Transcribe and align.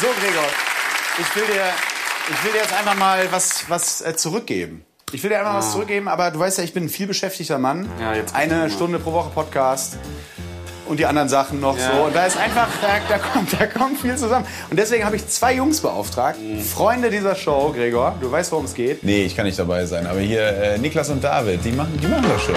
So, 0.00 0.06
Gregor, 0.20 0.44
ich 1.18 1.34
will 1.34 1.46
dir, 1.52 1.64
ich 2.30 2.44
will 2.44 2.52
dir 2.52 2.58
jetzt 2.58 2.72
einfach 2.72 2.94
mal 2.94 3.26
was, 3.32 3.64
was 3.68 4.00
äh, 4.00 4.14
zurückgeben. 4.14 4.84
Ich 5.10 5.24
will 5.24 5.30
dir 5.30 5.40
einfach 5.40 5.54
was 5.54 5.72
zurückgeben, 5.72 6.06
aber 6.06 6.30
du 6.30 6.38
weißt 6.38 6.58
ja, 6.58 6.64
ich 6.64 6.72
bin 6.72 6.84
ein 6.84 6.88
viel 6.88 7.08
beschäftigter 7.08 7.58
Mann. 7.58 7.90
Ja, 8.00 8.14
jetzt 8.14 8.32
Eine 8.32 8.70
Stunde 8.70 9.00
pro 9.00 9.12
Woche 9.12 9.30
Podcast 9.30 9.96
und 10.86 11.00
die 11.00 11.06
anderen 11.06 11.28
Sachen 11.28 11.58
noch 11.60 11.76
so. 11.76 12.04
Und 12.04 12.14
da 12.14 12.26
ist 12.26 12.36
einfach, 12.36 12.68
da, 12.80 12.88
da, 13.08 13.18
kommt, 13.18 13.60
da 13.60 13.66
kommt 13.66 14.00
viel 14.00 14.16
zusammen. 14.16 14.46
Und 14.70 14.78
deswegen 14.78 15.04
habe 15.04 15.16
ich 15.16 15.26
zwei 15.26 15.54
Jungs 15.54 15.80
beauftragt, 15.80 16.38
Freunde 16.72 17.10
dieser 17.10 17.34
Show, 17.34 17.72
Gregor. 17.74 18.14
Du 18.20 18.30
weißt, 18.30 18.52
worum 18.52 18.66
es 18.66 18.74
geht. 18.74 19.02
Nee, 19.02 19.24
ich 19.24 19.34
kann 19.34 19.46
nicht 19.46 19.58
dabei 19.58 19.84
sein. 19.86 20.06
Aber 20.06 20.20
hier 20.20 20.46
äh, 20.46 20.78
Niklas 20.78 21.08
und 21.10 21.24
David, 21.24 21.64
die 21.64 21.72
machen, 21.72 21.98
die 22.00 22.06
machen 22.06 22.26
das 22.28 22.42
schon. 22.42 22.54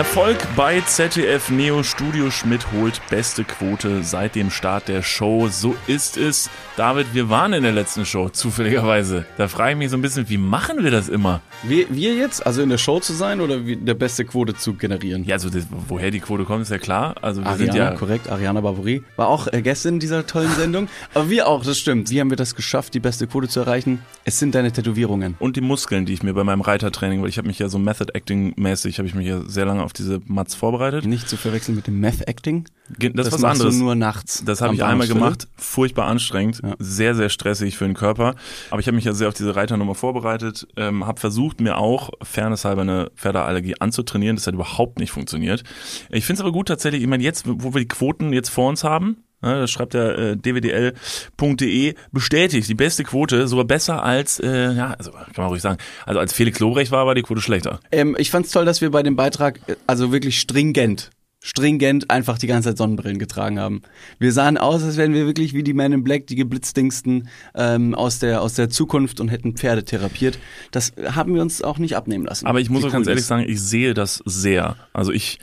Erfolg 0.00 0.38
bei 0.56 0.80
ZDF 0.80 1.50
Neo 1.50 1.82
Studio 1.82 2.30
Schmidt 2.30 2.72
holt 2.72 3.02
beste 3.10 3.44
Quote 3.44 4.02
seit 4.02 4.34
dem 4.34 4.50
Start 4.50 4.88
der 4.88 5.02
Show. 5.02 5.48
So 5.48 5.76
ist 5.86 6.16
es. 6.16 6.48
David, 6.78 7.08
wir 7.12 7.28
waren 7.28 7.52
in 7.52 7.62
der 7.62 7.72
letzten 7.72 8.06
Show, 8.06 8.30
zufälligerweise. 8.30 9.26
Da 9.36 9.46
frage 9.46 9.72
ich 9.72 9.76
mich 9.76 9.90
so 9.90 9.98
ein 9.98 10.00
bisschen, 10.00 10.30
wie 10.30 10.38
machen 10.38 10.82
wir 10.82 10.90
das 10.90 11.10
immer? 11.10 11.42
Wir, 11.64 11.84
wir 11.90 12.14
jetzt, 12.14 12.46
also 12.46 12.62
in 12.62 12.70
der 12.70 12.78
Show 12.78 13.00
zu 13.00 13.12
sein 13.12 13.42
oder 13.42 13.66
wie, 13.66 13.76
der 13.76 13.92
beste 13.92 14.24
Quote 14.24 14.54
zu 14.54 14.72
generieren? 14.72 15.24
Ja, 15.24 15.34
also 15.34 15.50
das, 15.50 15.66
woher 15.86 16.10
die 16.10 16.20
Quote 16.20 16.44
kommt, 16.44 16.62
ist 16.62 16.70
ja 16.70 16.78
klar. 16.78 17.16
Also 17.20 17.42
wir 17.42 17.48
Ariana, 17.48 17.72
sind 17.72 17.78
ja 17.78 17.90
korrekt, 17.90 18.30
Ariana 18.30 18.62
Barbouri. 18.62 19.02
War 19.16 19.28
auch 19.28 19.48
äh, 19.52 19.60
gestern 19.60 19.94
in 19.94 20.00
dieser 20.00 20.26
tollen 20.26 20.50
Sendung. 20.52 20.88
Aber 21.12 21.28
wir 21.28 21.46
auch, 21.46 21.62
das 21.62 21.78
stimmt. 21.78 22.08
Wie 22.08 22.20
haben 22.20 22.30
wir 22.30 22.38
das 22.38 22.54
geschafft, 22.54 22.94
die 22.94 23.00
beste 23.00 23.26
Quote 23.26 23.48
zu 23.48 23.60
erreichen? 23.60 23.98
Es 24.24 24.38
sind 24.38 24.54
deine 24.54 24.72
Tätowierungen. 24.72 25.36
und 25.40 25.56
die 25.56 25.60
Muskeln, 25.60 26.06
die 26.06 26.14
ich 26.14 26.22
mir 26.22 26.32
bei 26.32 26.44
meinem 26.44 26.62
Reitertraining, 26.62 27.20
weil 27.20 27.28
ich 27.28 27.36
habe 27.36 27.48
mich 27.48 27.58
ja 27.58 27.68
so 27.68 27.78
Method 27.78 28.14
Acting 28.14 28.54
mäßig, 28.56 28.96
habe 28.96 29.06
ich 29.06 29.14
mich 29.14 29.26
ja 29.26 29.42
sehr 29.46 29.66
lange 29.66 29.82
auf 29.82 29.89
diese 29.92 30.20
Mats 30.26 30.54
vorbereitet. 30.54 31.04
Nicht 31.06 31.28
zu 31.28 31.36
verwechseln 31.36 31.74
mit 31.76 31.86
dem 31.86 32.00
Meth 32.00 32.26
Acting. 32.28 32.66
Ge- 32.98 33.12
Das, 33.14 33.28
ist 33.28 33.32
was 33.34 33.44
anderes. 33.44 33.76
nur 33.76 33.94
nachts. 33.94 34.42
Das 34.44 34.60
habe 34.60 34.74
ich 34.74 34.82
einmal 34.82 35.06
gemacht, 35.06 35.46
furchtbar 35.56 36.06
anstrengend, 36.06 36.60
Ja. 36.62 36.74
sehr, 36.78 37.14
sehr 37.14 37.28
stressig 37.28 37.76
für 37.76 37.84
den 37.84 37.94
Körper. 37.94 38.34
Aber 38.70 38.80
ich 38.80 38.86
habe 38.86 38.96
mich 38.96 39.04
ja 39.04 39.12
sehr 39.12 39.28
auf 39.28 39.34
diese 39.34 39.54
Reiternummer 39.54 39.94
vorbereitet, 39.94 40.66
ähm, 40.76 41.06
habe 41.06 41.20
versucht, 41.20 41.60
mir 41.60 41.76
auch 41.78 42.10
fairnesshalber 42.22 42.82
eine 42.82 43.10
Pferdeallergie 43.16 43.76
anzutrainieren. 43.80 44.36
Das 44.36 44.46
hat 44.46 44.54
überhaupt 44.54 44.98
nicht 44.98 45.12
funktioniert. 45.12 45.62
Ich 46.10 46.24
finde 46.26 46.38
es 46.38 46.40
aber 46.40 46.52
gut 46.52 46.68
tatsächlich, 46.68 47.02
ich 47.02 47.08
meine, 47.08 47.22
jetzt, 47.22 47.44
wo 47.46 47.72
wir 47.74 47.80
die 47.80 47.88
Quoten 47.88 48.32
jetzt 48.32 48.48
vor 48.48 48.68
uns 48.68 48.82
haben, 48.82 49.18
ne, 49.42 49.60
das 49.60 49.70
schreibt 49.70 49.94
der 49.94 50.18
äh, 50.18 50.36
dwdl.de, 50.36 51.94
bestätigt 52.12 52.68
die 52.68 52.74
beste 52.74 53.04
Quote, 53.04 53.48
sogar 53.48 53.64
besser 53.64 54.02
als, 54.02 54.38
äh, 54.40 54.72
ja, 54.72 54.94
also 54.98 55.10
kann 55.12 55.32
man 55.36 55.48
ruhig 55.48 55.62
sagen, 55.62 55.78
also 56.06 56.20
als 56.20 56.32
Felix 56.32 56.58
Lobrecht 56.58 56.90
war, 56.90 57.06
war 57.06 57.14
die 57.14 57.22
Quote 57.22 57.40
schlechter. 57.40 57.80
Ähm, 57.92 58.16
ich 58.18 58.30
fand's 58.30 58.50
toll, 58.50 58.64
dass 58.64 58.80
wir 58.80 58.90
bei 58.90 59.02
dem 59.02 59.16
Beitrag 59.16 59.60
äh, 59.66 59.76
also 59.86 60.12
wirklich 60.12 60.40
stringent, 60.40 61.10
stringent 61.42 62.10
einfach 62.10 62.38
die 62.38 62.46
ganze 62.46 62.70
Zeit 62.70 62.78
Sonnenbrillen 62.78 63.18
getragen 63.18 63.58
haben. 63.58 63.82
Wir 64.18 64.32
sahen 64.32 64.58
aus, 64.58 64.82
als 64.82 64.96
wären 64.96 65.14
wir 65.14 65.26
wirklich 65.26 65.54
wie 65.54 65.62
die 65.62 65.72
Men 65.72 65.92
in 65.92 66.04
Black, 66.04 66.26
die 66.26 66.36
geblitzdingsten 66.36 67.28
ähm, 67.54 67.94
aus 67.94 68.18
der 68.18 68.42
aus 68.42 68.54
der 68.54 68.68
Zukunft 68.68 69.20
und 69.20 69.28
hätten 69.28 69.56
Pferde 69.56 69.84
therapiert. 69.84 70.38
Das 70.70 70.92
haben 71.14 71.34
wir 71.34 71.42
uns 71.42 71.62
auch 71.62 71.78
nicht 71.78 71.96
abnehmen 71.96 72.26
lassen. 72.26 72.46
Aber 72.46 72.60
ich 72.60 72.68
muss 72.68 72.84
auch 72.84 72.92
ganz 72.92 73.06
ehrlich 73.06 73.24
sagen, 73.24 73.44
ich 73.48 73.60
sehe 73.60 73.94
das 73.94 74.22
sehr. 74.26 74.76
Also 74.92 75.12
ich 75.12 75.38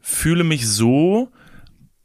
fühle 0.00 0.44
mich 0.44 0.66
so, 0.66 1.28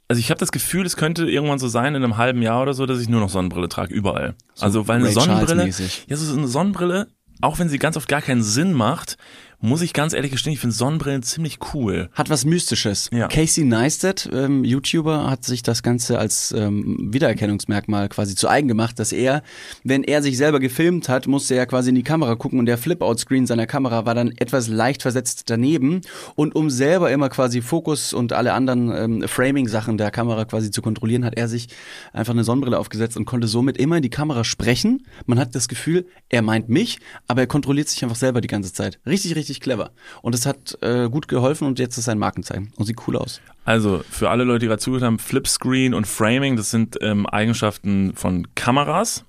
also 0.10 0.20
ich 0.20 0.32
habe 0.32 0.40
das 0.40 0.52
Gefühl, 0.52 0.86
es 0.86 0.98
könnte 0.98 1.30
irgendwann 1.30 1.60
so 1.60 1.68
sein 1.68 1.94
in 1.96 2.04
einem 2.04 2.18
halben 2.18 2.42
Jahr 2.42 2.64
oder 2.64 2.74
so, 2.74 2.86
dass 2.88 3.00
ich 3.00 3.10
nur 3.10 3.22
noch 3.22 3.30
Sonnenbrille 3.30 3.70
trage, 3.70 3.94
überall. 3.94 4.34
also 4.60 4.88
weil 4.88 4.98
eine 4.98 5.06
Ray 5.06 5.14
Sonnenbrille, 5.14 5.70
ja, 6.08 6.18
so 6.18 6.36
eine 6.36 6.48
Sonnenbrille, 6.48 7.08
auch 7.42 7.60
wenn 7.60 7.70
sie 7.70 7.78
ganz 7.78 7.96
oft 7.96 8.10
gar 8.10 8.22
keinen 8.22 8.42
Sinn 8.42 8.74
macht, 8.74 9.18
muss 9.62 9.82
ich 9.82 9.94
ganz 9.94 10.14
ehrlich 10.14 10.32
gestehen, 10.32 10.54
ich 10.54 10.60
finde 10.60 10.76
Sonnenbrillen 10.76 11.24
ziemlich 11.24 11.60
cool. 11.74 12.10
Hat 12.14 12.30
was 12.30 12.46
Mystisches. 12.46 13.10
Ja. 13.12 13.28
Casey 13.28 13.66
Neistat, 13.66 14.30
ähm, 14.32 14.64
YouTuber, 14.64 15.30
hat 15.30 15.44
sich 15.44 15.64
das 15.64 15.84
Ganze 15.84 16.18
als 16.18 16.54
ähm, 16.54 17.10
Wiedererkennungsmerkmal 17.12 18.08
quasi 18.10 18.36
zu 18.36 18.48
eigen 18.48 18.68
gemacht, 18.68 19.00
dass 19.00 19.12
er, 19.12 19.44
wenn 19.84 20.04
er 20.04 20.22
sich 20.22 20.38
selber 20.38 20.60
gefilmt 20.60 21.10
hat, 21.10 21.28
musste 21.28 21.56
er 21.56 21.66
quasi 21.66 21.90
in 21.90 21.96
die 21.96 22.04
Kamera 22.04 22.36
gucken 22.36 22.60
und 22.60 22.68
der 22.68 22.78
Flip-Out-Screen 22.78 23.48
seiner 23.48 23.68
Kamera 23.68 24.06
war 24.06 24.16
dann 24.16 24.32
etwas 24.38 24.70
leicht 24.70 25.02
versetzt 25.02 25.50
daneben. 25.50 26.02
Und 26.36 26.56
um 26.56 26.70
selber 26.70 27.12
immer 27.12 27.30
quasi 27.30 27.62
Fokus 27.62 28.14
und 28.14 28.32
alle 28.32 28.54
anderen 28.54 28.92
ähm, 28.96 29.28
Framing-Sachen 29.28 29.98
der 29.98 30.12
Kamera 30.12 30.46
quasi 30.46 30.72
zu 30.72 30.82
kontrollieren, 30.82 31.26
hat 31.26 31.38
er 31.38 31.50
sich 31.50 31.68
einfach 32.14 32.34
eine 32.34 32.46
Sonnenbrille 32.46 32.80
aufgesetzt 32.80 33.18
und 33.18 33.26
konnte 33.26 33.48
somit 33.48 33.78
immer 33.78 33.98
in 33.98 34.04
die 34.04 34.10
Kamera 34.10 34.46
sprechen. 34.46 35.06
Man 35.26 35.38
hat 35.38 35.54
das 35.54 35.68
Gefühl, 35.68 36.06
er 36.30 36.42
meint 36.42 36.70
mich, 36.70 37.00
aber 37.28 37.42
er 37.42 37.48
kontrolliert 37.48 37.90
sich 37.90 38.04
einfach 38.04 38.16
selber 38.16 38.40
die 38.40 38.48
ganze 38.48 38.72
Zeit. 38.72 39.00
Richtig, 39.06 39.36
richtig 39.36 39.49
clever. 39.58 39.92
Und 40.22 40.36
es 40.36 40.46
hat 40.46 40.78
äh, 40.82 41.10
gut 41.10 41.28
geholfen 41.28 41.68
und 41.68 41.80
jetzt 41.80 41.98
ist 41.98 42.06
sein 42.06 42.20
Markenzeichen 42.20 42.72
und 42.76 42.86
sieht 42.86 43.08
cool 43.08 43.18
aus. 43.18 43.42
Also 43.66 44.04
für 44.10 44.30
alle 44.30 44.44
Leute, 44.44 44.60
die 44.60 44.68
gerade 44.68 44.80
zugehört 44.80 45.04
haben, 45.04 45.20
Flipscreen 45.20 45.94
und 45.94 46.08
Framing, 46.08 46.56
das 46.56 46.72
sind 46.72 46.98
ähm, 47.02 47.26
Eigenschaften 47.26 48.14
von 48.16 48.48
Kameras. 48.56 49.26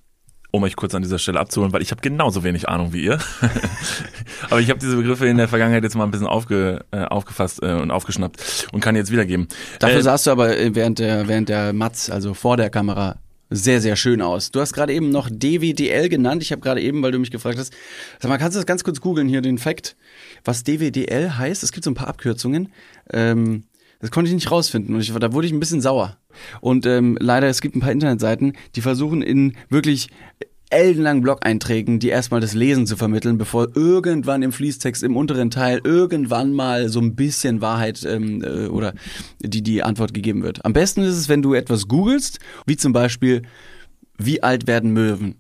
Um 0.53 0.65
euch 0.65 0.75
kurz 0.75 0.97
an 0.97 1.03
dieser 1.03 1.21
Stelle 1.21 1.39
abzuholen, 1.39 1.73
weil 1.73 1.81
ich 1.81 1.93
habe 1.93 2.01
genauso 2.01 2.43
wenig 2.43 2.69
Ahnung 2.69 2.93
wie 2.93 3.05
ihr. 3.05 3.21
Aber 4.51 4.61
ich 4.61 4.69
habe 4.69 4.81
diese 4.81 4.97
Begriffe 4.97 5.27
in 5.29 5.37
der 5.37 5.47
Vergangenheit 5.47 5.85
jetzt 5.85 5.95
mal 5.95 6.03
ein 6.03 6.11
bisschen 6.11 6.27
aufge, 6.27 6.85
äh, 6.91 7.05
aufgefasst 7.05 7.63
äh, 7.63 7.75
und 7.75 7.93
aufgeschnappt 7.93 8.67
und 8.73 8.81
kann 8.81 8.97
jetzt 8.97 9.13
wiedergeben. 9.13 9.47
Dafür 9.79 9.99
Äh, 9.99 10.03
sahst 10.03 10.27
du 10.27 10.33
aber 10.33 10.59
äh, 10.59 10.75
während 10.75 10.99
der, 10.99 11.29
während 11.29 11.49
der 11.49 11.73
Matz, 11.73 12.11
also 12.11 12.35
vor 12.35 12.57
der 12.57 12.69
Kamera, 12.69 13.19
sehr, 13.51 13.81
sehr 13.81 13.97
schön 13.97 14.23
aus. 14.23 14.53
Du 14.53 14.61
hast 14.61 14.73
gerade 14.73 14.93
eben 14.93 15.11
noch 15.11 15.29
DWDL 15.29 16.09
genannt. 16.09 16.43
Ich 16.43 16.53
habe 16.53 16.63
gerade 16.63 16.81
eben, 16.81 17.03
weil 17.03 17.13
du 17.13 17.19
mich 17.19 17.33
gefragt 17.33 17.59
hast, 17.59 17.73
sag 18.21 18.29
mal, 18.29 18.39
kannst 18.39 18.57
du 18.57 18.61
das 18.61 18.67
ganz 18.67 18.85
kurz 18.85 19.01
googeln 19.01 19.29
hier, 19.29 19.43
den 19.43 19.59
Fact, 19.59 19.97
was 20.45 20.63
DWDL 20.63 21.37
heißt? 21.37 21.63
Es 21.63 21.73
gibt 21.73 21.85
so 21.85 21.91
ein 21.91 21.95
paar 21.95 22.09
Abkürzungen. 22.09 22.73
Ähm, 23.13 23.65
das 24.01 24.11
konnte 24.11 24.29
ich 24.29 24.35
nicht 24.35 24.51
rausfinden 24.51 24.95
und 24.95 25.01
ich, 25.03 25.13
da 25.13 25.33
wurde 25.33 25.47
ich 25.47 25.53
ein 25.53 25.61
bisschen 25.61 25.81
sauer. 25.83 26.17
Und 26.61 26.87
ähm, 26.87 27.19
leider, 27.21 27.49
es 27.49 27.61
gibt 27.61 27.77
ein 27.77 27.81
paar 27.81 27.93
Internetseiten, 27.93 28.55
die 28.77 28.81
versuchen 28.81 29.21
in 29.21 29.57
wirklich 29.69 30.09
ellenlangen 30.71 31.23
Blog-Einträgen, 31.23 31.99
die 31.99 32.09
erstmal 32.09 32.41
das 32.41 32.55
Lesen 32.55 32.87
zu 32.87 32.97
vermitteln, 32.97 33.39
bevor 33.39 33.69
irgendwann 33.77 34.43
im 34.43 34.53
Fließtext 34.53 35.03
im 35.03 35.17
unteren 35.17 35.51
Teil 35.51 35.81
irgendwann 35.85 36.53
mal 36.53 36.89
so 36.89 37.01
ein 37.01 37.17
bisschen 37.17 37.61
Wahrheit 37.61 38.05
ähm, 38.05 38.43
äh, 38.43 38.67
oder 38.69 38.95
die 39.41 39.63
die 39.63 39.83
Antwort 39.83 40.15
gegeben 40.15 40.43
wird. 40.43 40.65
Am 40.65 40.73
besten 40.73 41.03
ist 41.03 41.17
es, 41.17 41.29
wenn 41.29 41.43
du 41.43 41.55
etwas 41.55 41.89
googelst, 41.89 42.39
wie 42.67 42.77
zum 42.77 42.93
Beispiel, 42.93 43.43
wie 44.19 44.43
alt 44.43 44.67
werden 44.67 44.93
Möwen? 44.93 45.37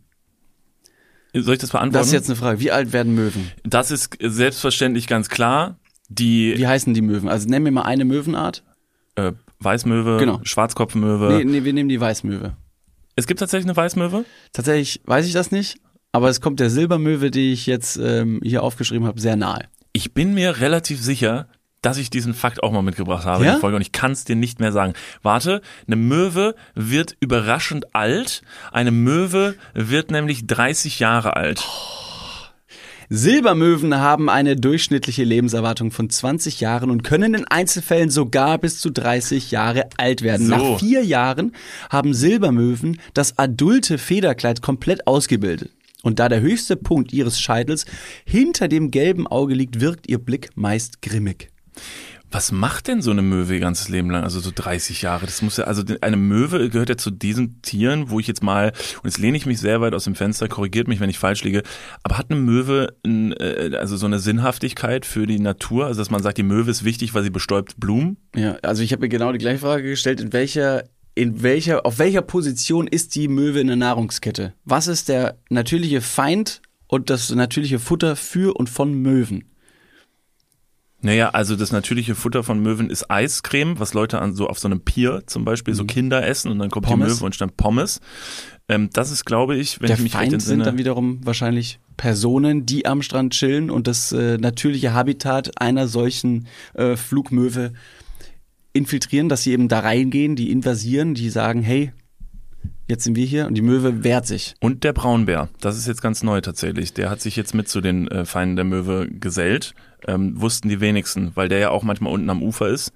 soll 1.32 1.54
ich 1.54 1.60
das 1.60 1.70
beantworten? 1.70 1.92
Das 1.92 2.08
ist 2.08 2.12
jetzt 2.12 2.28
eine 2.28 2.36
Frage. 2.36 2.58
Wie 2.60 2.72
alt 2.72 2.92
werden 2.92 3.14
Möwen? 3.14 3.52
das 3.62 3.90
ist 3.92 4.16
selbstverständlich 4.20 5.06
ganz 5.06 5.28
klar. 5.28 5.78
Die 6.08 6.54
Wie 6.56 6.66
heißen 6.66 6.92
die 6.92 7.02
Möwen? 7.02 7.28
Also 7.28 7.48
nenn 7.48 7.62
mir 7.62 7.70
mal 7.70 7.82
eine 7.82 8.04
Möwenart. 8.04 8.64
äh, 9.14 9.32
Weißmöwe, 9.60 10.16
Genau. 10.18 10.40
Schwarzkopfmöwe. 10.42 11.36
Nee, 11.36 11.44
nee, 11.44 11.64
wir 11.64 11.72
nehmen 11.72 11.88
die 11.88 12.00
Weißmöwe. 12.00 12.56
Es 13.16 13.26
gibt 13.26 13.40
tatsächlich 13.40 13.66
eine 13.66 13.76
Weißmöwe. 13.76 14.24
Tatsächlich 14.52 15.00
weiß 15.04 15.26
ich 15.26 15.32
das 15.32 15.50
nicht, 15.50 15.78
aber 16.12 16.28
es 16.28 16.40
kommt 16.40 16.60
der 16.60 16.70
Silbermöwe, 16.70 17.30
die 17.30 17.52
ich 17.52 17.66
jetzt 17.66 17.96
ähm, 17.96 18.40
hier 18.42 18.62
aufgeschrieben 18.62 19.06
habe, 19.06 19.20
sehr 19.20 19.36
nahe. 19.36 19.64
Ich 19.92 20.14
bin 20.14 20.34
mir 20.34 20.60
relativ 20.60 21.02
sicher, 21.02 21.48
dass 21.82 21.96
ich 21.96 22.10
diesen 22.10 22.34
Fakt 22.34 22.62
auch 22.62 22.72
mal 22.72 22.82
mitgebracht 22.82 23.24
habe 23.24 23.44
Ja? 23.44 23.50
in 23.50 23.54
der 23.56 23.60
Folge 23.60 23.76
und 23.76 23.82
ich 23.82 23.92
kann 23.92 24.12
es 24.12 24.24
dir 24.24 24.36
nicht 24.36 24.60
mehr 24.60 24.70
sagen. 24.72 24.92
Warte, 25.22 25.62
eine 25.86 25.96
Möwe 25.96 26.54
wird 26.74 27.16
überraschend 27.20 27.94
alt. 27.94 28.42
Eine 28.70 28.90
Möwe 28.90 29.54
wird 29.72 30.10
nämlich 30.10 30.46
30 30.46 30.98
Jahre 30.98 31.36
alt. 31.36 31.66
Silbermöwen 33.12 33.96
haben 33.96 34.28
eine 34.28 34.54
durchschnittliche 34.54 35.24
Lebenserwartung 35.24 35.90
von 35.90 36.08
20 36.08 36.60
Jahren 36.60 36.90
und 36.90 37.02
können 37.02 37.34
in 37.34 37.44
Einzelfällen 37.44 38.08
sogar 38.08 38.56
bis 38.58 38.78
zu 38.78 38.88
30 38.88 39.50
Jahre 39.50 39.88
alt 39.96 40.22
werden. 40.22 40.46
So. 40.46 40.54
Nach 40.54 40.78
vier 40.78 41.04
Jahren 41.04 41.50
haben 41.90 42.14
Silbermöwen 42.14 43.00
das 43.12 43.36
adulte 43.36 43.98
Federkleid 43.98 44.62
komplett 44.62 45.08
ausgebildet. 45.08 45.72
Und 46.02 46.20
da 46.20 46.28
der 46.28 46.40
höchste 46.40 46.76
Punkt 46.76 47.12
ihres 47.12 47.40
Scheitels 47.40 47.84
hinter 48.24 48.68
dem 48.68 48.92
gelben 48.92 49.26
Auge 49.26 49.54
liegt, 49.54 49.80
wirkt 49.80 50.08
ihr 50.08 50.18
Blick 50.18 50.50
meist 50.54 51.02
grimmig. 51.02 51.50
Was 52.30 52.52
macht 52.52 52.86
denn 52.86 53.02
so 53.02 53.10
eine 53.10 53.22
Möwe 53.22 53.54
ihr 53.54 53.60
ganzes 53.60 53.88
Leben 53.88 54.10
lang? 54.10 54.22
Also 54.22 54.38
so 54.38 54.52
30 54.54 55.02
Jahre. 55.02 55.26
Das 55.26 55.42
muss 55.42 55.56
ja, 55.56 55.64
also 55.64 55.82
eine 56.00 56.16
Möwe 56.16 56.70
gehört 56.70 56.88
ja 56.88 56.96
zu 56.96 57.10
diesen 57.10 57.60
Tieren, 57.62 58.10
wo 58.10 58.20
ich 58.20 58.28
jetzt 58.28 58.42
mal, 58.42 58.72
und 59.02 59.04
jetzt 59.04 59.18
lehne 59.18 59.36
ich 59.36 59.46
mich 59.46 59.58
sehr 59.58 59.80
weit 59.80 59.94
aus 59.94 60.04
dem 60.04 60.14
Fenster, 60.14 60.46
korrigiert 60.48 60.86
mich, 60.86 61.00
wenn 61.00 61.10
ich 61.10 61.18
falsch 61.18 61.42
liege, 61.42 61.62
aber 62.04 62.18
hat 62.18 62.30
eine 62.30 62.38
Möwe 62.38 62.94
ein, 63.04 63.32
äh, 63.32 63.72
also 63.78 63.96
so 63.96 64.06
eine 64.06 64.20
Sinnhaftigkeit 64.20 65.06
für 65.06 65.26
die 65.26 65.40
Natur? 65.40 65.86
Also 65.86 66.00
dass 66.00 66.10
man 66.10 66.22
sagt, 66.22 66.38
die 66.38 66.44
Möwe 66.44 66.70
ist 66.70 66.84
wichtig, 66.84 67.14
weil 67.14 67.24
sie 67.24 67.30
bestäubt 67.30 67.80
Blumen? 67.80 68.16
Ja, 68.36 68.56
also 68.62 68.82
ich 68.82 68.92
habe 68.92 69.02
mir 69.02 69.08
genau 69.08 69.32
die 69.32 69.38
gleiche 69.38 69.58
Frage 69.58 69.82
gestellt, 69.82 70.20
in 70.20 70.32
welcher 70.32 70.84
in 71.16 71.42
welcher 71.42 71.84
auf 71.84 71.98
welcher 71.98 72.22
Position 72.22 72.86
ist 72.86 73.16
die 73.16 73.26
Möwe 73.26 73.60
in 73.60 73.66
der 73.66 73.76
Nahrungskette? 73.76 74.54
Was 74.64 74.86
ist 74.86 75.08
der 75.08 75.36
natürliche 75.48 76.00
Feind 76.00 76.62
und 76.86 77.10
das 77.10 77.30
natürliche 77.30 77.80
Futter 77.80 78.14
für 78.14 78.56
und 78.56 78.70
von 78.70 78.94
Möwen? 78.94 79.49
Naja, 81.02 81.30
also 81.30 81.56
das 81.56 81.72
natürliche 81.72 82.14
Futter 82.14 82.42
von 82.42 82.60
Möwen 82.60 82.90
ist 82.90 83.10
Eiscreme, 83.10 83.78
was 83.78 83.94
Leute 83.94 84.20
an 84.20 84.34
so 84.34 84.48
auf 84.48 84.58
so 84.58 84.68
einem 84.68 84.80
Pier 84.82 85.22
zum 85.26 85.44
Beispiel 85.46 85.72
so 85.74 85.84
Kinder 85.84 86.26
essen 86.26 86.50
und 86.50 86.58
dann 86.58 86.68
kommt 86.70 86.86
Mhm. 86.86 86.90
Pommes. 86.90 87.08
die 87.08 87.14
Möwe 87.14 87.24
und 87.26 87.34
stand 87.34 87.56
Pommes. 87.56 88.00
Ähm, 88.68 88.90
das 88.92 89.10
ist, 89.10 89.24
glaube 89.24 89.56
ich, 89.56 89.80
wenn 89.80 89.86
Der 89.88 89.96
ich 89.96 90.02
mich 90.02 90.12
recht 90.14 90.20
Feind 90.20 90.30
sind 90.30 90.40
entsinne. 90.40 90.64
dann 90.64 90.78
wiederum 90.78 91.20
wahrscheinlich 91.24 91.80
Personen, 91.96 92.66
die 92.66 92.84
am 92.86 93.00
Strand 93.02 93.32
chillen 93.32 93.70
und 93.70 93.86
das 93.86 94.12
äh, 94.12 94.36
natürliche 94.38 94.92
Habitat 94.92 95.60
einer 95.60 95.88
solchen 95.88 96.46
äh, 96.74 96.96
Flugmöwe 96.96 97.72
infiltrieren, 98.72 99.28
dass 99.28 99.42
sie 99.42 99.52
eben 99.52 99.68
da 99.68 99.80
reingehen, 99.80 100.36
die 100.36 100.50
invasieren, 100.50 101.14
die 101.14 101.30
sagen, 101.30 101.62
hey, 101.62 101.92
jetzt 102.88 103.04
sind 103.04 103.16
wir 103.16 103.24
hier 103.26 103.46
und 103.46 103.54
die 103.54 103.62
Möwe 103.62 104.04
wehrt 104.04 104.26
sich. 104.26 104.54
Und 104.60 104.84
der 104.84 104.92
Braunbär, 104.92 105.48
das 105.60 105.76
ist 105.78 105.86
jetzt 105.88 106.02
ganz 106.02 106.22
neu 106.22 106.40
tatsächlich. 106.40 106.92
Der 106.92 107.10
hat 107.10 107.20
sich 107.20 107.36
jetzt 107.36 107.54
mit 107.54 107.68
zu 107.68 107.80
den 107.80 108.06
äh, 108.08 108.24
Feinden 108.24 108.56
der 108.56 108.64
Möwe 108.64 109.08
gesellt. 109.10 109.74
Ähm, 110.06 110.40
wussten 110.40 110.68
die 110.68 110.80
wenigsten, 110.80 111.32
weil 111.34 111.48
der 111.48 111.58
ja 111.58 111.70
auch 111.70 111.82
manchmal 111.82 112.12
unten 112.12 112.30
am 112.30 112.42
Ufer 112.42 112.68
ist. 112.68 112.92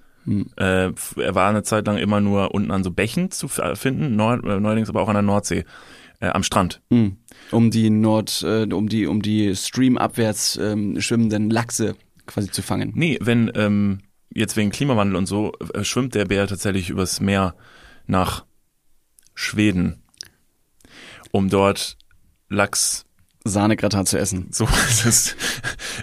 Äh, 0.57 0.87
f- 0.87 1.15
er 1.17 1.35
war 1.35 1.49
eine 1.49 1.61
Zeit 1.61 1.85
lang 1.85 1.97
immer 1.97 2.19
nur 2.19 2.55
unten 2.55 2.71
an 2.71 2.83
so 2.83 2.89
Bächen 2.89 3.29
zu 3.29 3.45
f- 3.45 3.77
finden, 3.79 4.15
neu, 4.15 4.33
äh, 4.33 4.59
neuerdings 4.59 4.89
aber 4.89 5.01
auch 5.01 5.07
an 5.07 5.13
der 5.13 5.21
Nordsee, 5.21 5.65
äh, 6.19 6.29
am 6.29 6.41
Strand. 6.41 6.81
Hm. 6.89 7.17
Um 7.51 7.69
die 7.69 7.91
Nord, 7.91 8.41
äh, 8.41 8.63
um 8.73 8.89
die, 8.89 9.05
um 9.05 9.21
die 9.21 9.55
streamabwärts 9.55 10.57
ähm, 10.57 10.99
schwimmenden 10.99 11.51
Lachse 11.51 11.95
quasi 12.25 12.49
zu 12.49 12.63
fangen. 12.63 12.91
Nee, 12.95 13.19
wenn 13.21 13.51
ähm, 13.53 13.99
jetzt 14.33 14.57
wegen 14.57 14.71
Klimawandel 14.71 15.15
und 15.15 15.27
so 15.27 15.53
äh, 15.75 15.83
schwimmt 15.83 16.15
der 16.15 16.25
Bär 16.25 16.47
tatsächlich 16.47 16.89
übers 16.89 17.21
Meer 17.21 17.53
nach 18.07 18.45
Schweden, 19.35 20.01
um 21.29 21.49
dort 21.49 21.97
Lachs 22.49 23.05
Sahnegratin 23.47 24.05
zu 24.07 24.17
essen. 24.17 24.47
so 24.51 24.65
ist 24.89 25.05
es. 25.05 25.35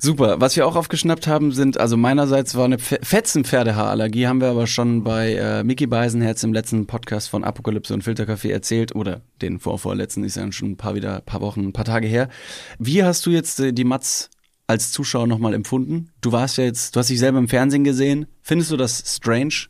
Super. 0.00 0.40
Was 0.40 0.56
wir 0.56 0.66
auch 0.66 0.76
aufgeschnappt 0.76 1.26
haben, 1.26 1.50
sind, 1.52 1.78
also 1.78 1.96
meinerseits 1.96 2.54
war 2.54 2.64
eine 2.64 2.78
Fe- 2.78 3.00
Fetzenpferdehaarallergie, 3.02 4.26
haben 4.28 4.40
wir 4.40 4.48
aber 4.48 4.66
schon 4.66 5.02
bei 5.02 5.34
äh, 5.34 5.64
Mickey 5.64 5.86
Beisenherz 5.86 6.42
im 6.44 6.52
letzten 6.52 6.86
Podcast 6.86 7.28
von 7.28 7.42
Apokalypse 7.44 7.92
und 7.92 8.02
Filterkaffee 8.04 8.50
erzählt 8.52 8.94
oder 8.94 9.22
den 9.42 9.58
vorvorletzten, 9.58 10.22
ist 10.24 10.36
ja 10.36 10.50
schon 10.52 10.70
ein 10.72 10.76
paar 10.76 10.94
wieder, 10.94 11.20
paar 11.20 11.40
Wochen, 11.40 11.60
ein 11.66 11.72
paar 11.72 11.84
Tage 11.84 12.06
her. 12.06 12.28
Wie 12.78 13.02
hast 13.02 13.26
du 13.26 13.30
jetzt 13.30 13.58
äh, 13.60 13.72
die 13.72 13.84
Matz 13.84 14.30
als 14.68 14.92
Zuschauer 14.92 15.26
nochmal 15.26 15.52
empfunden? 15.54 16.10
Du 16.20 16.30
warst 16.32 16.58
ja 16.58 16.64
jetzt, 16.64 16.94
du 16.94 17.00
hast 17.00 17.10
dich 17.10 17.18
selber 17.18 17.38
im 17.38 17.48
Fernsehen 17.48 17.82
gesehen. 17.84 18.26
Findest 18.40 18.70
du 18.70 18.76
das 18.76 19.02
strange? 19.16 19.66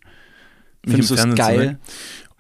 Findest 0.85 1.11
du 1.11 1.15
es 1.15 1.35
geil? 1.35 1.79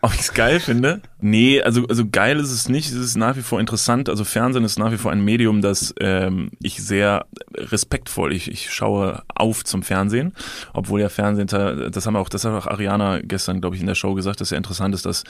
Ob 0.05 0.13
ich 0.15 0.21
es 0.21 0.35
geil 0.35 0.59
finde? 0.59 1.01
Nee, 1.21 1.63
also, 1.63 1.87
also 1.87 2.05
geil 2.11 2.41
ist 2.41 2.51
es 2.51 2.69
nicht. 2.69 2.89
Es 2.91 2.97
ist 2.97 3.17
nach 3.17 3.37
wie 3.37 3.43
vor 3.43 3.61
interessant. 3.61 4.09
Also 4.09 4.25
Fernsehen 4.25 4.65
ist 4.65 4.77
nach 4.77 4.91
wie 4.91 4.97
vor 4.97 5.13
ein 5.13 5.25
Medium, 5.25 5.63
das 5.63 5.95
ähm, 6.01 6.51
ich 6.61 6.83
sehr 6.83 7.27
respektvoll, 7.55 8.33
ich, 8.33 8.51
ich 8.51 8.73
schaue 8.73 9.23
auf 9.33 9.63
zum 9.63 9.85
Fernsehen. 9.85 10.35
Obwohl 10.73 11.01
ja 11.01 11.09
Fernsehen, 11.09 11.47
das 11.47 12.05
haben 12.05 12.17
auch, 12.17 12.29
das 12.29 12.45
hat 12.45 12.53
auch 12.53 12.67
Ariana 12.67 13.21
gestern, 13.21 13.61
glaube 13.61 13.77
ich, 13.77 13.81
in 13.81 13.87
der 13.87 13.95
Show 13.95 14.15
gesagt, 14.15 14.41
dass 14.41 14.51
ja 14.51 14.57
interessant 14.57 14.93
ist, 14.93 15.07
dass, 15.07 15.23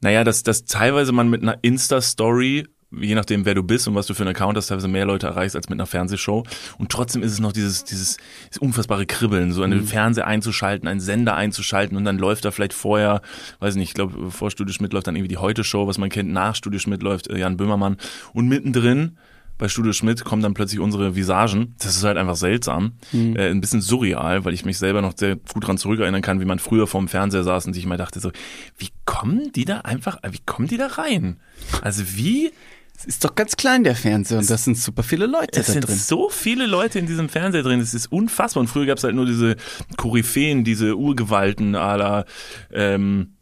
naja, 0.00 0.24
dass, 0.24 0.42
dass 0.42 0.64
teilweise 0.64 1.12
man 1.12 1.28
mit 1.28 1.42
einer 1.42 1.58
Insta-Story 1.60 2.68
je 2.90 3.14
nachdem, 3.14 3.44
wer 3.44 3.54
du 3.54 3.62
bist 3.62 3.88
und 3.88 3.94
was 3.94 4.06
du 4.06 4.14
für 4.14 4.22
einen 4.22 4.34
Account 4.34 4.56
hast, 4.56 4.68
teilweise 4.68 4.88
mehr 4.88 5.04
Leute 5.04 5.26
erreichst 5.26 5.56
als 5.56 5.68
mit 5.68 5.78
einer 5.78 5.86
Fernsehshow. 5.86 6.44
Und 6.78 6.90
trotzdem 6.90 7.22
ist 7.22 7.32
es 7.32 7.40
noch 7.40 7.52
dieses, 7.52 7.84
dieses, 7.84 8.16
dieses 8.46 8.58
unfassbare 8.58 9.06
Kribbeln, 9.06 9.52
so 9.52 9.62
einen 9.62 9.84
Fernseher 9.84 10.26
einzuschalten, 10.26 10.88
einen 10.88 11.00
Sender 11.00 11.34
einzuschalten 11.34 11.96
und 11.96 12.04
dann 12.04 12.18
läuft 12.18 12.44
da 12.44 12.50
vielleicht 12.50 12.74
vorher, 12.74 13.22
weiß 13.58 13.74
nicht, 13.76 13.88
ich 13.88 13.94
glaube, 13.94 14.30
vor 14.30 14.50
Studio 14.50 14.72
Schmidt 14.72 14.92
läuft 14.92 15.06
dann 15.06 15.16
irgendwie 15.16 15.28
die 15.28 15.38
Heute-Show, 15.38 15.86
was 15.86 15.98
man 15.98 16.10
kennt, 16.10 16.30
nach 16.30 16.54
Studio 16.54 16.78
Schmidt 16.78 17.02
läuft 17.02 17.28
äh, 17.28 17.38
Jan 17.38 17.56
Böhmermann 17.56 17.96
und 18.32 18.48
mittendrin 18.48 19.16
bei 19.58 19.68
Studio 19.68 19.92
Schmidt 19.92 20.22
kommen 20.24 20.42
dann 20.42 20.54
plötzlich 20.54 20.80
unsere 20.80 21.16
Visagen. 21.16 21.74
Das 21.78 21.96
ist 21.96 22.04
halt 22.04 22.18
einfach 22.18 22.36
seltsam. 22.36 22.92
Äh, 23.36 23.50
ein 23.50 23.60
bisschen 23.60 23.80
surreal, 23.80 24.44
weil 24.44 24.52
ich 24.52 24.64
mich 24.64 24.76
selber 24.76 25.00
noch 25.00 25.14
sehr 25.16 25.36
gut 25.36 25.66
dran 25.66 25.78
zurückerinnern 25.78 26.20
kann, 26.20 26.40
wie 26.40 26.44
man 26.44 26.58
früher 26.58 26.86
vorm 26.86 27.08
Fernseher 27.08 27.42
saß 27.42 27.66
und 27.66 27.72
sich 27.72 27.84
immer 27.84 27.96
dachte 27.96 28.20
so, 28.20 28.32
wie 28.76 28.90
kommen 29.06 29.52
die 29.52 29.64
da 29.64 29.78
einfach, 29.78 30.18
wie 30.30 30.40
kommen 30.44 30.68
die 30.68 30.76
da 30.76 30.88
rein? 30.88 31.38
Also 31.80 32.02
wie 32.16 32.50
Es 32.98 33.04
ist 33.04 33.24
doch 33.24 33.34
ganz 33.34 33.56
klein, 33.56 33.84
der 33.84 33.94
Fernseher, 33.94 34.38
und 34.38 34.48
das 34.48 34.64
sind 34.64 34.78
super 34.78 35.02
viele 35.02 35.26
Leute 35.26 35.60
es 35.60 35.66
da 35.66 35.72
sind 35.74 35.86
drin. 35.86 35.96
so 35.96 36.30
viele 36.30 36.66
Leute 36.66 36.98
in 36.98 37.06
diesem 37.06 37.28
Fernseher 37.28 37.62
drin, 37.62 37.80
es 37.80 37.92
ist 37.92 38.10
unfassbar. 38.10 38.62
Und 38.62 38.68
früher 38.68 38.86
gab 38.86 38.98
es 38.98 39.04
halt 39.04 39.14
nur 39.14 39.26
diese 39.26 39.56
Koryphäen, 39.96 40.64
diese 40.64 40.96
Urgewalten 40.96 41.76
à 41.76 41.96
la 41.96 42.24
ähm, 42.72 43.36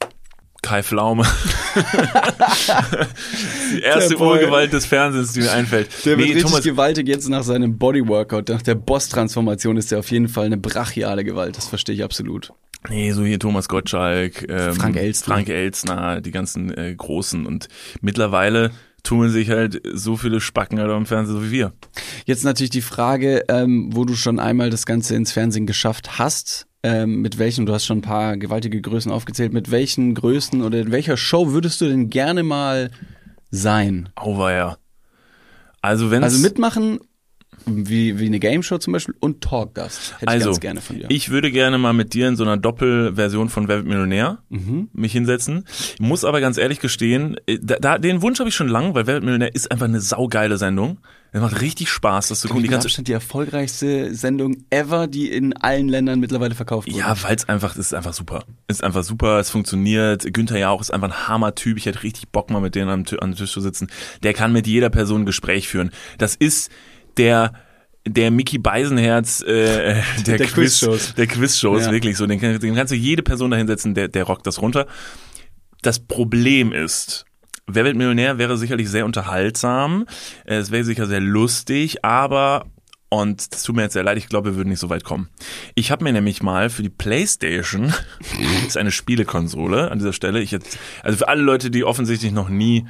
Kai 0.64 0.82
Pflaume. 0.82 1.24
die 3.74 3.80
erste. 3.80 4.16
Urgewalt 4.16 4.72
des 4.72 4.86
Fernsehens, 4.86 5.34
die 5.34 5.40
mir 5.40 5.52
einfällt. 5.52 5.88
Der 6.04 6.16
wird 6.16 6.26
Nee, 6.26 6.34
richtig 6.34 6.50
Thomas, 6.50 6.64
gewaltig 6.64 7.06
jetzt 7.06 7.28
nach 7.28 7.42
seinem 7.42 7.76
Bodyworkout, 7.76 8.44
nach 8.48 8.62
der 8.62 8.74
Boss-Transformation 8.74 9.76
ist 9.76 9.92
er 9.92 9.98
auf 9.98 10.10
jeden 10.10 10.28
Fall 10.28 10.46
eine 10.46 10.56
brachiale 10.56 11.22
Gewalt, 11.22 11.58
das 11.58 11.68
verstehe 11.68 11.94
ich 11.94 12.02
absolut. 12.02 12.52
nee, 12.88 13.12
so 13.12 13.24
hier 13.24 13.38
Thomas 13.38 13.68
Gottschalk, 13.68 14.46
ähm, 14.48 14.74
Frank 14.74 14.96
Elstner. 14.96 15.34
Frank 15.34 15.48
Elstner, 15.50 16.20
die 16.22 16.30
ganzen 16.30 16.76
äh, 16.76 16.94
Großen. 16.94 17.44
Und 17.44 17.68
mittlerweile 18.00 18.70
tummeln 19.04 19.30
sich 19.30 19.50
halt 19.50 19.80
so 19.92 20.16
viele 20.16 20.40
Spacken 20.40 20.80
halt 20.80 20.90
am 20.90 21.06
Fernseher, 21.06 21.36
so 21.36 21.44
wie 21.44 21.52
wir. 21.52 21.72
Jetzt 22.24 22.44
natürlich 22.44 22.70
die 22.70 22.80
Frage, 22.80 23.44
ähm, 23.48 23.90
wo 23.92 24.04
du 24.04 24.14
schon 24.14 24.40
einmal 24.40 24.70
das 24.70 24.86
Ganze 24.86 25.14
ins 25.14 25.30
Fernsehen 25.30 25.66
geschafft 25.66 26.18
hast, 26.18 26.66
ähm, 26.82 27.22
mit 27.22 27.38
welchen, 27.38 27.66
du 27.66 27.72
hast 27.72 27.86
schon 27.86 27.98
ein 27.98 28.02
paar 28.02 28.36
gewaltige 28.36 28.80
Größen 28.80 29.12
aufgezählt, 29.12 29.52
mit 29.52 29.70
welchen 29.70 30.14
Größen 30.14 30.62
oder 30.62 30.80
in 30.80 30.90
welcher 30.90 31.16
Show 31.16 31.52
würdest 31.52 31.80
du 31.80 31.86
denn 31.86 32.10
gerne 32.10 32.42
mal 32.42 32.90
sein? 33.50 34.08
Auweia. 34.16 34.78
Also 35.80 36.10
wenn 36.10 36.24
Also 36.24 36.38
mitmachen, 36.38 36.98
wie, 37.66 38.18
wie 38.18 38.26
eine 38.26 38.38
Game 38.40 38.62
Show 38.62 38.78
zum 38.78 38.92
Beispiel 38.92 39.14
und 39.20 39.40
Talkgast. 39.40 40.14
Hätte 40.14 40.24
ich 40.24 40.28
Also, 40.28 40.46
ganz 40.50 40.60
gerne 40.60 40.80
von 40.80 40.96
dir. 40.98 41.06
Ich 41.08 41.30
würde 41.30 41.50
gerne 41.50 41.78
mal 41.78 41.92
mit 41.92 42.14
dir 42.14 42.28
in 42.28 42.36
so 42.36 42.44
einer 42.44 42.56
Doppelversion 42.56 43.48
von 43.48 43.68
Wer 43.68 43.76
wird 43.78 43.86
Millionär 43.86 44.38
Mhm. 44.50 44.88
mich 44.92 45.12
hinsetzen. 45.12 45.64
Muss 45.98 46.24
aber 46.24 46.40
ganz 46.40 46.58
ehrlich 46.58 46.80
gestehen, 46.80 47.36
äh, 47.46 47.58
da, 47.62 47.76
da, 47.76 47.98
den 47.98 48.22
Wunsch 48.22 48.38
habe 48.38 48.48
ich 48.48 48.54
schon 48.54 48.68
lange, 48.68 48.94
weil 48.94 49.06
Wer 49.06 49.14
wird 49.14 49.24
Millionär 49.24 49.54
ist 49.54 49.70
einfach 49.70 49.86
eine 49.86 50.00
saugeile 50.00 50.58
Sendung. 50.58 50.98
Es 51.32 51.40
macht 51.40 51.60
richtig 51.60 51.88
Spaß, 51.88 52.28
das 52.28 52.40
zu 52.42 52.46
gucken. 52.48 52.62
Die 52.62 52.68
ganze, 52.68 52.86
Abstand 52.86 53.08
die 53.08 53.12
erfolgreichste 53.12 54.14
Sendung 54.14 54.58
ever, 54.70 55.08
die 55.08 55.28
in 55.32 55.52
allen 55.56 55.88
Ländern 55.88 56.20
mittlerweile 56.20 56.54
verkauft 56.54 56.86
wurde. 56.86 56.96
ja, 56.96 57.16
weil 57.24 57.34
es 57.34 57.48
einfach, 57.48 57.74
ist 57.76 57.92
einfach 57.92 58.12
super. 58.14 58.44
Ist 58.68 58.84
einfach 58.84 59.02
super, 59.02 59.40
es 59.40 59.50
funktioniert. 59.50 60.32
Günther 60.32 60.58
Jauch 60.60 60.80
ist 60.80 60.92
einfach 60.92 61.08
ein 61.08 61.26
Hammer-Typ. 61.28 61.76
Ich 61.76 61.86
hätte 61.86 62.04
richtig 62.04 62.28
Bock 62.28 62.50
mal 62.50 62.60
mit 62.60 62.76
denen 62.76 62.88
am, 62.88 63.04
am 63.20 63.34
Tisch 63.34 63.50
zu 63.52 63.60
sitzen. 63.60 63.88
Der 64.22 64.32
kann 64.32 64.52
mit 64.52 64.68
jeder 64.68 64.90
Person 64.90 65.22
ein 65.22 65.26
Gespräch 65.26 65.66
führen. 65.66 65.90
Das 66.18 66.36
ist 66.36 66.70
der 67.18 67.52
der 68.06 68.30
Mickey 68.30 68.58
Beisenherz 68.58 69.40
äh, 69.42 70.02
der, 70.26 70.36
Der 70.38 70.46
Quiz, 70.46 70.80
Quizshows. 70.80 71.14
der 71.14 71.26
Quizshows 71.26 71.86
Ja. 71.86 71.92
wirklich 71.92 72.16
so 72.18 72.26
den, 72.26 72.38
den 72.38 72.74
kannst 72.74 72.92
du 72.92 72.96
jede 72.96 73.22
Person 73.22 73.50
da 73.50 73.56
hinsetzen 73.56 73.94
der 73.94 74.08
der 74.08 74.24
rockt 74.24 74.46
das 74.46 74.60
runter 74.60 74.86
das 75.82 76.00
Problem 76.00 76.72
ist 76.72 77.24
Wer 77.66 77.84
wird 77.84 77.96
Millionär 77.96 78.36
wäre 78.36 78.58
sicherlich 78.58 78.90
sehr 78.90 79.06
unterhaltsam 79.06 80.04
äh, 80.44 80.56
es 80.56 80.70
wäre 80.70 80.84
sicher 80.84 81.06
sehr 81.06 81.20
lustig 81.20 82.04
aber 82.04 82.66
und 83.10 83.54
das 83.54 83.62
tut 83.62 83.76
mir 83.76 83.82
jetzt 83.82 83.92
sehr 83.92 84.02
leid, 84.02 84.18
ich 84.18 84.26
glaube, 84.28 84.50
wir 84.50 84.56
würden 84.56 84.70
nicht 84.70 84.80
so 84.80 84.90
weit 84.90 85.04
kommen. 85.04 85.28
Ich 85.76 85.92
habe 85.92 86.02
mir 86.02 86.12
nämlich 86.12 86.42
mal 86.42 86.68
für 86.68 86.82
die 86.82 86.88
Playstation, 86.90 87.86
das 87.92 88.66
ist 88.68 88.76
eine 88.76 88.90
Spielekonsole 88.90 89.88
an 89.88 89.98
dieser 90.00 90.12
Stelle, 90.12 90.40
ich 90.40 90.50
jetzt, 90.50 90.78
also 91.04 91.18
für 91.18 91.28
alle 91.28 91.42
Leute, 91.42 91.70
die 91.70 91.84
offensichtlich 91.84 92.32
noch 92.32 92.48
nie 92.48 92.88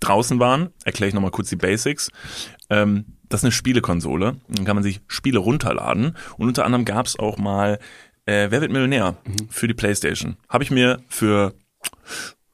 draußen 0.00 0.38
waren, 0.38 0.70
erkläre 0.84 1.08
ich 1.08 1.14
nochmal 1.14 1.32
kurz 1.32 1.50
die 1.50 1.56
Basics. 1.56 2.10
Ähm, 2.70 3.15
das 3.28 3.40
ist 3.40 3.44
eine 3.44 3.52
Spielekonsole, 3.52 4.36
dann 4.48 4.64
kann 4.64 4.76
man 4.76 4.82
sich 4.82 5.00
Spiele 5.06 5.38
runterladen 5.38 6.16
und 6.36 6.48
unter 6.48 6.64
anderem 6.64 6.84
gab 6.84 7.06
es 7.06 7.18
auch 7.18 7.38
mal 7.38 7.78
äh, 8.26 8.50
Wer 8.50 8.60
wird 8.60 8.72
Millionär 8.72 9.16
für 9.50 9.68
die 9.68 9.74
Playstation. 9.74 10.36
Habe 10.48 10.64
ich 10.64 10.70
mir 10.70 11.00
für 11.08 11.54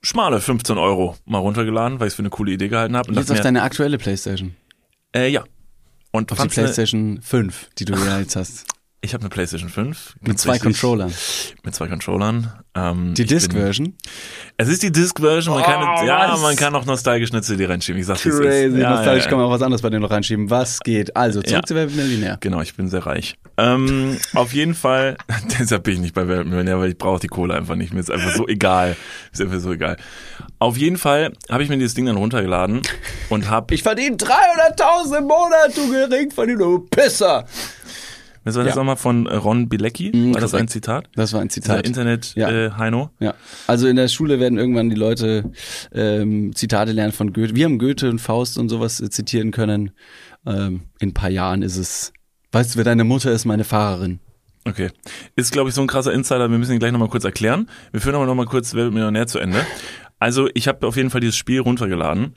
schmale 0.02 0.40
15 0.40 0.76
Euro 0.78 1.16
mal 1.24 1.38
runtergeladen, 1.38 1.98
weil 1.98 2.08
ich 2.08 2.12
es 2.12 2.16
für 2.16 2.22
eine 2.22 2.30
coole 2.30 2.52
Idee 2.52 2.68
gehalten 2.68 2.96
habe. 2.96 3.12
Jetzt 3.14 3.30
auf 3.30 3.40
deine 3.40 3.62
aktuelle 3.62 3.98
Playstation. 3.98 4.54
äh, 5.14 5.28
ja. 5.28 5.44
Und 6.14 6.30
Auf 6.30 6.42
die 6.42 6.48
Playstation 6.48 7.22
5, 7.22 7.70
die 7.78 7.86
du 7.86 7.94
ja 7.94 8.18
jetzt 8.18 8.36
hast. 8.36 8.66
Ich 9.04 9.14
habe 9.14 9.22
eine 9.22 9.30
PlayStation 9.30 9.68
5 9.68 10.14
Mit 10.20 10.38
zwei. 10.38 10.60
Controllern. 10.60 11.12
Mit 11.64 11.74
zwei 11.74 11.88
Controllern. 11.88 12.52
Ähm, 12.76 13.14
Die 13.14 13.24
Disc-Version. 13.24 13.94
Es 14.58 14.68
ist 14.68 14.80
die 14.84 14.92
Disc-Version. 14.92 15.56
Man 15.56 15.64
Oh, 15.64 15.66
kann, 15.66 16.06
ja, 16.06 16.36
man 16.40 16.54
kann 16.54 16.72
auch 16.76 16.84
nostalgisch 16.84 17.32
eine 17.32 17.42
CD 17.42 17.66
reinschieben. 17.66 18.00
Ich 18.00 18.06
sag's. 18.06 18.22
Crazy, 18.22 18.78
Ja, 18.78 18.90
nostalgisch 18.90 19.24
ja, 19.24 19.30
kann 19.30 19.38
man 19.40 19.48
auch 19.48 19.50
was 19.50 19.62
anderes 19.62 19.82
bei 19.82 19.90
denen 19.90 20.02
noch 20.02 20.10
reinschieben. 20.12 20.48
Was 20.50 20.78
geht? 20.78 21.16
Also, 21.16 21.40
zurück 21.42 21.52
Ja. 21.52 21.62
zu 21.64 21.74
Wer 21.74 21.88
wird 21.88 21.96
Millionär. 21.96 22.36
Genau, 22.40 22.60
ich 22.60 22.76
bin 22.76 22.88
sehr 22.88 23.04
reich. 23.04 23.34
Ähm, 23.56 24.18
auf 24.34 24.54
jeden 24.54 24.74
Fall, 24.76 25.16
deshalb 25.58 25.82
bin 25.82 25.94
ich 25.94 26.00
nicht 26.00 26.14
bei 26.14 26.28
Wer 26.28 26.36
wird 26.38 26.46
Millionär, 26.46 26.78
weil 26.78 26.90
ich 26.90 26.98
brauche 26.98 27.18
die 27.18 27.26
Kohle 27.26 27.54
einfach 27.54 27.74
nicht. 27.74 27.92
Mir 27.92 27.98
ist 28.00 28.10
einfach 28.10 28.36
so 28.36 28.46
egal. 28.46 28.96
Ist 29.32 29.40
einfach 29.40 29.58
so 29.58 29.72
egal. 29.72 29.96
Auf 30.60 30.76
jeden 30.76 30.96
Fall 30.96 31.32
habe 31.50 31.64
ich 31.64 31.68
mir 31.68 31.76
dieses 31.76 31.94
Ding 31.94 32.06
dann 32.06 32.16
runtergeladen 32.16 32.82
und 33.30 33.50
habe 33.50 33.74
Ich 33.74 33.82
verdiene 33.82 34.16
300.000 34.16 35.18
im 35.18 35.24
Monat, 35.24 35.76
du 35.76 35.90
Geringverdiener, 35.90 36.58
du 36.60 36.78
Pisser. 36.88 37.46
Das 38.44 38.56
war 38.56 38.64
das 38.64 38.74
Ja. 38.74 38.80
nochmal 38.80 38.96
von 38.96 39.26
Ron 39.26 39.68
Bilecki. 39.68 40.10
Mhm, 40.14 40.34
war 40.34 40.40
das 40.40 40.50
korrekt. 40.50 40.64
ein 40.64 40.68
Zitat? 40.68 41.08
Das 41.14 41.32
war 41.32 41.40
ein 41.40 41.50
Zitat. 41.50 41.86
Internet 41.86 42.34
Ja. 42.34 42.50
äh, 42.50 42.70
Heino. 42.72 43.10
Ja, 43.20 43.34
also 43.66 43.86
in 43.86 43.96
der 43.96 44.08
Schule 44.08 44.40
werden 44.40 44.58
irgendwann 44.58 44.90
die 44.90 44.96
Leute 44.96 45.52
ähm, 45.92 46.54
Zitate 46.54 46.92
lernen 46.92 47.12
von 47.12 47.32
Goethe. 47.32 47.54
Wir 47.54 47.64
haben 47.66 47.78
Goethe 47.78 48.08
und 48.10 48.18
Faust 48.20 48.58
und 48.58 48.68
sowas 48.68 49.00
äh, 49.00 49.10
zitieren 49.10 49.50
können. 49.52 49.92
Ähm, 50.46 50.82
in 50.98 51.10
ein 51.10 51.14
paar 51.14 51.30
Jahren 51.30 51.62
ist 51.62 51.76
es, 51.76 52.12
weißt 52.50 52.74
du, 52.74 52.76
wer 52.78 52.84
deine 52.84 53.04
Mutter 53.04 53.30
ist, 53.30 53.44
meine 53.44 53.64
Fahrerin. 53.64 54.18
Okay. 54.64 54.90
Ist, 55.36 55.52
glaube 55.52 55.68
ich, 55.70 55.74
so 55.74 55.80
ein 55.80 55.86
krasser 55.88 56.12
Insider. 56.12 56.48
Wir 56.50 56.58
müssen 56.58 56.72
ihn 56.72 56.78
gleich 56.78 56.92
nochmal 56.92 57.08
kurz 57.08 57.24
erklären. 57.24 57.68
Wir 57.90 58.00
führen 58.00 58.14
aber 58.14 58.26
nochmal 58.26 58.46
kurz 58.46 58.74
Wer 58.74 58.84
wird 58.84 58.94
Millionär 58.94 59.26
zu 59.26 59.38
Ende. 59.40 59.64
Also, 60.20 60.48
ich 60.54 60.68
habe 60.68 60.86
auf 60.86 60.96
jeden 60.96 61.10
Fall 61.10 61.20
dieses 61.20 61.36
Spiel 61.36 61.58
runtergeladen. 61.60 62.36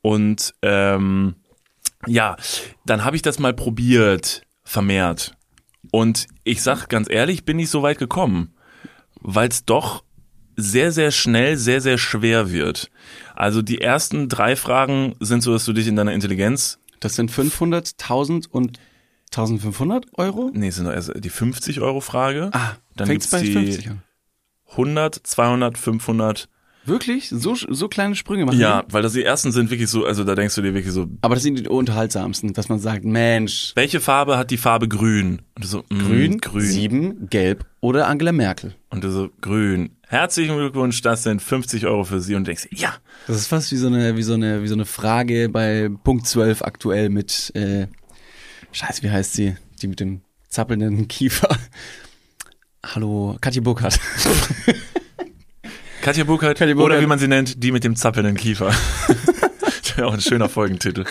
Und 0.00 0.54
ähm, 0.62 1.34
ja, 2.06 2.36
dann 2.84 3.04
habe 3.04 3.16
ich 3.16 3.22
das 3.22 3.40
mal 3.40 3.52
probiert, 3.52 4.42
vermehrt. 4.66 5.34
Und 5.92 6.26
ich 6.44 6.62
sag 6.62 6.88
ganz 6.88 7.08
ehrlich, 7.08 7.44
bin 7.44 7.56
nicht 7.56 7.70
so 7.70 7.82
weit 7.82 7.98
gekommen. 7.98 8.52
weil 9.20 9.48
es 9.48 9.64
doch 9.64 10.04
sehr, 10.56 10.92
sehr 10.92 11.10
schnell, 11.10 11.56
sehr, 11.56 11.80
sehr 11.80 11.98
schwer 11.98 12.50
wird. 12.52 12.90
Also 13.34 13.62
die 13.62 13.80
ersten 13.80 14.28
drei 14.28 14.56
Fragen 14.56 15.14
sind 15.20 15.42
so, 15.42 15.52
dass 15.52 15.64
du 15.64 15.72
dich 15.72 15.86
in 15.86 15.96
deiner 15.96 16.12
Intelligenz, 16.12 16.78
Das 17.00 17.14
sind 17.14 17.30
500, 17.30 17.94
1000 18.00 18.52
und 18.52 18.78
1500 19.30 20.06
Euro? 20.18 20.50
nee, 20.54 20.70
sind 20.70 20.84
doch 20.86 20.92
erst 20.92 21.12
die 21.16 21.28
50 21.30 21.80
Euro 21.80 22.00
Frage. 22.00 22.50
Ah, 22.52 22.76
dann 22.96 23.06
fängt's 23.08 23.30
gibt's 23.30 23.30
bei 23.30 23.42
die 23.42 23.52
50 23.52 23.90
an. 23.90 24.02
100, 24.70 25.14
200, 25.26 25.78
500. 25.78 26.48
Wirklich? 26.86 27.28
So, 27.30 27.54
so 27.54 27.88
kleine 27.88 28.14
Sprünge 28.14 28.44
machen 28.46 28.58
Ja, 28.58 28.82
die? 28.82 28.92
weil 28.92 29.02
das 29.02 29.12
die 29.12 29.24
ersten 29.24 29.50
sind 29.52 29.70
wirklich 29.70 29.90
so, 29.90 30.04
also 30.04 30.22
da 30.24 30.34
denkst 30.34 30.54
du 30.54 30.62
dir 30.62 30.72
wirklich 30.72 30.92
so, 30.92 31.06
Aber 31.20 31.34
das 31.34 31.42
sind 31.42 31.58
die 31.58 31.68
unterhaltsamsten, 31.68 32.52
dass 32.52 32.68
man 32.68 32.78
sagt, 32.78 33.04
Mensch, 33.04 33.72
welche 33.74 34.00
Farbe 34.00 34.38
hat 34.38 34.50
die 34.50 34.56
Farbe 34.56 34.86
grün? 34.88 35.42
Und 35.56 35.64
du 35.64 35.68
so, 35.68 35.84
mm, 35.90 35.98
grün, 35.98 36.38
grün. 36.38 36.60
sieben, 36.66 37.28
gelb 37.28 37.64
oder 37.80 38.06
Angela 38.06 38.32
Merkel. 38.32 38.74
Und 38.90 39.02
du 39.04 39.10
so, 39.10 39.30
grün. 39.40 39.90
Herzlichen 40.08 40.56
Glückwunsch, 40.56 41.02
das 41.02 41.24
sind 41.24 41.42
50 41.42 41.86
Euro 41.86 42.04
für 42.04 42.20
Sie. 42.20 42.36
Und 42.36 42.44
du 42.44 42.50
denkst, 42.52 42.68
ja, 42.70 42.94
Das 43.26 43.36
ist 43.36 43.48
fast 43.48 43.72
wie 43.72 43.76
so 43.76 43.88
eine, 43.88 44.16
wie 44.16 44.22
so 44.22 44.34
eine, 44.34 44.62
wie 44.62 44.68
so 44.68 44.74
eine 44.74 44.84
Frage 44.84 45.48
bei 45.48 45.90
Punkt 46.04 46.26
12 46.28 46.62
aktuell 46.62 47.08
mit, 47.08 47.50
äh, 47.56 47.88
scheiße, 48.70 49.02
wie 49.02 49.10
heißt 49.10 49.34
sie? 49.34 49.56
Die 49.82 49.88
mit 49.88 49.98
dem 49.98 50.20
zappelnden 50.48 51.08
Kiefer. 51.08 51.48
Hallo, 52.84 53.36
Katja 53.40 53.60
Burkhardt. 53.62 53.98
Katja 56.06 56.22
Burkhardt, 56.22 56.56
Katja 56.56 56.76
oder 56.76 57.00
wie 57.00 57.06
man 57.06 57.18
sie 57.18 57.26
nennt, 57.26 57.64
die 57.64 57.72
mit 57.72 57.82
dem 57.82 57.96
zappelnden 57.96 58.36
Kiefer. 58.36 58.72
Das 59.82 59.96
wäre 59.96 60.06
auch 60.06 60.12
ein 60.12 60.20
schöner 60.20 60.48
Folgentitel. 60.48 61.04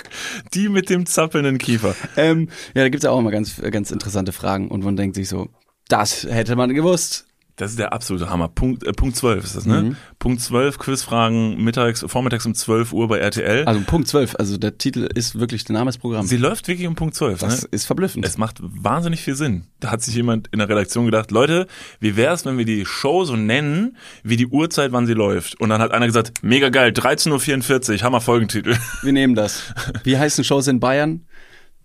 Die 0.54 0.70
mit 0.70 0.90
dem 0.90 1.06
zappelnden 1.06 1.58
Kiefer. 1.58 1.98
ähm, 2.16 2.48
ja, 2.74 2.84
da 2.84 2.88
gibt's 2.88 3.04
ja 3.04 3.12
auch 3.12 3.20
immer 3.20 3.30
ganz, 3.30 3.62
ganz 3.62 3.92
interessante 3.92 4.32
Fragen 4.32 4.70
und 4.70 4.86
man 4.86 4.96
denkt 4.96 5.18
sich 5.18 5.28
so, 5.28 5.50
das 5.90 6.24
hätte 6.24 6.56
man 6.56 6.74
gewusst. 6.74 7.28
Das 7.58 7.72
ist 7.72 7.80
der 7.80 7.94
absolute 7.94 8.30
Hammer. 8.30 8.50
Punkt, 8.50 8.84
äh, 8.84 8.92
Punkt 8.92 9.16
12 9.16 9.44
ist 9.46 9.56
das, 9.56 9.66
ne? 9.66 9.82
Mhm. 9.82 9.96
Punkt 10.20 10.42
12, 10.42 10.78
Quizfragen 10.78 11.64
mittags, 11.64 12.04
vormittags 12.06 12.46
um 12.46 12.54
12 12.54 12.92
Uhr 12.92 13.08
bei 13.08 13.20
RTL. 13.20 13.64
Also 13.66 13.80
Punkt 13.82 14.10
12, 14.10 14.36
also 14.38 14.58
der 14.58 14.78
Titel 14.78 15.08
ist 15.14 15.40
wirklich 15.40 15.64
der 15.64 15.74
Name 15.74 15.90
des 15.90 15.98
Programms. 15.98 16.30
Sie 16.30 16.36
läuft 16.36 16.68
wirklich 16.68 16.86
um 16.86 16.96
Punkt 16.96 17.16
12, 17.16 17.40
Das 17.40 17.62
ne? 17.62 17.68
ist 17.72 17.86
verblüffend. 17.86 18.26
Es 18.26 18.38
macht 18.38 18.58
wahnsinnig 18.62 19.22
viel 19.22 19.36
Sinn. 19.36 19.68
Da 19.80 19.92
hat 19.92 20.02
sich 20.02 20.16
jemand 20.16 20.50
in 20.52 20.60
der 20.60 20.68
Redaktion 20.68 21.06
gedacht, 21.06 21.32
Leute, 21.32 21.68
wie 22.02 22.18
wär's, 22.18 22.46
wenn 22.46 22.58
wir 22.58 22.66
die 22.66 22.86
Show 22.86 23.24
so 23.24 23.38
nennen, 23.38 23.96
wie 24.24 24.36
die 24.36 24.48
Uhrzeit, 24.48 24.92
wann 24.92 25.08
sie 25.08 25.14
läuft? 25.14 25.60
Und 25.62 25.70
dann 25.70 25.82
hat 25.82 25.92
einer 25.92 26.08
gesagt, 26.08 26.44
mega 26.44 26.68
geil, 26.70 26.92
13.44 26.92 27.94
Uhr, 27.94 28.02
Hammer 28.02 28.20
Folgentitel. 28.20 28.76
Wir 29.02 29.14
nehmen 29.14 29.36
das. 29.36 29.74
Wie 30.04 30.18
heißen 30.18 30.44
Shows 30.44 30.68
in 30.68 30.80
Bayern? 30.82 31.26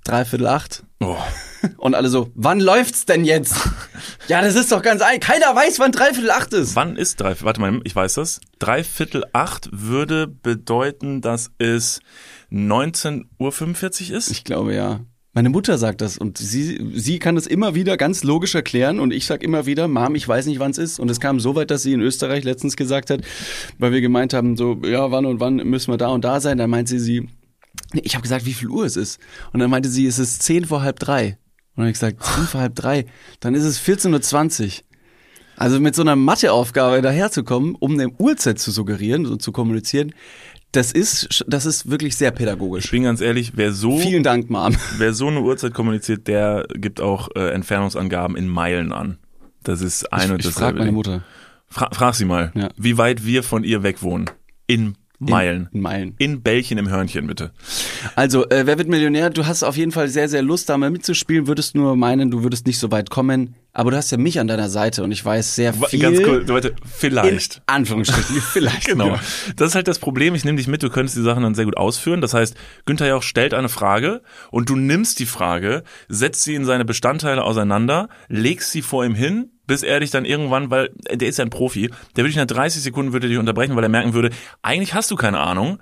Dreiviertel 0.05 0.47
acht. 0.49 0.83
Oh. 1.01 1.17
Und 1.77 1.95
alle 1.95 2.09
so, 2.09 2.31
wann 2.35 2.61
läuft's 2.61 3.07
denn 3.07 3.25
jetzt? 3.25 3.55
ja, 4.29 4.41
das 4.41 4.55
ist 4.55 4.73
doch 4.73 4.83
ganz 4.83 5.03
ein. 5.03 5.21
Keiner 5.21 5.55
weiß, 5.55 5.79
wann 5.79 5.93
Dreiviertel 5.93 6.31
acht 6.31 6.53
ist. 6.53 6.77
Wann 6.77 6.97
ist 6.97 7.21
drei, 7.21 7.35
warte 7.41 7.61
mal, 7.61 7.81
ich 7.85 7.95
weiß 7.95 8.15
das. 8.15 8.41
Dreiviertel 8.59 9.25
acht 9.33 9.69
würde 9.73 10.27
bedeuten, 10.27 11.21
dass 11.21 11.51
es 11.59 12.01
19.45 12.51 14.11
Uhr 14.11 14.17
ist. 14.17 14.31
Ich 14.31 14.45
glaube 14.45 14.75
ja. 14.75 15.01
Meine 15.33 15.49
Mutter 15.49 15.79
sagt 15.79 16.01
das 16.01 16.19
und 16.19 16.39
sie, 16.39 16.91
sie 16.93 17.21
kann 17.21 17.37
das 17.37 17.47
immer 17.47 17.77
wieder 17.77 17.97
ganz 17.97 18.25
logisch 18.25 18.57
erklären 18.57 18.99
und 18.99 19.13
ich 19.13 19.27
sag 19.27 19.45
immer 19.45 19.65
wieder, 19.65 19.87
Mom, 19.87 20.17
ich 20.17 20.27
weiß 20.27 20.47
nicht, 20.47 20.59
wann 20.59 20.73
es 20.73 20.79
ist. 20.79 20.99
Und 20.99 21.09
es 21.09 21.21
kam 21.21 21.39
so 21.39 21.55
weit, 21.55 21.71
dass 21.71 21.83
sie 21.83 21.93
in 21.93 22.01
Österreich 22.01 22.43
letztens 22.43 22.77
gesagt 22.77 23.11
hat, 23.11 23.21
weil 23.79 23.93
wir 23.93 24.01
gemeint 24.01 24.35
haben, 24.35 24.57
so, 24.57 24.81
ja, 24.85 25.13
wann 25.13 25.27
und 25.27 25.39
wann 25.39 25.57
müssen 25.57 25.93
wir 25.93 25.99
da 25.99 26.09
und 26.09 26.25
da 26.25 26.41
sein. 26.41 26.59
Dann 26.59 26.69
meinte 26.69 26.99
sie, 26.99 27.29
nee, 27.93 28.03
ich 28.03 28.15
habe 28.15 28.23
gesagt, 28.23 28.45
wie 28.45 28.55
viel 28.55 28.69
Uhr 28.69 28.85
es 28.85 28.97
ist. 28.97 29.21
Und 29.53 29.61
dann 29.61 29.71
meinte 29.71 29.89
sie, 29.89 30.05
es 30.07 30.19
ist 30.19 30.43
zehn 30.43 30.65
vor 30.65 30.83
halb 30.83 30.99
drei. 30.99 31.39
Und 31.81 31.95
dann 32.01 32.07
habe 32.07 32.15
ich 32.15 32.25
gesagt, 32.25 32.49
vor 32.51 32.61
halb 32.61 32.75
drei. 32.75 33.07
Dann 33.41 33.55
ist 33.55 33.65
es 33.65 33.81
14.20 33.81 34.65
Uhr. 34.67 34.73
Also 35.57 35.79
mit 35.81 35.95
so 35.95 36.03
einer 36.03 36.17
Matheaufgabe 36.17 37.03
daherzukommen, 37.03 37.75
um 37.79 37.93
eine 37.93 38.09
Uhrzeit 38.19 38.59
zu 38.59 38.71
suggerieren 38.71 39.27
und 39.27 39.43
zu 39.43 39.53
kommunizieren, 39.53 40.13
das 40.73 40.93
ist, 40.93 41.45
das 41.49 41.67
ist 41.67 41.91
wirklich 41.91 42.17
sehr 42.17 42.31
Ich 42.31 42.37
pädagogisch. 42.37 42.91
bin 42.91 43.03
ganz 43.03 43.21
ehrlich, 43.21 43.53
wer 43.57 43.73
so, 43.73 43.99
Vielen 43.99 44.23
Dank, 44.23 44.49
Mom. 44.51 44.75
wer 44.99 45.13
so 45.13 45.27
eine 45.29 45.41
Uhrzeit 45.43 45.75
kommuniziert, 45.75 46.29
der 46.29 46.67
gibt 46.75 47.01
auch 47.01 47.29
äh, 47.35 47.51
Entfernungsangaben 47.51 48.37
in 48.37 48.49
Meilen 48.49 48.93
an. 48.93 49.19
Das 49.63 49.83
ist 49.83 50.11
ein 50.13 50.31
und 50.31 50.41
Ich, 50.41 50.47
ich 50.47 50.55
dasselbe 50.55 50.61
frage 50.61 50.79
meine 50.79 50.87
Ding. 50.91 50.95
Mutter. 50.95 51.25
Fra 51.69 51.91
frag 51.93 52.15
sie 52.15 52.25
mal, 52.25 52.53
Ja. 52.55 52.69
wie 52.77 52.97
weit 52.99 53.27
wir 53.27 53.43
von 53.43 53.63
ihr 53.65 53.83
weg 53.83 54.03
wohnen. 54.03 54.31
In 54.67 54.97
Meilen. 55.21 55.69
In 55.73 55.81
Meilen. 55.83 56.15
In 56.19 56.43
Bällchen 56.43 56.79
im 56.79 56.89
Hörnchen, 56.89 57.27
bitte. 57.27 57.53
Also, 58.17 58.49
äh, 58.49 58.67
wer 58.67 58.79
wird 58.79 58.89
Millionär? 58.89 59.29
Du 59.29 59.47
hast 59.47 59.63
auf 59.63 59.77
jeden 59.77 59.93
Fall 59.93 60.09
sehr, 60.09 60.31
sehr 60.31 60.41
Lust, 60.41 60.71
da 60.71 60.79
mal 60.79 60.91
mitzuspielen. 60.91 61.47
Würdest 61.47 61.75
nur 61.75 61.95
meinen, 61.95 62.31
du 62.31 62.43
würdest 62.43 62.67
nicht 62.67 62.79
so 62.79 62.91
weit 62.91 63.11
kommen. 63.11 63.55
Aber 63.73 63.91
du 63.91 63.99
hast 63.99 64.11
ja 64.11 64.19
mich 64.19 64.41
an 64.41 64.49
deiner 64.49 64.69
Seite 64.69 65.05
und 65.05 65.13
ich 65.13 65.25
weiß 65.25 65.55
sehr 65.55 65.75
viel. 65.75 66.01
Ganz 66.01 66.23
kurz, 66.23 66.49
Leute, 66.49 66.69
in 66.69 66.75
vielleicht. 66.87 67.63
Anführungsstrichen, 67.67 68.37
vielleicht. 68.53 68.87
Genau. 68.87 69.09
Ja. 69.09 69.21
Das 69.57 69.69
ist 69.69 69.75
halt 69.75 69.89
das 69.89 69.99
Problem. 69.99 70.35
Ich 70.35 70.45
nehme 70.45 70.57
dich 70.57 70.67
mit, 70.67 70.83
du 70.83 70.89
könntest 70.89 71.17
die 71.17 71.23
Sachen 71.23 71.43
dann 71.43 71.55
sehr 71.55 71.67
gut 71.67 71.77
ausführen. 71.77 72.21
Das 72.21 72.35
heißt, 72.35 72.57
Günther 72.87 73.07
Jauch 73.07 73.23
stellt 73.23 73.55
eine 73.55 73.69
Frage 73.69 74.23
und 74.51 74.71
du 74.71 74.77
nimmst 74.77 75.19
die 75.21 75.27
Frage, 75.27 75.85
setzt 76.09 76.43
sie 76.45 76.55
in 76.55 76.65
seine 76.65 76.85
Bestandteile 76.85 77.45
auseinander, 77.45 78.09
legst 78.29 78.73
sie 78.73 78.83
vor 78.83 79.05
ihm 79.05 79.15
hin, 79.15 79.51
bis 79.71 79.85
er 79.85 80.01
dich 80.01 80.11
dann 80.11 80.25
irgendwann, 80.25 80.69
weil 80.69 80.91
äh, 81.05 81.17
der 81.17 81.29
ist 81.29 81.39
ja 81.39 81.45
ein 81.45 81.51
Profi, 81.51 81.91
der 82.17 82.25
würde 82.25 82.31
dich 82.31 82.37
nach 82.37 82.47
30 82.47 82.83
Sekunden 82.83 83.13
würde 83.13 83.29
dich 83.29 83.39
unterbrechen, 83.39 83.77
weil 83.77 83.85
er 83.85 83.89
merken 83.89 84.15
würde, 84.15 84.31
eigentlich 84.63 84.95
hast 84.95 85.13
du 85.13 85.15
keine 85.15 85.39
Ahnung. 85.39 85.79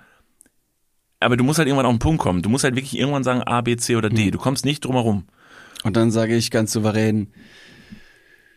Aber 1.21 1.39
du 1.39 1.43
musst 1.43 1.59
halt 1.59 1.69
irgendwann 1.69 1.87
auf 1.87 1.95
den 1.95 1.99
Punkt 1.99 2.21
kommen. 2.21 2.43
Du 2.43 2.51
musst 2.51 2.65
halt 2.65 2.77
wirklich 2.77 2.99
irgendwann 2.99 3.25
sagen 3.25 3.43
A, 3.43 3.63
B, 3.63 3.77
C 3.77 3.97
oder. 3.97 4.11
D. 4.11 4.31
Du 4.31 4.39
kommst 4.39 4.67
nicht 4.67 4.85
drum 4.85 4.95
herum. 4.95 5.25
Und 5.85 5.97
dann 5.97 6.11
sage 6.11 6.37
ich 6.37 6.51
ganz 6.51 6.71
souverän, 6.71 7.33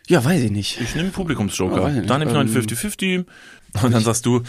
ja, 0.09 0.23
weiß 0.23 0.41
ich 0.43 0.51
nicht. 0.51 0.81
Ich 0.81 0.95
nehme 0.95 1.11
Publikumsjoker. 1.11 1.87
nicht. 1.89 2.09
dann 2.09 2.19
nehme 2.19 2.31
ich 2.31 2.35
noch 2.35 2.41
einen 2.41 2.53
Ähm, 2.53 2.61
50-50. 2.61 3.25
Und 3.83 3.93
dann 3.93 4.03
sagst 4.03 4.25
du, 4.25 4.41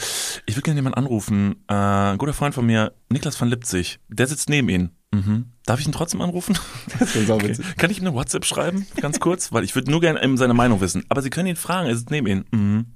ich 0.46 0.56
will 0.56 0.62
gerne 0.64 0.78
jemanden 0.78 0.98
anrufen. 0.98 1.62
Äh, 1.68 1.74
ein 1.74 2.18
guter 2.18 2.32
Freund 2.32 2.56
von 2.56 2.66
mir, 2.66 2.92
Niklas 3.08 3.36
von 3.36 3.48
Lipzig, 3.48 4.00
der 4.08 4.26
sitzt 4.26 4.50
neben 4.50 4.68
Ihnen. 4.68 4.90
Mhm. 5.12 5.46
Darf 5.66 5.78
ich 5.78 5.86
ihn 5.86 5.92
trotzdem 5.92 6.20
anrufen? 6.20 6.58
Das 6.98 7.14
ist 7.14 7.30
Okay. 7.30 7.56
Kann 7.76 7.90
ich 7.90 7.98
ihm 7.98 8.06
eine 8.06 8.16
WhatsApp 8.16 8.44
schreiben? 8.44 8.86
Ganz 9.00 9.20
kurz? 9.20 9.52
Weil 9.52 9.64
ich 9.64 9.74
würde 9.74 9.90
nur 9.90 10.00
gerne 10.00 10.36
seine 10.36 10.54
Meinung 10.54 10.80
wissen. 10.80 11.04
Aber 11.08 11.22
Sie 11.22 11.30
können 11.30 11.48
ihn 11.48 11.56
fragen, 11.56 11.88
er 11.88 11.96
sitzt 11.96 12.10
neben 12.10 12.26
Ihnen. 12.26 12.44
Mhm. 12.50 12.86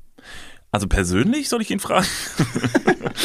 Also 0.73 0.89
persönlich 0.89 1.49
soll 1.49 1.63
ich 1.63 1.71
ihn 1.71 1.79
fragen? 1.79 2.05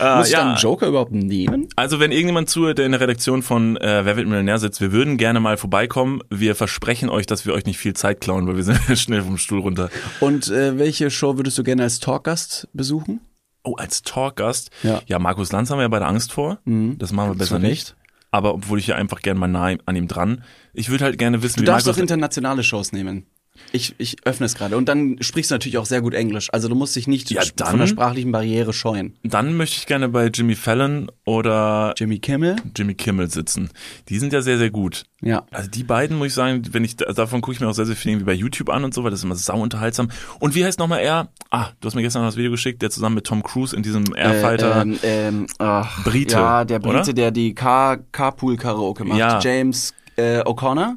äh, 0.00 0.16
Muss 0.16 0.28
ich 0.28 0.34
dann 0.34 0.48
einen 0.48 0.56
Joker 0.56 0.88
überhaupt 0.88 1.12
nehmen? 1.12 1.68
also 1.76 2.00
wenn 2.00 2.10
irgendjemand 2.10 2.50
zuhört, 2.50 2.78
der 2.78 2.86
in 2.86 2.92
der 2.92 3.00
Redaktion 3.00 3.42
von 3.42 3.76
äh, 3.76 4.04
Wer 4.04 4.16
wird 4.16 4.26
Millionär 4.26 4.58
sitzt, 4.58 4.80
wir 4.80 4.92
würden 4.92 5.18
gerne 5.18 5.40
mal 5.40 5.56
vorbeikommen. 5.56 6.22
Wir 6.30 6.54
versprechen 6.54 7.08
euch, 7.10 7.26
dass 7.26 7.46
wir 7.46 7.52
euch 7.52 7.66
nicht 7.66 7.78
viel 7.78 7.94
Zeit 7.94 8.20
klauen, 8.20 8.46
weil 8.46 8.56
wir 8.56 8.64
sind 8.64 8.80
schnell 8.98 9.22
vom 9.22 9.38
Stuhl 9.38 9.60
runter. 9.60 9.90
Und 10.20 10.48
äh, 10.48 10.78
welche 10.78 11.10
Show 11.10 11.36
würdest 11.36 11.58
du 11.58 11.62
gerne 11.62 11.82
als 11.82 12.00
Talkgast 12.00 12.68
besuchen? 12.72 13.20
Oh, 13.66 13.74
als 13.74 14.02
Talkgast? 14.02 14.70
Ja. 14.82 15.02
Ja, 15.06 15.18
Markus 15.18 15.52
Lanz 15.52 15.70
haben 15.70 15.78
wir 15.78 15.82
ja 15.82 15.88
bei 15.88 15.98
der 15.98 16.08
Angst 16.08 16.32
vor. 16.32 16.58
Mhm. 16.64 16.98
Das 16.98 17.12
machen 17.12 17.30
wir 17.30 17.34
besser 17.36 17.58
nicht. 17.58 17.96
Aber 18.30 18.54
obwohl 18.54 18.78
ich 18.78 18.86
ja 18.86 18.96
einfach 18.96 19.20
gerne 19.20 19.40
mal 19.40 19.48
nah 19.48 19.74
an 19.86 19.96
ihm 19.96 20.08
dran. 20.08 20.44
Ich 20.72 20.88
würde 20.88 21.04
halt 21.04 21.18
gerne 21.18 21.42
wissen, 21.42 21.56
Du 21.56 21.62
wie 21.62 21.66
darfst 21.66 21.86
Markus 21.86 21.98
auch 21.98 22.02
internationale 22.02 22.62
Shows 22.62 22.92
nehmen. 22.92 23.26
Ich, 23.72 23.94
ich 23.98 24.16
öffne 24.24 24.46
es 24.46 24.54
gerade. 24.54 24.76
Und 24.76 24.88
dann 24.88 25.16
sprichst 25.20 25.50
du 25.50 25.54
natürlich 25.54 25.78
auch 25.78 25.86
sehr 25.86 26.00
gut 26.00 26.14
Englisch. 26.14 26.48
Also 26.52 26.68
du 26.68 26.74
musst 26.74 26.94
dich 26.96 27.06
nicht 27.06 27.30
Ja, 27.30 27.42
dann- 27.56 27.68
von 27.70 27.78
der 27.80 27.86
sprachlichen 27.86 28.32
Barriere 28.32 28.72
scheuen. 28.72 29.14
Dann 29.22 29.56
möchte 29.56 29.76
ich 29.78 29.86
gerne 29.86 30.08
bei 30.08 30.26
Jimmy 30.26 30.54
Fallon 30.54 31.10
oder 31.24 31.94
Jimmy 31.96 32.18
Kimmel? 32.18 32.56
Jimmy 32.76 32.94
Kimmel 32.94 33.30
sitzen. 33.30 33.70
Die 34.08 34.18
sind 34.18 34.32
ja 34.32 34.40
sehr, 34.42 34.58
sehr 34.58 34.70
gut. 34.70 35.04
Ja. 35.22 35.44
Also 35.50 35.70
die 35.70 35.82
beiden, 35.82 36.18
muss 36.18 36.28
ich 36.28 36.34
sagen, 36.34 36.62
wenn 36.72 36.84
ich 36.84 36.96
also 37.06 37.14
davon 37.22 37.40
gucke 37.40 37.54
ich 37.54 37.60
mir 37.60 37.68
auch 37.68 37.72
sehr, 37.74 37.86
sehr 37.86 37.96
viel 37.96 38.12
irgendwie 38.12 38.26
bei 38.26 38.32
YouTube 38.34 38.68
an 38.68 38.84
und 38.84 38.92
so, 38.94 39.02
weil 39.02 39.10
das 39.10 39.20
ist 39.20 39.24
immer 39.24 39.34
sau 39.34 39.58
unterhaltsam. 39.60 40.08
Und 40.40 40.54
wie 40.54 40.64
heißt 40.64 40.78
nochmal 40.78 41.00
er? 41.00 41.28
Ah, 41.50 41.68
du 41.80 41.86
hast 41.86 41.94
mir 41.94 42.02
gestern 42.02 42.22
noch 42.22 42.28
das 42.28 42.36
Video 42.36 42.50
geschickt, 42.50 42.82
der 42.82 42.90
zusammen 42.90 43.14
mit 43.16 43.24
Tom 43.26 43.42
Cruise 43.42 43.74
in 43.74 43.82
diesem 43.82 44.04
Airfighter. 44.14 44.76
Äh, 44.76 44.82
ähm, 44.82 44.98
ähm, 45.02 45.46
ach, 45.58 46.04
Brite, 46.04 46.34
Ja, 46.34 46.64
der 46.64 46.78
Brite, 46.78 46.94
oder? 46.98 47.12
der 47.12 47.30
die 47.30 47.54
Car 47.54 47.98
Carpool 48.12 48.56
Karaoke 48.56 49.04
macht. 49.04 49.18
Ja. 49.18 49.40
James 49.40 49.94
äh, 50.16 50.40
O'Connor? 50.40 50.96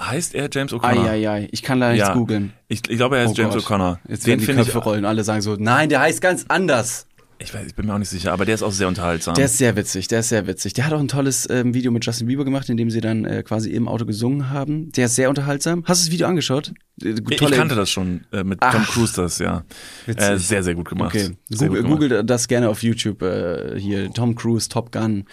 Heißt 0.00 0.34
er 0.34 0.48
James 0.52 0.72
O'Connor? 0.72 1.08
Eieiei, 1.10 1.48
ich 1.52 1.62
kann 1.62 1.78
leider 1.78 1.92
nichts 1.94 2.08
Ja. 2.08 2.14
googeln. 2.14 2.52
Ich, 2.68 2.80
ich 2.88 2.96
glaube, 2.96 3.16
er 3.18 3.24
heißt 3.28 3.38
Oh 3.38 3.42
James. 3.42 3.54
O'Connor. 3.56 3.98
Jetzt 4.08 4.26
Den 4.26 4.40
werden 4.40 4.56
die 4.56 4.62
Köpfe 4.64 4.78
ich, 4.78 4.84
rollen. 4.86 5.04
Alle 5.04 5.24
sagen 5.24 5.42
so, 5.42 5.56
nein, 5.58 5.88
der 5.88 6.00
heißt 6.00 6.20
ganz 6.20 6.44
anders. 6.48 7.06
ich, 7.38 7.54
weiß, 7.54 7.66
ich 7.66 7.74
bin 7.74 7.86
mir 7.86 7.94
auch 7.94 7.98
nicht 7.98 8.08
sicher, 8.10 8.32
aber 8.32 8.44
der 8.44 8.54
ist 8.54 8.62
auch 8.62 8.72
sehr 8.72 8.86
unterhaltsam. 8.88 9.34
Der 9.34 9.46
ist 9.46 9.56
sehr 9.58 9.74
witzig, 9.76 10.08
der 10.08 10.20
ist 10.20 10.28
sehr 10.28 10.46
witzig. 10.46 10.74
Der 10.74 10.84
hat 10.86 10.92
auch 10.92 11.00
ein 11.00 11.08
tolles 11.08 11.48
ähm, 11.50 11.72
Video 11.74 11.90
mit 11.90 12.04
Justin 12.04 12.26
Bieber 12.26 12.44
gemacht, 12.44 12.68
in 12.68 12.76
dem 12.76 12.90
sie 12.90 13.00
dann 13.00 13.24
äh, 13.24 13.42
quasi 13.42 13.70
im 13.70 13.88
Auto 13.88 14.04
gesungen 14.04 14.50
haben. 14.50 14.92
Der 14.92 15.06
ist 15.06 15.14
sehr 15.16 15.28
unterhaltsam. 15.30 15.82
Hast 15.86 16.02
du 16.02 16.06
das 16.06 16.12
Video 16.12 16.26
angeschaut? 16.26 16.72
Äh, 17.02 17.08
ich, 17.10 17.30
ich 17.30 17.50
kannte 17.50 17.74
das 17.74 17.88
schon 17.90 18.26
äh, 18.32 18.44
mit 18.44 18.60
Tom 18.60 18.70
Ach. 18.74 18.90
Cruise, 18.90 19.14
das, 19.16 19.38
ja. 19.38 19.64
Witzig. 20.06 20.38
Sehr, 20.46 20.62
sehr 20.62 20.74
gut 20.74 20.88
gemacht. 20.90 21.14
Okay, 21.14 21.30
Google, 21.50 21.68
gut 21.68 21.76
gemacht. 21.76 21.92
Google 21.92 22.24
das 22.24 22.46
gerne 22.46 22.68
auf 22.68 22.82
YouTube, 22.82 23.22
äh, 23.22 23.78
hier 23.80 24.10
Tom 24.12 24.34
Cruise, 24.34 24.68
Top 24.68 24.92
Gun 24.92 25.24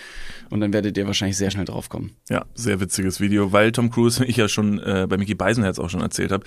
und 0.50 0.62
dann 0.62 0.74
werdet 0.74 0.98
ihr 0.98 1.06
wahrscheinlich 1.08 1.38
sehr 1.38 1.52
schnell 1.52 1.66
drauf 1.66 1.90
kommen. 1.90 2.12
Ja, 2.30 2.46
sehr 2.56 2.80
witziges 2.80 3.20
Video, 3.20 3.52
weil 3.52 3.72
Tom 3.72 3.90
Cruise, 3.92 4.24
ich 4.26 4.38
ja 4.38 4.48
schon 4.48 4.80
äh, 4.80 5.06
bei 5.10 5.18
Mickey 5.18 5.36
Beisenherz 5.36 5.80
auch 5.80 5.90
schon 5.90 6.02
erzählt 6.02 6.32
habe, 6.32 6.44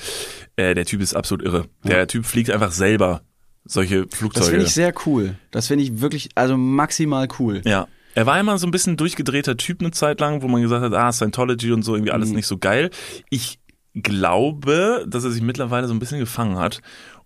äh, 0.57 0.75
der 0.75 0.85
Typ 0.87 1.01
ist 1.01 1.15
absolut 1.15 1.45
irre. 1.45 1.67
Der 1.85 2.07
Typ 2.07 2.25
fliegt 2.27 2.51
einfach 2.51 2.73
selber 2.73 3.23
solche 3.65 4.07
Das 4.07 4.19
Flugzeuge. 4.19 4.51
finde 4.51 4.65
ich 4.67 4.73
sehr 4.73 4.93
cool. 5.07 5.37
Das 5.51 5.67
finde 5.69 5.85
ich 5.85 6.01
wirklich, 6.01 6.31
also 6.35 6.57
maximal 6.57 7.29
cool. 7.39 7.63
ja. 7.65 7.87
Er 8.17 8.27
war 8.27 8.41
immer 8.41 8.59
so 8.59 8.67
ein 8.67 8.73
bisschen 8.73 8.97
durchgedrehter 8.97 9.57
Typ 9.57 9.81
eine 9.81 9.93
Zeit 9.93 10.19
lang, 10.19 10.43
wo 10.43 10.49
man 10.49 10.61
gesagt 10.63 10.83
hat, 10.85 10.93
ah, 10.95 11.13
Scientology 11.13 11.71
und 11.71 11.85
so, 11.85 11.95
irgendwie 11.95 12.11
Mhm. 12.11 12.15
alles 12.17 12.31
nicht 12.31 12.49
so 12.49 12.59
geil. 12.59 12.91
Ich 13.31 13.61
glaube, 13.95 15.05
dass 15.09 15.25
er 15.25 15.31
sich 15.31 15.43
mittlerweile 15.43 15.87
so 15.87 15.95
ein 15.95 15.99
bisschen 16.01 16.19
gefangen 16.19 16.59
hat 16.59 16.81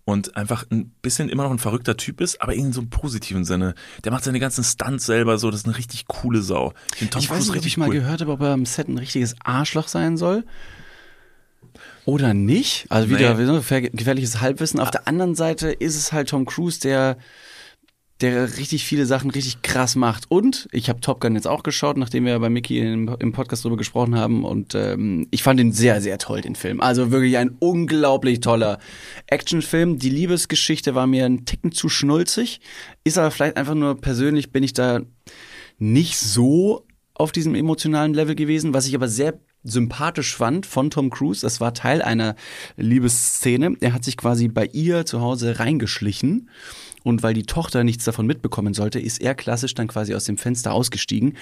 und 0.05 0.37
einfach 0.37 0.65
ein 0.71 0.91
bisschen 1.01 1.29
immer 1.29 1.43
noch 1.43 1.51
ein 1.51 1.59
verrückter 1.59 1.97
Typ 1.97 2.21
ist, 2.21 2.41
aber 2.41 2.53
in 2.53 2.71
so 2.73 2.81
einem 2.81 2.89
positiven 2.91 3.43
Sinne. 3.43 3.73
Der 4.03 4.11
macht 4.11 4.23
seine 4.23 4.39
ganzen 4.39 4.63
Stunts 4.63 5.05
selber 5.07 5.37
so, 5.39 5.49
das 5.51 5.61
ist 5.61 5.65
eine 5.65 5.77
richtig 5.77 6.07
coole 6.07 6.41
Sau. 6.41 6.73
Ich, 6.99 7.09
Tom 7.09 7.21
Ich 7.21 7.29
weiß 7.29 7.37
Cruise 7.37 7.39
nicht, 7.39 7.49
ob 7.49 7.55
richtig 7.55 7.73
ich 7.73 7.77
mal 7.77 7.89
cool. 7.89 7.95
gehört 7.95 8.21
habe, 8.21 8.31
ob 8.31 8.41
er 8.41 8.53
am 8.53 8.65
Set 8.65 8.87
ein 8.87 8.97
richtiges 8.99 9.35
Arschloch 9.43 9.87
sein 9.87 10.15
soll. 10.17 10.43
Oder 12.05 12.35
nicht. 12.35 12.85
Also 12.89 13.09
wieder 13.09 13.33
gefähr- 13.35 13.89
gefährliches 13.89 14.39
Halbwissen. 14.39 14.79
Auf 14.79 14.91
der 14.91 15.07
anderen 15.07 15.33
Seite 15.33 15.71
ist 15.71 15.95
es 15.95 16.11
halt 16.13 16.29
Tom 16.29 16.45
Cruise, 16.45 16.79
der 16.79 17.17
der 18.21 18.57
richtig 18.57 18.85
viele 18.85 19.05
Sachen 19.05 19.29
richtig 19.29 19.61
krass 19.61 19.95
macht. 19.95 20.25
Und 20.29 20.69
ich 20.71 20.87
habe 20.87 21.01
Top 21.01 21.19
Gun 21.19 21.35
jetzt 21.35 21.47
auch 21.47 21.63
geschaut, 21.63 21.97
nachdem 21.97 22.25
wir 22.25 22.39
bei 22.39 22.49
Mickey 22.49 22.79
im, 22.79 23.13
im 23.19 23.33
Podcast 23.33 23.65
drüber 23.65 23.75
gesprochen 23.75 24.15
haben. 24.15 24.45
Und 24.45 24.73
ähm, 24.73 25.27
ich 25.31 25.43
fand 25.43 25.59
ihn 25.59 25.73
sehr, 25.73 26.01
sehr 26.01 26.17
toll, 26.17 26.41
den 26.41 26.55
Film. 26.55 26.79
Also 26.79 27.11
wirklich 27.11 27.37
ein 27.37 27.55
unglaublich 27.59 28.39
toller 28.39 28.79
Actionfilm. 29.27 29.99
Die 29.99 30.09
Liebesgeschichte 30.09 30.95
war 30.95 31.07
mir 31.07 31.25
ein 31.25 31.45
Ticken 31.45 31.73
zu 31.73 31.89
schnulzig. 31.89 32.61
Ist 33.03 33.17
aber 33.17 33.31
vielleicht 33.31 33.57
einfach 33.57 33.75
nur 33.75 33.99
persönlich, 33.99 34.51
bin 34.51 34.63
ich 34.63 34.73
da 34.73 35.01
nicht 35.77 36.17
so 36.17 36.85
auf 37.13 37.33
diesem 37.33 37.55
emotionalen 37.55 38.13
Level 38.13 38.35
gewesen, 38.35 38.73
was 38.73 38.87
ich 38.87 38.95
aber 38.95 39.09
sehr 39.09 39.39
sympathisch 39.65 40.35
fand 40.35 40.65
von 40.65 40.89
Tom 40.89 41.09
Cruise. 41.09 41.41
Das 41.41 41.59
war 41.59 41.73
Teil 41.73 42.01
einer 42.01 42.35
Liebesszene. 42.77 43.75
Er 43.81 43.93
hat 43.93 44.03
sich 44.03 44.15
quasi 44.15 44.47
bei 44.47 44.67
ihr 44.67 45.05
zu 45.05 45.19
Hause 45.19 45.59
reingeschlichen. 45.59 46.49
Und 47.03 47.23
weil 47.23 47.33
die 47.33 47.43
Tochter 47.43 47.83
nichts 47.83 48.05
davon 48.05 48.25
mitbekommen 48.25 48.73
sollte, 48.73 48.99
ist 48.99 49.21
er 49.21 49.35
klassisch 49.35 49.73
dann 49.73 49.87
quasi 49.87 50.15
aus 50.15 50.25
dem 50.25 50.37
Fenster 50.37 50.73
ausgestiegen. 50.73 51.37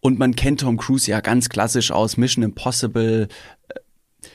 Und 0.00 0.18
man 0.18 0.34
kennt 0.34 0.60
Tom 0.60 0.76
Cruise 0.76 1.10
ja 1.10 1.20
ganz 1.20 1.48
klassisch 1.48 1.90
aus 1.90 2.16
Mission 2.16 2.44
Impossible 2.44 3.28
äh, 3.68 4.28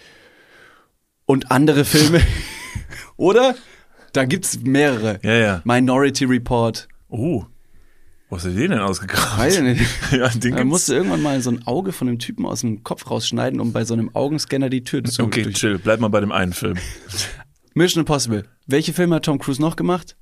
und 1.26 1.52
andere 1.52 1.86
Filme. 1.86 2.22
Oder? 3.18 3.56
Da 4.12 4.26
gibt's 4.26 4.60
mehrere. 4.62 5.20
Ja, 5.24 5.34
ja. 5.34 5.62
Minority 5.64 6.26
Report. 6.26 6.88
Oh, 7.10 7.46
wo 8.34 8.38
hast 8.38 8.46
du 8.48 8.50
den 8.50 8.72
denn 8.72 8.80
ausgegraben? 8.80 9.38
Weiß 9.38 9.58
ich 9.58 9.62
nicht. 9.64 9.82
ja, 10.12 10.28
den 10.30 10.54
Er 10.54 10.58
gibt's. 10.58 10.64
musste 10.66 10.96
irgendwann 10.96 11.22
mal 11.22 11.40
so 11.42 11.52
ein 11.52 11.68
Auge 11.68 11.92
von 11.92 12.08
einem 12.08 12.18
Typen 12.18 12.48
aus 12.48 12.62
dem 12.62 12.84
Kopf 12.84 13.08
rausschneiden, 13.12 13.60
um 13.60 13.74
bei 13.74 13.86
so 13.86 13.94
einem 13.94 14.10
Augenscanner 14.16 14.70
die 14.72 14.84
Tür 14.84 15.04
zu 15.04 15.22
Okay, 15.24 15.44
durch- 15.44 15.56
chill, 15.56 15.78
bleib 15.78 16.00
mal 16.00 16.08
bei 16.08 16.20
dem 16.20 16.32
einen 16.32 16.54
Film. 16.54 16.78
Mission 17.76 18.02
Impossible. 18.02 18.44
Welche 18.66 18.92
Filme 18.94 19.16
hat 19.16 19.26
Tom 19.26 19.38
Cruise 19.38 19.62
noch 19.62 19.76
gemacht? 19.76 20.16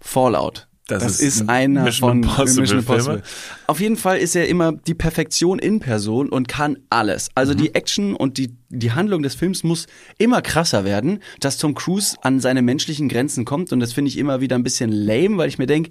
Fallout. 0.00 0.68
Das 0.88 1.02
Das, 1.04 1.12
ist 1.20 1.40
ist, 1.42 1.48
einer 1.48 1.84
Mission 1.84 2.08
von 2.10 2.22
Impossible 2.24 2.60
Mission 2.62 2.78
Impossible. 2.80 3.14
Filme. 3.22 3.22
Auf 3.68 3.80
jeden 3.80 3.96
Fall 3.96 4.18
ist 4.18 4.34
er 4.34 4.48
immer 4.48 4.72
die 4.72 4.94
Perfektion 4.94 5.58
in 5.60 5.78
Person 5.80 6.28
und 6.28 6.48
kann 6.48 6.76
alles. 6.90 7.28
Also 7.36 7.54
Mhm. 7.54 7.58
die 7.58 7.74
Action 7.74 8.16
und 8.16 8.36
die, 8.36 8.56
die 8.68 8.90
Handlung 8.92 9.22
des 9.22 9.34
Films 9.36 9.62
muss 9.62 9.86
immer 10.18 10.42
krasser 10.42 10.84
werden, 10.84 11.20
dass 11.40 11.56
Tom 11.56 11.74
Cruise 11.74 12.16
an 12.22 12.40
seine 12.40 12.62
menschlichen 12.62 13.08
Grenzen 13.08 13.44
kommt. 13.44 13.72
Und 13.72 13.78
das 13.80 13.92
finde 13.92 14.08
ich 14.10 14.18
immer 14.18 14.40
wieder 14.40 14.56
ein 14.56 14.64
bisschen 14.64 14.90
lame, 14.90 15.36
weil 15.38 15.48
ich 15.48 15.58
mir 15.58 15.66
denke, 15.66 15.90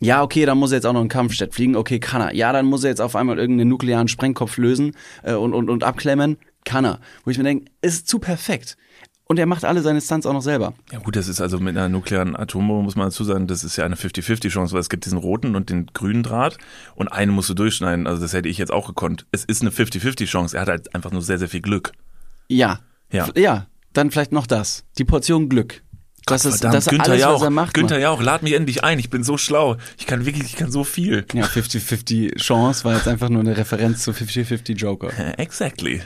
ja, 0.00 0.22
okay, 0.22 0.46
dann 0.46 0.58
muss 0.58 0.70
er 0.70 0.76
jetzt 0.76 0.86
auch 0.86 0.92
noch 0.92 1.00
einen 1.00 1.08
Kampfjet 1.08 1.54
fliegen. 1.54 1.76
Okay, 1.76 1.98
kann 1.98 2.20
er. 2.20 2.34
Ja, 2.34 2.52
dann 2.52 2.66
muss 2.66 2.84
er 2.84 2.90
jetzt 2.90 3.00
auf 3.00 3.16
einmal 3.16 3.38
irgendeinen 3.38 3.68
nuklearen 3.68 4.08
Sprengkopf 4.08 4.56
lösen 4.56 4.96
äh, 5.22 5.34
und, 5.34 5.54
und, 5.54 5.68
und 5.70 5.84
abklemmen. 5.84 6.38
Kann 6.64 6.84
er. 6.84 7.00
Wo 7.24 7.30
ich 7.30 7.38
mir 7.38 7.44
denke, 7.44 7.70
ist 7.82 8.08
zu 8.08 8.18
perfekt. 8.18 8.76
Und 9.24 9.38
er 9.38 9.46
macht 9.46 9.64
alle 9.64 9.82
seine 9.82 10.00
Stunts 10.00 10.24
auch 10.24 10.32
noch 10.32 10.42
selber. 10.42 10.72
Ja 10.90 11.00
gut, 11.00 11.14
das 11.14 11.28
ist 11.28 11.40
also 11.42 11.58
mit 11.58 11.76
einer 11.76 11.90
nuklearen 11.90 12.34
Atombombe, 12.34 12.82
muss 12.82 12.96
man 12.96 13.08
dazu 13.08 13.24
sagen, 13.24 13.46
das 13.46 13.62
ist 13.62 13.76
ja 13.76 13.84
eine 13.84 13.94
50-50-Chance, 13.94 14.72
weil 14.72 14.80
es 14.80 14.88
gibt 14.88 15.04
diesen 15.04 15.18
roten 15.18 15.54
und 15.54 15.68
den 15.68 15.86
grünen 15.92 16.22
Draht 16.22 16.56
und 16.94 17.08
einen 17.08 17.32
musst 17.32 17.50
du 17.50 17.54
durchschneiden, 17.54 18.06
also 18.06 18.22
das 18.22 18.32
hätte 18.32 18.48
ich 18.48 18.56
jetzt 18.56 18.72
auch 18.72 18.86
gekonnt. 18.86 19.26
Es 19.30 19.44
ist 19.44 19.60
eine 19.60 19.70
50-50-Chance, 19.70 20.56
er 20.56 20.62
hat 20.62 20.68
halt 20.68 20.94
einfach 20.94 21.10
nur 21.10 21.20
sehr, 21.20 21.38
sehr 21.38 21.48
viel 21.48 21.60
Glück. 21.60 21.92
Ja. 22.48 22.80
Ja. 23.12 23.28
Ja, 23.36 23.66
dann 23.92 24.10
vielleicht 24.10 24.32
noch 24.32 24.46
das. 24.46 24.84
Die 24.96 25.04
Portion 25.04 25.50
Glück. 25.50 25.82
Das 26.30 26.44
ist, 26.44 26.58
Verdammt, 26.58 26.74
das 26.74 26.86
ist 26.86 26.90
Günther 26.90 27.10
alles, 27.12 27.22
Jauch, 27.22 27.34
was 27.34 27.42
er 27.42 27.50
macht. 27.50 27.74
Günther. 27.74 27.98
Jauch, 27.98 28.22
lad 28.22 28.42
mich 28.42 28.52
endlich 28.54 28.84
ein, 28.84 28.98
ich 28.98 29.10
bin 29.10 29.24
so 29.24 29.36
schlau. 29.36 29.76
Ich 29.98 30.06
kann 30.06 30.26
wirklich, 30.26 30.44
ich 30.44 30.56
kann 30.56 30.70
so 30.70 30.84
viel. 30.84 31.24
Ja, 31.32 31.44
50-50 31.44 32.36
Chance 32.36 32.84
war 32.84 32.94
jetzt 32.94 33.08
einfach 33.08 33.28
nur 33.28 33.40
eine 33.40 33.56
Referenz 33.56 34.02
zu 34.02 34.12
50-50 34.12 34.74
Joker. 34.74 35.10
Exactly. 35.38 36.02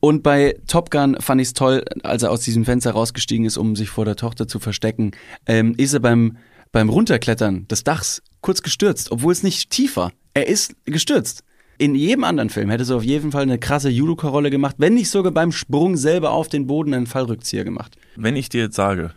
Und 0.00 0.22
bei 0.22 0.56
Top 0.66 0.90
Gun 0.90 1.16
fand 1.20 1.40
ich 1.40 1.48
es 1.48 1.54
toll, 1.54 1.84
als 2.02 2.22
er 2.22 2.30
aus 2.30 2.40
diesem 2.40 2.64
Fenster 2.64 2.92
rausgestiegen 2.92 3.46
ist, 3.46 3.56
um 3.56 3.76
sich 3.76 3.90
vor 3.90 4.04
der 4.04 4.16
Tochter 4.16 4.48
zu 4.48 4.58
verstecken, 4.58 5.12
ähm, 5.46 5.74
ist 5.76 5.94
er 5.94 6.00
beim, 6.00 6.38
beim 6.72 6.88
Runterklettern 6.88 7.66
des 7.68 7.84
Dachs 7.84 8.22
kurz 8.40 8.62
gestürzt, 8.62 9.10
obwohl 9.10 9.32
es 9.32 9.42
nicht 9.42 9.70
tief 9.70 9.96
war. 9.96 10.12
Er 10.34 10.46
ist 10.46 10.74
gestürzt. 10.84 11.42
In 11.80 11.94
jedem 11.94 12.24
anderen 12.24 12.50
Film 12.50 12.70
hätte 12.70 12.84
er 12.92 12.96
auf 12.96 13.04
jeden 13.04 13.30
Fall 13.30 13.42
eine 13.42 13.58
krasse 13.58 13.88
Judoka-Rolle 13.88 14.50
gemacht, 14.50 14.76
wenn 14.78 14.94
nicht 14.94 15.10
sogar 15.10 15.30
beim 15.30 15.52
Sprung 15.52 15.96
selber 15.96 16.32
auf 16.32 16.48
den 16.48 16.66
Boden 16.66 16.92
einen 16.92 17.06
Fallrückzieher 17.06 17.62
gemacht. 17.62 17.96
Wenn 18.16 18.34
ich 18.34 18.48
dir 18.48 18.62
jetzt 18.62 18.74
sage, 18.74 19.12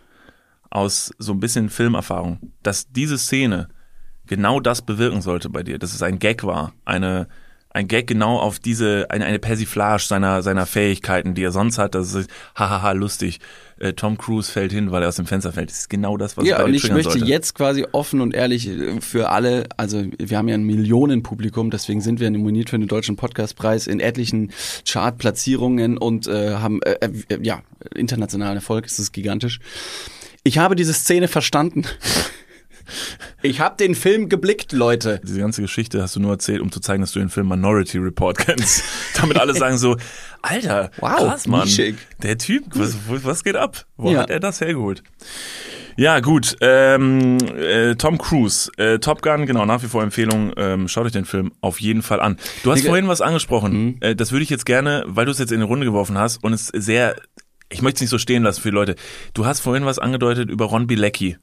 aus 0.72 1.12
so 1.20 1.34
ein 1.34 1.40
bisschen 1.40 1.70
Filmerfahrung, 1.70 2.40
dass 2.64 2.92
diese 2.92 3.18
Szene 3.18 3.68
genau 4.26 4.60
das 4.60 4.82
bewirken 4.82 5.22
sollte 5.22 5.50
bei 5.50 5.62
dir, 5.62 5.78
dass 5.78 5.94
es 5.94 6.02
ein 6.02 6.18
Gag 6.18 6.44
war, 6.44 6.74
eine 6.86 7.28
ein 7.74 7.88
Gag 7.88 8.08
genau 8.08 8.38
auf 8.38 8.60
diese 8.60 9.08
eine, 9.10 9.26
eine 9.26 9.40
Persiflage 9.40 10.04
seiner 10.04 10.42
seiner 10.42 10.66
Fähigkeiten, 10.66 11.36
die 11.36 11.44
er 11.44 11.52
sonst 11.52 11.78
hat, 11.78 11.96
das 11.96 12.14
ist 12.14 12.30
hahaha 12.56 12.92
lustig. 12.92 13.40
Äh, 13.80 13.94
Tom 13.94 14.18
Cruise 14.18 14.52
fällt 14.52 14.72
hin, 14.72 14.92
weil 14.92 15.02
er 15.02 15.10
aus 15.10 15.16
dem 15.16 15.26
Fenster 15.26 15.54
fällt. 15.54 15.70
Das 15.70 15.80
ist 15.80 15.90
genau 15.90 16.18
das, 16.18 16.38
was 16.38 16.46
Ja, 16.46 16.64
und 16.64 16.74
ich 16.74 16.92
möchte 16.92 17.14
sollte. 17.14 17.26
jetzt 17.26 17.56
quasi 17.56 17.86
offen 17.94 18.22
und 18.22 18.34
ehrlich 18.34 18.68
äh, 18.68 19.00
für 19.02 19.30
alle, 19.30 19.66
also 19.78 20.04
wir 20.18 20.38
haben 20.38 20.50
ja 20.50 20.56
ein 20.56 20.64
Millionenpublikum, 20.64 21.72
deswegen 21.72 22.02
sind 22.02 22.20
wir 22.20 22.30
nominiert 22.30 22.70
für 22.70 22.78
den 22.78 22.88
Deutschen 22.88 23.16
Podcastpreis 23.16 23.88
in 23.88 24.00
etlichen 24.00 24.52
Chartplatzierungen 24.88 25.98
und 25.98 26.28
äh, 26.28 26.56
haben 26.56 26.82
äh, 26.84 27.10
äh, 27.30 27.40
ja 27.42 27.64
internationalen 27.96 28.58
Erfolg, 28.58 28.86
es 28.86 29.00
ist 29.00 29.14
gigantisch. 29.14 29.60
Ich 30.44 30.58
habe 30.58 30.76
diese 30.76 30.94
Szene 30.94 31.28
verstanden. 31.28 31.86
Ich 33.42 33.60
habe 33.62 33.78
den 33.78 33.96
Film 33.96 34.28
geblickt, 34.28 34.74
Leute. 34.74 35.22
Diese 35.24 35.40
ganze 35.40 35.62
Geschichte 35.62 36.02
hast 36.02 36.16
du 36.16 36.20
nur 36.20 36.32
erzählt, 36.32 36.62
um 36.62 36.72
zu 36.72 36.80
zeigen, 36.82 37.02
dass 37.02 37.12
du 37.14 37.20
den 37.20 37.30
Film 37.30 37.48
Minority 37.48 37.98
Report 38.00 38.38
kennst. 38.38 38.84
Damit 39.16 39.38
alle 39.40 39.54
sagen 39.54 39.78
so, 39.78 39.96
Alter, 40.42 40.92
Wow, 41.00 41.16
krass, 41.18 41.48
Mann. 41.48 41.62
nischig. 41.62 41.96
Der 42.22 42.38
Typ, 42.38 42.66
was, 42.74 42.96
was 43.08 43.44
geht 43.44 43.56
ab? 43.56 43.86
Wo 43.98 44.12
Ja. 44.12 44.22
hat 44.22 44.30
er 44.30 44.40
das 44.40 44.60
hergeholt? 44.62 45.04
Ja, 45.98 46.20
gut. 46.22 46.56
Ähm, 46.62 47.38
äh, 47.58 47.96
Tom 47.96 48.18
Cruise, 48.18 48.72
äh, 48.78 49.00
Top 49.00 49.22
Gun, 49.22 49.46
genau, 49.46 49.66
nach 49.66 49.84
wie 49.84 49.88
vor 49.88 50.02
Empfehlung. 50.04 50.54
Ähm, 50.58 50.88
schaut 50.88 51.06
euch 51.06 51.12
den 51.12 51.26
Film 51.26 51.52
auf 51.62 51.80
jeden 51.82 52.02
Fall 52.02 52.20
an. 52.22 52.38
Du 52.64 52.72
hast 52.72 52.80
Digga. 52.80 52.90
vorhin 52.90 53.08
was 53.08 53.22
angesprochen. 53.22 53.98
Äh, 54.02 54.16
das 54.16 54.32
würde 54.32 54.44
ich 54.44 54.50
jetzt 54.50 54.66
gerne, 54.66 55.04
weil 55.08 55.26
du 55.26 55.32
es 55.32 55.38
jetzt 55.40 55.52
in 55.52 55.60
die 55.60 55.66
Runde 55.66 55.86
geworfen 55.86 56.18
hast 56.18 56.44
und 56.44 56.54
es 56.54 56.68
sehr, 56.68 57.16
ich 57.72 57.82
möchte 57.82 57.98
es 57.98 58.02
nicht 58.02 58.10
so 58.12 58.18
stehen 58.18 58.44
lassen 58.44 58.62
für 58.62 58.70
die 58.70 58.76
Leute. 58.76 58.96
Du 59.34 59.46
hast 59.46 59.60
vorhin 59.62 59.86
was 59.86 60.00
angedeutet 60.00 60.50
über 60.50 60.66
Ron 60.66 60.88
Bilecki. 60.88 61.38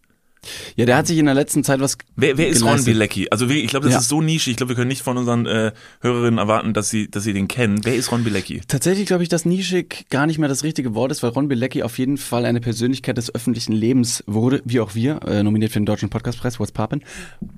Ja, 0.77 0.87
der 0.87 0.97
hat 0.97 1.09
sich 1.09 1.19
in 1.19 1.27
der 1.27 1.35
letzten 1.35 1.65
Zeit 1.65 1.81
was 1.81 1.99
Wer, 2.15 2.39
wer 2.39 2.47
ist 2.47 2.63
Ron. 2.65 2.85
Bilecki? 2.85 3.27
Also 3.29 3.49
ich 3.49 3.67
glaube, 3.67 3.87
das 3.87 3.95
Ja. 3.95 3.99
ist 3.99 4.09
so 4.09 4.21
nischig. 4.23 4.53
Ich 4.53 4.57
glaube, 4.57 4.69
wir 4.71 4.77
können 4.77 4.87
nicht 4.89 5.03
von 5.03 5.17
unseren 5.19 5.47
äh, 5.47 5.73
Hörerinnen 6.01 6.39
erwarten, 6.39 6.75
dass 6.75 6.91
sie, 6.91 7.11
dass 7.11 7.25
sie 7.25 7.33
den 7.33 7.49
kennen. 7.49 7.81
Wer 7.85 7.97
ist 7.97 8.13
Ron 8.13 8.23
Bilecki? 8.23 8.61
Tatsächlich 8.69 9.07
glaube 9.07 9.25
ich, 9.25 9.29
dass 9.29 9.45
nischig 9.45 10.07
gar 10.11 10.27
nicht 10.27 10.39
mehr 10.39 10.49
das 10.49 10.63
richtige 10.63 10.95
Wort 10.95 11.11
ist, 11.11 11.25
weil 11.25 11.31
Ron 11.31 11.49
Bilecki 11.49 11.83
auf 11.83 11.99
jeden 11.99 12.19
Fall 12.19 12.45
eine 12.45 12.61
Persönlichkeit 12.61 13.19
des 13.19 13.35
öffentlichen 13.35 13.73
Lebens 13.73 14.23
wurde, 14.29 14.63
wie 14.65 14.79
auch 14.79 14.95
wir, 14.95 15.21
äh, 15.27 15.43
nominiert 15.43 15.73
für 15.73 15.81
den 15.81 15.87
Deutschen 15.87 16.09
Podcastpreis, 16.09 16.61
What's 16.61 16.73
Poppin'. 16.73 17.03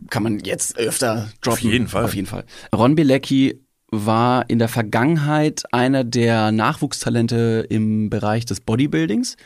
Kann 0.09 0.23
man 0.23 0.39
jetzt 0.39 0.79
öfter 0.79 1.31
droppen. 1.43 1.71
jeden 1.71 1.87
Fall. 1.89 2.05
Auf 2.05 2.15
jeden 2.15 2.27
Fall. 2.29 2.45
Ron 2.75 2.95
Bilecki 2.95 3.61
war 3.91 4.49
in 4.49 4.59
der 4.59 4.69
Vergangenheit 4.69 5.65
einer 5.73 6.05
der 6.05 6.53
Nachwuchstalente 6.53 7.67
im 7.69 8.11
Bereich 8.11 8.45
des 8.45 8.61
Bodybuildings. 8.61 9.37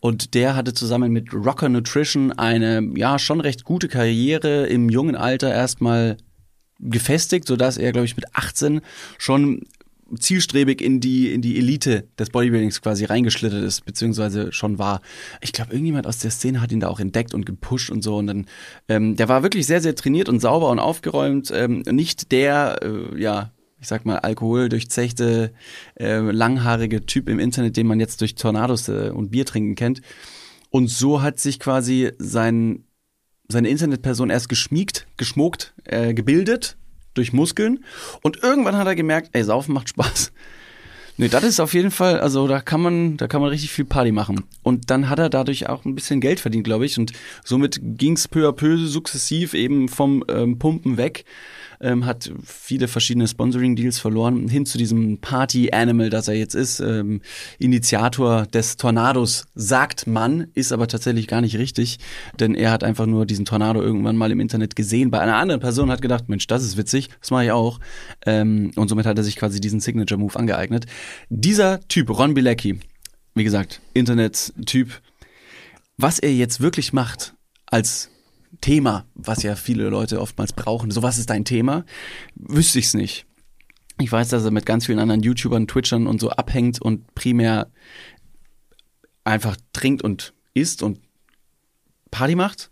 Und 0.00 0.34
der 0.34 0.54
hatte 0.54 0.74
zusammen 0.74 1.12
mit 1.12 1.34
Rocker 1.34 1.68
Nutrition 1.68 2.32
eine, 2.32 2.88
ja, 2.94 3.18
schon 3.18 3.40
recht 3.40 3.64
gute 3.64 3.88
Karriere 3.88 4.66
im 4.66 4.88
jungen 4.88 5.16
Alter 5.16 5.52
erstmal 5.52 6.16
gefestigt, 6.78 7.48
sodass 7.48 7.76
er, 7.76 7.90
glaube 7.92 8.06
ich, 8.06 8.16
mit 8.16 8.36
18 8.36 8.80
schon 9.18 9.62
zielstrebig 10.16 10.80
in 10.80 11.00
die, 11.00 11.32
in 11.32 11.42
die 11.42 11.58
Elite 11.58 12.08
des 12.18 12.30
Bodybuildings 12.30 12.80
quasi 12.80 13.04
reingeschlittert 13.04 13.62
ist, 13.62 13.84
beziehungsweise 13.84 14.52
schon 14.52 14.78
war. 14.78 15.02
Ich 15.40 15.52
glaube, 15.52 15.72
irgendjemand 15.72 16.06
aus 16.06 16.18
der 16.18 16.30
Szene 16.30 16.62
hat 16.62 16.72
ihn 16.72 16.80
da 16.80 16.88
auch 16.88 17.00
entdeckt 17.00 17.34
und 17.34 17.44
gepusht 17.44 17.90
und 17.90 18.02
so. 18.02 18.16
Und 18.16 18.26
dann, 18.28 18.46
ähm, 18.88 19.16
der 19.16 19.28
war 19.28 19.42
wirklich 19.42 19.66
sehr, 19.66 19.80
sehr 19.80 19.94
trainiert 19.94 20.28
und 20.28 20.40
sauber 20.40 20.70
und 20.70 20.78
aufgeräumt. 20.78 21.50
Ähm, 21.54 21.82
nicht 21.90 22.32
der, 22.32 22.80
äh, 22.82 23.20
ja, 23.20 23.50
ich 23.80 23.88
sag 23.88 24.04
mal, 24.04 24.18
alkoholdurchzechte, 24.18 25.52
äh, 25.98 26.18
langhaarige 26.18 27.06
Typ 27.06 27.28
im 27.28 27.38
Internet, 27.38 27.76
den 27.76 27.86
man 27.86 28.00
jetzt 28.00 28.20
durch 28.20 28.34
Tornados 28.34 28.88
äh, 28.88 29.10
und 29.10 29.30
Bier 29.30 29.44
trinken 29.44 29.74
kennt. 29.74 30.00
Und 30.70 30.88
so 30.88 31.22
hat 31.22 31.38
sich 31.38 31.60
quasi 31.60 32.12
sein, 32.18 32.84
seine 33.48 33.68
Internetperson 33.68 34.30
erst 34.30 34.48
geschmiegt, 34.48 35.06
geschmuckt, 35.16 35.74
äh, 35.84 36.12
gebildet 36.12 36.76
durch 37.14 37.32
Muskeln. 37.32 37.84
Und 38.22 38.42
irgendwann 38.42 38.76
hat 38.76 38.86
er 38.86 38.94
gemerkt, 38.94 39.30
ey, 39.32 39.44
Saufen 39.44 39.74
macht 39.74 39.88
Spaß. 39.88 40.32
Nee, 41.20 41.28
das 41.28 41.42
ist 41.42 41.58
auf 41.58 41.74
jeden 41.74 41.90
Fall, 41.90 42.20
also 42.20 42.46
da 42.46 42.60
kann 42.60 42.80
man, 42.80 43.16
da 43.16 43.26
kann 43.26 43.40
man 43.40 43.50
richtig 43.50 43.72
viel 43.72 43.84
Party 43.84 44.12
machen. 44.12 44.44
Und 44.62 44.88
dann 44.90 45.08
hat 45.08 45.18
er 45.18 45.28
dadurch 45.28 45.68
auch 45.68 45.84
ein 45.84 45.96
bisschen 45.96 46.20
Geld 46.20 46.38
verdient, 46.38 46.62
glaube 46.62 46.86
ich. 46.86 46.96
Und 46.96 47.12
somit 47.44 47.80
ging 47.82 48.12
es 48.12 48.28
peu 48.28 48.48
à 48.48 48.52
peu 48.52 48.76
sukzessiv 48.76 49.54
eben 49.54 49.88
vom 49.88 50.24
ähm, 50.28 50.60
Pumpen 50.60 50.96
weg 50.96 51.24
ähm, 51.80 52.06
hat 52.06 52.30
viele 52.44 52.88
verschiedene 52.88 53.28
Sponsoring-Deals 53.28 53.98
verloren, 53.98 54.48
hin 54.48 54.66
zu 54.66 54.78
diesem 54.78 55.18
Party-Animal, 55.18 56.10
das 56.10 56.28
er 56.28 56.34
jetzt 56.34 56.54
ist. 56.54 56.80
Ähm, 56.80 57.20
Initiator 57.58 58.46
des 58.46 58.76
Tornados, 58.76 59.46
sagt 59.54 60.06
man, 60.06 60.48
ist 60.54 60.72
aber 60.72 60.88
tatsächlich 60.88 61.26
gar 61.26 61.40
nicht 61.40 61.56
richtig, 61.56 61.98
denn 62.38 62.54
er 62.54 62.70
hat 62.70 62.84
einfach 62.84 63.06
nur 63.06 63.26
diesen 63.26 63.44
Tornado 63.44 63.80
irgendwann 63.80 64.16
mal 64.16 64.30
im 64.30 64.40
Internet 64.40 64.76
gesehen 64.76 65.10
bei 65.10 65.20
einer 65.20 65.36
anderen 65.36 65.60
Person, 65.60 65.90
hat 65.90 66.02
gedacht, 66.02 66.28
Mensch, 66.28 66.46
das 66.46 66.64
ist 66.64 66.76
witzig, 66.76 67.08
das 67.20 67.30
mache 67.30 67.44
ich 67.44 67.50
auch. 67.52 67.80
Ähm, 68.26 68.72
und 68.76 68.88
somit 68.88 69.06
hat 69.06 69.18
er 69.18 69.24
sich 69.24 69.36
quasi 69.36 69.60
diesen 69.60 69.80
Signature-Move 69.80 70.38
angeeignet. 70.38 70.86
Dieser 71.28 71.80
Typ, 71.88 72.10
Ron 72.10 72.34
Bilecki, 72.34 72.80
wie 73.34 73.44
gesagt, 73.44 73.80
Internet-Typ, 73.94 75.00
was 75.96 76.18
er 76.18 76.32
jetzt 76.32 76.60
wirklich 76.60 76.92
macht 76.92 77.34
als 77.66 78.10
Thema, 78.60 79.04
was 79.14 79.42
ja 79.42 79.54
viele 79.56 79.88
Leute 79.88 80.20
oftmals 80.20 80.52
brauchen, 80.52 80.90
so 80.90 81.02
was 81.02 81.18
ist 81.18 81.30
dein 81.30 81.44
Thema, 81.44 81.84
wüsste 82.34 82.78
ich 82.78 82.86
es 82.86 82.94
nicht. 82.94 83.26
Ich 84.00 84.10
weiß, 84.12 84.28
dass 84.28 84.44
er 84.44 84.50
mit 84.50 84.66
ganz 84.66 84.86
vielen 84.86 85.00
anderen 85.00 85.22
YouTubern, 85.22 85.66
Twitchern 85.66 86.06
und 86.06 86.20
so 86.20 86.30
abhängt 86.30 86.80
und 86.80 87.14
primär 87.14 87.70
einfach 89.24 89.56
trinkt 89.72 90.02
und 90.02 90.34
isst 90.54 90.82
und 90.82 91.00
Party 92.10 92.34
macht. 92.34 92.70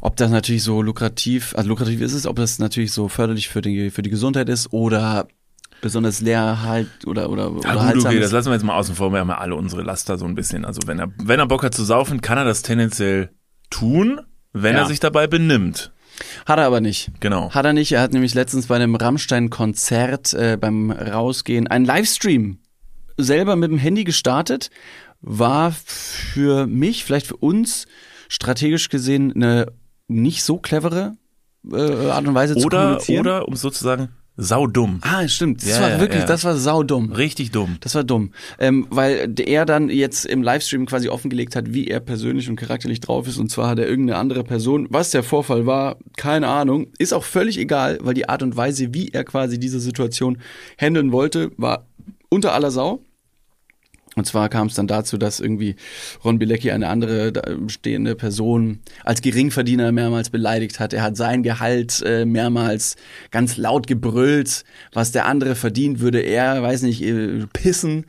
Ob 0.00 0.16
das 0.16 0.30
natürlich 0.30 0.64
so 0.64 0.82
lukrativ, 0.82 1.54
also 1.56 1.68
lukrativ 1.68 2.00
ist 2.00 2.12
es, 2.12 2.26
ob 2.26 2.36
das 2.36 2.58
natürlich 2.58 2.92
so 2.92 3.08
förderlich 3.08 3.48
für 3.48 3.62
die, 3.62 3.90
für 3.90 4.02
die 4.02 4.10
Gesundheit 4.10 4.48
ist 4.48 4.72
oder 4.72 5.28
besonders 5.80 6.20
leer 6.20 6.62
halt 6.62 7.06
oder 7.06 7.30
oder, 7.30 7.52
oder 7.52 7.68
Ja, 7.68 7.92
gut, 7.92 8.04
okay, 8.04 8.18
das 8.18 8.32
lassen 8.32 8.48
wir 8.48 8.54
jetzt 8.54 8.64
mal 8.64 8.76
außen 8.76 8.94
vor. 8.94 9.12
Wir 9.12 9.20
haben 9.20 9.28
ja 9.28 9.38
alle 9.38 9.54
unsere 9.54 9.82
Laster 9.82 10.18
so 10.18 10.24
ein 10.24 10.34
bisschen. 10.34 10.64
Also 10.64 10.80
wenn 10.86 10.98
er, 10.98 11.12
wenn 11.18 11.38
er 11.38 11.46
Bock 11.46 11.62
hat 11.62 11.74
zu 11.74 11.84
saufen, 11.84 12.20
kann 12.20 12.36
er 12.36 12.44
das 12.44 12.62
tendenziell 12.62 13.30
tun, 13.70 14.20
wenn 14.52 14.74
Ja. 14.74 14.82
er 14.82 14.86
sich 14.86 15.00
dabei 15.00 15.26
benimmt. 15.26 15.92
Hat 16.46 16.58
er 16.58 16.66
aber 16.66 16.80
nicht. 16.80 17.10
Genau. 17.20 17.50
Hat 17.52 17.64
er 17.64 17.72
nicht. 17.72 17.90
Er 17.92 18.00
hat 18.02 18.12
nämlich 18.12 18.34
letztens 18.34 18.66
bei 18.66 18.76
einem 18.76 18.94
Rammstein-Konzert 18.94 20.34
äh, 20.34 20.56
beim 20.60 20.90
Rausgehen 20.90 21.66
einen 21.68 21.84
Livestream 21.84 22.58
selber 23.16 23.56
mit 23.56 23.70
dem 23.70 23.78
Handy 23.78 24.04
gestartet. 24.04 24.70
War 25.20 25.72
für 25.72 26.66
mich, 26.66 27.04
vielleicht 27.04 27.26
für 27.26 27.36
uns, 27.36 27.86
strategisch 28.28 28.88
gesehen 28.88 29.32
eine 29.34 29.66
nicht 30.08 30.42
so 30.42 30.58
clevere 30.58 31.16
äh, 31.70 32.10
Art 32.10 32.26
und 32.26 32.34
Weise 32.34 32.56
zu 32.56 32.66
Oder, 32.66 32.82
kommunizieren. 32.82 33.20
oder, 33.20 33.48
um 33.48 33.56
sozusagen, 33.56 34.08
saudumm. 34.36 34.98
Ah, 35.02 35.28
stimmt. 35.28 35.62
Das 35.62 35.70
Ja, 35.70 35.80
war 35.80 35.90
ja, 35.90 36.00
wirklich, 36.00 36.20
ja. 36.22 36.26
das 36.26 36.44
war 36.44 36.56
saudumm. 36.56 37.12
Richtig 37.12 37.50
dumm. 37.50 37.76
Das 37.80 37.94
war 37.94 38.04
dumm. 38.04 38.32
Ähm, 38.58 38.86
weil 38.90 39.34
er 39.40 39.64
dann 39.66 39.90
jetzt 39.90 40.24
im 40.24 40.42
Livestream 40.42 40.86
quasi 40.86 41.08
offengelegt 41.08 41.54
hat, 41.56 41.72
wie 41.74 41.88
er 41.88 42.00
persönlich 42.00 42.48
und 42.48 42.56
charakterlich 42.56 43.00
drauf 43.00 43.28
ist. 43.28 43.38
Und 43.38 43.50
zwar 43.50 43.68
hat 43.68 43.78
er 43.78 43.88
irgendeine 43.88 44.18
andere 44.18 44.44
Person. 44.44 44.86
Was 44.90 45.10
der 45.10 45.22
Vorfall 45.22 45.66
war, 45.66 45.96
keine 46.16 46.48
Ahnung. 46.48 46.86
Ist 46.98 47.12
auch 47.12 47.24
völlig 47.24 47.58
egal, 47.58 47.98
weil 48.00 48.14
die 48.14 48.28
Art 48.28 48.42
und 48.42 48.56
Weise, 48.56 48.94
wie 48.94 49.08
er 49.08 49.24
quasi 49.24 49.58
diese 49.58 49.80
Situation 49.80 50.38
handeln 50.78 51.12
wollte, 51.12 51.50
war 51.56 51.86
unter 52.30 52.54
aller 52.54 52.70
Sau. 52.70 53.04
Und 54.14 54.26
zwar 54.26 54.48
kam 54.48 54.66
es 54.66 54.74
dann 54.74 54.86
dazu, 54.86 55.16
dass 55.16 55.40
irgendwie 55.40 55.76
Ron 56.22 56.38
Bilecki 56.38 56.70
eine 56.70 56.88
andere 56.88 57.32
stehende 57.68 58.14
Person 58.14 58.80
als 59.04 59.22
Geringverdiener 59.22 59.90
mehrmals 59.90 60.28
beleidigt 60.28 60.80
hat. 60.80 60.92
Er 60.92 61.02
hat 61.02 61.16
sein 61.16 61.42
Gehalt 61.42 62.02
äh, 62.04 62.26
mehrmals 62.26 62.96
ganz 63.30 63.56
laut 63.56 63.86
gebrüllt. 63.86 64.64
Was 64.92 65.12
der 65.12 65.26
andere 65.26 65.54
verdient, 65.54 66.00
würde 66.00 66.20
er, 66.20 66.62
weiß 66.62 66.82
nicht, 66.82 67.02
äh, 67.02 67.46
pissen. 67.52 68.04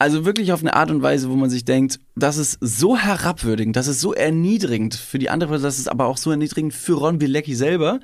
Also 0.00 0.24
wirklich 0.24 0.52
auf 0.52 0.60
eine 0.60 0.74
Art 0.74 0.90
und 0.90 1.02
Weise, 1.02 1.28
wo 1.28 1.34
man 1.34 1.50
sich 1.50 1.64
denkt, 1.64 1.98
das 2.14 2.36
ist 2.36 2.58
so 2.60 2.96
herabwürdigend, 2.96 3.74
das 3.74 3.88
ist 3.88 4.00
so 4.00 4.14
erniedrigend 4.14 4.94
für 4.94 5.18
die 5.18 5.28
andere 5.28 5.50
Person, 5.50 5.64
das 5.64 5.80
ist 5.80 5.88
aber 5.88 6.06
auch 6.06 6.18
so 6.18 6.30
erniedrigend 6.30 6.72
für 6.72 6.94
Ron 6.94 7.18
Bilecki 7.18 7.56
selber. 7.56 7.98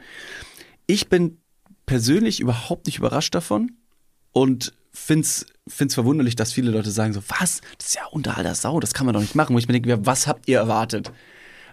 Ich 0.87 1.09
bin 1.09 1.39
persönlich 1.87 2.41
überhaupt 2.41 2.87
nicht 2.87 2.99
überrascht 2.99 3.35
davon 3.35 3.73
und 4.33 4.73
find's 5.65 5.77
find's 5.77 5.95
verwunderlich, 5.95 6.37
dass 6.37 6.53
viele 6.53 6.71
Leute 6.71 6.91
sagen 6.91 7.13
so, 7.13 7.23
was? 7.29 7.61
Das 7.79 7.89
ist 7.89 7.95
ja 7.95 8.03
unter 8.11 8.37
aller 8.37 8.55
Sau, 8.55 8.81
das 8.81 8.93
kann 8.93 9.07
man 9.07 9.15
doch 9.15 9.21
nicht 9.21 9.35
machen. 9.35 9.55
Wo 9.55 9.59
ich 9.59 9.67
mir 9.67 9.73
denke, 9.73 10.07
was 10.07 10.27
habt 10.27 10.49
ihr 10.49 10.59
erwartet? 10.59 11.11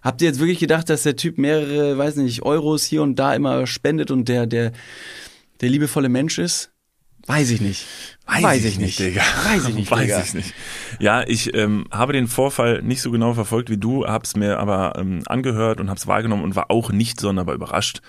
Habt 0.01 0.21
ihr 0.21 0.27
jetzt 0.27 0.39
wirklich 0.39 0.59
gedacht, 0.59 0.89
dass 0.89 1.03
der 1.03 1.15
Typ 1.15 1.37
mehrere, 1.37 1.97
weiß 1.97 2.15
nicht, 2.15 2.41
Euros 2.43 2.85
hier 2.85 3.03
und 3.03 3.17
da 3.17 3.35
immer 3.35 3.67
spendet 3.67 4.09
und 4.09 4.27
der 4.29 4.47
der 4.47 4.71
der 5.59 5.69
liebevolle 5.69 6.09
Mensch 6.09 6.39
ist? 6.39 6.71
Weiß 7.27 7.51
ich 7.51 7.61
nicht. 7.61 7.85
Weiß, 8.25 8.63
ich 8.65 8.79
nicht, 8.79 8.97
Digga. 8.97 9.21
Weiß 9.45 9.67
ich 9.67 9.75
nicht, 9.75 9.91
Weiß 9.91 10.01
Digga. 10.01 10.21
ich 10.21 10.33
nicht. 10.33 10.55
Ja, 10.99 11.21
ich 11.27 11.53
ähm, 11.53 11.85
habe 11.91 12.13
den 12.13 12.27
Vorfall 12.27 12.81
nicht 12.81 13.01
so 13.01 13.11
genau 13.11 13.35
verfolgt 13.35 13.69
wie 13.69 13.77
du, 13.77 14.07
hab's 14.07 14.35
mir 14.35 14.57
aber 14.57 14.93
ähm, 14.97 15.21
angehört 15.27 15.79
und 15.79 15.91
hab's 15.91 16.07
wahrgenommen 16.07 16.43
und 16.43 16.55
war 16.55 16.71
auch 16.71 16.91
nicht 16.91 17.19
sonderbar 17.19 17.53
überrascht. 17.53 18.01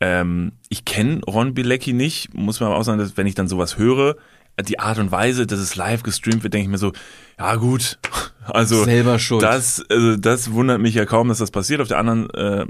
Ähm, 0.00 0.52
ich 0.68 0.84
kenne 0.84 1.20
Ron 1.26 1.54
Bilecki 1.54 1.92
nicht, 1.92 2.34
muss 2.34 2.58
man 2.58 2.70
aber 2.70 2.78
auch 2.78 2.82
sagen, 2.82 2.98
dass 2.98 3.16
wenn 3.16 3.28
ich 3.28 3.36
dann 3.36 3.46
sowas 3.46 3.78
höre, 3.78 4.16
die 4.62 4.78
Art 4.78 4.98
und 4.98 5.10
Weise, 5.12 5.46
dass 5.46 5.58
es 5.58 5.76
live 5.76 6.02
gestreamt 6.02 6.42
wird, 6.42 6.54
denke 6.54 6.64
ich 6.64 6.70
mir 6.70 6.78
so, 6.78 6.92
ja 7.38 7.56
gut, 7.56 7.98
also 8.44 8.84
Selber 8.84 9.18
schuld. 9.18 9.42
Das, 9.42 9.84
also 9.88 10.16
das 10.16 10.52
wundert 10.52 10.80
mich 10.80 10.94
ja 10.94 11.06
kaum, 11.06 11.28
dass 11.28 11.38
das 11.38 11.50
passiert. 11.50 11.80
Auf 11.80 11.88
der 11.88 11.98
anderen, 11.98 12.30
äh, 12.30 12.66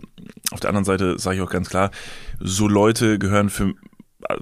auf 0.50 0.60
der 0.60 0.70
anderen 0.70 0.84
Seite 0.84 1.18
sage 1.18 1.36
ich 1.36 1.42
auch 1.42 1.50
ganz 1.50 1.68
klar, 1.68 1.90
so 2.38 2.68
Leute 2.68 3.18
gehören 3.18 3.50
für 3.50 3.74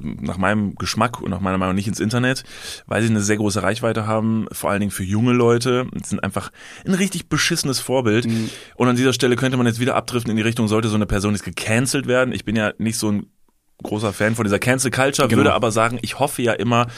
nach 0.02 0.38
meinem 0.38 0.74
Geschmack 0.74 1.20
und 1.20 1.30
nach 1.30 1.40
meiner 1.40 1.58
Meinung 1.58 1.74
nicht 1.74 1.88
ins 1.88 2.00
Internet, 2.00 2.44
weil 2.86 3.02
sie 3.02 3.08
eine 3.08 3.20
sehr 3.20 3.36
große 3.36 3.62
Reichweite 3.62 4.06
haben, 4.06 4.46
vor 4.52 4.70
allen 4.70 4.80
Dingen 4.80 4.90
für 4.90 5.04
junge 5.04 5.32
Leute. 5.32 5.86
Das 5.92 6.10
sind 6.10 6.22
einfach 6.22 6.50
ein 6.84 6.94
richtig 6.94 7.28
beschissenes 7.28 7.80
Vorbild. 7.80 8.26
Mhm. 8.26 8.50
Und 8.74 8.88
an 8.88 8.96
dieser 8.96 9.12
Stelle 9.12 9.36
könnte 9.36 9.56
man 9.56 9.66
jetzt 9.66 9.80
wieder 9.80 9.94
abdriften 9.94 10.30
in 10.30 10.36
die 10.36 10.42
Richtung, 10.42 10.68
sollte 10.68 10.88
so 10.88 10.96
eine 10.96 11.06
Person 11.06 11.34
jetzt 11.34 11.44
gecancelt 11.44 12.06
werden. 12.06 12.34
Ich 12.34 12.44
bin 12.44 12.56
ja 12.56 12.72
nicht 12.78 12.98
so 12.98 13.10
ein 13.10 13.26
großer 13.82 14.12
Fan 14.12 14.34
von 14.34 14.44
dieser 14.44 14.58
Cancel 14.58 14.90
Culture, 14.90 15.28
Genau. 15.28 15.38
würde 15.38 15.54
aber 15.54 15.70
sagen, 15.70 15.98
ich 16.02 16.18
hoffe 16.18 16.42
ja 16.42 16.52
immer, 16.52 16.88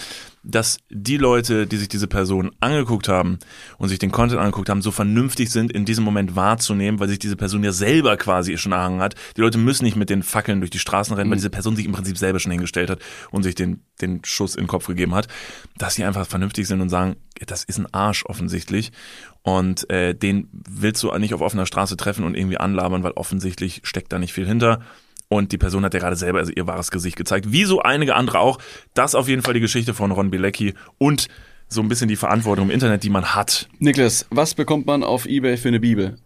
dass 0.43 0.79
die 0.89 1.19
Leute, 1.19 1.67
die 1.67 1.77
sich 1.77 1.89
diese 1.89 2.07
Person 2.07 2.51
angeguckt 2.61 3.09
haben 3.09 3.39
und 3.77 3.91
sich 3.91 3.99
den 3.99 4.11
Content 4.11 4.41
angeguckt 4.41 4.71
haben, 4.71 4.81
so 4.81 4.91
vernünftig 4.91 5.51
sind, 5.51 5.71
in 5.71 5.85
diesem 5.85 6.03
Moment 6.03 6.35
wahrzunehmen, 6.37 6.99
weil 6.99 7.09
sich 7.11 7.19
diese 7.19 7.37
Person 7.37 7.63
ja 7.63 7.73
selber 7.73 8.17
quasi 8.17 8.57
schon 8.57 8.73
erhangen 8.73 9.03
hat. 9.03 9.15
Die 9.37 9.43
Leute 9.43 9.59
müssen 9.59 9.85
nicht 9.85 9.97
mit 9.97 10.09
den 10.09 10.23
Fackeln 10.23 10.61
durch 10.61 10.71
die 10.71 10.79
Straßen 10.79 11.15
rennen, 11.15 11.29
weil 11.31 11.37
diese 11.37 11.51
Person 11.51 11.77
sich 11.77 11.85
im 11.85 11.93
Prinzip 11.93 12.17
selber 12.17 12.41
schon 12.41 12.53
hingestellt 12.53 12.89
hat 12.89 13.01
und 13.31 13.43
sich 13.43 13.55
den, 13.55 13.83
den 14.01 14.25
Schuss 14.25 14.55
in 14.55 14.63
den 14.63 14.69
Kopf 14.69 14.87
gegeben 14.87 15.15
hat, 15.15 15.29
dass 15.77 15.97
sie 15.97 16.05
einfach 16.05 16.27
vernünftig 16.27 16.67
sind 16.67 16.81
und 16.81 16.89
sagen, 16.89 17.17
das 17.47 17.65
ist 17.65 17.79
ein 17.79 17.93
Arsch 17.93 18.25
offensichtlich 18.25 18.93
und 19.43 19.91
äh, 19.91 20.15
den 20.15 20.49
willst 20.53 21.03
du 21.03 21.13
nicht 21.19 21.35
auf 21.35 21.43
offener 21.43 21.67
Straße 21.67 21.99
treffen 21.99 22.25
und 22.25 22.35
irgendwie 22.35 22.57
anlabern, 22.59 23.03
weil 23.03 23.13
offensichtlich 23.13 23.83
steckt 23.85 24.11
da 24.13 24.19
nicht 24.19 24.33
viel 24.33 24.47
hinter. 24.47 24.81
Und 25.33 25.53
die 25.53 25.59
Person 25.59 25.85
hat 25.85 25.95
ja 25.95 26.01
gerade 26.01 26.17
selber 26.17 26.41
also 26.41 26.51
ihr 26.53 26.67
wahres 26.67 26.91
Gesicht 26.91 27.17
gezeigt, 27.17 27.53
wie 27.53 27.65
so 27.65 27.81
einige 27.81 28.17
andere 28.17 28.41
auch. 28.41 28.59
Das 28.95 29.15
auf 29.15 29.29
jeden 29.29 29.43
Fall 29.43 29.55
die 29.55 29.61
Geschichte 29.61 29.95
von 29.95 30.11
Ron 30.11 30.31
Bilecki 30.31 30.75
und 30.99 31.29
so 31.69 31.81
ein 31.81 31.89
bisschen 31.89 32.09
die 32.09 32.17
Verantwortung 32.17 32.65
im 32.67 32.71
Internet, 32.73 33.05
die 33.05 33.11
man 33.11 33.33
hat. 33.37 33.69
Niklas, 33.79 34.27
was 34.31 34.55
bekommt 34.55 34.87
man 34.87 35.05
auf 35.05 35.27
Ebay 35.27 35.57
für 35.57 35.69
eine 35.69 35.79
Bibel? 35.79 36.17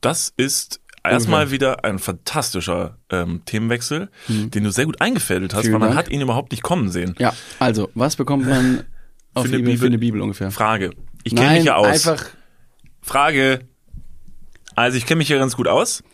Das 0.00 0.32
ist 0.36 0.80
erstmal 1.02 1.50
wieder 1.50 1.84
ein 1.84 1.98
fantastischer 1.98 2.98
ähm, 3.10 3.42
Themenwechsel, 3.46 4.08
den 4.28 4.62
du 4.62 4.70
sehr 4.70 4.84
gut 4.86 5.00
eingefädelt 5.00 5.52
hast, 5.52 5.62
Vielen 5.62 5.72
weil 5.72 5.80
man 5.80 5.88
Dank. 5.88 5.98
hat 5.98 6.08
ihn 6.12 6.20
überhaupt 6.20 6.52
nicht 6.52 6.62
kommen 6.62 6.88
sehen. 6.88 7.16
Ja, 7.18 7.34
also, 7.58 7.90
was 7.94 8.14
bekommt 8.14 8.46
man 8.48 8.84
auf 9.34 9.44
eine 9.46 9.56
Ebay 9.56 9.62
Bibel- 9.72 9.78
für 9.78 9.86
eine 9.86 9.98
Bibel 9.98 10.20
ungefähr? 10.20 10.52
Frage. 10.52 10.90
Ich 11.24 11.34
kenne 11.34 11.54
mich 11.56 11.64
ja 11.64 11.74
aus. 11.74 12.06
einfach 12.06 12.24
Frage. 13.02 13.62
Also 14.76 14.96
ich 14.98 15.04
kenne 15.06 15.18
mich 15.18 15.26
hier 15.26 15.38
ganz 15.38 15.56
gut 15.56 15.66
aus. 15.66 16.04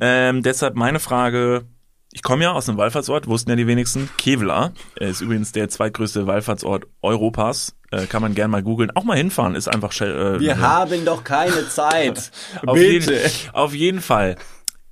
Ähm, 0.00 0.42
deshalb 0.42 0.76
meine 0.76 1.00
Frage. 1.00 1.64
Ich 2.12 2.22
komme 2.22 2.44
ja 2.44 2.52
aus 2.52 2.68
einem 2.68 2.78
Wallfahrtsort, 2.78 3.26
wussten 3.26 3.50
ja 3.50 3.56
die 3.56 3.66
wenigsten. 3.66 4.08
Kevlar 4.16 4.72
ist 4.96 5.20
übrigens 5.20 5.52
der 5.52 5.68
zweitgrößte 5.68 6.26
Wallfahrtsort 6.26 6.86
Europas. 7.02 7.76
Äh, 7.90 8.06
kann 8.06 8.22
man 8.22 8.34
gerne 8.34 8.50
mal 8.50 8.62
googeln. 8.62 8.90
Auch 8.94 9.04
mal 9.04 9.16
hinfahren, 9.16 9.54
ist 9.54 9.68
einfach. 9.68 9.98
Äh, 10.00 10.40
Wir 10.40 10.58
haben 10.58 11.04
doch 11.04 11.22
keine 11.22 11.68
Zeit. 11.68 12.30
auf 12.66 12.78
Jeden, 12.78 13.14
auf 13.52 13.74
jeden 13.74 14.00
Fall. 14.00 14.36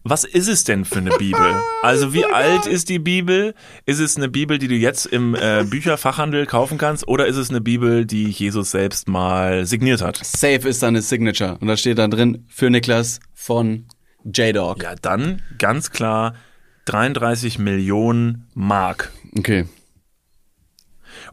Was 0.09 0.23
ist 0.25 0.47
es 0.47 0.63
denn 0.63 0.85
für 0.85 0.99
eine 0.99 1.11
Bibel? 1.11 1.61
Also 1.83 2.13
wie 2.13 2.25
alt 2.33 2.67
ist 2.67 2.89
die 2.91 3.01
Bibel? 3.01 3.55
Ist 3.87 3.99
es 3.99 4.17
eine 4.17 4.29
Bibel, 4.29 4.59
die 4.59 4.69
du 4.69 4.75
jetzt 4.75 5.07
im 5.07 5.35
äh, 5.35 5.65
Bücherfachhandel 5.65 6.47
kaufen 6.47 6.79
kannst? 6.79 7.09
Oder 7.09 7.27
ist 7.27 7.37
es 7.37 7.51
eine 7.51 7.61
Bibel, 7.61 8.07
die 8.07 8.29
Jesus 8.29 8.71
selbst 8.71 9.09
mal 9.09 9.67
signiert 9.67 10.03
hat? 10.03 10.21
Safe 10.23 10.69
ist 10.69 10.83
dann 10.83 10.91
eine 10.91 11.03
Signature. 11.03 11.59
Und 11.61 11.67
da 11.67 11.77
steht 11.77 11.99
dann 11.99 12.13
drin, 12.13 12.45
für 12.49 12.71
Niklas 12.71 13.19
von 13.35 13.87
J-Dog. 14.33 14.83
Ja, 14.83 14.95
dann 15.01 15.43
ganz 15.59 15.91
klar 15.91 16.35
33 16.87 17.59
Millionen 17.59 18.47
Mark. 18.55 19.13
Okay. 19.39 19.67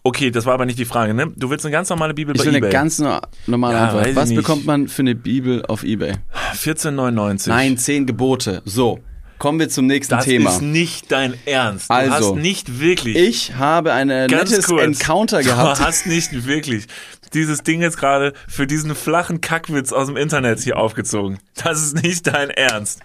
Okay, 0.04 0.32
das 0.32 0.46
war 0.46 0.54
aber 0.54 0.66
nicht 0.66 0.80
die 0.80 0.86
Frage, 0.86 1.14
ne? 1.14 1.32
Du 1.36 1.50
willst 1.50 1.66
eine 1.66 1.72
ganz 1.72 1.90
normale 1.90 2.14
Bibel 2.14 2.36
Ich 2.36 2.42
bei 2.42 2.48
will 2.48 2.56
eBay? 2.56 2.70
eine 2.70 2.74
ganz 2.74 3.00
no- 3.00 3.20
normale 3.48 3.76
Ja, 3.76 3.84
Antwort. 3.90 4.16
Was 4.16 4.34
bekommt 4.34 4.66
man 4.66 4.88
für 4.88 5.02
eine 5.02 5.16
Bibel 5.16 5.66
auf 5.66 5.84
Ebay? 5.84 6.14
14,99. 6.54 7.50
Nein, 7.50 7.78
zehn 7.78 8.06
Gebote. 8.06 8.62
So, 8.66 9.00
kommen 9.40 9.60
wir 9.60 9.70
zum 9.70 9.86
nächsten 9.88 10.16
das 10.16 10.26
Thema. 10.26 10.52
ist 10.52 10.62
nicht 10.62 11.12
dein 11.12 11.34
Ernst. 11.46 11.90
Du 11.90 11.94
Also, 11.94 12.12
hast 12.12 12.36
nicht 12.42 12.80
wirklich. 12.80 13.16
Ich 13.16 13.56
habe 13.56 13.94
ein 13.94 14.10
Ganz 14.10 14.52
nettes 14.52 14.66
kurz. 14.68 14.84
Encounter 14.84 15.44
gehabt. 15.44 15.80
Du 15.80 15.84
hast 15.86 16.06
nicht 16.08 16.46
wirklich 16.46 16.88
dieses 17.34 17.64
Ding 17.64 17.82
jetzt 17.82 17.98
gerade 17.98 18.34
für 18.48 18.68
diesen 18.68 18.94
flachen 18.96 19.42
Kackwitz 19.42 19.92
aus 19.92 20.08
dem 20.08 20.18
Internet 20.18 20.60
hier 20.60 20.78
aufgezogen. 20.78 21.40
Das 21.64 21.82
ist 21.82 22.02
nicht 22.04 22.28
dein 22.28 22.50
Ernst. 22.50 23.02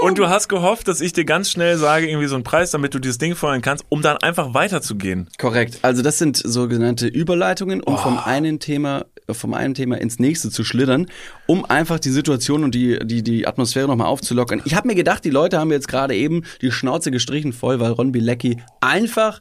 Und 0.00 0.18
du 0.18 0.28
hast 0.28 0.48
gehofft, 0.48 0.88
dass 0.88 1.00
ich 1.00 1.12
dir 1.12 1.24
ganz 1.24 1.50
schnell 1.50 1.76
sage, 1.76 2.08
irgendwie 2.08 2.26
so 2.28 2.34
einen 2.34 2.44
Preis, 2.44 2.70
damit 2.70 2.94
du 2.94 2.98
dieses 2.98 3.18
Ding 3.18 3.34
feuern 3.34 3.62
kannst, 3.62 3.84
um 3.88 4.02
dann 4.02 4.16
einfach 4.18 4.54
weiterzugehen. 4.54 5.28
Korrekt. 5.38 5.78
Also 5.82 6.02
das 6.02 6.18
sind 6.18 6.36
sogenannte 6.36 7.06
Überleitungen, 7.06 7.82
um 7.82 7.98
vom 7.98 8.18
einen 8.18 8.58
Thema 8.60 9.04
vom 9.34 9.54
einen 9.54 9.74
Thema 9.74 9.96
ins 10.00 10.18
nächste 10.18 10.50
zu 10.50 10.64
schlittern, 10.64 11.06
um 11.50 11.64
einfach 11.64 11.98
die 11.98 12.10
Situation 12.10 12.62
und 12.62 12.76
die 12.76 13.00
die 13.02 13.24
die 13.24 13.44
Atmosphäre 13.44 13.88
nochmal 13.88 14.06
aufzulockern. 14.06 14.62
Ich 14.66 14.76
habe 14.76 14.86
mir 14.86 14.94
gedacht, 14.94 15.24
die 15.24 15.30
Leute 15.30 15.58
haben 15.58 15.72
jetzt 15.72 15.88
gerade 15.88 16.14
eben 16.14 16.44
die 16.62 16.70
Schnauze 16.70 17.10
gestrichen 17.10 17.52
voll, 17.52 17.80
weil 17.80 17.90
Ron 17.90 18.12
Bilecki 18.12 18.58
einfach 18.80 19.40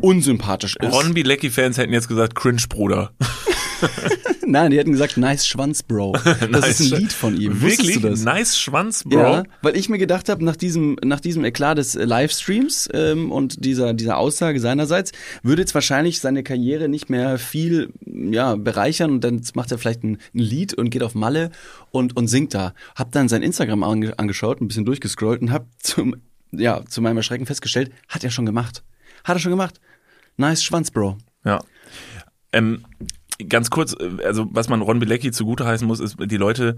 unsympathisch 0.00 0.76
ist. 0.76 0.92
Ron 0.92 1.14
Bilecki-Fans 1.14 1.78
hätten 1.78 1.92
jetzt 1.92 2.06
gesagt, 2.06 2.36
cringe, 2.36 2.62
Bruder. 2.68 3.10
Nein, 4.46 4.70
die 4.70 4.78
hätten 4.78 4.92
gesagt, 4.92 5.16
nice 5.16 5.46
Schwanz, 5.46 5.82
Bro. 5.82 6.12
Das 6.24 6.50
Nice. 6.50 6.80
ist 6.80 6.92
ein 6.92 7.00
Lied 7.00 7.12
von 7.12 7.40
ihm. 7.40 7.60
Wirklich? 7.60 7.78
Wusstest 7.78 7.96
du 7.96 8.08
das? 8.08 8.24
Nice 8.24 8.58
Schwanz, 8.58 9.04
Bro. 9.04 9.18
Ja, 9.18 9.42
weil 9.62 9.76
ich 9.76 9.88
mir 9.88 9.98
gedacht 9.98 10.28
habe, 10.28 10.44
nach 10.44 10.56
diesem, 10.56 10.96
nach 11.04 11.20
diesem 11.20 11.44
Eklat 11.44 11.78
des 11.78 11.94
äh, 11.94 12.04
Livestreams 12.04 12.88
ähm, 12.92 13.32
und 13.32 13.64
dieser, 13.64 13.94
dieser 13.94 14.18
Aussage 14.18 14.60
seinerseits, 14.60 15.12
würde 15.42 15.62
jetzt 15.62 15.74
wahrscheinlich 15.74 16.20
seine 16.20 16.42
Karriere 16.42 16.88
nicht 16.88 17.10
mehr 17.10 17.38
viel 17.38 17.92
ja, 18.04 18.54
bereichern 18.56 19.10
und 19.10 19.24
dann 19.24 19.42
macht 19.54 19.72
er 19.72 19.78
vielleicht 19.78 20.04
ein, 20.04 20.18
ein 20.34 20.38
Lied 20.38 20.74
und 20.74 20.90
geht 20.90 21.02
auf 21.02 21.14
Malle 21.14 21.50
und, 21.90 22.16
und 22.16 22.28
singt 22.28 22.54
da. 22.54 22.74
Hab 22.94 23.12
dann 23.12 23.28
sein 23.28 23.42
Instagram 23.42 23.82
ange 23.82 24.18
angeschaut, 24.18 24.60
ein 24.60 24.68
bisschen 24.68 24.84
durchgescrollt 24.84 25.42
und 25.42 25.52
hab 25.52 25.66
zum, 25.78 26.16
ja, 26.52 26.84
zu 26.86 27.00
meinem 27.00 27.16
Erschrecken 27.16 27.46
festgestellt, 27.46 27.90
hat 28.08 28.24
er 28.24 28.30
schon 28.30 28.46
gemacht. 28.46 28.82
Hat 29.24 29.36
er 29.36 29.40
schon 29.40 29.52
gemacht. 29.52 29.80
Nice 30.36 30.62
Schwanz, 30.62 30.90
Bro. 30.90 31.18
Ja. 31.44 31.60
Ähm, 32.52 32.84
ganz 33.48 33.70
kurz, 33.70 33.94
äh, 33.98 34.24
also 34.24 34.46
was 34.50 34.68
man 34.68 34.82
Ron 34.82 34.98
Bilecki 34.98 35.30
zugute 35.32 35.64
heißen 35.66 35.86
muss, 35.86 36.00
ist, 36.00 36.16
die 36.20 36.36
Leute 36.36 36.76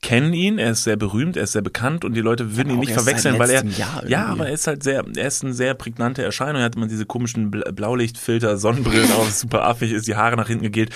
kennen 0.00 0.32
ihn, 0.32 0.58
er 0.58 0.70
ist 0.70 0.84
sehr 0.84 0.96
berühmt, 0.96 1.36
er 1.36 1.42
ist 1.42 1.52
sehr 1.52 1.62
bekannt 1.62 2.04
und 2.04 2.14
die 2.14 2.20
Leute 2.20 2.56
würden 2.56 2.70
ihn 2.72 2.78
nicht 2.78 2.92
verwechseln, 2.92 3.38
weil 3.40 3.50
er 3.50 3.64
ja, 4.06 4.26
aber 4.26 4.46
er 4.46 4.52
ist 4.54 4.68
halt 4.68 4.84
sehr, 4.84 5.04
er 5.16 5.26
ist 5.26 5.42
eine 5.42 5.54
sehr 5.54 5.74
prägnante 5.74 6.22
Erscheinung. 6.22 6.60
Er 6.60 6.66
hat 6.66 6.76
immer 6.76 6.86
diese 6.86 7.04
komischen 7.04 7.50
Bla- 7.50 7.72
Blaulichtfilter, 7.72 8.58
Sonnenbrillen 8.58 9.10
auf, 9.12 9.30
super 9.32 9.64
affig 9.64 9.90
ist, 9.92 10.06
die 10.06 10.14
Haare 10.14 10.36
nach 10.36 10.46
hinten 10.46 10.62
gegelt. 10.64 10.90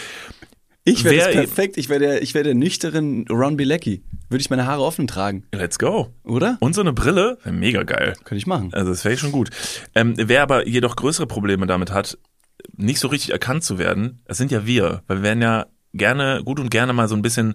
Ich 0.84 1.04
wäre 1.04 1.30
perfekt. 1.30 1.76
Ich 1.78 1.88
wäre 1.88 2.00
der, 2.00 2.22
ich 2.22 2.34
wäre 2.34 2.44
der 2.44 2.54
nüchteren 2.54 3.24
Ron 3.28 3.56
Bilecki. 3.56 4.02
Würde 4.28 4.40
ich 4.40 4.50
meine 4.50 4.66
Haare 4.66 4.82
offen 4.82 5.06
tragen, 5.06 5.44
Let's 5.52 5.78
go. 5.78 6.08
oder? 6.24 6.56
Und 6.60 6.74
so 6.74 6.80
eine 6.80 6.92
Brille, 6.92 7.38
wär 7.44 7.52
mega 7.52 7.82
geil. 7.82 8.14
Könnte 8.24 8.36
ich 8.36 8.46
machen. 8.46 8.72
Also 8.72 8.90
das 8.90 9.04
wäre 9.04 9.16
schon 9.16 9.30
gut. 9.30 9.50
Ähm, 9.94 10.14
wer 10.16 10.42
aber 10.42 10.66
jedoch 10.66 10.96
größere 10.96 11.26
Probleme 11.26 11.66
damit 11.66 11.90
hat, 11.92 12.18
nicht 12.76 13.00
so 13.00 13.08
richtig 13.08 13.30
erkannt 13.30 13.64
zu 13.64 13.78
werden, 13.78 14.20
das 14.26 14.38
sind 14.38 14.50
ja 14.50 14.66
wir, 14.66 15.02
weil 15.06 15.18
wir 15.18 15.22
werden 15.24 15.42
ja 15.42 15.66
gerne, 15.94 16.42
gut 16.44 16.58
und 16.58 16.70
gerne 16.70 16.92
mal 16.92 17.08
so 17.08 17.14
ein 17.14 17.22
bisschen 17.22 17.54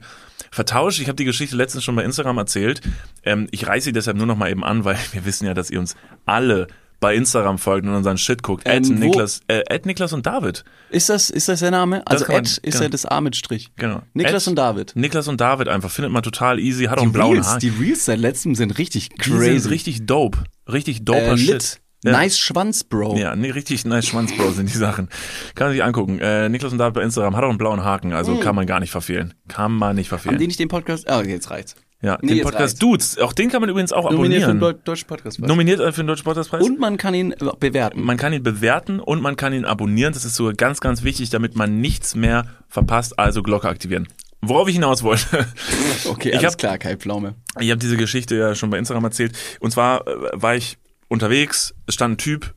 vertauscht. 0.52 1.00
Ich 1.00 1.08
habe 1.08 1.16
die 1.16 1.26
Geschichte 1.26 1.56
letztens 1.56 1.84
schon 1.84 1.96
bei 1.96 2.04
Instagram 2.04 2.38
erzählt. 2.38 2.82
Ähm, 3.24 3.48
ich 3.52 3.66
reiße 3.68 3.86
sie 3.86 3.94
deshalb 3.94 4.18
nur 4.18 4.28
noch 4.28 4.38
mal 4.38 4.50
eben 4.52 4.64
an, 4.64 4.84
weil 4.86 4.98
wir 5.12 5.26
wissen 5.26 5.46
ja, 5.46 5.54
dass 5.54 5.70
ihr 5.72 5.80
uns 5.80 5.96
alle 6.26 6.68
bei 7.00 7.14
Instagram 7.16 7.60
folgt 7.60 7.86
und 7.86 7.94
unseren 7.94 8.18
Shit 8.18 8.42
guckt. 8.42 8.64
Ähm, 8.66 8.84
Ed, 8.84 8.90
Niklas, 8.90 9.42
äh, 9.48 9.62
Ed, 9.70 9.86
Niklas 9.86 10.14
und 10.14 10.26
David. 10.26 10.64
Ist 10.90 11.10
das, 11.10 11.30
ist 11.30 11.48
das 11.48 11.60
der 11.60 11.70
Name? 11.70 12.02
Also 12.08 12.26
kann 12.26 12.36
man- 12.38 12.46
Ed 12.46 12.58
ist 12.58 12.62
genau. 12.64 12.84
ja 12.84 12.90
das 12.90 13.06
A 13.06 13.22
mit 13.22 13.36
Strich. 13.36 13.70
Genau. 13.76 14.02
Niklas 14.14 14.44
Ed, 14.46 14.50
und 14.50 14.56
David. 14.56 14.94
Niklas 14.96 15.28
und 15.28 15.40
David 15.40 15.68
einfach. 15.68 15.92
Findet 15.92 16.12
man 16.12 16.24
total 16.24 16.60
easy. 16.60 16.86
Hat 16.86 16.94
auch 16.98 17.02
Die 17.02 17.06
einen 17.06 17.14
blauen 17.14 17.34
Reels, 17.34 17.48
Haar. 17.48 17.60
die 17.60 17.70
Reels 17.70 18.06
seit 18.06 18.18
letztem 18.20 18.56
sind 18.56 18.80
richtig 18.80 19.10
Die 19.10 19.16
crazy. 19.30 19.60
sind 19.60 19.72
richtig 19.72 20.06
dope. 20.08 20.40
Richtig 20.72 21.06
doper 21.06 21.34
äh, 21.34 21.38
Shit. 21.38 21.48
lit. 21.54 21.80
Ja. 22.04 22.12
Nice 22.12 22.38
Schwanz, 22.38 22.84
Bro. 22.84 23.18
Ja, 23.18 23.36
nee, 23.36 23.50
richtig 23.50 23.84
nice 23.86 24.06
Schwanz, 24.08 24.32
Bro, 24.36 24.52
sind 24.52 24.70
die 24.72 24.78
Sachen. 24.78 25.10
Kann 25.56 25.68
man 25.68 25.74
sich 25.74 25.84
angucken. 25.84 26.20
Äh, 26.20 26.48
Niklas 26.48 26.72
und 26.72 26.78
David 26.78 26.94
bei 26.94 27.02
Instagram 27.02 27.36
hat 27.36 27.44
auch 27.44 27.50
einen 27.50 27.58
blauen 27.58 27.84
Haken, 27.84 28.14
also 28.14 28.38
kann 28.38 28.56
man 28.56 28.68
gar 28.68 28.80
nicht 28.80 28.92
verfehlen. 28.92 29.34
Kann 29.48 29.72
man 29.74 29.96
nicht 29.96 30.10
Mm. 30.10 30.14
Haben 30.14 30.20
verfehlen. 30.22 30.40
die 30.40 30.48
nicht 30.48 30.60
den 30.60 30.68
Podcast? 30.68 31.10
Ah, 31.10 31.20
okay, 31.20 31.32
jetzt 31.32 31.50
reicht's. 31.50 31.76
ja, 32.04 32.20
Nee, 32.22 32.36
den 32.36 32.44
Podcast 32.44 32.62
reicht's. 32.62 32.80
Dudes, 32.80 33.18
auch 33.18 33.34
den 33.34 33.50
kann 33.50 33.62
man 33.62 33.70
übrigens 33.72 33.92
auch 33.94 34.12
Nominiert 34.12 34.44
für 34.44 34.48
den 34.50 34.58
abonnieren. 34.58 34.78
Deu- 34.80 34.84
Deutschen 34.86 35.08
Podcast. 35.08 35.40
Nominiert 35.40 35.80
äh, 35.80 35.92
für 35.92 36.02
den 36.04 36.08
Deutschen 36.08 36.24
Podcastpreis. 36.26 36.64
Und 36.64 36.80
man 36.80 36.98
kann 36.98 37.16
ihn 37.16 37.34
bewerten. 37.60 38.04
man 38.04 38.16
kann 38.18 38.32
ihn 38.32 38.44
bewerten 38.44 39.00
und 39.00 39.22
man 39.24 39.36
kann 39.36 39.52
ihn 39.54 39.66
abonnieren. 39.66 40.14
Das 40.14 40.24
ist 40.24 40.36
sogar 40.36 40.54
ganz, 40.54 40.80
ganz 40.80 41.02
wichtig, 41.04 41.32
damit 41.32 41.56
man 41.56 41.82
nichts 41.82 42.14
mehr 42.16 42.46
verpasst. 42.70 43.18
Also 43.18 43.42
Glocke 43.42 43.68
aktivieren. 43.68 44.08
Worauf 44.42 44.68
ich 44.68 44.76
hinaus 44.76 45.02
wollte. 45.02 45.26
Okay, 46.08 46.30
Ich 46.30 46.38
alles 46.38 46.54
hab- 46.54 46.60
klar, 46.60 46.78
Kai 46.78 46.96
Pflaume. 46.96 47.34
Ich 47.60 47.72
habe 47.72 47.80
diese 47.80 47.98
Geschichte 47.98 48.36
ja 48.36 48.54
schon 48.54 48.70
bei 48.70 48.78
Instagram 48.78 49.04
erzählt. 49.06 49.36
Und 49.60 49.72
zwar 49.72 50.08
äh, 50.08 50.12
war 50.34 50.56
ich 50.56 50.78
unterwegs, 51.08 51.74
es 51.86 51.96
stand 51.96 52.16
ein 52.16 52.18
Typ 52.18 52.54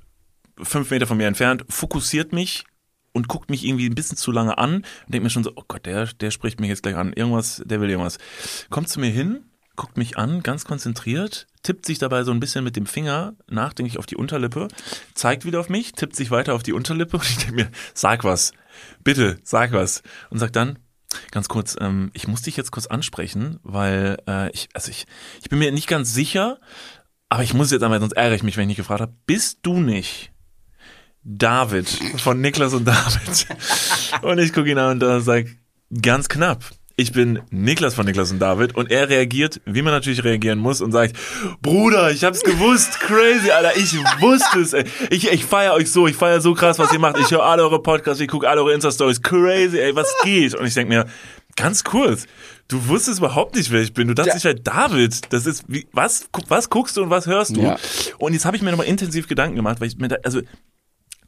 fünf 0.63 0.91
Meter 0.91 1.07
von 1.07 1.17
mir 1.17 1.27
entfernt, 1.27 1.65
fokussiert 1.69 2.33
mich 2.33 2.65
und 3.13 3.29
guckt 3.29 3.51
mich 3.51 3.65
irgendwie 3.65 3.89
ein 3.89 3.95
bisschen 3.95 4.17
zu 4.17 4.33
lange 4.33 4.59
an 4.59 4.77
und 4.77 4.85
denkt 5.09 5.25
mir 5.25 5.31
schon 5.31 5.45
so, 5.45 5.53
oh 5.57 5.65
Gott, 5.67 5.87
der, 5.87 6.07
der 6.07 6.31
spricht 6.31 6.61
mich 6.61 6.69
jetzt 6.69 6.83
gleich 6.83 6.97
an. 6.97 7.13
Irgendwas, 7.13 7.63
der 7.65 7.81
will 7.81 7.91
irgendwas. 7.91 8.19
Kommt 8.69 8.89
zu 8.89 9.01
mir 9.01 9.11
hin, 9.11 9.45
guckt 9.77 9.97
mich 9.97 10.17
an, 10.17 10.43
ganz 10.43 10.65
konzentriert, 10.65 11.47
tippt 11.63 11.87
sich 11.87 11.99
dabei 11.99 12.23
so 12.23 12.31
ein 12.33 12.41
bisschen 12.41 12.65
mit 12.65 12.77
dem 12.77 12.87
Finger 12.87 13.35
nachdenklich 13.49 13.99
auf 13.99 14.07
die 14.07 14.17
Unterlippe, 14.17 14.69
zeigt 15.15 15.45
wieder 15.45 15.61
auf 15.61 15.69
mich, 15.69 15.93
tippt 15.93 16.15
sich 16.17 16.31
weiter 16.31 16.55
auf 16.55 16.63
die 16.63 16.73
Unterlippe 16.73 17.17
und 17.19 17.29
ich 17.29 17.39
denke 17.39 17.55
mir, 17.55 17.71
sag 17.95 18.25
was. 18.25 18.53
Bitte, 19.03 19.39
sag 19.43 19.73
was. 19.73 20.03
Und 20.31 20.39
sagt 20.39 20.57
dann, 20.57 20.79
Ganz 21.33 21.49
kurz, 21.49 21.77
ähm, 21.81 22.11
ich 22.15 22.29
muss 22.29 22.43
dich 22.43 22.57
jetzt 22.57 22.71
kurz 22.71 22.87
ansprechen, 22.87 23.59
weil 23.65 24.19
äh, 24.29 24.51
ich, 24.53 24.69
also 24.75 24.91
ich, 24.91 25.07
ich 25.43 25.49
bin 25.49 25.59
mir 25.59 25.73
nicht 25.73 25.89
ganz 25.89 26.15
sicher, 26.15 26.61
aber 27.31 27.45
ich 27.45 27.55
muss 27.55 27.71
jetzt 27.71 27.83
einmal, 27.83 28.01
sonst 28.01 28.12
ärgere 28.12 28.35
ich 28.35 28.43
mich, 28.43 28.57
wenn 28.57 28.64
ich 28.64 28.69
nicht 28.69 28.77
gefragt 28.77 29.01
habe. 29.01 29.14
Bist 29.25 29.61
du 29.62 29.81
nicht 29.81 30.33
David 31.23 31.88
von 32.19 32.40
Niklas 32.40 32.75
und 32.75 32.85
David? 32.85 33.47
und 34.23 34.38
ich 34.38 34.53
gucke 34.53 34.69
ihn 34.69 34.79
an 34.79 35.01
und 35.01 35.21
sage, 35.23 35.49
ganz 36.03 36.29
knapp. 36.29 36.64
Ich 36.97 37.12
bin 37.12 37.40
Niklas 37.51 37.95
von 37.95 38.05
Niklas 38.05 38.33
und 38.33 38.40
David 38.40 38.75
und 38.75 38.90
er 38.90 39.09
reagiert, 39.09 39.61
wie 39.64 39.81
man 39.81 39.93
natürlich 39.93 40.25
reagieren 40.25 40.59
muss 40.59 40.81
und 40.83 40.90
sagt, 40.90 41.16
Bruder, 41.62 42.11
ich 42.11 42.25
hab's 42.25 42.43
gewusst, 42.43 42.99
crazy, 42.99 43.51
Alter, 43.53 43.77
ich 43.77 43.95
wusste 44.21 44.59
es, 44.59 44.73
ey. 44.73 44.85
Ich, 45.09 45.31
ich 45.31 45.45
feier 45.45 45.73
euch 45.73 45.90
so, 45.90 46.09
ich 46.09 46.16
feier 46.16 46.40
so 46.40 46.53
krass, 46.53 46.81
was 46.81 46.93
ihr 46.93 46.99
macht. 46.99 47.16
Ich 47.16 47.31
höre 47.31 47.45
alle 47.45 47.62
eure 47.62 47.81
Podcasts, 47.81 48.21
ich 48.21 48.29
gucke 48.29 48.49
alle 48.49 48.61
eure 48.61 48.75
Insta-Stories, 48.75 49.23
crazy, 49.23 49.79
ey, 49.79 49.95
was 49.95 50.12
geht? 50.25 50.55
Und 50.57 50.66
ich 50.66 50.75
denk 50.75 50.88
mir, 50.88 51.07
ganz 51.57 51.85
kurz, 51.85 52.27
du 52.71 52.89
wusstest 52.89 53.19
überhaupt 53.19 53.57
nicht, 53.57 53.71
wer 53.71 53.83
ich 53.83 53.93
bin. 53.93 54.09
Du 54.09 54.15
dachtest, 54.15 54.39
ich 54.39 54.45
wäre 54.45 54.55
David. 54.55 55.33
Das 55.33 55.47
ist, 55.47 55.65
wie, 55.69 55.87
was, 55.93 56.29
was 56.49 56.71
guckst 56.71 56.97
du 56.97 57.03
und 57.03 57.11
was 57.11 57.27
hörst 57.27 57.57
du? 57.57 57.61
Ja. 57.61 57.79
Und 58.19 58.33
jetzt 58.33 58.45
habe 58.45 58.57
ich 58.57 58.63
mir 58.63 58.71
nochmal 58.71 58.87
intensiv 58.87 59.29
Gedanken 59.29 59.57
gemacht, 59.57 59.81
weil 59.81 59.89
ich 59.89 59.99
mir 59.99 60.09
da, 60.09 60.17
also, 60.23 60.41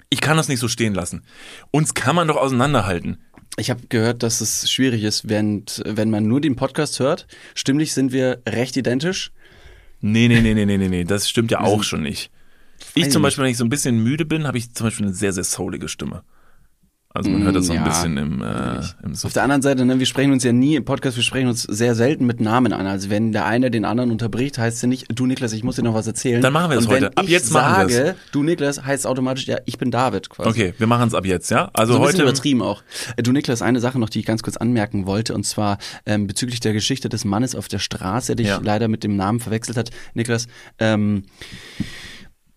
ich 0.09 0.21
kann 0.21 0.37
das 0.37 0.49
nicht 0.49 0.61
so 0.61 0.69
stehen 0.69 0.95
lassen. 0.95 1.25
Uns 1.71 1.95
kann 1.95 2.17
man 2.17 2.29
doch 2.29 2.37
auseinanderhalten. 2.37 3.19
Ich 3.57 3.71
habe 3.71 3.83
gehört, 3.89 4.23
dass 4.23 4.41
es 4.41 4.71
schwierig 4.71 5.03
ist, 5.03 5.29
wenn, 5.29 5.65
wenn 5.85 6.11
man 6.11 6.27
nur 6.27 6.41
den 6.41 6.57
Podcast 6.57 7.01
hört. 7.01 7.27
Stimmlich 7.55 7.93
sind 7.93 8.13
wir 8.13 8.41
recht 8.49 8.77
identisch. 8.77 9.33
Nee, 10.01 10.29
nee, 10.29 10.41
nee, 10.41 10.55
nee, 10.55 10.65
nee, 10.65 10.79
nee, 10.79 10.89
nee, 10.89 11.05
das 11.05 11.29
stimmt 11.29 11.51
ja 11.51 11.61
auch 11.61 11.83
schon 11.83 12.03
nicht. 12.03 12.31
Ich 12.95 13.11
zum 13.11 13.23
Beispiel, 13.23 13.45
wenn 13.45 13.51
ich 13.51 13.57
so 13.57 13.65
ein 13.65 13.71
bisschen 13.71 14.03
müde 14.03 14.25
bin, 14.25 14.47
habe 14.47 14.59
ich 14.59 14.73
zum 14.75 14.87
Beispiel 14.87 15.07
eine 15.07 15.15
sehr, 15.15 15.33
sehr 15.33 15.45
soulige 15.45 15.89
Stimme. 15.89 16.25
Also 17.14 17.29
man 17.29 17.42
hört 17.42 17.57
das 17.57 17.66
so 17.66 17.72
ein 17.72 17.79
ja, 17.81 17.85
bisschen 17.88 18.16
im, 18.16 18.42
äh, 18.42 18.81
im 19.05 19.12
Auf 19.22 19.33
der 19.35 19.42
anderen 19.42 19.61
Seite, 19.61 19.85
ne, 19.85 19.98
wir 19.98 20.07
sprechen 20.07 20.33
uns 20.33 20.44
ja 20.44 20.53
nie 20.53 20.77
im 20.77 20.85
Podcast, 20.87 21.16
wir 21.16 21.22
sprechen 21.22 21.46
uns 21.48 21.62
sehr 21.62 21.94
selten 21.94 22.25
mit 22.25 22.40
Namen 22.40 22.72
an. 22.72 22.87
Also 22.87 23.11
wenn 23.11 23.33
der 23.33 23.44
eine 23.44 23.70
den 23.70 23.85
anderen 23.85 24.11
unterbricht, 24.11 24.57
heißt 24.57 24.77
es 24.77 24.83
ja 24.83 24.88
nicht, 24.88 25.07
du 25.14 25.27
Niklas, 25.27 25.53
ich 25.53 25.62
muss 25.62 25.77
dir 25.77 25.83
noch 25.83 25.92
was 25.92 26.07
erzählen. 26.07 26.40
Dann 26.40 26.55
machen 26.55 26.70
wir 26.70 26.77
das 26.77 26.88
heute. 26.88 27.14
Ab 27.16 27.29
jetzt 27.29 27.53
machen 27.53 27.88
wir 27.88 27.94
sage, 27.94 28.14
du 28.33 28.42
Niklas, 28.42 28.83
heißt 28.85 29.01
es 29.01 29.07
automatisch, 29.07 29.46
ja, 29.46 29.59
ich 29.66 29.77
bin 29.77 29.90
David 29.90 30.31
quasi. 30.31 30.48
Okay, 30.48 30.75
wir 30.79 30.87
machen 30.87 31.09
es 31.09 31.14
ab 31.14 31.27
jetzt, 31.27 31.51
ja? 31.51 31.70
Also 31.75 31.92
So 31.92 31.98
ein 31.98 32.05
bisschen 32.07 32.20
heute. 32.20 32.31
übertrieben 32.31 32.62
auch. 32.62 32.83
Äh, 33.16 33.22
Du 33.22 33.33
Niklas, 33.33 33.61
eine 33.61 33.81
Sache 33.81 33.98
noch, 33.98 34.09
die 34.09 34.20
ich 34.20 34.27
ganz 34.27 34.42
kurz 34.42 34.57
anmerken 34.57 35.07
wollte, 35.07 35.35
und 35.35 35.44
zwar 35.44 35.77
ähm, 36.07 36.27
bezüglich 36.27 36.61
der 36.61 36.72
Geschichte 36.72 37.11
des 37.11 37.27
Mannes 37.27 37.55
auf 37.55 37.68
der 37.68 37.79
Straße, 37.79 38.29
der 38.29 38.37
dich 38.37 38.46
Ja. 38.46 38.61
leider 38.62 38.88
mit 38.88 39.05
dem 39.05 39.16
Namen 39.16 39.38
verwechselt 39.40 39.77
hat. 39.77 39.90
Niklas, 40.14 40.46
ähm, 40.79 41.25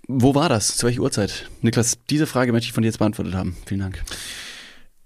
wo 0.07 0.33
war 0.35 0.49
das? 0.49 0.77
Zu 0.77 0.85
welcher 0.85 1.01
Uhrzeit? 1.01 1.49
Niklas, 1.61 1.97
diese 2.09 2.25
Frage 2.27 2.51
möchte 2.53 2.67
ich 2.67 2.73
von 2.73 2.83
dir 2.83 2.87
jetzt 2.89 2.99
beantwortet 2.99 3.33
haben. 3.33 3.57
Vielen 3.65 3.81
Dank. 3.81 4.01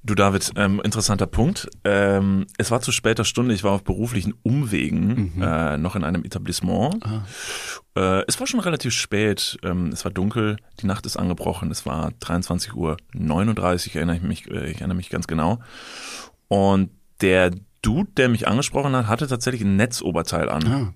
Du 0.01 0.15
David, 0.15 0.51
ähm, 0.55 0.79
interessanter 0.83 1.27
Punkt. 1.27 1.67
Ähm, 1.83 2.47
es 2.57 2.71
war 2.71 2.79
zu 2.79 2.91
später 2.93 3.25
Stunde, 3.25 3.53
ich 3.53 3.65
war 3.65 3.73
auf 3.73 3.83
beruflichen 3.83 4.33
Umwegen, 4.43 5.33
Mhm. 5.35 5.41
äh, 5.43 5.77
noch 5.77 5.95
in 5.97 6.05
einem 6.05 6.23
Etablissement. 6.23 7.03
Ah. 7.05 7.25
Äh, 7.97 8.23
es 8.27 8.39
war 8.39 8.47
schon 8.47 8.61
relativ 8.61 8.93
spät, 8.93 9.57
ähm, 9.61 9.89
es 9.91 10.05
war 10.05 10.11
dunkel, 10.11 10.55
die 10.81 10.87
Nacht 10.87 11.05
ist 11.05 11.17
angebrochen, 11.17 11.69
es 11.69 11.85
war 11.85 12.11
23 12.21 12.75
Uhr 12.75 12.95
39, 13.13 13.93
erinnere 13.97 14.15
ich 14.15 14.21
mich, 14.21 14.49
äh, 14.49 14.71
ich 14.71 14.77
erinnere 14.77 14.95
mich 14.95 15.09
ganz 15.09 15.27
genau. 15.27 15.59
Und 16.47 16.91
der 17.19 17.51
Dude, 17.81 18.09
der 18.15 18.29
mich 18.29 18.47
angesprochen 18.47 18.95
hat, 18.95 19.07
hatte 19.07 19.27
tatsächlich 19.27 19.61
ein 19.63 19.75
Netzoberteil 19.75 20.47
an. 20.49 20.67
Ah. 20.67 20.93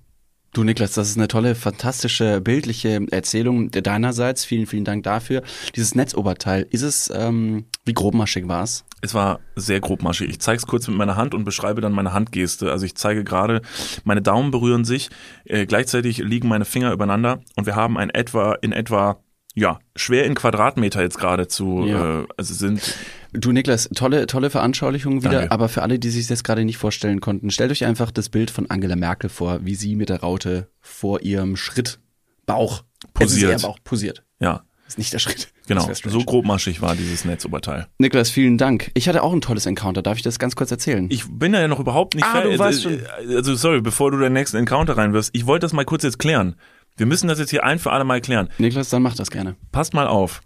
Du 0.53 0.63
Niklas, 0.63 0.93
das 0.93 1.09
ist 1.09 1.17
eine 1.17 1.27
tolle, 1.27 1.55
fantastische, 1.55 2.39
bildliche 2.39 3.01
Erzählung 3.09 3.71
deinerseits. 3.71 4.45
Vielen, 4.45 4.67
vielen 4.67 4.85
Dank 4.85 5.03
dafür. 5.03 5.41
Dieses 5.75 5.95
Netzoberteil, 5.95 6.67
ist 6.69 6.83
es, 6.83 7.11
ähm, 7.13 7.65
wie 7.85 7.93
grobmaschig 7.93 8.47
war 8.47 8.63
es? 8.63 8.85
Es 9.03 9.13
war 9.13 9.41
sehr 9.57 9.81
grobmaschig. 9.81 10.29
Ich 10.29 10.39
zeige 10.39 10.57
es 10.57 10.65
kurz 10.65 10.87
mit 10.87 10.95
meiner 10.95 11.17
Hand 11.17 11.35
und 11.35 11.43
beschreibe 11.43 11.81
dann 11.81 11.91
meine 11.91 12.13
Handgeste. 12.13 12.71
Also 12.71 12.85
ich 12.85 12.95
zeige 12.95 13.25
gerade, 13.25 13.61
meine 14.05 14.21
Daumen 14.21 14.49
berühren 14.49 14.85
sich, 14.85 15.09
äh, 15.43 15.65
gleichzeitig 15.65 16.19
liegen 16.19 16.47
meine 16.47 16.63
Finger 16.63 16.93
übereinander 16.93 17.41
und 17.57 17.65
wir 17.65 17.75
haben 17.75 17.97
ein 17.97 18.09
etwa 18.09 18.53
in 18.61 18.71
etwa 18.71 19.19
ja 19.55 19.79
schwer 19.97 20.25
in 20.25 20.35
Quadratmeter 20.35 21.01
jetzt 21.01 21.19
gerade 21.19 21.49
zu. 21.49 21.85
Ja. 21.85 22.21
Äh, 22.21 22.27
also 22.37 22.53
sind 22.53 22.95
Du 23.33 23.51
Niklas, 23.51 23.89
tolle, 23.93 24.25
tolle 24.25 24.49
Veranschaulichung 24.49 25.21
wieder, 25.21 25.39
Danke. 25.39 25.51
aber 25.51 25.67
für 25.67 25.81
alle, 25.81 25.99
die 25.99 26.09
sich 26.09 26.27
das 26.27 26.45
gerade 26.45 26.63
nicht 26.63 26.77
vorstellen 26.77 27.19
konnten, 27.19 27.51
stellt 27.51 27.71
euch 27.71 27.83
einfach 27.83 28.09
das 28.09 28.29
Bild 28.29 28.51
von 28.51 28.69
Angela 28.69 28.95
Merkel 28.95 29.29
vor, 29.29 29.59
wie 29.63 29.75
sie 29.75 29.97
mit 29.97 30.07
der 30.07 30.21
Raute 30.21 30.69
vor 30.79 31.21
ihrem 31.23 31.57
Schritt 31.57 31.99
Bauch 32.45 32.83
Posiert. 33.13 33.63
Bauch 33.63 33.79
posiert. 33.83 34.23
Ja, 34.39 34.63
Ist 34.87 34.97
nicht 34.97 35.13
der 35.13 35.19
Schritt. 35.19 35.47
Genau. 35.67 35.89
So 35.93 36.19
grobmaschig 36.23 36.81
war 36.81 36.95
dieses 36.95 37.23
Netzoberteil. 37.25 37.87
Niklas, 37.97 38.29
vielen 38.29 38.57
Dank. 38.57 38.91
Ich 38.93 39.07
hatte 39.07 39.23
auch 39.23 39.31
ein 39.33 39.41
tolles 39.41 39.65
Encounter. 39.65 40.01
Darf 40.01 40.17
ich 40.17 40.23
das 40.23 40.37
ganz 40.39 40.55
kurz 40.55 40.71
erzählen? 40.71 41.07
Ich 41.09 41.23
bin 41.29 41.53
ja 41.53 41.67
noch 41.67 41.79
überhaupt 41.79 42.15
nicht 42.15 42.25
Ah, 42.25 42.41
du 42.41 42.41
fertig. 42.41 42.59
weißt 42.59 42.83
schon. 42.83 43.01
Also 43.29 43.55
sorry, 43.55 43.81
bevor 43.81 44.11
du 44.11 44.19
deinen 44.19 44.33
nächsten 44.33 44.57
Encounter 44.57 44.97
reinwirfst, 44.97 45.31
ich 45.33 45.45
wollte 45.47 45.63
das 45.65 45.73
mal 45.73 45.85
kurz 45.85 46.03
jetzt 46.03 46.19
klären. 46.19 46.55
Wir 46.97 47.05
müssen 47.05 47.27
das 47.27 47.39
jetzt 47.39 47.49
hier 47.49 47.63
ein 47.63 47.79
für 47.79 47.91
alle 47.91 48.03
Mal 48.03 48.21
klären. 48.21 48.49
Niklas, 48.57 48.89
dann 48.89 49.01
mach 49.01 49.15
das 49.15 49.31
gerne. 49.31 49.55
Passt 49.71 49.93
mal 49.93 50.05
auf. 50.05 50.41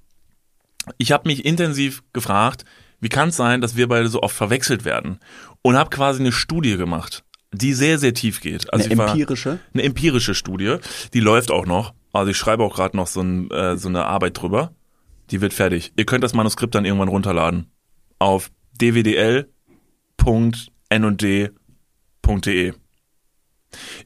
Ich 0.97 1.12
habe 1.12 1.28
mich 1.28 1.43
intensiv 1.43 2.04
gefragt, 2.13 2.63
wie 3.02 3.10
kann 3.10 3.30
es 3.30 3.36
sein, 3.38 3.60
dass 3.60 3.76
wir 3.76 3.88
beide 3.88 4.08
so 4.08 4.21
oft 4.21 4.36
verwechselt 4.36 4.86
werden? 4.86 5.19
Und 5.62 5.76
habe 5.76 5.89
quasi 5.89 6.21
eine 6.21 6.32
Studie 6.32 6.78
gemacht, 6.78 7.23
die 7.52 7.73
sehr, 7.73 7.97
sehr 8.00 8.13
tief 8.13 8.39
geht. 8.39 8.71
Also 8.71 8.89
Eine 8.89 9.02
empirische? 9.04 9.60
Eine 9.73 9.84
empirische 9.84 10.34
Studie, 10.36 10.78
die 11.13 11.19
läuft 11.19 11.52
auch 11.52 11.65
noch. 11.65 11.93
Also 12.17 12.32
ich 12.32 12.38
schreibe 12.38 12.63
auch 12.63 12.75
gerade 12.75 12.97
noch 12.97 13.08
so, 13.08 13.21
ein, 13.21 13.49
äh, 13.51 13.77
so 13.77 13.89
eine 13.89 14.06
Arbeit 14.06 14.41
drüber. 14.41 14.73
Die 15.32 15.41
wird 15.41 15.53
fertig. 15.53 15.91
Ihr 15.97 16.06
könnt 16.06 16.23
das 16.23 16.34
Manuskript 16.34 16.73
dann 16.75 16.86
irgendwann 16.86 17.10
runterladen 17.10 17.71
auf 18.19 18.49
dwdl.n&d.de. 18.82 19.53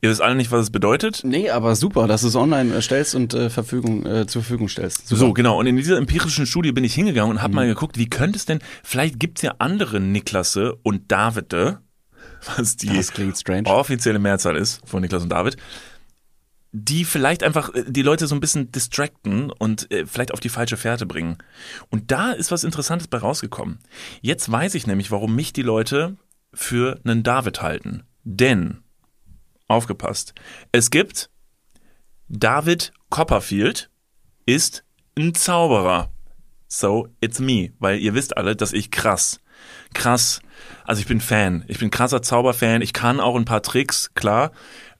Ihr 0.02 0.10
wisst 0.10 0.22
alle 0.22 0.36
nicht, 0.36 0.52
was 0.52 0.64
es 0.64 0.70
bedeutet. 0.72 1.22
Nee, 1.24 1.50
aber 1.50 1.76
super, 1.76 2.08
dass 2.08 2.22
du 2.22 2.28
es 2.28 2.36
online 2.36 2.76
äh, 2.76 2.82
stellst 2.82 3.16
und 3.16 3.34
äh, 3.34 3.50
Verfügung, 3.50 4.06
äh, 4.06 4.26
zur 4.26 4.42
Verfügung 4.42 4.68
stellst. 4.68 5.08
Super. 5.08 5.20
So, 5.20 5.34
genau. 5.34 5.60
Und 5.60 5.68
in 5.68 5.78
dieser 5.78 5.98
empirischen 5.98 6.46
Studie 6.46 6.72
bin 6.72 6.84
ich 6.84 6.96
hingegangen 6.96 7.32
und 7.32 7.42
habe 7.42 7.54
mal 7.54 7.68
geguckt, 7.68 7.98
wie 7.98 8.10
könnte 8.10 8.38
es 8.38 8.46
denn, 8.46 8.60
vielleicht 8.84 9.20
gibt's 9.20 9.42
ja 9.44 9.56
andere 9.60 10.00
Niklasse 10.00 10.76
und 10.84 11.12
Davide, 11.12 11.80
was 12.58 12.76
die 12.76 12.90
offizielle 13.66 14.20
Mehrzahl 14.20 14.56
ist 14.56 14.82
von 14.86 15.02
Niklas 15.02 15.24
und 15.24 15.30
David, 15.30 15.58
die 16.72 17.06
vielleicht 17.06 17.44
einfach 17.44 17.74
äh, 17.74 17.84
die 17.88 18.02
Leute 18.02 18.28
so 18.28 18.36
ein 18.36 18.42
bisschen 18.42 18.72
distracten 18.72 19.52
und 19.52 19.92
äh, 19.92 20.06
vielleicht 20.06 20.34
auf 20.34 20.40
die 20.40 20.50
falsche 20.50 20.78
Fährte 20.78 21.06
bringen. 21.06 21.38
Und 21.90 22.12
da 22.12 22.32
ist 22.32 22.52
was 22.52 22.64
Interessantes 22.64 23.08
bei 23.08 23.18
rausgekommen. 23.18 23.80
Jetzt 24.22 24.52
weiß 24.52 24.76
ich 24.76 24.88
nämlich, 24.88 25.12
warum 25.12 25.36
mich 25.36 25.54
die 25.54 25.62
Leute 25.62 26.18
für 26.54 27.00
einen 27.04 27.24
David 27.24 27.62
halten. 27.62 28.04
Denn, 28.24 28.84
aufgepasst, 29.68 30.34
es 30.72 30.92
gibt 30.92 31.30
David 32.28 32.94
Copperfield 33.10 33.90
ist 34.46 34.86
ein 35.18 35.36
Zauberer. 35.36 36.12
So, 36.68 37.10
it's 37.20 37.40
me. 37.40 37.74
Weil 37.80 38.00
ihr 38.00 38.14
wisst 38.14 38.38
alle, 38.38 38.56
dass 38.56 38.72
ich 38.72 38.92
krass, 38.92 39.42
krass, 39.94 40.42
also 40.86 41.02
ich 41.02 41.08
bin 41.08 41.20
Fan. 41.20 41.66
Ich 41.68 41.80
bin 41.80 41.92
krasser 41.92 42.22
Zauberfan. 42.22 42.82
Ich 42.82 42.94
kann 42.94 43.20
auch 43.20 43.36
ein 43.36 43.46
paar 43.46 43.62
Tricks, 43.62 44.14
klar. 44.14 44.52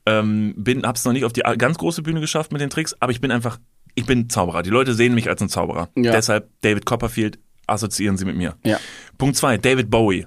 Ähm, 0.06 0.54
bin, 0.58 0.84
hab's 0.84 1.06
noch 1.06 1.14
nicht 1.14 1.26
auf 1.26 1.34
die 1.34 1.42
ganz 1.58 1.78
große 1.78 2.02
Bühne 2.02 2.20
geschafft 2.22 2.52
mit 2.52 2.60
den 2.62 2.70
Tricks, 2.70 2.96
aber 3.00 3.12
ich 3.12 3.22
bin 3.22 3.32
einfach, 3.32 3.60
ich 3.96 4.06
bin 4.06 4.30
Zauberer. 4.30 4.64
Die 4.64 4.70
Leute 4.72 4.94
sehen 4.96 5.14
mich 5.14 5.30
als 5.30 5.42
ein 5.42 5.50
Zauberer. 5.50 5.90
Ja. 5.96 6.12
Deshalb 6.12 6.50
David 6.62 6.86
Copperfield, 6.86 7.38
assoziieren 7.68 8.18
sie 8.18 8.26
mit 8.26 8.36
mir. 8.36 8.56
Ja. 8.64 8.80
Punkt 9.18 9.36
zwei, 9.38 9.58
David 9.58 9.90
Bowie. 9.92 10.26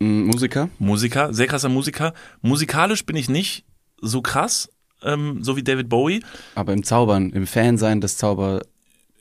Mm, 0.00 0.24
Musiker? 0.24 0.68
Musiker, 0.78 1.32
sehr 1.34 1.46
krasser 1.46 1.68
Musiker. 1.68 2.14
Musikalisch 2.40 3.04
bin 3.04 3.16
ich 3.16 3.28
nicht 3.28 3.64
so 4.00 4.22
krass, 4.22 4.70
ähm, 5.02 5.44
so 5.44 5.56
wie 5.56 5.62
David 5.62 5.88
Bowie. 5.90 6.22
Aber 6.54 6.72
im 6.72 6.82
Zaubern, 6.82 7.30
im 7.30 7.46
Fansein 7.46 8.00
des 8.00 8.16
Zauber, 8.16 8.62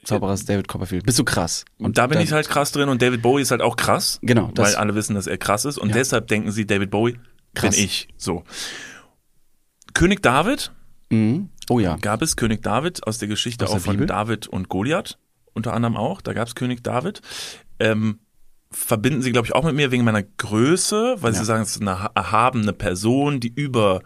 Zauberers 0.05 0.45
David 0.45 0.67
Copperfield. 0.67 1.05
Bist 1.05 1.19
du 1.19 1.23
krass? 1.23 1.65
Und 1.77 1.97
da 1.99 2.07
bin 2.07 2.19
ich 2.21 2.31
halt 2.31 2.49
krass 2.49 2.71
drin 2.71 2.89
und 2.89 3.01
David 3.01 3.21
Bowie 3.21 3.41
ist 3.43 3.51
halt 3.51 3.61
auch 3.61 3.75
krass. 3.75 4.19
Genau, 4.23 4.49
das- 4.55 4.69
weil 4.69 4.75
alle 4.77 4.95
wissen, 4.95 5.13
dass 5.15 5.27
er 5.27 5.37
krass 5.37 5.65
ist 5.65 5.77
und 5.77 5.89
Ja. 5.89 5.95
deshalb 5.95 6.27
denken 6.29 6.51
sie, 6.51 6.65
David 6.65 6.89
Bowie 6.89 7.19
Krass. 7.53 7.75
bin 7.75 7.85
ich. 7.85 8.07
So. 8.17 8.43
König 9.93 10.21
David 10.21 10.71
Mhm. 11.09 11.49
Oh 11.69 11.79
ja. 11.79 11.97
gab 11.97 12.21
es 12.21 12.35
König 12.37 12.63
David 12.63 13.05
aus 13.05 13.17
der 13.17 13.27
Geschichte 13.27 13.65
Aus 13.65 13.71
auch 13.71 13.75
der 13.75 13.81
von 13.81 13.93
Bibel? 13.95 14.07
David 14.07 14.47
und 14.47 14.69
Goliath 14.69 15.17
unter 15.53 15.73
anderem 15.73 15.97
auch. 15.97 16.21
Da 16.21 16.31
gab 16.33 16.47
es 16.47 16.55
König 16.55 16.83
David. 16.83 17.21
Ähm, 17.79 18.19
verbinden 18.71 19.21
sie, 19.21 19.31
glaube 19.33 19.45
ich, 19.47 19.53
auch 19.53 19.65
mit 19.65 19.75
mir 19.75 19.91
wegen 19.91 20.05
meiner 20.05 20.23
Größe, 20.23 21.17
weil 21.19 21.33
Ja. 21.33 21.39
sie 21.39 21.45
sagen, 21.45 21.63
es 21.63 21.71
ist 21.75 21.81
eine 21.81 22.09
erhabene 22.15 22.71
Person, 22.71 23.41
die 23.41 23.49
über 23.53 24.01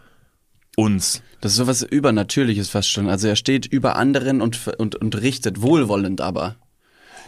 uns 0.75 1.21
Das 1.41 1.51
ist 1.51 1.57
sowas 1.59 1.83
Übernatürliches 1.83 2.69
fast 2.69 2.89
schon. 2.89 3.07
Also 3.07 3.27
er 3.27 3.35
steht 3.35 3.65
über 3.67 3.95
anderen 3.95 4.41
und, 4.41 4.67
und, 4.79 4.95
und 4.95 5.21
richtet 5.21 5.61
wohlwollend 5.61 6.19
aber. 6.21 6.55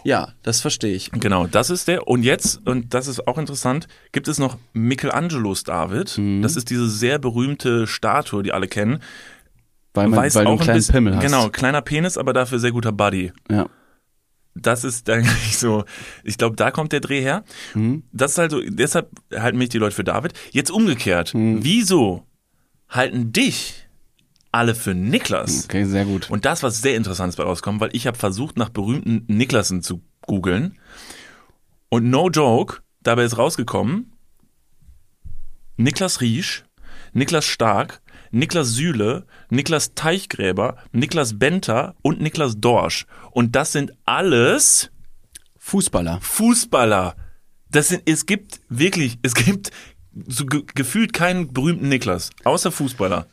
Ja, 0.04 0.30
das 0.44 0.62
verstehe 0.62 0.94
ich. 0.96 1.12
Genau, 1.12 1.48
das 1.48 1.70
ist 1.70 1.88
der. 1.88 2.08
Und 2.08 2.24
jetzt, 2.24 2.66
und 2.66 2.94
das 2.94 3.08
ist 3.08 3.28
auch 3.28 3.38
interessant, 3.38 3.88
gibt 4.12 4.28
es 4.28 4.40
noch 4.40 4.58
Michelangelos 4.74 5.64
David. 5.64 6.18
Mhm. 6.18 6.42
Das 6.42 6.56
ist 6.56 6.70
diese 6.70 6.90
sehr 6.90 7.20
berühmte 7.20 7.88
Statue, 7.88 8.44
die 8.44 8.54
alle 8.54 8.68
kennen. 8.68 9.00
Weil, 9.94 10.08
man, 10.10 10.20
Weiß 10.20 10.36
weil 10.36 10.46
du 10.46 10.50
auch 10.50 10.54
einen 10.54 10.60
ein 10.62 10.64
kleinen 10.64 10.78
bisschen, 10.78 10.94
Pimmel 10.94 11.16
hast. 11.16 11.24
Genau, 11.24 11.50
kleiner 11.50 11.82
Penis, 11.82 12.18
aber 12.18 12.34
dafür 12.34 12.60
sehr 12.60 12.72
guter 12.72 12.92
Buddy. 12.92 13.32
Ja. 13.50 13.68
Das 14.54 14.84
ist 14.84 15.10
eigentlich 15.10 15.58
so, 15.58 15.86
ich 16.24 16.38
glaube, 16.38 16.56
da 16.56 16.72
kommt 16.72 16.92
der 16.92 17.00
Dreh 17.00 17.22
her. 17.22 17.44
Mhm. 17.74 18.04
Das 18.12 18.32
ist 18.34 18.38
halt 18.38 18.52
so, 18.52 18.62
deshalb 18.62 19.10
halten 19.36 19.58
mich 19.58 19.70
die 19.70 19.78
Leute 19.80 19.96
für 19.96 20.04
David. 20.04 20.34
Jetzt 20.52 20.72
umgekehrt, 20.72 21.34
Mhm. 21.34 21.64
wieso 21.64 22.24
halten 22.90 23.34
dich 23.34 23.87
alle 24.52 24.76
für 24.76 24.94
Niklas? 24.94 25.66
Okay, 25.66 25.86
sehr 25.86 26.06
gut. 26.06 26.30
Und 26.30 26.46
das, 26.46 26.64
was 26.64 26.82
sehr 26.82 26.96
interessantes 26.96 27.36
bei 27.36 27.44
rauskommt, 27.44 27.80
weil 27.80 27.90
ich 27.94 28.08
habe 28.08 28.18
versucht, 28.18 28.58
nach 28.58 28.70
berühmten 28.70 29.26
Niklasen 29.28 29.82
zu 29.82 30.02
googeln. 30.22 30.78
Und 31.90 32.10
no 32.10 32.30
joke, 32.30 32.80
dabei 33.02 33.24
ist 33.24 33.38
rausgekommen, 33.38 34.14
Niklas 35.78 36.22
Riesch, 36.22 36.66
Niklas 37.14 37.46
Stark, 37.46 38.02
Niklas 38.32 38.74
Süle, 38.74 39.26
Niklas 39.50 39.94
Teichgräber, 39.94 40.78
Niklas 40.92 41.40
Benter 41.40 41.96
und 42.02 42.20
Niklas 42.20 42.56
Dorsch. 42.60 43.06
Und 43.32 43.56
das 43.56 43.72
sind 43.72 43.94
alles 44.06 44.92
Fußballer. 45.58 46.20
Fußballer. 46.22 47.16
Das 47.70 47.90
sind, 47.90 48.04
es 48.06 48.26
gibt 48.26 48.62
wirklich, 48.70 49.20
es 49.22 49.36
gibt 49.36 49.72
so 50.28 50.46
ge 50.46 50.64
gefühlt 50.74 51.14
keinen 51.14 51.54
berühmten 51.54 51.90
Niklas, 51.90 52.32
außer 52.44 52.72
Fußballer. 52.72 53.28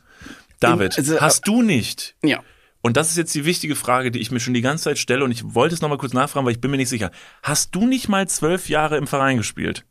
David, 0.71 0.97
Also, 0.97 1.19
hast 1.21 1.47
du 1.47 1.61
nicht 1.61 2.15
Ja. 2.23 2.41
und 2.81 2.97
das 2.97 3.09
ist 3.09 3.17
jetzt 3.17 3.33
die 3.35 3.45
wichtige 3.45 3.75
Frage, 3.75 4.11
die 4.11 4.19
ich 4.19 4.31
mir 4.31 4.39
schon 4.39 4.53
die 4.53 4.61
ganze 4.61 4.85
Zeit 4.85 4.97
stelle 4.97 5.23
und 5.23 5.31
ich 5.31 5.53
wollte 5.55 5.75
es 5.75 5.81
nochmal 5.81 5.97
kurz 5.97 6.13
nachfragen, 6.13 6.45
weil 6.45 6.53
ich 6.53 6.61
bin 6.61 6.71
mir 6.71 6.77
nicht 6.77 6.89
sicher. 6.89 7.11
Hast 7.43 7.73
du 7.75 7.87
nicht 7.87 8.09
mal 8.09 8.27
zwölf 8.27 8.69
Jahre 8.69 8.97
im 8.97 9.07
Verein 9.07 9.37
gespielt? 9.37 9.85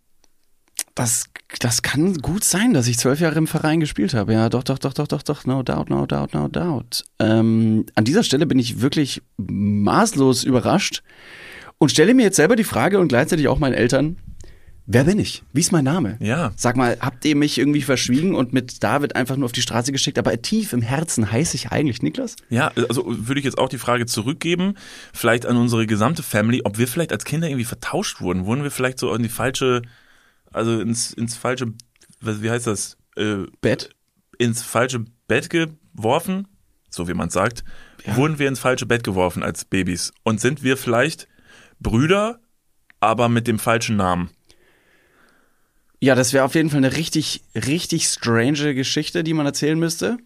Das, 0.96 1.24
das 1.58 1.82
kann 1.82 2.14
gut 2.18 2.44
sein, 2.44 2.72
dass 2.72 2.87
ich 2.87 2.98
zwölf 2.98 3.18
Jahre 3.18 3.37
im 3.38 3.46
Verein 3.48 3.80
gespielt 3.80 4.14
habe. 4.14 4.32
Ja, 4.32 4.48
doch, 4.48 4.62
doch, 4.62 4.78
doch, 4.78 4.92
doch, 4.92 5.08
doch, 5.08 5.22
doch. 5.22 5.44
No 5.44 5.62
doubt, 5.64 5.90
no 5.90 6.06
doubt, 6.06 6.34
no 6.34 6.46
doubt. 6.48 7.04
Ähm, 7.18 7.84
an 7.96 8.04
dieser 8.04 8.22
Stelle 8.22 8.46
bin 8.46 8.58
ich 8.60 8.80
wirklich 8.80 9.20
maßlos 9.37 10.44
überrascht 10.44 11.02
und 11.78 11.90
stelle 11.90 12.14
mir 12.14 12.22
jetzt 12.22 12.37
selber 12.37 12.54
die 12.54 12.64
Frage 12.64 13.00
und 13.00 13.08
gleichzeitig 13.08 13.48
auch 13.48 13.58
meinen 13.58 13.74
Eltern, 13.74 14.18
wer 14.86 15.04
bin 15.04 15.18
ich? 15.18 15.42
Wie 15.52 15.60
ist 15.60 15.72
mein 15.72 15.84
Name? 15.84 16.16
Ja. 16.20 16.52
Sag 16.56 16.76
mal, 16.76 16.96
habt 17.00 17.24
ihr 17.24 17.36
mich 17.36 17.58
irgendwie 17.58 17.82
verschwiegen 17.82 18.34
und 18.34 18.52
mit 18.52 18.82
David 18.82 19.16
einfach 19.16 19.36
nur 19.36 19.46
auf 19.46 19.52
die 19.52 19.62
Straße 19.62 19.92
geschickt? 19.92 20.18
Aber 20.18 20.40
tief 20.40 20.72
im 20.72 20.82
Herzen 20.82 21.30
heiße 21.30 21.56
ich 21.56 21.72
eigentlich 21.72 22.02
Niklas? 22.02 22.36
Ja, 22.50 22.72
also 22.88 23.04
würde 23.06 23.38
ich 23.38 23.44
jetzt 23.44 23.58
auch 23.58 23.68
die 23.68 23.78
Frage 23.78 24.06
zurückgeben, 24.06 24.74
vielleicht 25.12 25.46
an 25.46 25.56
unsere 25.56 25.86
gesamte 25.86 26.22
Family, 26.22 26.62
ob 26.64 26.78
wir 26.78 26.88
vielleicht 26.88 27.12
als 27.12 27.24
Kinder 27.24 27.48
irgendwie 27.48 27.64
vertauscht 27.64 28.20
wurden. 28.20 28.46
Wurden 28.46 28.62
wir 28.62 28.70
vielleicht 28.70 28.98
so 28.98 29.14
in 29.14 29.22
die 29.22 29.28
falsche, 29.28 29.82
also 30.52 30.80
ins, 30.80 31.12
ins 31.12 31.36
falsche, 31.36 31.72
wie 32.20 32.50
heißt 32.50 32.66
das? 32.66 32.96
Äh, 33.16 33.44
Bett? 33.60 33.90
ins 34.38 34.62
falsche 34.62 35.04
Bett 35.28 35.50
geworfen, 35.50 36.48
so 36.90 37.08
wie 37.08 37.14
man 37.14 37.30
sagt, 37.30 37.64
wurden 38.06 38.38
wir 38.38 38.48
ins 38.48 38.60
falsche 38.60 38.86
Bett 38.86 39.04
geworfen 39.04 39.42
als 39.42 39.64
Babys. 39.64 40.12
Und 40.22 40.40
sind 40.40 40.62
wir 40.62 40.76
vielleicht 40.76 41.28
Brüder, 41.80 42.40
aber 43.00 43.28
mit 43.28 43.46
dem 43.46 43.58
falschen 43.58 43.96
Namen. 43.96 44.30
Ja, 46.04 46.14
das 46.14 46.34
wäre 46.34 46.44
auf 46.44 46.54
jeden 46.54 46.68
Fall 46.68 46.84
eine 46.84 46.94
richtig, 46.98 47.40
richtig 47.54 48.04
strange 48.04 48.74
Geschichte, 48.74 49.24
die 49.24 49.32
man 49.32 49.46
erzählen 49.46 49.78
müsste. 49.78 50.18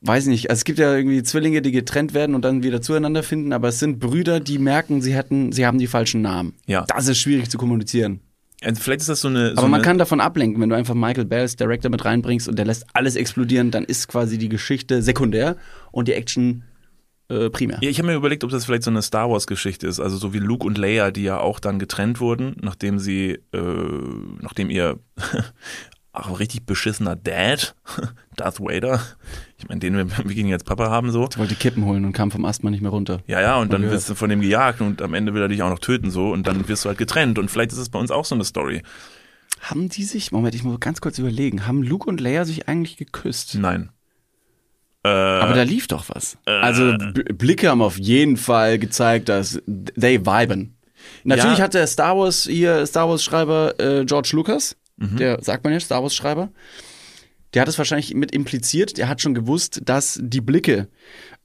Weiß 0.00 0.26
nicht, 0.26 0.50
also 0.50 0.58
es 0.58 0.64
gibt 0.64 0.80
ja 0.80 0.96
irgendwie 0.96 1.22
Zwillinge, 1.22 1.62
die 1.62 1.70
getrennt 1.70 2.12
werden 2.12 2.34
und 2.34 2.44
dann 2.44 2.64
wieder 2.64 2.82
zueinander 2.82 3.22
finden, 3.22 3.52
aber 3.52 3.68
es 3.68 3.78
sind 3.78 4.00
Brüder, 4.00 4.40
die 4.40 4.58
merken, 4.58 5.00
sie 5.00 5.14
hätten, 5.14 5.52
sie 5.52 5.64
haben 5.64 5.78
die 5.78 5.86
falschen 5.86 6.22
Namen. 6.22 6.54
Ja. 6.66 6.84
Das 6.88 7.06
ist 7.06 7.18
schwierig 7.18 7.50
zu 7.50 7.56
kommunizieren. 7.56 8.18
Also 8.60 8.82
vielleicht 8.82 9.02
ist 9.02 9.08
das 9.08 9.20
so 9.20 9.28
eine. 9.28 9.50
So 9.50 9.58
Aber 9.58 9.68
man 9.68 9.74
eine, 9.74 9.84
kann 9.84 9.98
davon 9.98 10.20
ablenken, 10.20 10.60
wenn 10.60 10.70
du 10.70 10.74
einfach 10.74 10.94
Michael 10.94 11.26
Bell 11.26 11.42
als 11.42 11.54
Director 11.54 11.88
mit 11.88 12.04
reinbringst 12.04 12.48
und 12.48 12.58
der 12.58 12.64
lässt 12.64 12.84
alles 12.94 13.14
explodieren, 13.14 13.70
dann 13.70 13.84
ist 13.84 14.08
quasi 14.08 14.38
die 14.38 14.48
Geschichte 14.48 15.02
sekundär 15.02 15.56
und 15.92 16.08
die 16.08 16.14
Action 16.14 16.64
äh, 17.28 17.50
primär. 17.50 17.78
Ja, 17.82 17.90
ich 17.90 17.98
habe 17.98 18.08
mir 18.08 18.14
überlegt, 18.14 18.44
ob 18.44 18.50
das 18.50 18.64
vielleicht 18.64 18.82
so 18.82 18.90
eine 18.90 19.02
Star 19.02 19.30
Wars 19.30 19.46
Geschichte 19.46 19.86
ist, 19.86 20.00
also 20.00 20.16
so 20.16 20.32
wie 20.32 20.38
Luke 20.38 20.66
und 20.66 20.78
Leia, 20.78 21.10
die 21.10 21.24
ja 21.24 21.38
auch 21.38 21.60
dann 21.60 21.78
getrennt 21.78 22.20
wurden, 22.20 22.56
nachdem 22.60 22.98
sie, 22.98 23.38
äh, 23.52 23.60
nachdem 24.40 24.70
ihr 24.70 24.98
auch 26.12 26.40
richtig 26.40 26.64
beschissener 26.64 27.16
Dad, 27.16 27.74
Darth 28.36 28.60
Vader. 28.60 29.00
Ich 29.58 29.68
meine, 29.68 29.80
den 29.80 29.96
wir 29.96 30.06
wir 30.08 30.36
ihn 30.36 30.48
jetzt 30.48 30.64
Papa 30.64 30.90
haben 30.90 31.10
so. 31.10 31.28
Ich 31.30 31.38
wollte 31.38 31.54
die 31.54 31.60
Kippen 31.60 31.84
holen 31.84 32.04
und 32.04 32.12
kam 32.12 32.30
vom 32.30 32.44
Ast 32.44 32.64
mal 32.64 32.70
nicht 32.70 32.80
mehr 32.80 32.90
runter. 32.90 33.20
Ja, 33.26 33.40
ja, 33.40 33.58
und 33.58 33.72
dann 33.72 33.82
wirst 33.82 34.08
du 34.08 34.14
von 34.14 34.30
dem 34.30 34.40
gejagt 34.40 34.80
und 34.80 35.02
am 35.02 35.14
Ende 35.14 35.34
will 35.34 35.42
er 35.42 35.48
dich 35.48 35.62
auch 35.62 35.70
noch 35.70 35.80
töten 35.80 36.10
so 36.10 36.30
und 36.30 36.46
dann 36.46 36.66
wirst 36.68 36.84
du 36.84 36.88
halt 36.88 36.98
getrennt 36.98 37.38
und 37.38 37.50
vielleicht 37.50 37.72
ist 37.72 37.78
es 37.78 37.88
bei 37.90 37.98
uns 37.98 38.10
auch 38.10 38.24
so 38.24 38.34
eine 38.34 38.44
Story. 38.44 38.82
Haben 39.60 39.88
die 39.88 40.04
sich, 40.04 40.30
Moment, 40.30 40.54
ich 40.54 40.62
muss 40.62 40.78
ganz 40.80 41.00
kurz 41.00 41.18
überlegen, 41.18 41.66
haben 41.66 41.82
Luke 41.82 42.08
und 42.08 42.20
Leia 42.20 42.44
sich 42.44 42.68
eigentlich 42.68 42.96
geküsst? 42.96 43.56
Nein. 43.56 43.90
Äh, 45.04 45.08
Aber 45.08 45.54
da 45.54 45.62
lief 45.62 45.86
doch 45.86 46.04
was. 46.08 46.36
Also 46.44 46.96
B 47.14 47.22
Blicke 47.32 47.68
haben 47.70 47.82
auf 47.82 47.98
jeden 47.98 48.36
Fall 48.36 48.78
gezeigt, 48.78 49.28
dass 49.28 49.60
they 49.98 50.20
viben. 50.26 50.76
Natürlich 51.24 51.58
Ja. 51.58 51.64
hat 51.64 51.74
der 51.74 51.86
Star 51.86 52.16
Wars 52.18 52.44
hier 52.44 52.84
Star 52.86 53.08
Wars 53.08 53.22
Schreiber 53.22 53.78
äh, 53.78 54.04
George 54.04 54.30
Lucas, 54.32 54.76
der 54.96 55.42
sagt 55.42 55.62
man 55.62 55.72
jetzt 55.72 55.84
Star 55.84 56.02
Wars 56.02 56.14
Schreiber, 56.14 56.50
der 57.54 57.62
hat 57.62 57.68
es 57.68 57.78
wahrscheinlich 57.78 58.12
mit 58.14 58.32
impliziert. 58.32 58.98
Der 58.98 59.08
hat 59.08 59.22
schon 59.22 59.32
gewusst, 59.34 59.80
dass 59.84 60.18
die 60.20 60.40
Blicke, 60.40 60.88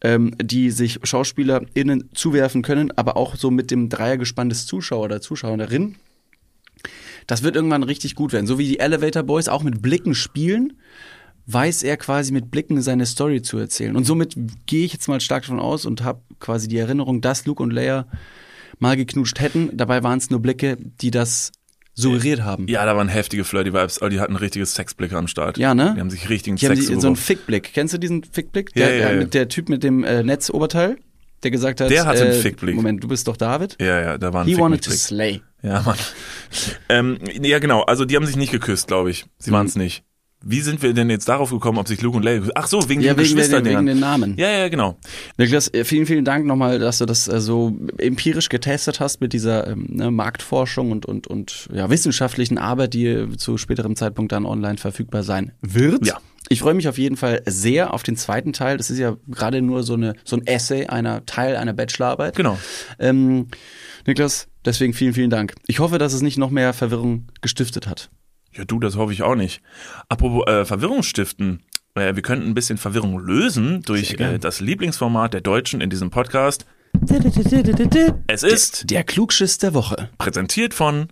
ähm, 0.02 0.36
die 0.42 0.72
sich 0.72 1.00
SchauspielerInnen 1.04 2.10
zuwerfen 2.16 2.64
können, 2.64 2.92
aber 2.98 3.16
auch 3.16 3.36
so 3.36 3.52
mit 3.52 3.70
dem 3.72 3.90
Dreiergespann 3.90 4.50
des 4.50 4.66
Zuschauer 4.66 5.06
oder 5.06 5.22
Zuschauerin, 5.22 5.96
das 7.28 7.44
wird 7.44 7.56
irgendwann 7.56 7.84
richtig 7.84 8.16
gut 8.16 8.34
werden. 8.34 8.48
So 8.48 8.58
wie 8.58 8.68
die 8.68 8.80
Elevator 8.80 9.24
Boys 9.24 9.48
auch 9.48 9.64
mit 9.64 9.82
Blicken 9.82 10.16
spielen, 10.16 10.74
weiß 11.48 11.84
er 11.84 11.98
quasi 11.98 12.32
mit 12.32 12.52
Blicken 12.52 12.82
seine 12.82 13.06
Story 13.06 13.42
zu 13.42 13.58
erzählen. 13.58 13.96
Und 13.96 14.06
somit 14.06 14.36
gehe 14.66 14.86
ich 14.86 14.94
jetzt 14.94 15.08
mal 15.08 15.20
stark 15.20 15.44
davon 15.44 15.60
aus 15.60 15.86
und 15.86 16.04
habe 16.04 16.22
quasi 16.40 16.68
die 16.68 16.78
Erinnerung, 16.78 17.22
dass 17.22 17.46
Luke 17.46 17.62
und 17.62 17.72
Leia 17.72 18.08
mal 18.80 18.96
geknutscht 18.98 19.40
hätten. 19.40 19.76
Dabei 19.76 20.04
waren 20.04 20.18
es 20.20 20.30
nur 20.30 20.42
Blicke, 20.42 20.78
die 21.02 21.12
das 21.12 21.52
suggeriert 21.96 22.42
haben. 22.44 22.68
ja, 22.68 22.86
da 22.86 22.96
waren 22.98 23.08
heftige 23.08 23.44
Flirty-Vibes, 23.44 24.00
aber 24.00 24.10
die 24.10 24.20
hatten 24.20 24.36
richtiges 24.36 24.74
Sexblicke 24.74 25.16
am 25.16 25.28
Start. 25.28 25.58
Ja, 25.60 25.76
ne? 25.76 25.94
Die 25.96 26.00
haben 26.02 26.10
sich 26.10 26.28
richtigen 26.28 26.56
Die 26.56 26.66
haben 26.66 26.76
Sex 26.76 26.88
die, 26.88 27.00
so 27.00 27.06
einen. 27.08 27.16
Fickblick. 27.16 27.72
Kennst 27.74 27.94
du 27.94 28.00
diesen 28.00 28.24
Fickblick? 28.24 28.72
Ja, 28.76 28.88
Der, 28.88 28.96
ja, 28.96 29.06
der, 29.06 29.14
ja. 29.14 29.20
Mit 29.20 29.34
der 29.36 29.48
Typ 29.48 29.70
mit 29.70 29.84
dem 29.84 30.04
äh, 30.04 30.24
Netzoberteil, 30.24 30.98
der 31.44 31.52
gesagt 31.52 31.82
hat, 31.82 31.92
Der 31.92 32.06
hatte 32.08 32.22
einen 32.24 32.32
äh, 32.32 32.42
Fickblick. 32.42 32.76
Moment, 32.76 33.04
du 33.04 33.08
bist 33.08 33.28
doch 33.28 33.38
David. 33.38 33.78
Ja, 33.80 34.02
ja, 34.02 34.18
da 34.18 34.34
waren 34.34 34.48
He 34.48 34.58
wanted 34.58 34.84
to 34.86 34.92
slay. 34.92 35.42
Ja, 35.62 35.82
Mann. 35.84 35.98
ähm, 36.90 37.20
ja, 37.44 37.60
genau. 37.60 37.82
Also 37.84 38.06
die 38.06 38.16
haben 38.16 38.26
sich 38.26 38.38
nicht 38.38 38.52
geküsst, 38.52 38.88
glaube 38.88 39.12
ich. 39.12 39.26
Sie 39.38 39.52
Mhm. 39.52 39.56
waren 39.56 39.68
es 39.68 39.76
nicht. 39.76 40.04
Wie 40.46 40.62
sind 40.62 40.82
wir 40.82 40.94
denn 40.94 41.10
jetzt 41.10 41.30
darauf 41.30 41.52
gekommen, 41.52 41.78
ob 41.78 41.88
sich 41.88 42.02
Luke 42.02 42.18
und 42.18 42.24
Leia... 42.24 42.42
Ach 42.56 42.68
so, 42.68 42.90
wegen 42.90 43.02
Ja, 43.02 43.14
den 43.14 43.18
wegen, 43.20 43.36
der, 43.36 43.36
wegen 43.36 43.36
Geschwisterdingern. 43.36 43.86
den 43.86 44.00
Namen. 44.00 44.36
Ja, 44.38 44.50
ja, 44.50 44.68
genau. 44.68 44.98
Niklas, 45.38 45.74
äh, 45.74 45.86
vielen, 45.86 46.06
vielen 46.06 46.26
Dank 46.26 46.46
nochmal, 46.46 46.80
dass 46.80 46.98
du 46.98 47.06
das 47.06 47.28
äh, 47.28 47.40
so 47.40 47.78
empirisch 47.98 48.50
getestet 48.50 49.00
hast 49.00 49.22
mit 49.22 49.32
dieser 49.34 49.68
ähm, 49.68 49.86
ne, 49.90 50.12
Marktforschung 50.12 50.92
und, 50.92 51.06
und, 51.06 51.28
und 51.28 51.70
ja, 51.74 51.90
wissenschaftlichen 51.90 52.58
Arbeit, 52.58 52.94
die 52.94 53.08
äh, 53.08 53.38
zu 53.38 53.58
späterem 53.58 53.96
Zeitpunkt 53.96 54.32
dann 54.34 54.46
online 54.46 54.78
verfügbar 54.78 55.24
sein 55.24 55.54
wird. 55.62 56.06
Ja. 56.06 56.20
Ich 56.50 56.60
freue 56.60 56.74
mich 56.74 56.90
auf 56.90 56.98
jeden 56.98 57.16
Fall 57.16 57.42
sehr 57.46 57.94
auf 57.94 58.04
den 58.04 58.18
zweiten 58.18 58.52
Teil. 58.52 58.76
Das 58.78 58.90
ist 58.90 59.00
ja 59.00 59.16
gerade 59.28 59.62
nur 59.62 59.84
so, 59.84 59.94
eine, 59.94 60.14
so 60.26 60.36
ein 60.36 60.46
Essay, 60.46 60.88
einer 60.88 61.26
Teil 61.26 61.56
einer 61.56 61.72
Bachelorarbeit. 61.74 62.36
Genau. 62.36 62.58
Ähm, 63.00 63.48
Niklas, 64.06 64.50
deswegen 64.66 64.94
vielen, 64.94 65.14
vielen 65.14 65.30
Dank. 65.30 65.56
Ich 65.68 65.80
hoffe, 65.80 65.98
dass 65.98 66.12
es 66.12 66.22
nicht 66.22 66.38
noch 66.38 66.50
mehr 66.50 66.74
Verwirrung 66.74 67.28
gestiftet 67.42 67.88
hat. 67.88 68.10
Ja, 68.56 68.66
du, 68.66 68.80
das 68.80 68.96
hoffe 68.96 69.14
ich 69.14 69.24
auch 69.24 69.36
nicht. 69.36 69.62
Apropos 70.10 70.46
äh, 70.48 70.66
Verwirrung 70.66 71.04
stiften. 71.04 71.64
Äh, 71.96 72.16
wir 72.16 72.22
könnten 72.22 72.48
ein 72.48 72.54
bisschen 72.54 72.78
Verwirrung 72.78 73.20
lösen 73.20 73.82
durch 73.82 74.20
äh, 74.20 74.38
das 74.38 74.60
Lieblingsformat 74.60 75.34
der 75.34 75.42
Deutschen 75.42 75.82
in 75.82 75.90
diesem 75.90 76.10
Podcast. 76.10 76.66
Es 78.28 78.44
ist 78.44 78.90
Der 78.92 79.04
Klugschiss 79.04 79.58
der 79.58 79.74
Woche. 79.74 80.10
präsentiert 80.20 80.74
von 80.76 81.08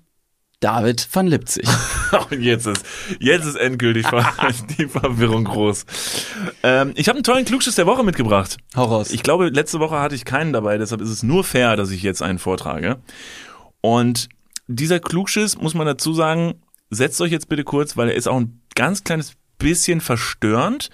David 0.59 1.07
van 1.11 1.25
Lipzig. 1.25 1.67
Und 2.29 2.41
jetzt 2.41 2.67
ist, 2.67 2.85
jetzt 3.19 3.45
ist 3.45 3.55
endgültig 3.55 4.05
die 4.77 4.87
Verwirrung 4.87 5.45
groß. 5.45 5.85
Ähm, 6.61 6.91
ich 6.95 7.09
habe 7.09 7.17
einen 7.17 7.23
tollen 7.23 7.45
Klugschiss 7.45 7.75
der 7.75 7.87
Woche 7.87 8.03
mitgebracht. 8.03 8.57
Hau 8.75 8.85
raus. 8.85 9.09
Ich 9.09 9.23
glaube, 9.23 9.49
letzte 9.49 9.79
Woche 9.79 9.99
hatte 9.99 10.13
ich 10.13 10.23
keinen 10.23 10.53
dabei, 10.53 10.77
deshalb 10.77 11.01
ist 11.01 11.09
es 11.09 11.23
nur 11.23 11.43
fair, 11.43 11.75
dass 11.75 11.89
ich 11.89 12.03
jetzt 12.03 12.21
einen 12.21 12.37
vortrage. 12.37 13.01
Und 13.81 14.29
dieser 14.67 14.99
Klugschiss, 14.99 15.57
muss 15.57 15.73
man 15.73 15.87
dazu 15.87 16.13
sagen, 16.13 16.61
setzt 16.91 17.19
euch 17.21 17.31
jetzt 17.31 17.49
bitte 17.49 17.63
kurz, 17.63 17.97
weil 17.97 18.09
er 18.09 18.15
ist 18.15 18.27
auch 18.27 18.39
ein 18.39 18.61
ganz 18.75 19.03
kleines 19.03 19.33
bisschen 19.57 20.01
verstörend, 20.01 20.89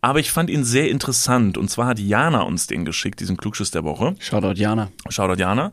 aber 0.00 0.18
ich 0.18 0.32
fand 0.32 0.48
ihn 0.48 0.64
sehr 0.64 0.88
interessant. 0.88 1.58
Und 1.58 1.68
zwar 1.70 1.86
hat 1.86 1.98
Jana 1.98 2.42
uns 2.42 2.66
den 2.66 2.84
geschickt, 2.84 3.20
diesen 3.20 3.36
Klugschiss 3.36 3.70
der 3.70 3.84
Woche. 3.84 4.14
Shoutout 4.18 4.54
Jana. 4.54 4.90
Shoutout 5.08 5.38
Jana. 5.38 5.72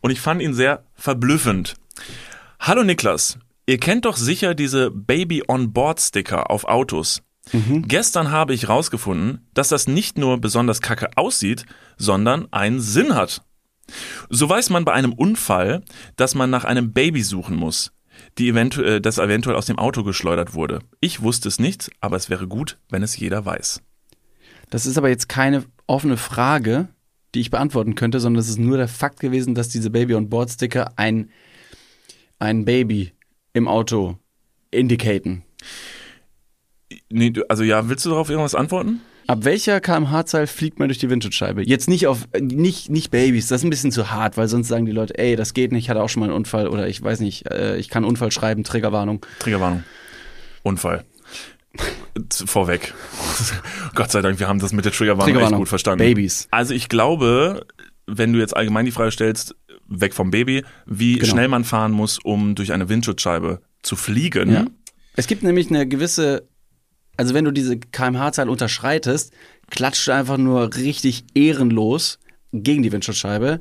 Und 0.00 0.10
ich 0.10 0.20
fand 0.20 0.42
ihn 0.42 0.54
sehr 0.54 0.84
verblüffend. 0.94 1.74
Hallo 2.58 2.82
Niklas, 2.82 3.38
ihr 3.66 3.78
kennt 3.78 4.04
doch 4.04 4.16
sicher 4.16 4.54
diese 4.54 4.90
Baby 4.90 5.44
on 5.48 5.72
Board 5.72 6.00
Sticker 6.00 6.50
auf 6.50 6.64
Autos. 6.64 7.22
Gestern 7.88 8.30
habe 8.30 8.54
ich 8.54 8.68
rausgefunden, 8.68 9.48
dass 9.54 9.68
das 9.68 9.88
nicht 9.88 10.18
nur 10.18 10.40
besonders 10.40 10.80
kacke 10.82 11.08
aussieht, 11.16 11.64
sondern 11.96 12.46
einen 12.52 12.80
Sinn 12.80 13.14
hat. 13.14 13.42
So 14.28 14.48
weiß 14.48 14.70
man 14.70 14.84
bei 14.84 14.92
einem 14.92 15.12
Unfall, 15.12 15.82
dass 16.16 16.34
man 16.34 16.50
nach 16.50 16.64
einem 16.64 16.92
Baby 16.92 17.22
suchen 17.22 17.56
muss, 17.56 17.92
die 18.38 18.48
eventu 18.48 18.82
äh, 18.82 19.00
das 19.00 19.18
eventuell 19.18 19.56
aus 19.56 19.66
dem 19.66 19.78
Auto 19.78 20.02
geschleudert 20.02 20.54
wurde. 20.54 20.80
Ich 21.00 21.22
wusste 21.22 21.48
es 21.48 21.58
nicht, 21.58 21.90
aber 22.00 22.16
es 22.16 22.30
wäre 22.30 22.46
gut, 22.46 22.78
wenn 22.88 23.02
es 23.02 23.16
jeder 23.16 23.44
weiß. 23.44 23.82
Das 24.70 24.86
ist 24.86 24.96
aber 24.96 25.08
jetzt 25.08 25.28
keine 25.28 25.64
offene 25.86 26.16
Frage, 26.16 26.88
die 27.34 27.40
ich 27.40 27.50
beantworten 27.50 27.94
könnte, 27.94 28.20
sondern 28.20 28.40
es 28.40 28.48
ist 28.48 28.58
nur 28.58 28.76
der 28.76 28.88
Fakt 28.88 29.20
gewesen, 29.20 29.54
dass 29.54 29.68
diese 29.68 29.90
Baby 29.90 30.14
on 30.14 30.28
Board 30.28 30.50
Sticker 30.50 30.92
ein, 30.96 31.30
ein 32.38 32.64
Baby 32.64 33.12
im 33.52 33.68
Auto 33.68 34.18
indicaten. 34.70 35.42
Nee, 37.08 37.32
also 37.48 37.62
ja, 37.62 37.88
willst 37.88 38.04
du 38.06 38.10
darauf 38.10 38.30
irgendwas 38.30 38.54
antworten? 38.54 39.00
Ab 39.30 39.44
welcher 39.44 39.80
kmh-Zahl 39.80 40.48
fliegt 40.48 40.80
man 40.80 40.88
durch 40.88 40.98
die 40.98 41.08
Windschutzscheibe? 41.08 41.62
Jetzt 41.62 41.88
nicht 41.88 42.08
auf, 42.08 42.26
nicht, 42.40 42.90
nicht 42.90 43.12
Babys, 43.12 43.46
das 43.46 43.60
ist 43.60 43.64
ein 43.64 43.70
bisschen 43.70 43.92
zu 43.92 44.10
hart, 44.10 44.36
weil 44.36 44.48
sonst 44.48 44.66
sagen 44.66 44.86
die 44.86 44.90
Leute, 44.92 45.16
ey, 45.20 45.36
das 45.36 45.54
geht 45.54 45.70
nicht, 45.70 45.84
ich 45.84 45.88
hatte 45.90 46.02
auch 46.02 46.08
schon 46.08 46.18
mal 46.18 46.26
einen 46.26 46.34
Unfall 46.34 46.66
oder 46.66 46.88
ich 46.88 47.00
weiß 47.00 47.20
nicht, 47.20 47.48
äh, 47.48 47.76
ich 47.76 47.88
kann 47.88 48.04
Unfall 48.04 48.32
schreiben, 48.32 48.64
Triggerwarnung. 48.64 49.24
Triggerwarnung. 49.38 49.84
Unfall. 50.64 51.04
Vorweg. 52.44 52.92
Gott 53.94 54.10
sei 54.10 54.20
Dank, 54.20 54.40
wir 54.40 54.48
haben 54.48 54.58
das 54.58 54.72
mit 54.72 54.84
der 54.84 54.90
Triggerwarnung, 54.90 55.28
echt 55.28 55.34
Triggerwarnung. 55.34 55.60
gut 55.60 55.68
verstanden. 55.68 56.04
Babys. 56.04 56.48
Also 56.50 56.74
ich 56.74 56.88
glaube, 56.88 57.64
wenn 58.08 58.32
du 58.32 58.40
jetzt 58.40 58.56
allgemein 58.56 58.84
die 58.84 58.90
Frage 58.90 59.12
stellst, 59.12 59.54
weg 59.86 60.12
vom 60.12 60.32
Baby, 60.32 60.64
wie 60.86 61.18
Genau. 61.18 61.26
schnell 61.30 61.46
man 61.46 61.62
fahren 61.62 61.92
muss, 61.92 62.18
um 62.18 62.56
durch 62.56 62.72
eine 62.72 62.88
Windschutzscheibe 62.88 63.60
zu 63.82 63.94
fliegen. 63.94 64.52
Ja. 64.52 64.64
Es 65.14 65.28
gibt 65.28 65.44
nämlich 65.44 65.70
eine 65.70 65.86
gewisse, 65.86 66.48
also 67.20 67.34
wenn 67.34 67.44
du 67.44 67.50
diese 67.50 67.78
kmh-Zahl 67.78 68.48
unterschreitest, 68.48 69.34
klatscht 69.68 70.08
du 70.08 70.12
einfach 70.12 70.38
nur 70.38 70.74
richtig 70.74 71.26
ehrenlos 71.34 72.18
gegen 72.50 72.82
die 72.82 72.92
Windschutzscheibe 72.92 73.60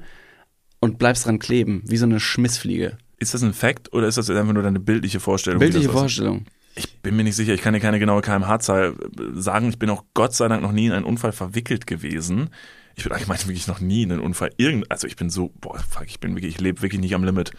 und 0.79 0.97
bleibst 0.97 1.25
dran 1.25 1.39
kleben, 1.39 1.83
wie 1.85 1.97
so 1.97 2.05
eine 2.05 2.21
Schmissfliege. 2.21 2.97
Ist 3.17 3.33
das 3.33 3.43
ein 3.43 3.51
Fact 3.51 3.91
oder 3.91 4.07
ist 4.07 4.17
das 4.17 4.29
einfach 4.29 4.53
nur 4.53 4.63
deine 4.63 4.79
bildliche 4.79 5.19
Vorstellung? 5.19 5.59
Bildliche? 5.59 5.89
Vorstellung. 5.89 6.45
Ich 6.75 7.01
bin 7.01 7.17
mir 7.17 7.25
nicht 7.25 7.35
sicher, 7.35 7.53
ich 7.53 7.59
kann 7.59 7.73
dir 7.73 7.81
keine 7.81 7.99
genaue 7.99 8.21
kmh-Zahl 8.21 8.93
äh, 8.93 9.23
sagen. 9.33 9.67
Ich 9.67 9.77
bin 9.77 9.89
auch 9.89 10.05
Gott 10.13 10.33
sei 10.33 10.47
Dank 10.47 10.61
noch 10.61 10.71
nie 10.71 10.85
in 10.85 10.93
einen 10.93 11.03
Unfall 11.03 11.33
verwickelt 11.33 11.85
gewesen. 11.85 12.51
Ich 12.95 13.03
bin 13.03 13.11
allgemein 13.11 13.39
wirklich 13.45 13.67
noch 13.67 13.81
nie 13.81 14.03
in 14.03 14.13
einen 14.13 14.21
Unfall. 14.21 14.51
Irgend, 14.55 14.89
also 14.89 15.05
ich 15.05 15.17
bin 15.17 15.29
so, 15.29 15.51
boah, 15.59 15.77
fuck, 15.79 16.05
ich 16.07 16.21
bin 16.21 16.33
wirklich, 16.33 16.55
ich 16.55 16.61
lebe 16.61 16.81
wirklich 16.81 17.01
nicht 17.01 17.13
am 17.13 17.25
Limit. 17.25 17.51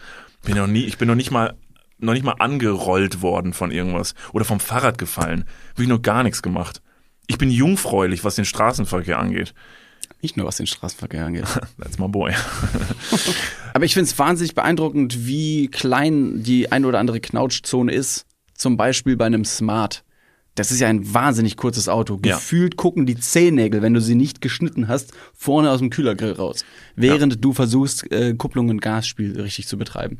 Bin 0.43 0.57
noch 0.57 0.65
nie, 0.65 0.85
ich 0.85 0.97
bin 0.97 1.07
noch 1.07 1.13
nicht 1.13 1.29
mal, 1.29 1.53
noch 2.01 2.13
nicht 2.13 2.25
mal 2.25 2.35
angerollt 2.39 3.21
worden 3.21 3.53
von 3.53 3.71
irgendwas 3.71 4.15
oder 4.33 4.45
vom 4.45 4.59
Fahrrad 4.59 4.97
gefallen. 4.97 5.45
Wirklich 5.71 5.89
noch 5.89 6.01
gar 6.01 6.23
nichts 6.23 6.41
gemacht. 6.41 6.81
Ich 7.27 7.37
bin 7.37 7.49
jungfräulich, 7.49 8.23
was 8.23 8.35
den 8.35 8.45
Straßenverkehr 8.45 9.19
angeht. 9.19 9.53
Nicht 10.21 10.37
nur 10.37 10.45
was 10.45 10.57
den 10.57 10.67
Straßenverkehr 10.67 11.25
angeht. 11.25 11.45
That's 11.79 11.97
my 11.97 12.07
boy. 12.07 12.33
Aber 13.73 13.85
ich 13.85 13.93
finde 13.93 14.09
es 14.09 14.19
wahnsinnig 14.19 14.53
beeindruckend, 14.53 15.25
wie 15.25 15.67
klein 15.67 16.43
die 16.43 16.71
ein 16.71 16.85
oder 16.85 16.99
andere 16.99 17.19
Knautschzone 17.19 17.91
ist. 17.91 18.25
Zum 18.53 18.77
Beispiel 18.77 19.17
bei 19.17 19.25
einem 19.25 19.45
Smart. 19.45 20.03
Das 20.55 20.71
ist 20.71 20.81
ja 20.81 20.89
ein 20.89 21.13
wahnsinnig 21.13 21.55
kurzes 21.55 21.87
Auto. 21.87 22.19
Ja. 22.25 22.35
Gefühlt 22.35 22.75
gucken 22.75 23.05
die 23.05 23.17
Zehennägel, 23.17 23.81
wenn 23.81 23.93
du 23.93 24.01
sie 24.01 24.15
nicht 24.15 24.41
geschnitten 24.41 24.87
hast, 24.89 25.13
vorne 25.33 25.71
aus 25.71 25.79
dem 25.79 25.89
Kühlergrill 25.89 26.33
raus. 26.33 26.65
Während 26.95 27.43
du 27.43 27.53
versuchst, 27.53 28.11
äh, 28.11 28.33
Kupplung 28.33 28.69
und 28.69 28.81
Gasspiel 28.81 29.39
richtig 29.39 29.67
zu 29.67 29.77
betreiben. 29.77 30.19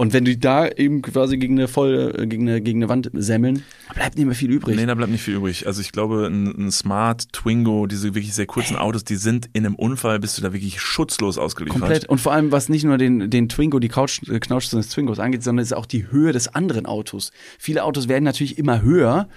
Und 0.00 0.12
wenn 0.12 0.24
die 0.24 0.38
da 0.38 0.68
eben 0.68 1.02
quasi 1.02 1.38
gegen 1.38 1.58
eine 1.58 1.66
voll, 1.66 2.14
äh, 2.16 2.26
gegen 2.28 2.48
eine, 2.48 2.60
gegen 2.60 2.78
eine 2.78 2.88
Wand 2.88 3.10
semmeln, 3.14 3.64
bleibt 3.92 4.16
nicht 4.16 4.26
mehr 4.26 4.36
viel 4.36 4.52
übrig. 4.52 4.76
Nee, 4.76 4.86
da 4.86 4.94
bleibt 4.94 5.10
nicht 5.10 5.24
viel 5.24 5.34
übrig. 5.34 5.66
Also 5.66 5.80
ich 5.80 5.90
glaube, 5.90 6.28
ein, 6.28 6.46
ein 6.46 6.70
Smart, 6.70 7.32
Twingo, 7.32 7.88
diese 7.88 8.14
wirklich 8.14 8.32
sehr 8.32 8.46
kurzen 8.46 8.76
Autos, 8.76 9.02
die 9.02 9.16
sind 9.16 9.50
in 9.54 9.66
einem 9.66 9.74
Unfall, 9.74 10.20
bist 10.20 10.38
du 10.38 10.42
da 10.42 10.52
wirklich 10.52 10.80
schutzlos 10.80 11.36
ausgeliefert. 11.36 11.80
Komplett. 11.80 12.08
Und 12.08 12.20
vor 12.20 12.32
allem, 12.32 12.52
was 12.52 12.68
nicht 12.68 12.84
nur 12.84 12.96
den, 12.96 13.28
den 13.28 13.48
Twingo, 13.48 13.80
die 13.80 13.88
Couch, 13.88 14.20
äh, 14.28 14.38
Knautschzone 14.38 14.82
des 14.82 14.92
Twingos 14.92 15.18
angeht, 15.18 15.42
sondern 15.42 15.64
es 15.64 15.72
ist 15.72 15.76
auch 15.76 15.86
die 15.86 16.08
Höhe 16.12 16.32
des 16.32 16.46
anderen 16.54 16.86
Autos. 16.86 17.32
Viele 17.58 17.82
Autos 17.82 18.06
werden 18.06 18.22
natürlich 18.22 18.56
immer 18.56 18.82
höher, 18.82 19.28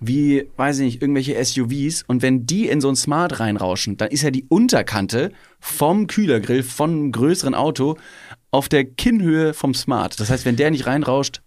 wie, 0.00 0.48
weiß 0.56 0.78
ich 0.78 0.84
nicht, 0.84 1.02
irgendwelche 1.02 1.42
SUVs. 1.44 2.04
Und 2.06 2.22
wenn 2.22 2.46
die 2.46 2.68
in 2.68 2.80
so 2.80 2.88
ein 2.88 2.96
Smart 2.96 3.40
reinrauschen, 3.40 3.96
dann 3.96 4.10
ist 4.10 4.22
ja 4.22 4.30
die 4.30 4.44
Unterkante 4.48 5.32
vom 5.60 6.06
Kühlergrill 6.06 6.62
von 6.62 6.90
einem 6.90 7.12
größeren 7.12 7.54
Auto 7.54 7.96
auf 8.54 8.68
der 8.68 8.84
Kinnhöhe 8.84 9.52
vom 9.52 9.74
Smart. 9.74 10.20
Das 10.20 10.30
heißt, 10.30 10.44
wenn 10.44 10.54
der 10.54 10.70
nicht 10.70 10.86
reinrauscht, 10.86 11.42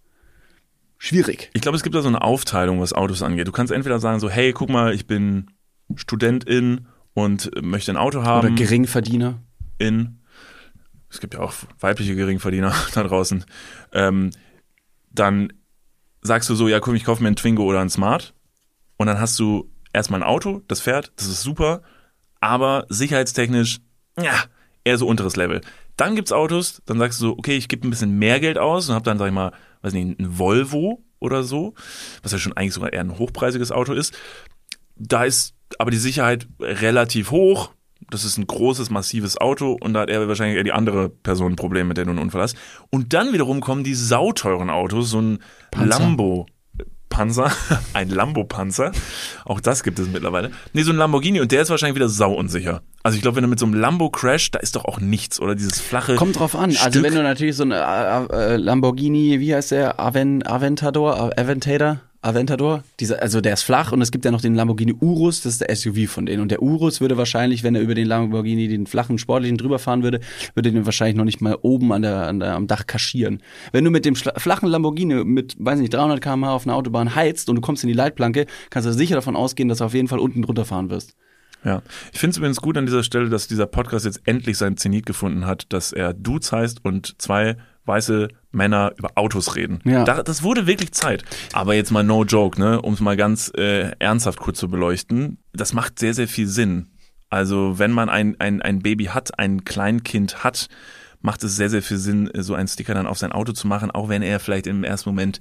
schwierig. 0.98 1.50
Ich 1.54 1.62
glaube, 1.62 1.76
es 1.76 1.82
gibt 1.82 1.94
da 1.94 2.02
so 2.02 2.08
eine 2.08 2.20
Aufteilung, 2.20 2.80
was 2.80 2.92
Autos 2.92 3.22
angeht. 3.22 3.48
Du 3.48 3.52
kannst 3.52 3.72
entweder 3.72 3.98
sagen 3.98 4.20
so, 4.20 4.28
hey, 4.28 4.52
guck 4.52 4.68
mal, 4.68 4.92
ich 4.94 5.06
bin 5.06 5.50
Studentin 5.94 6.86
und 7.14 7.50
möchte 7.62 7.90
ein 7.92 7.96
Auto 7.96 8.24
haben. 8.24 8.46
Oder 8.46 8.54
Geringverdiener. 8.54 9.42
in, 9.78 10.20
es 11.08 11.20
gibt 11.20 11.32
ja 11.32 11.40
auch 11.40 11.54
weibliche 11.80 12.14
Geringverdiener 12.14 12.74
da 12.94 13.02
draußen, 13.02 13.44
ähm, 13.92 14.30
dann 15.10 15.50
sagst 16.20 16.50
du 16.50 16.54
so, 16.54 16.68
ja, 16.68 16.78
komm, 16.78 16.94
ich 16.94 17.04
kaufe 17.04 17.22
mir 17.22 17.28
einen 17.28 17.36
Twingo 17.36 17.64
oder 17.64 17.80
einen 17.80 17.88
Smart 17.88 18.34
und 18.98 19.06
dann 19.06 19.18
hast 19.18 19.38
du 19.38 19.70
erstmal 19.94 20.20
ein 20.20 20.28
Auto, 20.28 20.62
das 20.68 20.80
fährt, 20.80 21.12
das 21.16 21.26
ist 21.26 21.40
super, 21.40 21.80
aber 22.40 22.84
sicherheitstechnisch, 22.90 23.78
ja, 24.20 24.44
eher 24.84 24.98
so 24.98 25.06
unteres 25.06 25.36
Level. 25.36 25.62
Dann 25.98 26.14
gibt's 26.14 26.32
Autos, 26.32 26.80
dann 26.86 26.98
sagst 26.98 27.20
du 27.20 27.26
so, 27.26 27.32
okay, 27.32 27.56
ich 27.56 27.68
gebe 27.68 27.86
ein 27.86 27.90
bisschen 27.90 28.18
mehr 28.18 28.38
Geld 28.38 28.56
aus 28.56 28.88
und 28.88 28.94
hab 28.94 29.02
dann, 29.02 29.18
sag 29.18 29.26
ich 29.26 29.34
mal, 29.34 29.52
weiß 29.82 29.92
nicht, 29.92 30.18
ein 30.18 30.38
Volvo 30.38 31.02
oder 31.18 31.42
so, 31.42 31.74
was 32.22 32.30
ja 32.30 32.38
schon 32.38 32.56
eigentlich 32.56 32.74
sogar 32.74 32.92
eher 32.92 33.00
ein 33.00 33.18
hochpreisiges 33.18 33.72
Auto 33.72 33.92
ist. 33.92 34.16
Da 34.94 35.24
ist 35.24 35.54
aber 35.78 35.90
die 35.90 35.98
Sicherheit 35.98 36.46
relativ 36.60 37.32
hoch. 37.32 37.72
Das 38.10 38.24
ist 38.24 38.38
ein 38.38 38.46
großes, 38.46 38.90
massives 38.90 39.38
Auto 39.38 39.76
und 39.80 39.92
da 39.92 40.02
hat 40.02 40.08
er 40.08 40.28
wahrscheinlich 40.28 40.56
eher 40.56 40.64
die 40.64 40.72
andere 40.72 41.08
Person 41.08 41.52
ein 41.52 41.56
Problem, 41.56 41.88
mit 41.88 41.96
der 41.96 42.04
du 42.04 42.10
einen 42.10 42.20
Unfall 42.20 42.42
hast. 42.42 42.56
Und 42.90 43.12
dann 43.12 43.32
wiederum 43.32 43.60
kommen 43.60 43.82
die 43.82 43.94
sauteuren 43.94 44.70
Autos, 44.70 45.10
so 45.10 45.20
ein 45.20 45.40
Panzer. 45.72 45.98
Lambo. 45.98 46.46
Panzer, 47.08 47.50
ein 47.94 48.10
Lambo-Panzer. 48.10 48.92
Auch 49.44 49.60
das 49.60 49.82
gibt 49.82 49.98
es 49.98 50.08
mittlerweile. 50.08 50.50
Nee, 50.72 50.82
so 50.82 50.92
ein 50.92 50.96
Lamborghini 50.96 51.40
und 51.40 51.52
der 51.52 51.62
ist 51.62 51.70
wahrscheinlich 51.70 51.96
wieder 51.96 52.08
sauunsicher. 52.08 52.82
Also 53.02 53.16
ich 53.16 53.22
glaube, 53.22 53.36
wenn 53.36 53.42
du 53.42 53.48
mit 53.48 53.58
so 53.58 53.66
einem 53.66 53.74
Lambo 53.74 54.10
crasht, 54.10 54.54
da 54.54 54.58
ist 54.58 54.76
doch 54.76 54.84
auch 54.84 55.00
nichts, 55.00 55.40
oder? 55.40 55.54
Dieses 55.54 55.80
flache. 55.80 56.16
Kommt 56.16 56.38
drauf 56.38 56.54
an. 56.54 56.70
Also 56.70 56.90
Stück. 56.90 57.02
wenn 57.04 57.14
du 57.14 57.22
natürlich 57.22 57.56
so 57.56 57.64
ein 57.64 57.72
äh, 57.72 58.54
äh, 58.54 58.56
Lamborghini, 58.56 59.40
wie 59.40 59.54
heißt 59.54 59.70
der? 59.70 59.98
Aven, 60.00 60.46
Aventador? 60.46 61.32
Äh, 61.36 61.40
Aventador? 62.20 62.82
Dieser, 62.98 63.22
also 63.22 63.40
der 63.40 63.52
ist 63.52 63.62
flach 63.62 63.92
und 63.92 64.02
es 64.02 64.10
gibt 64.10 64.24
ja 64.24 64.32
noch 64.32 64.40
den 64.40 64.54
Lamborghini 64.54 64.94
Urus, 65.00 65.42
das 65.42 65.52
ist 65.52 65.60
der 65.60 65.74
SUV 65.74 66.10
von 66.10 66.26
denen. 66.26 66.42
Und 66.42 66.50
der 66.50 66.62
Urus 66.62 67.00
würde 67.00 67.16
wahrscheinlich, 67.16 67.62
wenn 67.62 67.76
er 67.76 67.80
über 67.80 67.94
den 67.94 68.06
Lamborghini, 68.06 68.66
den 68.66 68.86
flachen, 68.86 69.18
sportlichen 69.18 69.56
drüber 69.56 69.78
fahren 69.78 70.02
würde, 70.02 70.18
würde 70.54 70.72
den 70.72 70.84
wahrscheinlich 70.84 71.16
noch 71.16 71.24
nicht 71.24 71.40
mal 71.40 71.56
oben 71.62 71.92
an 71.92 72.02
der, 72.02 72.26
an 72.26 72.40
der, 72.40 72.54
am 72.54 72.66
Dach 72.66 72.86
kaschieren. 72.86 73.40
Wenn 73.70 73.84
du 73.84 73.90
mit 73.90 74.04
dem 74.04 74.16
flachen 74.16 74.68
Lamborghini 74.68 75.24
mit, 75.24 75.54
weiß 75.58 75.78
nicht, 75.78 75.94
300 75.94 76.20
km/h 76.20 76.52
auf 76.52 76.66
einer 76.66 76.74
Autobahn 76.74 77.14
heizt 77.14 77.48
und 77.48 77.56
du 77.56 77.62
kommst 77.62 77.84
in 77.84 77.88
die 77.88 77.94
Leitplanke, 77.94 78.46
kannst 78.70 78.88
du 78.88 78.92
sicher 78.92 79.14
davon 79.14 79.36
ausgehen, 79.36 79.68
dass 79.68 79.78
du 79.78 79.84
auf 79.84 79.94
jeden 79.94 80.08
Fall 80.08 80.18
unten 80.18 80.42
drunter 80.42 80.64
fahren 80.64 80.90
wirst. 80.90 81.14
Ja, 81.64 81.82
ich 82.12 82.20
finde 82.20 82.32
es 82.32 82.36
übrigens 82.38 82.60
gut 82.60 82.76
an 82.76 82.86
dieser 82.86 83.02
Stelle, 83.02 83.28
dass 83.28 83.48
dieser 83.48 83.66
Podcast 83.66 84.04
jetzt 84.04 84.22
endlich 84.24 84.58
seinen 84.58 84.76
Zenit 84.76 85.06
gefunden 85.06 85.46
hat, 85.46 85.72
dass 85.72 85.92
er 85.92 86.14
Dudes 86.14 86.52
heißt 86.52 86.84
und 86.84 87.20
zwei 87.20 87.56
weiße 87.84 88.28
Männer 88.52 88.92
über 88.96 89.12
Autos 89.16 89.56
reden. 89.56 89.80
Ja. 89.84 90.04
Da, 90.04 90.22
das 90.22 90.42
wurde 90.42 90.66
wirklich 90.66 90.92
Zeit. 90.92 91.24
Aber 91.52 91.74
jetzt 91.74 91.90
mal 91.90 92.04
no 92.04 92.24
joke, 92.24 92.60
ne, 92.60 92.80
um 92.80 92.94
es 92.94 93.00
mal 93.00 93.16
ganz 93.16 93.50
äh, 93.56 93.90
ernsthaft 93.98 94.38
kurz 94.38 94.58
zu 94.58 94.68
beleuchten. 94.68 95.38
Das 95.52 95.72
macht 95.72 95.98
sehr, 95.98 96.14
sehr 96.14 96.28
viel 96.28 96.46
Sinn. 96.46 96.90
Also 97.30 97.78
wenn 97.78 97.90
man 97.90 98.08
ein, 98.08 98.36
ein, 98.38 98.62
ein 98.62 98.80
Baby 98.80 99.06
hat, 99.06 99.38
ein 99.38 99.64
Kleinkind 99.64 100.44
hat, 100.44 100.68
macht 101.20 101.42
es 101.42 101.56
sehr, 101.56 101.68
sehr 101.68 101.82
viel 101.82 101.98
Sinn, 101.98 102.30
so 102.34 102.54
einen 102.54 102.68
Sticker 102.68 102.94
dann 102.94 103.06
auf 103.06 103.18
sein 103.18 103.32
Auto 103.32 103.52
zu 103.52 103.66
machen, 103.66 103.90
auch 103.90 104.08
wenn 104.08 104.22
er 104.22 104.38
vielleicht 104.38 104.66
im 104.66 104.84
ersten 104.84 105.10
Moment 105.10 105.40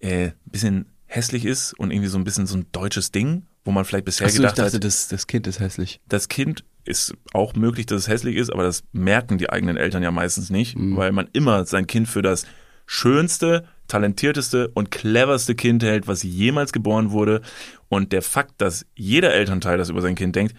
äh, 0.00 0.26
ein 0.26 0.34
bisschen 0.44 0.86
hässlich 1.06 1.44
ist 1.44 1.78
und 1.78 1.90
irgendwie 1.90 2.08
so 2.08 2.18
ein 2.18 2.24
bisschen 2.24 2.46
so 2.46 2.56
ein 2.56 2.66
deutsches 2.72 3.12
Ding, 3.12 3.46
wo 3.64 3.70
man 3.70 3.84
vielleicht 3.84 4.04
bisher 4.04 4.26
Achso, 4.26 4.36
ich 4.36 4.40
gedacht 4.42 4.58
dachte, 4.58 4.76
hat, 4.76 4.84
das, 4.84 5.08
das 5.08 5.26
Kind 5.26 5.46
ist 5.46 5.60
hässlich. 5.60 6.00
das 6.08 6.28
Kind 6.28 6.64
ist 6.84 7.14
auch 7.32 7.54
möglich, 7.54 7.86
dass 7.86 8.02
es 8.02 8.08
hässlich 8.08 8.36
ist, 8.36 8.52
aber 8.52 8.64
das 8.64 8.82
merken 8.92 9.38
die 9.38 9.50
eigenen 9.50 9.76
Eltern 9.76 10.02
ja 10.02 10.10
meistens 10.10 10.50
nicht, 10.50 10.74
weil 10.76 11.12
man 11.12 11.28
immer 11.32 11.64
sein 11.64 11.86
Kind 11.86 12.08
für 12.08 12.22
das 12.22 12.44
schönste, 12.86 13.64
talentierteste 13.88 14.68
und 14.74 14.90
cleverste 14.90 15.54
Kind 15.54 15.82
hält, 15.82 16.08
was 16.08 16.22
jemals 16.22 16.72
geboren 16.72 17.12
wurde. 17.12 17.42
Und 17.88 18.12
der 18.12 18.22
Fakt, 18.22 18.60
dass 18.60 18.86
jeder 18.94 19.32
Elternteil 19.32 19.78
das 19.78 19.90
über 19.90 20.00
sein 20.00 20.14
Kind 20.14 20.34
denkt, 20.34 20.54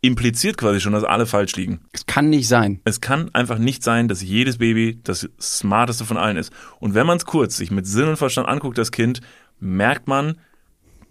impliziert 0.00 0.56
quasi 0.56 0.80
schon, 0.80 0.92
dass 0.92 1.04
alle 1.04 1.26
falsch 1.26 1.56
liegen. 1.56 1.80
Es 1.92 2.06
kann 2.06 2.30
nicht 2.30 2.48
sein. 2.48 2.80
Es 2.84 3.00
kann 3.00 3.34
einfach 3.34 3.58
nicht 3.58 3.82
sein, 3.82 4.08
dass 4.08 4.22
jedes 4.22 4.58
Baby 4.58 5.00
das 5.02 5.28
smarteste 5.40 6.04
von 6.04 6.16
allen 6.16 6.36
ist. 6.36 6.52
Und 6.78 6.94
wenn 6.94 7.06
man 7.06 7.16
es 7.16 7.26
kurz 7.26 7.56
sich 7.56 7.70
mit 7.70 7.86
Sinn 7.86 8.08
und 8.08 8.16
Verstand 8.16 8.48
anguckt, 8.48 8.78
das 8.78 8.92
Kind, 8.92 9.20
merkt 9.58 10.06
man, 10.06 10.38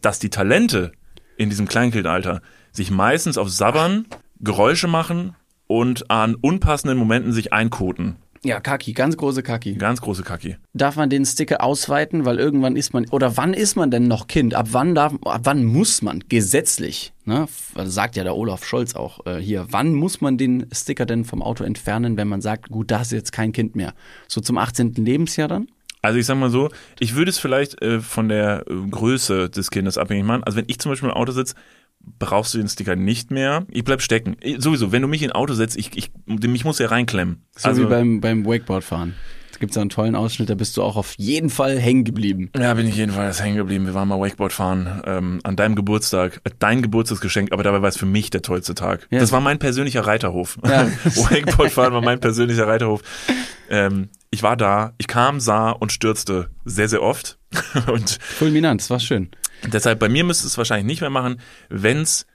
dass 0.02 0.20
die 0.20 0.30
Talente 0.30 0.94
in 1.38 1.50
diesem 1.50 1.68
Kleinkindalter 1.68 2.42
sich 2.72 2.92
meistens 2.92 3.38
auf 3.38 3.50
Sabbern, 3.50 4.06
Geräusche 4.40 4.88
machen 4.88 5.36
und 5.68 6.10
an 6.10 6.36
unpassenden 6.36 6.98
Momenten 6.98 7.32
sich 7.32 7.54
einkoten. 7.54 8.16
Ja, 8.44 8.60
Kaki, 8.60 8.94
ganz 8.94 9.18
große 9.18 9.44
Kaki. 9.44 9.74
Ganz 9.74 10.00
große 10.00 10.24
Kacki. 10.24 10.58
Darf 10.74 10.96
man 10.96 11.10
den 11.10 11.26
Sticker 11.26 11.62
ausweiten, 11.62 12.26
weil 12.26 12.38
irgendwann 12.38 12.76
ist 12.76 12.94
man 12.94 13.08
oder 13.10 13.36
wann 13.36 13.54
ist 13.54 13.76
man 13.76 13.92
denn 13.92 14.08
noch 14.08 14.28
Kind? 14.28 14.54
Ab 14.54 14.68
wann 14.72 14.96
darf, 14.96 15.14
ab 15.24 15.42
wann 15.44 15.66
muss 15.66 16.02
man 16.02 16.24
gesetzlich? 16.30 17.14
Ne, 17.26 17.48
sagt 17.76 18.16
ja 18.16 18.24
der 18.24 18.36
Olaf 18.36 18.64
Scholz 18.64 18.96
auch 18.96 19.26
äh, 19.26 19.38
hier. 19.38 19.66
Wann 19.72 19.94
muss 19.94 20.22
man 20.22 20.38
den 20.38 20.68
Sticker 20.72 21.06
denn 21.06 21.26
vom 21.26 21.42
Auto 21.42 21.64
entfernen, 21.64 22.16
wenn 22.16 22.28
man 22.28 22.42
sagt, 22.42 22.70
gut, 22.70 22.92
da 22.92 23.02
ist 23.02 23.12
jetzt 23.12 23.32
kein 23.34 23.52
Kind 23.52 23.76
mehr? 23.76 23.94
So 24.28 24.40
zum 24.40 24.58
18. 24.58 24.94
Lebensjahr 24.94 25.48
dann? 25.48 25.68
Also 26.08 26.20
ich 26.20 26.26
sag 26.26 26.38
mal 26.38 26.50
so, 26.50 26.70
ich 27.00 27.16
würde 27.16 27.30
es 27.30 27.38
vielleicht 27.38 27.82
äh, 27.82 28.00
von 28.00 28.30
der 28.30 28.64
äh, 28.70 28.74
Größe 28.90 29.50
des 29.50 29.72
Kindes 29.72 29.98
abhängig 29.98 30.24
machen. 30.24 30.42
Also 30.46 30.58
wenn 30.58 30.64
ich 30.70 30.80
zum 30.80 30.90
Beispiel 30.90 31.10
im 31.10 31.16
Auto 31.16 31.34
sitze, 31.34 31.56
brauchst 32.18 32.54
du 32.54 32.60
den 32.60 32.70
Sticker 32.70 32.96
nicht 32.96 33.30
mehr. 33.30 33.66
Ich 33.70 33.84
bleib 33.84 34.02
stecken. 34.02 34.38
Ich, 34.40 34.62
sowieso, 34.62 34.94
wenn 34.94 35.02
du 35.02 35.10
mich 35.10 35.22
in 35.22 35.32
ein 35.32 35.36
Auto 35.36 35.54
setzt, 35.54 35.76
ich, 35.76 35.98
ich, 35.98 36.12
mich 36.26 36.64
muss 36.64 36.80
ja 36.80 36.88
reinklemmen. 36.88 37.42
So 37.58 37.78
wie 37.78 37.84
beim, 37.84 38.22
beim 38.22 38.46
Wakeboardfahren. 38.46 39.16
Da 39.52 39.60
gibt 39.60 39.72
es 39.72 39.78
einen 39.78 39.90
tollen 39.90 40.16
Ausschnitt, 40.16 40.50
da 40.50 40.56
bist 40.56 40.78
du 40.78 40.84
auch 40.84 40.96
auf 40.96 41.16
jeden 41.18 41.50
Fall 41.50 41.78
hängen 41.78 42.06
geblieben. 42.06 42.52
Ja, 42.58 42.74
bin 42.74 42.88
ich 42.88 42.96
jedenfalls 42.96 43.44
hängen 43.44 43.58
geblieben. 43.58 43.86
Wir 43.86 43.94
waren 43.94 44.08
mal 44.08 44.18
Wakeboard 44.22 44.54
fahren 44.54 45.02
ähm, 45.06 45.40
an 45.44 45.58
deinem 45.58 45.76
Geburtstag. 45.76 46.40
Äh, 46.46 46.52
Dein 46.58 46.82
Geburtstagsgeschenk, 46.82 47.52
aber 47.52 47.64
dabei 47.64 47.82
war 47.82 47.90
es 47.90 47.98
für 47.98 48.06
mich 48.06 48.30
der 48.30 48.44
tollste 48.44 48.76
Tag. 48.76 49.08
Ja. 49.10 49.20
Das 49.20 49.34
war 49.34 49.42
mein 49.42 49.60
persönlicher 49.60 50.08
Reiterhof. 50.08 50.58
Ja. 50.64 50.88
Wakeboard 51.04 51.72
fahren 51.72 51.92
war 51.92 52.02
mein 52.02 52.22
persönlicher 52.22 52.66
Reiterhof. 52.66 53.02
Ähm, 53.70 54.08
ich 54.30 54.44
war 54.44 54.58
da, 54.58 54.94
ich 54.98 55.08
kam, 55.08 55.40
sah 55.40 55.72
und 55.72 55.92
stürzte 55.92 56.50
sehr, 56.66 56.90
sehr 56.90 57.02
oft. 57.02 57.40
und 57.88 58.20
Fulminant, 58.22 58.82
das 58.82 58.90
war 58.90 59.00
schön. 59.00 59.30
deshalb 59.64 60.00
bei 60.00 60.10
mir 60.10 60.24
müsste 60.24 60.48
es 60.48 60.58
wahrscheinlich 60.58 60.86
nicht 60.86 61.02
mehr 61.02 61.10
machen, 61.10 61.40
wenn 61.70 62.02
es 62.02 62.26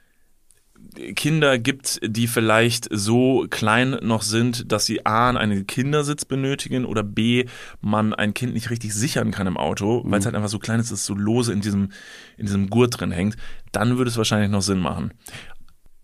Kinder 1.14 1.58
gibt, 1.58 2.00
die 2.04 2.26
vielleicht 2.26 2.88
so 2.90 3.46
klein 3.48 3.96
noch 4.02 4.22
sind, 4.22 4.70
dass 4.70 4.84
sie 4.84 5.06
A, 5.06 5.30
einen 5.30 5.66
Kindersitz 5.66 6.24
benötigen 6.24 6.84
oder 6.84 7.02
B, 7.02 7.46
man 7.80 8.12
ein 8.12 8.34
Kind 8.34 8.52
nicht 8.52 8.70
richtig 8.70 8.94
sichern 8.94 9.30
kann 9.30 9.46
im 9.46 9.56
Auto, 9.56 10.02
weil 10.04 10.18
es 10.18 10.26
halt 10.26 10.34
einfach 10.34 10.48
so 10.48 10.58
klein 10.58 10.80
ist, 10.80 10.90
dass 10.90 11.00
es 11.00 11.06
so 11.06 11.14
lose 11.14 11.52
in 11.52 11.60
diesem, 11.60 11.92
in 12.36 12.46
diesem 12.46 12.68
Gurt 12.68 13.00
drin 13.00 13.10
hängt, 13.10 13.36
dann 13.72 13.96
würde 13.96 14.10
es 14.10 14.18
wahrscheinlich 14.18 14.50
noch 14.50 14.62
Sinn 14.62 14.80
machen. 14.80 15.12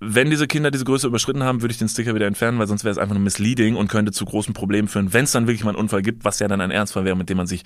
Wenn 0.00 0.30
diese 0.30 0.46
Kinder 0.46 0.70
diese 0.70 0.84
Größe 0.84 1.06
überschritten 1.08 1.42
haben, 1.42 1.60
würde 1.62 1.72
ich 1.72 1.78
den 1.78 1.88
Sticker 1.88 2.14
wieder 2.14 2.26
entfernen, 2.26 2.58
weil 2.58 2.68
sonst 2.68 2.84
wäre 2.84 2.92
es 2.92 2.98
einfach 2.98 3.14
nur 3.14 3.22
misleading 3.24 3.74
und 3.76 3.88
könnte 3.88 4.12
zu 4.12 4.24
großen 4.24 4.54
Problemen 4.54 4.86
führen, 4.88 5.12
wenn 5.12 5.24
es 5.24 5.32
dann 5.32 5.46
wirklich 5.48 5.64
mal 5.64 5.70
einen 5.70 5.78
Unfall 5.80 6.02
gibt, 6.02 6.24
was 6.24 6.38
ja 6.38 6.46
dann 6.48 6.60
ein 6.60 6.70
Ernstfall 6.70 7.04
wäre, 7.04 7.16
mit 7.16 7.28
dem 7.28 7.36
man 7.36 7.46
sich 7.48 7.64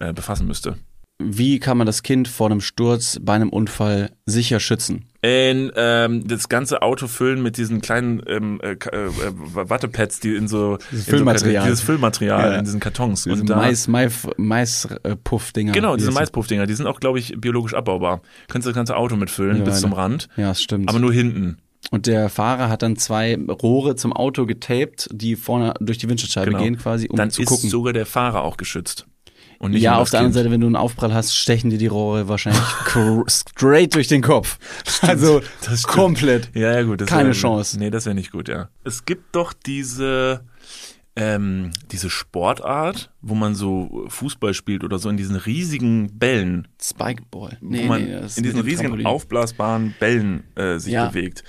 äh, 0.00 0.12
befassen 0.14 0.46
müsste. 0.46 0.76
Wie 1.18 1.58
kann 1.60 1.78
man 1.78 1.86
das 1.86 2.02
Kind 2.02 2.28
vor 2.28 2.46
einem 2.50 2.60
Sturz 2.60 3.18
bei 3.22 3.32
einem 3.34 3.48
Unfall 3.48 4.10
sicher 4.26 4.60
schützen? 4.60 5.06
in 5.22 5.72
ähm, 5.74 6.28
das 6.28 6.48
ganze 6.48 6.82
Auto 6.82 7.08
füllen 7.08 7.42
mit 7.42 7.56
diesen 7.56 7.80
kleinen 7.80 8.22
ähm, 8.28 8.60
äh, 8.62 8.76
Ka- 8.76 8.90
äh, 8.90 9.08
Wattepads, 9.34 10.20
die 10.20 10.36
in 10.36 10.46
so 10.46 10.76
Dieses 10.92 10.92
in 10.92 11.10
so 11.10 11.16
Füllmaterial. 11.16 11.64
dieses 11.64 11.80
Füllmaterial 11.80 12.52
Ja. 12.52 12.58
in 12.58 12.64
diesen 12.64 12.78
Kartons 12.78 13.24
Diese 13.24 13.34
und 13.40 13.48
Mais, 13.48 13.88
Mais, 13.88 14.28
Mais-Puff-Dinger. 14.36 15.72
genau 15.72 15.96
diese 15.96 16.12
Maispuffdinger, 16.12 16.66
die 16.66 16.74
sind 16.74 16.86
auch 16.86 17.00
glaube 17.00 17.18
ich 17.18 17.34
biologisch 17.40 17.74
abbaubar. 17.74 18.20
Könntest 18.48 18.66
du 18.66 18.70
das 18.70 18.76
ganze 18.76 18.96
Auto 18.96 19.16
mitfüllen 19.16 19.58
Ja, 19.58 19.64
bis 19.64 19.80
zum 19.80 19.92
Rand, 19.94 20.28
Ja, 20.36 20.48
das 20.48 20.62
stimmt. 20.62 20.88
aber 20.88 20.98
nur 21.00 21.12
hinten. 21.12 21.58
Und 21.90 22.06
der 22.06 22.28
Fahrer 22.28 22.68
hat 22.68 22.82
dann 22.82 22.96
zwei 22.96 23.36
Rohre 23.36 23.94
zum 23.96 24.12
Auto 24.12 24.44
getaped, 24.46 25.08
die 25.12 25.36
vorne 25.36 25.74
durch 25.80 25.98
die 25.98 26.08
Windschutzscheibe 26.08 26.50
Genau. 26.50 26.62
gehen 26.62 26.78
quasi, 26.78 27.08
um 27.08 27.16
Dann 27.16 27.30
zu 27.30 27.42
ist 27.42 27.48
gucken. 27.48 27.70
sogar 27.70 27.92
der 27.92 28.06
Fahrer 28.06 28.42
auch 28.42 28.56
geschützt. 28.56 29.06
Und 29.58 29.70
nicht 29.70 29.82
ja, 29.82 29.96
auf 29.96 30.10
der 30.10 30.20
anderen. 30.20 30.34
Seite, 30.34 30.50
wenn 30.50 30.60
du 30.60 30.66
einen 30.66 30.76
Aufprall 30.76 31.14
hast, 31.14 31.34
stechen 31.34 31.70
dir 31.70 31.78
die 31.78 31.86
Rohre 31.86 32.28
wahrscheinlich 32.28 32.60
straight 33.28 33.94
durch 33.94 34.08
den 34.08 34.20
Kopf. 34.20 34.58
Also 35.00 35.40
Das 35.64 35.80
stimmt. 35.80 35.86
komplett. 35.94 36.50
Ja, 36.54 36.72
ja, 36.74 36.82
gut. 36.82 37.06
Keine 37.06 37.28
wär, 37.28 37.34
Chance. 37.34 37.78
Nee, 37.78 37.88
das 37.90 38.04
wäre 38.04 38.14
nicht 38.14 38.32
gut, 38.32 38.48
ja. 38.48 38.68
Es 38.84 39.06
gibt 39.06 39.34
doch 39.34 39.54
diese, 39.54 40.42
ähm, 41.14 41.70
diese 41.90 42.10
Sportart, 42.10 43.10
wo 43.22 43.34
man 43.34 43.54
so 43.54 44.04
Fußball 44.08 44.52
spielt 44.52 44.84
oder 44.84 44.98
so 44.98 45.08
in 45.08 45.16
diesen 45.16 45.36
riesigen 45.36 46.18
Bällen. 46.18 46.68
Spikeball. 46.82 47.56
wo 47.62 47.82
man 47.84 48.10
das 48.10 48.32
ist 48.32 48.38
in 48.38 48.44
diesen 48.44 48.60
riesigen 48.60 48.88
Trampolin. 48.88 49.06
aufblasbaren 49.06 49.94
Bällen 49.98 50.44
äh, 50.56 50.78
sich 50.78 50.92
Ja. 50.92 51.08
bewegt. 51.08 51.44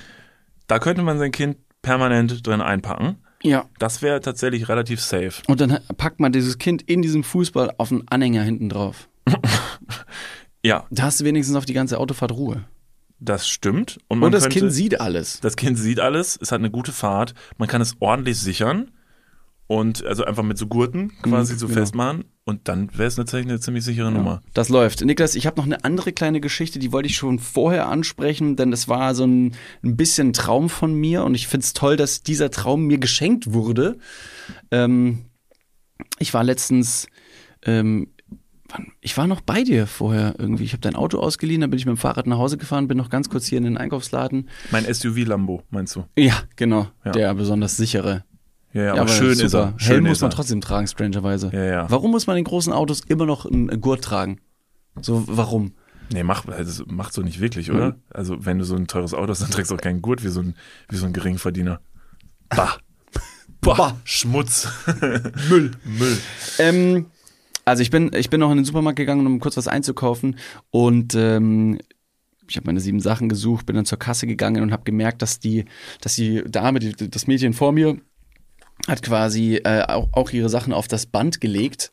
Da 0.67 0.79
könnte 0.79 1.01
man 1.01 1.17
sein 1.17 1.31
Kind 1.31 1.57
permanent 1.81 2.45
drin 2.45 2.61
einpacken. 2.61 3.17
Ja. 3.43 3.65
Das 3.79 4.01
wäre 4.01 4.19
tatsächlich 4.19 4.67
relativ 4.67 4.99
safe. 5.01 5.41
Und 5.47 5.61
dann 5.61 5.79
packt 5.97 6.19
man 6.19 6.31
dieses 6.31 6.57
Kind 6.57 6.81
in 6.81 7.01
diesem 7.01 7.23
Fußball 7.23 7.71
auf 7.77 7.91
einen 7.91 8.07
Anhänger 8.07 8.43
hinten 8.43 8.69
drauf. 8.69 9.09
Ja, 10.63 10.85
Da 10.89 11.03
hast 11.03 11.19
du 11.21 11.23
wenigstens 11.25 11.55
auf 11.55 11.65
die 11.65 11.73
ganze 11.73 11.97
Autofahrt 11.99 12.31
Ruhe. 12.31 12.63
das 13.19 13.47
stimmt. 13.47 13.99
Und, 14.07 14.19
man 14.19 14.27
Und 14.27 14.31
das 14.33 14.43
könnte, 14.43 14.59
Kind 14.59 14.73
sieht 14.73 14.99
alles. 14.99 15.39
das 15.39 15.55
Kind 15.55 15.77
sieht 15.77 15.99
alles, 15.99 16.37
es 16.41 16.51
hat 16.51 16.59
eine 16.59 16.71
gute 16.71 16.91
Fahrt, 16.91 17.33
man 17.57 17.69
kann 17.69 17.81
es 17.81 17.95
ordentlich 17.99 18.39
sichern 18.39 18.91
und 19.67 20.05
also 20.05 20.23
einfach 20.23 20.43
mit 20.43 20.57
so 20.57 20.67
Gurten 20.67 21.11
quasi 21.21 21.55
so 21.57 21.67
genau. 21.67 21.79
festmachen 21.79 22.23
und 22.45 22.67
dann 22.69 22.89
wäre 22.97 23.07
es 23.07 23.15
tatsächlich 23.15 23.49
eine 23.51 23.59
ziemlich 23.59 23.83
sichere 23.83 24.11
Nummer. 24.11 24.41
Das 24.53 24.69
läuft. 24.69 25.03
Niklas, 25.03 25.35
ich 25.35 25.45
habe 25.45 25.57
noch 25.57 25.65
eine 25.65 25.83
andere 25.83 26.13
kleine 26.13 26.39
Geschichte, 26.39 26.79
die 26.79 26.93
wollte 26.93 27.07
ich 27.07 27.17
schon 27.17 27.39
vorher 27.39 27.87
ansprechen, 27.89 28.55
denn 28.55 28.71
es 28.71 28.87
war 28.87 29.13
so 29.13 29.25
ein, 29.25 29.53
ein 29.83 29.97
bisschen 29.97 30.31
Traum 30.31 30.69
von 30.69 30.93
mir 30.93 31.23
und 31.25 31.35
ich 31.35 31.47
finde 31.47 31.65
es 31.65 31.73
toll, 31.73 31.97
dass 31.97 32.23
dieser 32.23 32.49
Traum 32.49 32.85
mir 32.85 32.97
geschenkt 32.97 33.53
wurde. 33.53 33.97
Ähm, 34.71 35.25
ich 36.19 36.33
war 36.33 36.43
letztens, 36.45 37.07
ähm, 37.65 38.07
ich 39.01 39.17
war 39.17 39.27
noch 39.27 39.41
bei 39.41 39.63
dir 39.63 39.87
vorher 39.87 40.35
irgendwie. 40.37 40.63
Ich 40.63 40.73
habe 40.73 40.81
dein 40.81 40.95
Auto 40.95 41.19
ausgeliehen, 41.19 41.61
dann 41.61 41.69
bin 41.69 41.79
ich 41.79 41.85
mit 41.85 41.95
dem 41.95 41.97
Fahrrad 41.97 42.27
nach 42.27 42.37
Hause 42.37 42.57
gefahren, 42.57 42.87
bin 42.87 42.97
noch 42.97 43.09
ganz 43.09 43.29
kurz 43.29 43.45
hier 43.47 43.57
in 43.57 43.63
den 43.63 43.77
Einkaufsladen. 43.77 44.49
Mein 44.71 44.85
SUV 44.93 45.25
Lambo, 45.25 45.63
meinst 45.69 45.95
du? 45.95 46.05
Ja, 46.17 46.43
genau, 46.55 46.87
Ja. 47.05 47.11
der 47.11 47.33
besonders 47.33 47.77
sichere. 47.77 48.23
Ja, 48.77 48.83
ja 48.83 49.01
aber, 49.01 49.07
schön 49.07 49.39
ist 49.39 49.53
er. 49.55 49.73
Schön 49.77 49.93
Helm 49.93 50.03
muss 50.05 50.21
man 50.21 50.29
trotzdem 50.29 50.61
tragen, 50.61 50.85
strangerweise. 50.85 51.49
Ja, 51.51 51.63
ja. 51.63 51.89
Warum 51.89 52.11
muss 52.11 52.27
man 52.27 52.37
in 52.37 52.43
großen 52.43 52.71
Autos 52.71 53.01
immer 53.07 53.25
noch 53.25 53.47
einen 53.47 53.81
Gurt 53.81 54.03
tragen? 54.03 54.39
So, 55.01 55.23
warum? 55.25 55.73
Nee, 56.13 56.23
mach, 56.23 56.45
das 56.45 56.83
macht 56.85 57.13
so 57.13 57.23
nicht 57.23 57.39
wirklich, 57.39 57.71
oder? 57.71 57.89
Mhm. 57.89 57.95
Also, 58.13 58.45
wenn 58.45 58.59
du 58.59 58.65
so 58.65 58.75
ein 58.75 58.85
teures 58.85 59.15
Auto 59.15 59.29
hast, 59.29 59.41
dann 59.41 59.49
trägst 59.49 59.71
du 59.71 59.75
auch 59.75 59.81
keinen 59.81 60.03
Gurt 60.03 60.23
wie 60.23 60.29
so 60.29 60.41
ein, 60.41 60.55
wie 60.89 60.95
so 60.95 61.07
ein 61.07 61.13
Geringverdiener. 61.13 61.81
Bah. 62.49 62.77
Bah. 63.59 63.73
Bah. 63.73 63.97
Schmutz. 64.03 64.69
Müll. 65.49 65.71
Müll. 65.83 66.17
Ähm, 66.59 67.07
also 67.65 67.81
ich 67.81 67.89
bin, 67.89 68.11
ich 68.13 68.29
bin 68.29 68.39
noch 68.39 68.51
in 68.51 68.57
den 68.57 68.65
Supermarkt 68.65 68.97
gegangen, 68.97 69.25
um 69.25 69.39
kurz 69.39 69.57
was 69.57 69.67
einzukaufen 69.67 70.37
und 70.69 71.15
ähm, 71.15 71.79
ich 72.47 72.55
habe 72.55 72.67
meine 72.67 72.79
sieben 72.79 72.99
Sachen 72.99 73.29
gesucht, 73.29 73.65
bin 73.65 73.75
dann 73.75 73.85
zur 73.85 73.97
Kasse 73.99 74.27
gegangen 74.27 74.61
und 74.61 74.71
habe 74.71 74.83
gemerkt, 74.83 75.23
dass 75.23 75.39
die, 75.39 75.65
dass 75.99 76.15
die 76.15 76.43
Dame, 76.47 76.79
die, 76.79 77.09
das 77.09 77.25
Mädchen 77.27 77.53
vor 77.53 77.71
mir, 77.71 77.97
hat 78.87 79.01
quasi 79.01 79.55
äh, 79.63 79.83
auch, 79.87 80.09
auch 80.13 80.31
ihre 80.31 80.49
Sachen 80.49 80.73
auf 80.73 80.87
das 80.87 81.05
Band 81.05 81.41
gelegt 81.41 81.91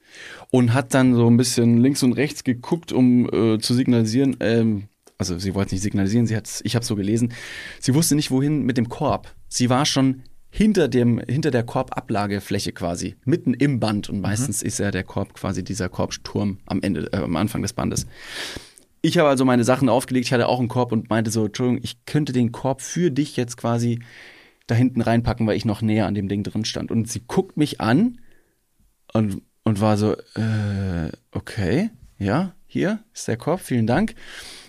und 0.51 0.75
hat 0.75 0.95
dann 0.95 1.15
so 1.15 1.29
ein 1.29 1.37
bisschen 1.37 1.79
links 1.79 2.03
und 2.03 2.13
rechts 2.13 2.45
geguckt, 2.45 2.93
um 2.93 3.29
äh, 3.33 3.59
zu 3.59 3.75
signalisieren. 3.75 4.37
Ähm, 4.41 4.85
also 5.19 5.39
sie 5.39 5.55
wollte 5.55 5.75
nicht 5.75 5.83
signalisieren, 5.83 6.27
sie 6.27 6.37
hat, 6.37 6.61
ich 6.65 6.75
habe 6.75 6.85
so 6.85 6.97
gelesen. 6.97 7.33
Sie 7.81 7.95
wusste 7.95 8.15
nicht 8.15 8.31
wohin 8.31 8.63
mit 8.63 8.77
dem 8.77 8.89
Korb. 8.89 9.35
Sie 9.49 9.71
war 9.71 9.87
schon 9.87 10.23
hinter 10.51 10.87
dem 10.87 11.19
hinter 11.19 11.51
der 11.51 11.65
Korbablagefläche 11.65 12.73
quasi 12.73 13.17
mitten 13.25 13.55
im 13.55 13.81
Band 13.81 14.09
und 14.09 14.21
meistens 14.21 14.63
ist 14.63 14.79
ja 14.79 14.93
der 14.93 15.03
Korb 15.03 15.35
quasi 15.35 15.65
dieser 15.65 15.89
Korbturm 15.89 16.59
am 16.67 16.81
Ende 16.81 17.13
äh, 17.13 17.17
am 17.17 17.35
Anfang 17.35 17.63
des 17.63 17.73
Bandes. 17.73 18.07
Ich 19.03 19.19
habe 19.19 19.29
also 19.29 19.45
meine 19.45 19.65
Sachen 19.65 19.89
aufgelegt, 19.89 20.27
ich 20.27 20.33
hatte 20.33 20.49
auch 20.49 20.61
einen 20.61 20.69
Korb 20.69 20.93
und 20.93 21.11
meinte 21.11 21.33
so, 21.33 21.47
Entschuldigung, 21.47 21.83
ich 21.83 22.05
könnte 22.07 22.33
den 22.33 22.53
Korb 22.53 22.83
für 22.83 23.11
dich 23.11 23.37
jetzt 23.37 23.57
quasi 23.57 23.99
da 24.67 24.75
hinten 24.75 25.01
reinpacken, 25.01 25.47
weil 25.47 25.57
ich 25.57 25.65
noch 25.65 25.83
näher 25.83 26.07
an 26.07 26.15
dem 26.15 26.29
Ding 26.29 26.43
drin 26.43 26.65
stand. 26.65 26.91
Und 26.91 27.11
sie 27.11 27.23
guckt 27.27 27.57
mich 27.57 27.81
an 27.81 28.21
und, 29.13 29.43
und 29.63 29.81
war 29.81 29.97
so, 29.97 30.13
äh, 30.13 31.11
okay, 31.33 31.91
ja, 32.19 32.55
hier 32.67 33.05
ist 33.13 33.29
der 33.29 33.37
Korb, 33.37 33.61
vielen 33.61 33.87
Dank. 33.87 34.15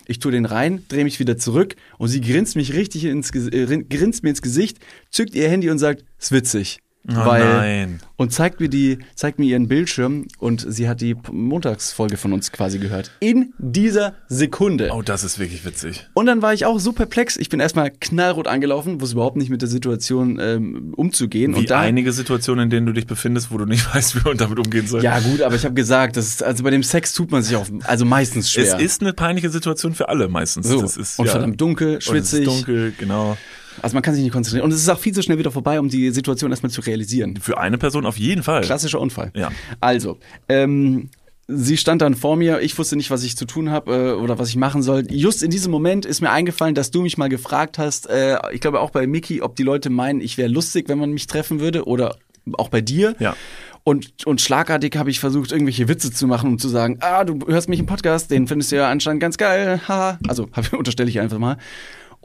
Ich 0.08 0.20
tue 0.20 0.32
den 0.32 0.46
rein, 0.46 0.84
drehe 0.88 1.04
mich 1.04 1.20
wieder 1.20 1.38
zurück 1.38 1.76
und 1.98 2.10
sie 2.10 2.22
grinst 2.22 2.56
mich 2.56 2.74
richtig 2.74 3.06
ins, 3.06 3.32
äh, 3.32 3.84
grinst 3.90 4.24
mir 4.24 4.30
ins 4.30 4.42
Gesicht, 4.42 4.80
zückt 5.10 5.34
ihr 5.34 5.50
Handy 5.50 5.70
und 5.70 5.80
sagt, 5.80 6.06
ist 6.20 6.32
witzig. 6.32 6.80
Oh 7.08 7.26
weil, 7.26 7.44
nein. 7.44 8.00
Und 8.16 8.34
zeigt 8.34 8.60
mir 8.60 8.70
die, 8.70 9.00
zeigt 9.14 9.38
mir 9.38 9.46
ihren 9.46 9.68
Bildschirm 9.68 10.26
und 10.40 10.66
sie 10.68 10.90
hat 10.90 11.02
die 11.02 11.16
Montagsfolge 11.32 12.18
von 12.18 12.34
uns 12.34 12.52
quasi 12.52 12.80
gehört. 12.80 13.12
In 13.20 13.54
dieser 13.60 14.16
Sekunde. 14.28 14.90
Oh, 14.92 15.02
das 15.02 15.24
ist 15.24 15.38
wirklich 15.38 15.66
witzig. 15.66 16.08
Und 16.14 16.26
dann 16.26 16.42
war 16.42 16.54
ich 16.54 16.66
auch 16.66 16.80
so 16.80 16.94
perplex. 16.94 17.38
Ich 17.38 17.50
bin 17.50 17.60
erstmal 17.60 17.92
knallrot 17.92 18.48
angelaufen, 18.48 19.02
wusste 19.02 19.16
überhaupt 19.16 19.38
nicht 19.38 19.50
mit 19.50 19.62
der 19.62 19.70
Situation 19.70 20.40
ähm, 20.42 20.94
umzugehen. 20.96 21.54
Wie 21.56 21.60
und 21.60 21.70
da, 21.70 21.82
einige 21.82 22.12
Situationen, 22.12 22.66
in 22.66 22.70
denen 22.72 22.86
du 22.88 22.94
dich 22.94 23.06
befindest, 23.06 23.52
wo 23.52 23.58
du 23.58 23.66
nicht 23.66 23.86
weißt, 23.94 24.16
wie 24.16 24.28
man 24.28 24.38
damit 24.38 24.58
umgehen 24.58 24.88
soll. 24.88 25.04
ja 25.04 25.20
gut, 25.20 25.42
aber 25.42 25.56
ich 25.56 25.66
habe 25.66 25.76
gesagt, 25.76 26.18
das 26.18 26.28
ist, 26.28 26.44
also 26.44 26.64
bei 26.64 26.72
dem 26.72 26.84
Sex 26.84 27.14
tut 27.14 27.32
man 27.32 27.44
sich 27.44 27.56
auch, 27.56 27.68
also 27.84 28.06
meistens 28.06 28.52
schwer. 28.52 28.76
Es 28.76 28.82
ist 28.82 29.02
eine 29.02 29.14
peinliche 29.14 29.50
Situation 29.50 29.94
für 29.94 30.10
alle 30.10 30.28
meistens. 30.28 30.68
so. 30.68 30.82
Das 30.82 30.98
ist, 30.98 31.20
und 31.20 31.26
ja. 31.26 31.34
verdammt 31.34 31.62
dunkel, 31.62 31.94
Und 31.94 31.98
es 31.98 32.06
schwitzig. 32.06 32.40
ist 32.40 32.48
dunkel, 32.48 32.94
genau. 32.98 33.38
Also 33.82 33.94
man 33.94 34.04
kann 34.04 34.14
sich 34.14 34.24
nicht 34.24 34.34
konzentrieren. 34.34 34.66
Und 34.66 34.72
es 34.72 34.82
ist 34.82 34.90
auch 34.90 35.00
viel 35.00 35.14
zu 35.14 35.22
schnell 35.22 35.38
wieder 35.38 35.52
vorbei, 35.52 35.80
um 35.80 35.90
die 35.90 36.10
Situation 36.12 36.52
erstmal 36.52 36.72
zu 36.72 36.82
realisieren. 36.82 37.38
Für 37.38 37.58
eine 37.58 37.78
Person 37.78 38.06
auf 38.06 38.18
jeden 38.18 38.44
Fall. 38.44 38.62
Klassischer 38.62 39.00
Unfall. 39.00 39.32
Ja. 39.36 39.52
Also, 39.80 40.18
ähm, 40.50 41.10
sie 41.48 41.78
stand 41.78 42.02
dann 42.02 42.16
vor 42.16 42.36
mir, 42.36 42.62
ich 42.62 42.78
wusste 42.78 42.96
nicht, 42.96 43.12
was 43.12 43.24
ich 43.24 43.38
zu 43.38 43.46
tun 43.46 43.70
habe 43.70 44.14
äh, 44.18 44.22
oder 44.22 44.40
was 44.40 44.50
ich 44.50 44.56
machen 44.56 44.82
soll. 44.82 45.06
Just 45.12 45.44
in 45.44 45.52
diesem 45.52 45.72
Moment 45.72 46.06
ist 46.06 46.22
mir 46.22 46.32
eingefallen, 46.32 46.76
dass 46.76 46.92
du 46.92 47.02
mich 47.02 47.18
mal 47.18 47.30
gefragt 47.30 47.78
hast, 47.78 48.10
äh, 48.10 48.38
ich 48.52 48.62
glaube 48.62 48.80
auch 48.80 48.92
bei 48.92 49.08
Mickey, 49.08 49.42
ob 49.42 49.56
die 49.56 49.64
Leute 49.64 49.90
meinen, 49.90 50.22
ich 50.22 50.38
wäre 50.38 50.50
lustig, 50.50 50.90
wenn 50.90 50.98
man 50.98 51.12
mich 51.12 51.28
treffen 51.28 51.60
würde 51.60 51.86
oder 51.86 52.18
auch 52.54 52.70
bei 52.70 52.82
dir. 52.82 53.16
Ja. 53.20 53.36
Und, 53.84 54.26
und 54.26 54.42
schlagartig 54.42 54.98
habe 54.98 55.12
ich 55.12 55.20
versucht, 55.20 55.52
irgendwelche 55.52 55.88
Witze 55.88 56.12
zu 56.12 56.26
machen 56.26 56.50
und 56.50 56.60
zu 56.60 56.70
sagen, 56.70 56.98
ah, 57.02 57.24
du 57.24 57.38
hörst 57.48 57.70
mich 57.70 57.80
im 57.80 57.86
Podcast, 57.86 58.32
den 58.32 58.48
findest 58.48 58.72
du 58.72 58.78
ja 58.78 58.90
anscheinend 58.90 59.22
ganz 59.22 59.38
geil, 59.38 59.80
haha. 59.88 60.18
Also 60.28 60.50
unterstelle 60.72 61.10
ich 61.10 61.20
einfach 61.20 61.38
mal. 61.38 61.58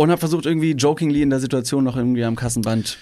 Und 0.01 0.11
habe 0.11 0.19
versucht, 0.19 0.47
irgendwie 0.47 0.71
jokingly 0.71 1.21
in 1.21 1.29
der 1.29 1.41
Situation 1.41 1.85
noch 1.85 1.95
irgendwie 1.95 2.25
am 2.25 2.35
Kassenband 2.35 2.97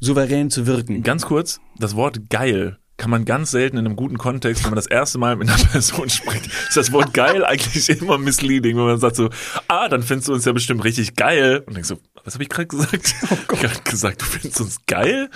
souverän 0.00 0.50
zu 0.50 0.66
wirken. 0.66 1.04
Ganz 1.04 1.24
kurz, 1.24 1.60
das 1.78 1.94
Wort 1.94 2.30
geil 2.30 2.78
kann 3.02 3.10
man 3.10 3.24
ganz 3.24 3.50
selten 3.50 3.78
in 3.78 3.84
einem 3.84 3.96
guten 3.96 4.16
Kontext, 4.16 4.62
wenn 4.62 4.70
man 4.70 4.76
das 4.76 4.86
erste 4.86 5.18
Mal 5.18 5.34
mit 5.34 5.48
einer 5.48 5.58
Person 5.72 6.08
spricht, 6.08 6.46
ist 6.46 6.76
das 6.76 6.92
Wort 6.92 7.12
geil 7.12 7.44
eigentlich 7.44 7.88
immer 8.00 8.16
misleading, 8.16 8.76
wenn 8.76 8.84
man 8.84 9.00
sagt 9.00 9.16
so, 9.16 9.28
ah, 9.66 9.88
dann 9.88 10.04
findest 10.04 10.28
du 10.28 10.34
uns 10.34 10.44
ja 10.44 10.52
bestimmt 10.52 10.84
richtig 10.84 11.16
geil. 11.16 11.64
Und 11.66 11.74
denkst 11.74 11.88
so, 11.88 11.98
was 12.22 12.34
habe 12.34 12.44
ich 12.44 12.48
gerade 12.48 12.68
gesagt? 12.68 13.14
ich 13.24 13.28
habe 13.28 13.42
gerade 13.48 13.80
gesagt, 13.82 14.20
du 14.20 14.24
findest 14.24 14.60
uns 14.60 14.76
geil? 14.86 15.28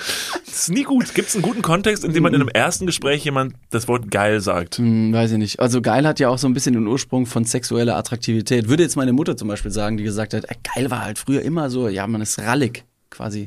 Das 0.44 0.54
ist 0.54 0.70
nie 0.70 0.84
gut. 0.84 1.12
Gibt 1.12 1.26
es 1.26 1.34
einen 1.34 1.42
guten 1.42 1.60
Kontext, 1.60 2.04
in 2.04 2.12
dem 2.12 2.22
man 2.22 2.34
in 2.34 2.40
einem 2.40 2.50
ersten 2.50 2.86
Gespräch 2.86 3.24
jemand 3.24 3.56
das 3.70 3.88
Wort 3.88 4.12
geil 4.12 4.40
sagt? 4.40 4.78
Hm, 4.78 5.12
weiß 5.12 5.32
ich 5.32 5.38
nicht. 5.38 5.58
Also 5.58 5.82
geil 5.82 6.06
hat 6.06 6.20
ja 6.20 6.28
auch 6.28 6.38
so 6.38 6.46
ein 6.46 6.54
bisschen 6.54 6.74
den 6.74 6.86
Ursprung 6.86 7.26
von 7.26 7.44
sexueller 7.44 7.96
Attraktivität. 7.96 8.68
Würde 8.68 8.84
jetzt 8.84 8.94
meine 8.94 9.12
Mutter 9.12 9.36
zum 9.36 9.48
Beispiel 9.48 9.72
sagen, 9.72 9.96
die 9.96 10.04
gesagt 10.04 10.34
hat, 10.34 10.44
ey, 10.44 10.56
geil 10.76 10.88
war 10.92 11.04
halt 11.04 11.18
früher 11.18 11.42
immer 11.42 11.68
so, 11.68 11.88
ja, 11.88 12.06
man 12.06 12.20
ist 12.20 12.38
rallig 12.38 12.84
quasi. 13.16 13.46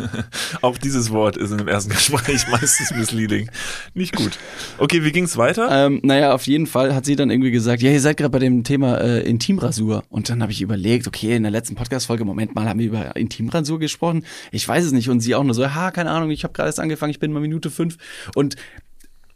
Auch 0.62 0.78
dieses 0.78 1.10
Wort 1.10 1.36
ist 1.36 1.50
in 1.50 1.58
einem 1.58 1.68
ersten 1.68 1.90
Gespräch 1.90 2.46
meistens 2.50 2.90
misleading. 2.90 3.48
Nicht 3.94 4.16
gut. 4.16 4.38
Okay, 4.78 5.04
wie 5.04 5.12
ging's 5.12 5.36
weiter? 5.36 5.68
ähm, 5.70 6.00
naja, 6.02 6.34
auf 6.34 6.46
jeden 6.46 6.66
Fall 6.66 6.94
hat 6.94 7.04
sie 7.04 7.16
dann 7.16 7.30
irgendwie 7.30 7.50
gesagt, 7.50 7.82
ja, 7.82 7.90
ihr 7.90 8.00
seid 8.00 8.16
gerade 8.16 8.30
bei 8.30 8.38
dem 8.38 8.64
Thema 8.64 8.98
äh, 8.98 9.20
Intimrasur. 9.20 10.02
Und 10.08 10.28
dann 10.28 10.42
habe 10.42 10.52
ich 10.52 10.60
überlegt, 10.60 11.06
okay, 11.06 11.36
in 11.36 11.44
der 11.44 11.52
letzten 11.52 11.76
Podcast-Folge, 11.76 12.24
Moment 12.24 12.54
mal, 12.54 12.68
haben 12.68 12.80
wir 12.80 12.86
über 12.86 13.16
Intimrasur 13.16 13.78
gesprochen? 13.78 14.24
Ich 14.50 14.66
weiß 14.66 14.84
es 14.84 14.92
nicht. 14.92 15.08
Und 15.08 15.20
sie 15.20 15.34
auch 15.34 15.44
nur 15.44 15.54
so, 15.54 15.74
ha, 15.74 15.90
keine 15.90 16.10
Ahnung, 16.10 16.30
ich 16.30 16.44
habe 16.44 16.52
gerade 16.52 16.68
erst 16.68 16.80
angefangen, 16.80 17.10
ich 17.10 17.20
bin 17.20 17.32
mal 17.32 17.40
Minute 17.40 17.70
fünf. 17.70 17.96
Und 18.34 18.56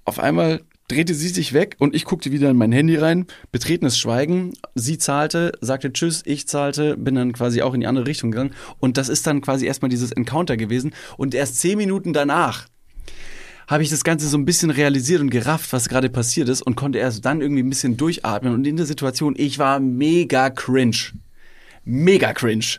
auf 0.05 0.19
einmal 0.19 0.63
drehte 0.91 1.15
sie 1.15 1.29
sich 1.29 1.53
weg 1.53 1.77
und 1.79 1.95
ich 1.95 2.05
guckte 2.05 2.33
wieder 2.33 2.51
in 2.51 2.57
mein 2.57 2.73
Handy 2.73 2.97
rein, 2.97 3.27
betretenes 3.53 3.99
Schweigen. 3.99 4.53
Sie 4.75 4.99
zahlte, 4.99 5.53
sagte 5.61 5.93
Tschüss, 5.93 6.23
ich 6.25 6.49
zahlte, 6.49 6.97
bin 6.97 7.15
dann 7.15 7.33
quasi 7.33 7.63
auch 7.63 7.75
in 7.75 7.81
die 7.81 7.87
andere 7.87 8.07
Richtung 8.07 8.31
gegangen. 8.31 8.55
Und 8.79 8.97
das 8.97 9.09
ist 9.09 9.27
dann 9.27 9.41
quasi 9.41 9.67
erstmal 9.67 9.89
dieses 9.89 10.13
Encounter 10.13 10.57
gewesen. 10.57 10.93
Und 11.17 11.35
erst 11.35 11.59
zehn 11.59 11.79
Minuten 11.79 12.13
danach 12.13 12.67
habe 13.69 13.85
ich 13.85 13.91
das 13.91 14.03
Ganze 14.03 14.27
so 14.27 14.37
ein 14.37 14.45
bisschen 14.45 14.71
realisiert 14.71 15.21
und 15.21 15.31
gerafft, 15.31 15.73
was 15.73 15.89
gerade 15.89 16.11
passiert 16.11 16.49
ist 16.49 16.61
und 16.61 16.75
konnte 16.75 16.99
erst 16.99 17.25
dann 17.25 17.41
irgendwie 17.41 17.63
ein 17.63 17.71
bisschen 17.71 17.97
durchatmen. 17.97 18.53
Und 18.53 18.67
in 18.67 18.77
der 18.77 18.87
Situation, 18.87 19.35
ich 19.37 19.61
war 19.61 19.79
mega 19.79 20.51
cringe. 20.51 21.13
Mega 21.85 22.33
cringe. 22.33 22.79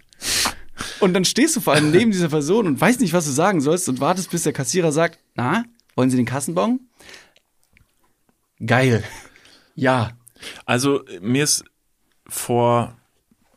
Und 0.99 1.13
dann 1.13 1.23
stehst 1.23 1.55
du 1.55 1.61
vor 1.61 1.73
allem 1.73 1.91
neben 1.91 2.11
dieser 2.11 2.29
Person 2.29 2.67
und 2.67 2.81
weißt 2.81 2.99
nicht, 2.99 3.13
was 3.13 3.25
du 3.25 3.31
sagen 3.31 3.61
sollst 3.61 3.87
und 3.87 4.01
wartest, 4.01 4.31
bis 4.31 4.43
der 4.43 4.53
Kassierer 4.53 4.91
sagt, 4.91 5.19
na, 5.35 5.63
wollen 5.95 6.09
Sie 6.09 6.17
den 6.17 6.25
Kassenbon? 6.25 6.81
Geil. 8.65 9.03
Ja. 9.75 10.11
Also 10.65 11.03
mir 11.21 11.43
ist 11.43 11.63
vor 12.27 12.95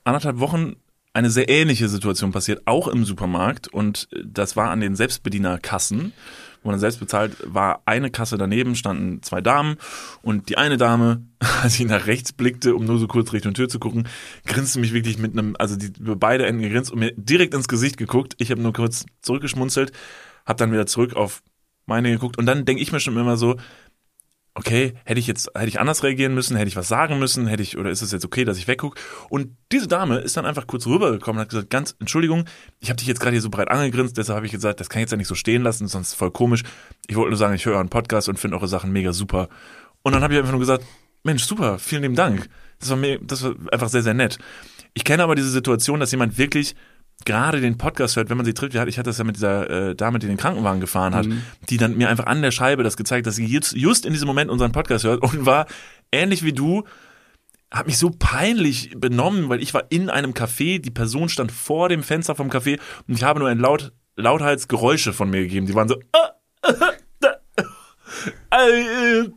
anderthalb 0.04 0.38
Wochen 0.38 0.76
eine 1.12 1.30
sehr 1.30 1.48
ähnliche 1.48 1.88
Situation 1.88 2.32
passiert, 2.32 2.62
auch 2.66 2.88
im 2.88 3.04
Supermarkt. 3.04 3.68
Und 3.68 4.08
das 4.24 4.56
war 4.56 4.70
an 4.70 4.80
den 4.80 4.96
Selbstbedienerkassen, 4.96 6.12
wo 6.62 6.70
man 6.70 6.80
selbst 6.80 6.98
bezahlt, 6.98 7.36
war 7.44 7.82
eine 7.84 8.10
Kasse 8.10 8.36
daneben, 8.36 8.74
standen 8.74 9.22
zwei 9.22 9.40
Damen. 9.40 9.76
Und 10.22 10.48
die 10.48 10.58
eine 10.58 10.76
Dame, 10.76 11.24
als 11.62 11.78
ich 11.78 11.86
nach 11.86 12.06
rechts 12.06 12.32
blickte, 12.32 12.74
um 12.74 12.84
nur 12.84 12.98
so 12.98 13.06
kurz 13.06 13.32
Richtung 13.32 13.54
Tür 13.54 13.68
zu 13.68 13.78
gucken, 13.78 14.08
grinste 14.44 14.80
mich 14.80 14.92
wirklich 14.92 15.18
mit 15.18 15.32
einem, 15.32 15.54
also 15.58 15.76
die 15.76 15.92
über 16.00 16.16
beide 16.16 16.46
Enden 16.46 16.62
gegrinst 16.62 16.90
und 16.90 16.98
mir 16.98 17.12
direkt 17.16 17.54
ins 17.54 17.68
Gesicht 17.68 17.96
geguckt. 17.96 18.34
Ich 18.38 18.50
habe 18.50 18.60
nur 18.60 18.72
kurz 18.72 19.06
zurückgeschmunzelt, 19.22 19.92
habe 20.46 20.58
dann 20.58 20.72
wieder 20.72 20.86
zurück 20.86 21.14
auf 21.14 21.42
meine 21.86 22.10
geguckt. 22.10 22.38
Und 22.38 22.46
dann 22.46 22.64
denke 22.64 22.82
ich 22.82 22.92
mir 22.92 23.00
schon 23.00 23.16
immer 23.16 23.36
so, 23.36 23.56
okay, 24.54 24.94
hätte 25.04 25.18
ich 25.18 25.26
jetzt, 25.26 25.50
hätte 25.54 25.68
ich 25.68 25.80
anders 25.80 26.02
reagieren 26.04 26.34
müssen, 26.34 26.56
hätte 26.56 26.68
ich 26.68 26.76
was 26.76 26.86
sagen 26.88 27.18
müssen, 27.18 27.46
hätte 27.48 27.62
ich, 27.62 27.76
oder 27.76 27.90
ist 27.90 28.02
es 28.02 28.12
jetzt 28.12 28.24
okay, 28.24 28.44
dass 28.44 28.56
ich 28.56 28.68
weggucke? 28.68 29.00
Und 29.28 29.56
diese 29.72 29.88
Dame 29.88 30.18
ist 30.18 30.36
dann 30.36 30.46
einfach 30.46 30.66
kurz 30.66 30.86
rübergekommen 30.86 31.38
und 31.38 31.42
hat 31.42 31.50
gesagt, 31.50 31.70
ganz, 31.70 31.96
Entschuldigung, 31.98 32.44
ich 32.78 32.88
habe 32.88 32.96
dich 32.96 33.08
jetzt 33.08 33.20
gerade 33.20 33.32
hier 33.32 33.40
so 33.40 33.50
breit 33.50 33.68
angegrinst, 33.68 34.16
deshalb 34.16 34.36
habe 34.36 34.46
ich 34.46 34.52
gesagt, 34.52 34.78
das 34.78 34.88
kann 34.88 35.00
ich 35.00 35.04
jetzt 35.04 35.10
ja 35.10 35.16
nicht 35.16 35.26
so 35.26 35.34
stehen 35.34 35.62
lassen, 35.62 35.88
sonst 35.88 36.14
voll 36.14 36.30
komisch. 36.30 36.62
Ich 37.08 37.16
wollte 37.16 37.30
nur 37.30 37.38
sagen, 37.38 37.54
ich 37.54 37.66
höre 37.66 37.74
euren 37.74 37.88
Podcast 37.88 38.28
und 38.28 38.38
finde 38.38 38.56
eure 38.56 38.68
Sachen 38.68 38.92
mega 38.92 39.12
super. 39.12 39.48
Und 40.02 40.12
dann 40.12 40.22
habe 40.22 40.34
ich 40.34 40.38
einfach 40.38 40.52
nur 40.52 40.60
gesagt, 40.60 40.84
Mensch, 41.24 41.44
super, 41.44 41.78
vielen 41.78 42.02
lieben 42.02 42.14
Dank. 42.14 42.48
Das 42.78 42.90
war 42.90 42.96
mir, 42.96 43.18
das 43.20 43.42
war 43.42 43.54
einfach 43.72 43.88
sehr, 43.88 44.02
sehr 44.02 44.14
nett. 44.14 44.38
Ich 44.92 45.04
kenne 45.04 45.24
aber 45.24 45.34
diese 45.34 45.50
Situation, 45.50 45.98
dass 45.98 46.12
jemand 46.12 46.38
wirklich 46.38 46.76
gerade 47.24 47.60
den 47.60 47.78
Podcast 47.78 48.16
hört, 48.16 48.30
wenn 48.30 48.36
man 48.36 48.46
sie 48.46 48.54
trifft, 48.54 48.74
ich 48.74 48.80
hatte 48.98 49.02
das 49.02 49.18
ja 49.18 49.24
mit 49.24 49.36
dieser 49.36 49.70
äh, 49.70 49.94
Dame, 49.94 50.18
die 50.18 50.26
den 50.26 50.36
Krankenwagen 50.36 50.80
gefahren 50.80 51.14
hat, 51.14 51.26
die 51.70 51.76
dann 51.76 51.96
mir 51.96 52.08
einfach 52.08 52.26
an 52.26 52.42
der 52.42 52.50
Scheibe 52.50 52.82
das 52.82 52.96
gezeigt, 52.96 53.26
dass 53.26 53.36
sie 53.36 53.46
jetzt 53.46 53.72
just 53.72 54.04
in 54.04 54.12
diesem 54.12 54.26
Moment 54.26 54.50
unseren 54.50 54.72
Podcast 54.72 55.04
hört 55.04 55.22
und 55.22 55.46
war 55.46 55.66
ähnlich 56.12 56.44
wie 56.44 56.52
du, 56.52 56.84
hat 57.70 57.86
mich 57.86 57.98
so 57.98 58.10
peinlich 58.10 58.92
benommen, 58.96 59.48
weil 59.48 59.62
ich 59.62 59.74
war 59.74 59.84
in 59.90 60.10
einem 60.10 60.32
Café, 60.32 60.80
die 60.80 60.90
Person 60.90 61.28
stand 61.28 61.50
vor 61.50 61.88
dem 61.88 62.02
Fenster 62.02 62.34
vom 62.34 62.50
Café 62.50 62.78
und 63.08 63.14
ich 63.14 63.24
habe 63.24 63.40
nur 63.40 63.48
ein 63.48 63.58
laut 63.58 63.92
Lautheitsgeräusche 64.16 65.12
von 65.12 65.28
mir 65.28 65.40
gegeben. 65.40 65.66
Die 65.66 65.74
waren 65.74 65.88
so 65.88 65.96
äh, 65.96 66.72
äh, 68.52 69.22
äh, 69.22 69.28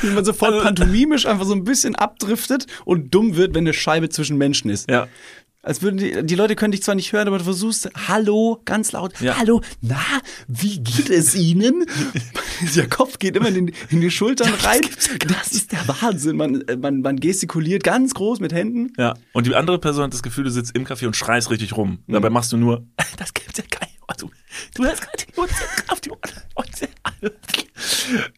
Wie 0.00 0.10
man 0.10 0.24
sofort 0.24 0.62
pantomimisch 0.62 1.26
einfach 1.26 1.44
so 1.44 1.54
ein 1.54 1.64
bisschen 1.64 1.94
abdriftet 1.94 2.66
und 2.84 3.14
dumm 3.14 3.36
wird, 3.36 3.54
wenn 3.54 3.64
eine 3.64 3.72
Scheibe 3.72 4.08
zwischen 4.08 4.36
Menschen 4.36 4.70
ist. 4.70 4.90
ja. 4.90 5.06
Als 5.64 5.80
würden 5.80 5.96
die, 5.96 6.22
die 6.24 6.34
Leute 6.34 6.56
können 6.56 6.72
dich 6.72 6.82
zwar 6.82 6.94
nicht 6.94 7.12
hören, 7.12 7.26
aber 7.26 7.38
du 7.38 7.44
versuchst, 7.44 7.88
hallo, 8.08 8.60
ganz 8.66 8.92
laut, 8.92 9.18
Ja. 9.20 9.38
hallo, 9.38 9.62
na, 9.80 9.96
wie 10.46 10.78
geht 10.80 11.08
es 11.08 11.34
Ihnen? 11.34 11.86
der 12.76 12.88
Kopf 12.88 13.18
geht 13.18 13.34
immer 13.36 13.48
in, 13.48 13.72
in 13.88 14.00
die 14.02 14.10
Schultern 14.10 14.52
rein. 14.62 14.82
Das 15.26 15.52
ist 15.52 15.72
der 15.72 15.86
Wahnsinn. 15.88 16.36
Man, 16.36 16.60
äh, 16.68 16.76
man, 16.76 17.00
man 17.00 17.18
gestikuliert 17.18 17.82
ganz 17.82 18.12
groß 18.14 18.40
mit 18.40 18.52
Händen. 18.52 18.92
Ja, 18.98 19.14
und 19.32 19.46
die 19.46 19.54
andere 19.54 19.78
Person 19.78 20.04
hat 20.04 20.12
das 20.12 20.22
Gefühl, 20.22 20.44
du 20.44 20.50
sitzt 20.50 20.76
im 20.76 20.84
Café 20.86 21.06
und 21.06 21.16
schreist 21.16 21.50
richtig 21.50 21.76
rum. 21.76 22.00
Dabei 22.06 22.28
machst 22.30 22.52
du 22.52 22.56
nur, 22.58 22.86
das 23.16 23.32
gibt's 23.32 23.58
ja 23.58 23.64
geil. 23.70 23.88
Also, 24.06 24.30
du 24.74 24.84
hast 24.84 25.00
gerade 25.00 25.16
die 25.16 25.40
Uhrzeit 25.40 25.68
auf 25.88 26.00
die 26.02 26.10
Ohren. 26.10 26.20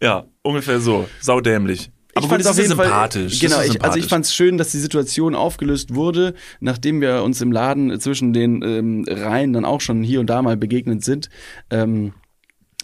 Ja, 0.00 0.24
ungefähr 0.42 0.80
so. 0.80 1.08
Saudämlich. 1.20 1.90
Aber 2.16 2.28
gut, 2.28 2.30
fand's 2.30 2.46
das 2.46 2.58
ist 2.58 2.68
sympathisch. 2.68 3.40
Genau, 3.40 3.60
ich, 3.60 3.82
also 3.82 3.98
ich 3.98 4.06
fand 4.06 4.24
es 4.24 4.34
schön, 4.34 4.58
dass 4.58 4.70
die 4.70 4.78
Situation 4.78 5.34
aufgelöst 5.34 5.94
wurde, 5.94 6.34
nachdem 6.60 7.00
wir 7.00 7.22
uns 7.22 7.40
im 7.40 7.52
Laden 7.52 7.98
zwischen 8.00 8.32
den 8.32 8.62
ähm, 8.62 9.04
Reihen 9.08 9.52
dann 9.52 9.64
auch 9.64 9.80
schon 9.80 10.02
hier 10.02 10.20
und 10.20 10.26
da 10.26 10.42
mal 10.42 10.56
begegnet 10.56 11.04
sind. 11.04 11.28
Ähm, 11.70 12.12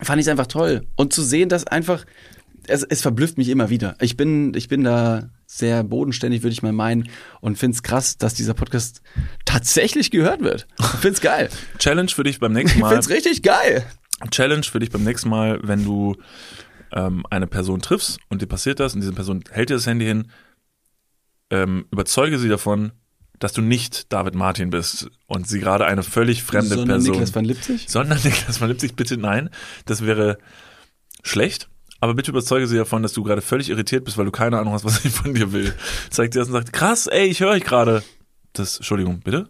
fand 0.00 0.20
ich 0.20 0.26
es 0.26 0.30
einfach 0.30 0.46
toll. 0.46 0.86
Und 0.96 1.12
zu 1.12 1.22
sehen, 1.22 1.48
dass 1.48 1.66
einfach, 1.66 2.04
es, 2.66 2.82
es 2.82 3.00
verblüfft 3.02 3.38
mich 3.38 3.48
immer 3.48 3.70
wieder. 3.70 3.96
Ich 4.00 4.16
bin, 4.16 4.52
ich 4.54 4.68
bin 4.68 4.84
da 4.84 5.30
sehr 5.46 5.84
bodenständig, 5.84 6.42
würde 6.42 6.52
ich 6.52 6.62
mal 6.62 6.72
meinen, 6.72 7.08
und 7.40 7.58
finde 7.58 7.74
es 7.74 7.82
krass, 7.82 8.16
dass 8.16 8.34
dieser 8.34 8.54
Podcast 8.54 9.02
tatsächlich 9.44 10.10
gehört 10.10 10.40
wird. 10.40 10.66
Ich 10.78 10.86
finde 10.86 11.14
es 11.14 11.20
geil. 11.20 11.48
Challenge 11.78 12.08
für 12.08 12.24
dich 12.24 12.40
beim 12.40 12.52
nächsten 12.52 12.78
Ich 12.78 12.82
Mal. 12.82 12.88
finde 12.88 13.00
es 13.00 13.10
richtig 13.10 13.42
geil. 13.42 13.84
Challenge 14.30 14.62
für 14.62 14.78
dich 14.78 14.90
beim 14.90 15.02
nächsten 15.04 15.28
Mal, 15.28 15.58
wenn 15.62 15.84
du 15.84 16.16
ähm, 16.92 17.24
eine 17.30 17.46
Person 17.46 17.80
triffst 17.80 18.18
und 18.28 18.42
dir 18.42 18.46
passiert 18.46 18.80
das 18.80 18.94
und 18.94 19.00
diese 19.00 19.12
Person 19.12 19.42
hält 19.50 19.70
dir 19.70 19.74
das 19.74 19.86
Handy 19.86 20.04
hin, 20.04 20.30
ähm, 21.50 21.86
überzeuge 21.90 22.38
sie 22.38 22.48
davon, 22.48 22.92
dass 23.38 23.52
du 23.52 23.60
nicht 23.60 24.12
David 24.12 24.34
Martin 24.34 24.70
bist 24.70 25.10
und 25.26 25.48
sie 25.48 25.58
gerade 25.58 25.84
eine 25.86 26.02
völlig 26.02 26.42
fremde 26.44 26.76
Sondern 26.76 26.88
Person. 26.88 27.12
Niklas 27.12 27.34
van 27.34 27.44
Lipzig? 27.44 27.86
Sondern 27.88 28.18
Niklas 28.24 28.60
van 28.60 28.68
Lipzig, 28.68 28.94
bitte 28.94 29.16
nein. 29.16 29.50
Das 29.84 30.04
wäre 30.04 30.38
schlecht. 31.22 31.68
Aber 32.00 32.14
bitte 32.14 32.30
überzeuge 32.30 32.66
sie 32.66 32.76
davon, 32.76 33.02
dass 33.02 33.12
du 33.12 33.22
gerade 33.22 33.42
völlig 33.42 33.70
irritiert 33.70 34.04
bist, 34.04 34.18
weil 34.18 34.24
du 34.24 34.32
keine 34.32 34.58
Ahnung 34.58 34.72
hast, 34.74 34.84
was 34.84 35.02
sie 35.02 35.08
von 35.08 35.34
dir 35.34 35.52
will. 35.52 35.74
Zeigt 36.10 36.34
dir 36.34 36.40
das 36.40 36.48
und 36.48 36.52
sagt, 36.52 36.72
krass, 36.72 37.06
ey, 37.06 37.26
ich 37.26 37.40
höre 37.40 37.50
euch 37.50 37.64
gerade. 37.64 38.02
Das, 38.54 38.78
Entschuldigung, 38.78 39.20
bitte? 39.20 39.48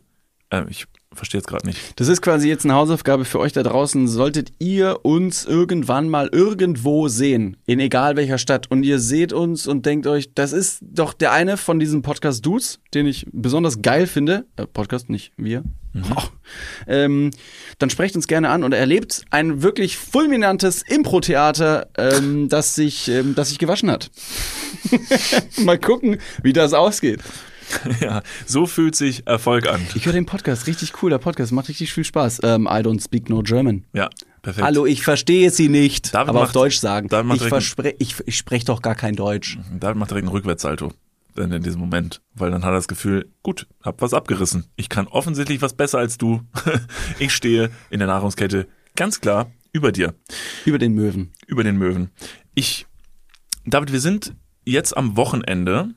Ähm, 0.53 0.67
ich 0.69 0.87
verstehe 1.15 1.39
jetzt 1.39 1.49
gerade 1.49 1.67
nicht. 1.67 2.01
Das 2.01 2.09
ist 2.09 2.23
quasi 2.23 2.49
jetzt 2.49 2.65
eine 2.65 2.75
Hausaufgabe 2.75 3.25
für 3.25 3.39
euch 3.39 3.53
da 3.53 3.63
draußen. 3.63 4.09
Solltet 4.09 4.53
ihr 4.59 5.01
uns 5.03 5.45
irgendwann 5.45 6.09
mal 6.09 6.29
irgendwo 6.33 7.09
sehen, 7.09 7.57
in 7.67 7.81
egal 7.81 8.17
welcher 8.17 8.39
Stadt, 8.39 8.71
und 8.71 8.83
ihr 8.83 8.99
seht 8.99 9.33
uns 9.33 9.67
und 9.67 9.85
denkt 9.87 10.07
euch, 10.07 10.35
das 10.35 10.53
ist 10.53 10.79
doch 10.83 11.13
der 11.13 11.33
eine 11.33 11.57
von 11.57 11.79
diesen 11.79 12.03
Podcast 12.03 12.45
Dudes, 12.47 12.81
den 12.95 13.07
ich 13.07 13.27
besonders 13.33 13.83
geil 13.83 14.07
finde. 14.07 14.47
Äh, 14.57 14.67
Podcast, 14.67 15.11
nicht 15.11 15.33
wir. 15.37 15.65
Oh. 15.95 16.23
Ähm, 16.87 17.31
dann 17.79 17.91
sprecht 17.91 18.17
uns 18.17 18.27
gerne 18.27 18.49
an 18.49 18.65
und 18.65 18.73
erlebt 18.73 19.27
ein 19.31 19.63
wirklich 19.63 19.99
fulminantes 19.99 20.83
Impro-Theater, 20.83 21.89
ähm, 21.99 22.49
das 22.49 22.75
sich, 22.75 23.09
ähm, 23.09 23.35
das 23.35 23.51
sich 23.51 23.59
gewaschen 23.59 23.91
hat. 23.91 24.11
mal 25.59 25.79
gucken, 25.79 26.19
wie 26.43 26.55
das 26.55 26.73
ausgeht. 26.73 27.21
ja, 28.01 28.23
so 28.47 28.67
fühlt 28.67 28.95
sich 28.97 29.27
Erfolg 29.27 29.69
an. 29.69 29.81
Ich 29.95 30.07
höre 30.07 30.13
den 30.13 30.27
Podcast, 30.27 30.67
richtig 30.67 30.93
cooler 30.93 31.19
Podcast, 31.19 31.53
macht 31.53 31.69
richtig 31.69 31.93
viel 31.93 32.05
Spaß. 32.05 32.41
Ähm, 32.43 32.67
I 32.67 32.77
don't 32.81 33.03
speak 33.03 33.29
no 33.29 33.43
German. 33.43 33.85
Ja, 33.93 34.09
perfekt. 34.43 34.67
Hallo, 34.67 34.87
ich 34.87 35.03
verstehe 35.03 35.51
Sie 35.51 35.69
nicht, 35.69 36.15
David 36.15 36.31
aber 36.31 36.41
auf 36.41 36.47
macht- 36.49 36.57
Deutsch 36.57 36.79
sagen. 36.79 37.09
Ich, 37.35 37.43
verspre 37.43 37.95
ich, 37.99 38.17
ich 38.27 38.37
spreche 38.37 38.67
doch 38.67 38.83
gar 38.83 38.95
kein 38.95 39.15
Deutsch. 39.17 39.59
David 39.79 39.97
macht 39.97 40.11
direkt 40.11 40.27
einen 40.27 40.33
Rückwärtssalto. 40.37 40.93
Dann 41.35 41.51
in 41.51 41.63
diesem 41.63 41.81
Moment. 41.81 42.21
Weil 42.35 42.51
dann 42.51 42.63
hat 42.63 42.73
er 42.73 42.77
das 42.77 42.89
Gefühl, 42.89 43.31
gut, 43.43 43.67
hab 43.83 44.03
was 44.03 44.13
abgerissen. 44.13 44.67
Ich 44.77 44.91
kann 44.91 45.07
offensichtlich 45.07 45.63
was 45.63 45.73
besser 45.73 45.99
als 45.99 46.19
du. 46.19 46.43
ich 47.19 47.33
stehe 47.33 47.71
in 47.89 48.01
der 48.01 48.09
Nahrungskette 48.09 48.67
ganz 48.97 49.21
klar 49.23 49.51
über 49.73 49.93
dir. 49.93 50.15
Über 50.67 50.77
den 50.79 50.93
Möwen. 50.93 51.33
über 51.47 51.65
den 51.65 51.79
Möwen. 51.79 52.11
Ich, 52.55 52.87
David, 53.65 53.93
wir 53.93 54.01
sind 54.01 54.35
jetzt 54.67 54.95
am 54.95 55.17
Wochenende 55.17 55.95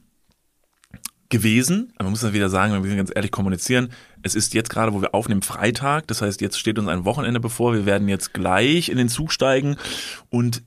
gewesen, 1.35 1.91
aber 1.95 2.05
man 2.05 2.11
muss 2.11 2.21
dann 2.21 2.33
wieder 2.33 2.49
sagen, 2.49 2.71
wir 2.73 2.79
müssen 2.79 2.95
ganz 2.97 3.11
ehrlich 3.13 3.31
kommunizieren. 3.31 3.89
Es 4.21 4.35
ist 4.35 4.53
jetzt 4.53 4.69
gerade, 4.69 4.93
wo 4.93 5.01
wir 5.01 5.13
aufnehmen, 5.13 5.41
Freitag. 5.41 6.07
Das 6.07 6.21
heißt, 6.21 6.39
jetzt 6.41 6.57
steht 6.59 6.79
uns 6.79 6.87
ein 6.87 7.03
Wochenende 7.05 7.39
bevor. 7.39 7.73
Wir 7.73 7.85
werden 7.85 8.07
jetzt 8.07 8.33
gleich 8.33 8.89
in 8.89 8.97
den 8.97 9.09
Zug 9.09 9.31
steigen 9.31 9.75
und 10.29 10.63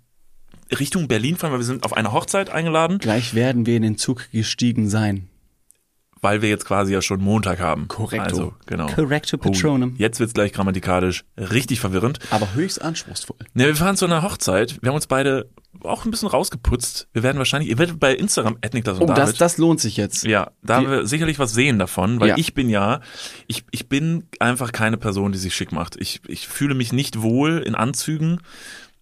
Richtung 0.78 1.08
Berlin 1.08 1.36
fahren, 1.36 1.52
weil 1.52 1.60
wir 1.60 1.64
sind 1.64 1.84
auf 1.84 1.94
eine 1.96 2.12
Hochzeit 2.12 2.50
eingeladen, 2.50 2.98
Gleich 2.98 3.34
werden 3.34 3.64
wir 3.64 3.76
in 3.76 3.82
den 3.82 3.96
Zug 3.96 4.30
gestiegen 4.30 4.90
sein. 4.90 5.28
weil 6.20 6.42
wir 6.42 6.48
jetzt 6.50 6.66
quasi 6.66 6.92
ja 6.92 7.00
schon 7.00 7.20
Montag 7.22 7.60
haben. 7.60 7.88
Korrekto. 7.88 8.24
Also, 8.24 8.54
genau. 8.66 8.86
Correcto 8.88 9.38
Patronum. 9.38 9.94
Jetzt 9.96 10.20
wird's 10.20 10.34
gleich 10.34 10.52
grammatikalisch 10.52 11.24
richtig 11.38 11.80
verwirrend. 11.80 12.18
Aber 12.30 12.54
höchst 12.54 12.82
anspruchsvoll. 12.82 13.36
Ne, 13.54 13.66
wir 13.66 13.76
fahren 13.76 13.96
zu 13.96 14.04
einer 14.04 14.22
Hochzeit. 14.22 14.82
Wir 14.82 14.88
haben 14.88 14.96
uns 14.96 15.06
beide 15.06 15.48
auch 15.84 16.04
ein 16.04 16.10
bisschen 16.10 16.28
rausgeputzt. 16.28 17.08
Wir 17.12 17.22
werden 17.22 17.38
wahrscheinlich, 17.38 17.70
ihr 17.70 17.78
werdet 17.78 17.98
bei 18.00 18.14
Instagram 18.14 18.58
Niklas 18.72 18.98
und 18.98 19.04
Oh, 19.04 19.06
das, 19.06 19.16
David. 19.30 19.40
das 19.40 19.58
lohnt 19.58 19.80
sich 19.80 19.96
jetzt. 19.96 20.24
ja, 20.24 20.50
da 20.62 20.80
Die- 20.80 20.86
haben 20.86 20.90
wir 20.92 21.06
sicherlich 21.06 21.38
was 21.38 21.52
sehen 21.52 21.78
davon, 21.78 22.20
weil 22.20 22.30
Ja. 22.30 22.34
ich 22.38 22.54
bin 22.54 22.68
ja, 22.68 23.00
ich, 23.46 23.64
ich 23.70 23.88
bin 23.88 24.24
einfach 24.40 24.72
keine 24.72 24.96
Person, 24.96 25.32
die 25.32 25.38
sich 25.38 25.54
schick 25.54 25.72
macht. 25.72 25.96
Ich, 26.00 26.20
ich 26.28 26.48
fühle 26.48 26.74
mich 26.74 26.92
nicht 26.92 27.20
wohl 27.22 27.58
in 27.58 27.74
Anzügen. 27.74 28.40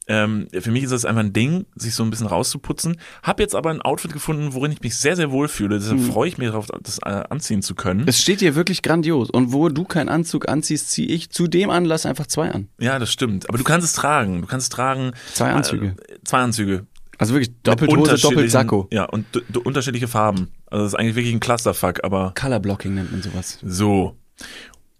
Ähm, 0.08 0.46
für 0.52 0.70
mich 0.70 0.84
ist 0.84 0.92
das 0.92 1.04
einfach 1.04 1.20
ein 1.22 1.32
Ding, 1.32 1.66
sich 1.74 1.94
so 1.94 2.04
ein 2.04 2.10
bisschen 2.10 2.26
rauszuputzen. 2.26 2.98
Hab 3.22 3.40
jetzt 3.40 3.54
aber 3.54 3.70
ein 3.70 3.82
Outfit 3.82 4.12
gefunden, 4.12 4.54
worin 4.54 4.70
ich 4.72 4.80
mich 4.80 4.96
sehr, 4.96 5.16
sehr 5.16 5.30
wohl 5.30 5.48
fühle. 5.48 5.78
Deshalb 5.78 6.00
freue 6.00 6.28
ich 6.28 6.38
mich 6.38 6.48
darauf, 6.48 6.66
das 6.82 6.98
äh, 6.98 7.24
anziehen 7.28 7.62
zu 7.62 7.74
können. 7.74 8.04
Es 8.06 8.20
steht 8.20 8.38
hier 8.40 8.54
wirklich 8.54 8.82
grandios. 8.82 9.30
Und 9.30 9.52
wo 9.52 9.68
du 9.68 9.84
keinen 9.84 10.08
Anzug 10.08 10.48
anziehst, 10.48 10.90
ziehe 10.90 11.08
ich 11.08 11.30
zu 11.30 11.48
dem 11.48 11.70
Anlass 11.70 12.06
einfach 12.06 12.26
zwei 12.26 12.50
an. 12.50 12.68
Ja, 12.78 12.98
das 12.98 13.12
stimmt. 13.12 13.48
Aber 13.48 13.58
du 13.58 13.64
kannst 13.64 13.86
es 13.86 13.94
tragen. 13.94 14.42
Du 14.42 14.46
kannst 14.46 14.64
es 14.64 14.70
tragen. 14.70 15.12
Zwei 15.32 15.50
Anzüge. 15.50 15.96
Äh, 16.08 16.18
zwei 16.24 16.38
Anzüge. 16.38 16.86
Also 17.18 17.34
wirklich 17.34 17.48
Mit 17.48 17.66
Doppelhose, 17.66 18.18
doppelt 18.18 18.50
Sakko. 18.50 18.88
Ja, 18.92 19.04
und 19.04 19.24
unterschiedliche 19.64 20.06
Farben. 20.06 20.48
Also 20.66 20.84
das 20.84 20.92
ist 20.92 20.98
eigentlich 20.98 21.16
wirklich 21.16 21.34
ein 21.34 21.40
Clusterfuck, 21.40 22.04
aber 22.04 22.32
Colorblocking 22.38 22.94
nennt 22.94 23.10
man 23.10 23.22
sowas. 23.22 23.58
so. 23.64 24.16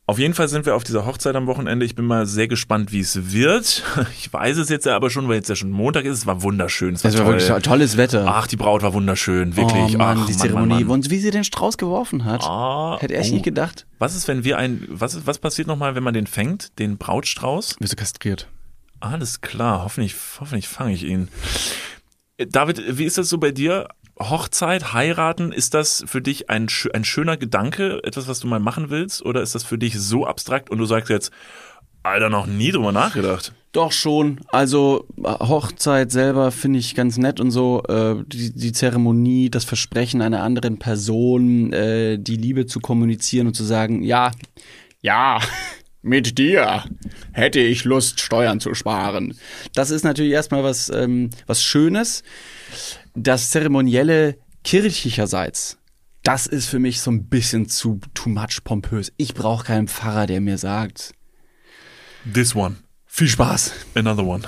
Auf 0.09 0.21
jeden 0.21 0.35
Fall 0.35 0.47
sind 0.47 0.67
wir 0.67 0.77
auf 0.77 0.85
dieser 0.85 1.05
Hochzeit 1.05 1.35
am 1.35 1.49
Wochenende. 1.49 1.85
Ich 1.85 1.97
bin 1.97 2.05
mal 2.05 2.27
sehr 2.27 2.47
gespannt, 2.47 2.93
wie 2.93 3.01
es 3.01 3.33
wird. 3.33 3.83
Ich 4.19 4.33
weiß 4.33 4.57
es 4.59 4.69
jetzt 4.69 4.87
ja 4.87 4.95
aber 4.95 5.11
schon, 5.11 5.29
weil 5.29 5.35
jetzt 5.37 5.49
ja 5.49 5.57
schon 5.57 5.71
Montag 5.71 6.05
ist. 6.05 6.19
Es 6.19 6.27
war 6.27 6.43
wunderschön. 6.43 6.95
Es 6.95 7.03
war, 7.03 7.11
Das 7.11 7.19
war 7.19 7.27
toll. 7.27 7.35
wirklich 7.35 7.49
to- 7.49 7.61
tolles 7.61 7.97
Wetter. 7.97 8.25
Ach, 8.29 8.47
die 8.47 8.57
Braut 8.57 8.83
war 8.83 8.93
wunderschön, 8.95 9.57
wirklich. 9.57 9.95
Oh 9.95 9.99
Mann, 9.99 10.19
Ach, 10.23 10.27
die 10.27 10.37
Zeremonie. 10.37 10.69
Mann, 10.75 10.83
Mann. 10.85 10.91
Und 10.91 11.11
wie 11.11 11.19
sie 11.19 11.31
den 11.33 11.43
Strauß 11.45 11.77
geworfen 11.79 12.25
hat. 12.25 12.43
Ah, 12.45 12.99
Hätte 13.01 13.17
sich 13.21 13.31
oh. 13.33 13.35
nicht 13.35 13.45
gedacht. 13.45 13.87
Was 13.99 14.15
ist, 14.15 14.29
wenn 14.29 14.45
wir 14.45 14.59
ein, 14.59 14.87
was, 14.89 15.27
was 15.27 15.39
passiert 15.41 15.67
nochmal, 15.67 15.97
wenn 15.97 16.05
man 16.05 16.15
den 16.15 16.27
fängt, 16.29 16.79
den 16.79 16.99
Brautstrauß? 16.99 17.77
Wirst 17.81 17.93
du 17.93 17.97
kastriert. 17.97 18.49
Alles 19.01 19.41
klar, 19.41 19.83
hoffentlich, 19.85 20.15
hoffentlich 20.41 20.69
fange 20.69 20.93
ich 20.93 21.03
ihn. 21.05 21.29
Äh, 22.39 22.47
David, 22.47 22.97
wie 22.99 23.05
ist 23.05 23.19
das 23.19 23.29
so 23.29 23.39
bei 23.39 23.51
dir? 23.51 23.89
Hochzeit, 24.19 24.93
heiraten, 24.93 25.53
ist 25.53 25.75
das 25.75 26.05
für 26.07 26.23
dich 26.23 26.49
ein, 26.49 26.69
ein 26.95 27.05
schöner 27.05 27.37
Gedanke, 27.37 28.01
etwas, 28.03 28.29
was 28.29 28.41
du 28.41 28.47
mal 28.47 28.61
machen 28.61 28.91
willst? 28.91 29.25
Oder 29.25 29.43
ist 29.43 29.55
das 29.55 29.65
für 29.65 29.79
dich 29.79 29.99
so 29.99 30.27
abstrakt 30.27 30.71
und 30.71 30.79
du 30.79 30.87
sagst 30.87 31.11
jetzt, 31.11 31.33
Alter, 32.03 32.31
noch 32.31 32.47
nie 32.47 32.71
drüber 32.71 32.93
nachgedacht? 32.93 33.53
Doch 33.73 33.93
schon. 33.93 34.41
Also 34.49 35.07
Hochzeit 35.23 36.11
selber 36.13 36.51
finde 36.51 36.79
ich 36.79 36.95
ganz 36.95 37.19
nett 37.19 37.41
und 37.41 37.51
so. 37.51 37.83
Äh, 37.89 38.25
die, 38.27 38.55
die 38.55 38.73
Zeremonie, 38.73 39.51
das 39.51 39.65
Versprechen 39.65 40.23
einer 40.23 40.43
anderen 40.43 40.79
Person, 40.79 41.73
äh, 41.73 42.19
die 42.19 42.37
Liebe 42.37 42.67
zu 42.67 42.81
kommunizieren 42.81 43.49
und 43.49 43.55
zu 43.55 43.65
sagen, 43.65 44.03
ja, 44.03 44.31
ja, 45.03 45.41
mit 46.07 46.39
dir 46.39 46.85
hätte 47.33 47.59
ich 47.61 47.85
Lust, 47.85 48.21
Steuern 48.21 48.61
zu 48.61 48.75
sparen. 48.75 49.37
Das 49.75 49.91
ist 49.91 50.05
natürlich 50.05 50.33
erstmal 50.33 50.63
was, 50.63 50.89
ähm, 50.89 51.31
was 51.47 51.63
Schönes. 51.63 52.23
Das 53.15 53.51
Zeremonielle 53.51 54.39
kirchlicherseits, 54.65 55.79
das 56.23 56.47
ist 56.47 56.67
für 56.67 56.79
mich 56.79 57.01
so 57.01 57.11
ein 57.11 57.29
bisschen 57.29 57.69
zu 57.69 58.01
too 58.15 58.31
much 58.31 58.63
pompös. 58.65 59.13
Ich 59.17 59.35
brauche 59.35 59.65
keinen 59.67 59.89
Pfarrer, 59.89 60.27
der 60.27 60.41
mir 60.41 60.59
sagt, 60.59 61.13
This 62.33 62.55
one. 62.57 62.77
viel 63.07 63.29
Spaß. 63.29 63.73
Another 63.95 64.25
one. 64.25 64.43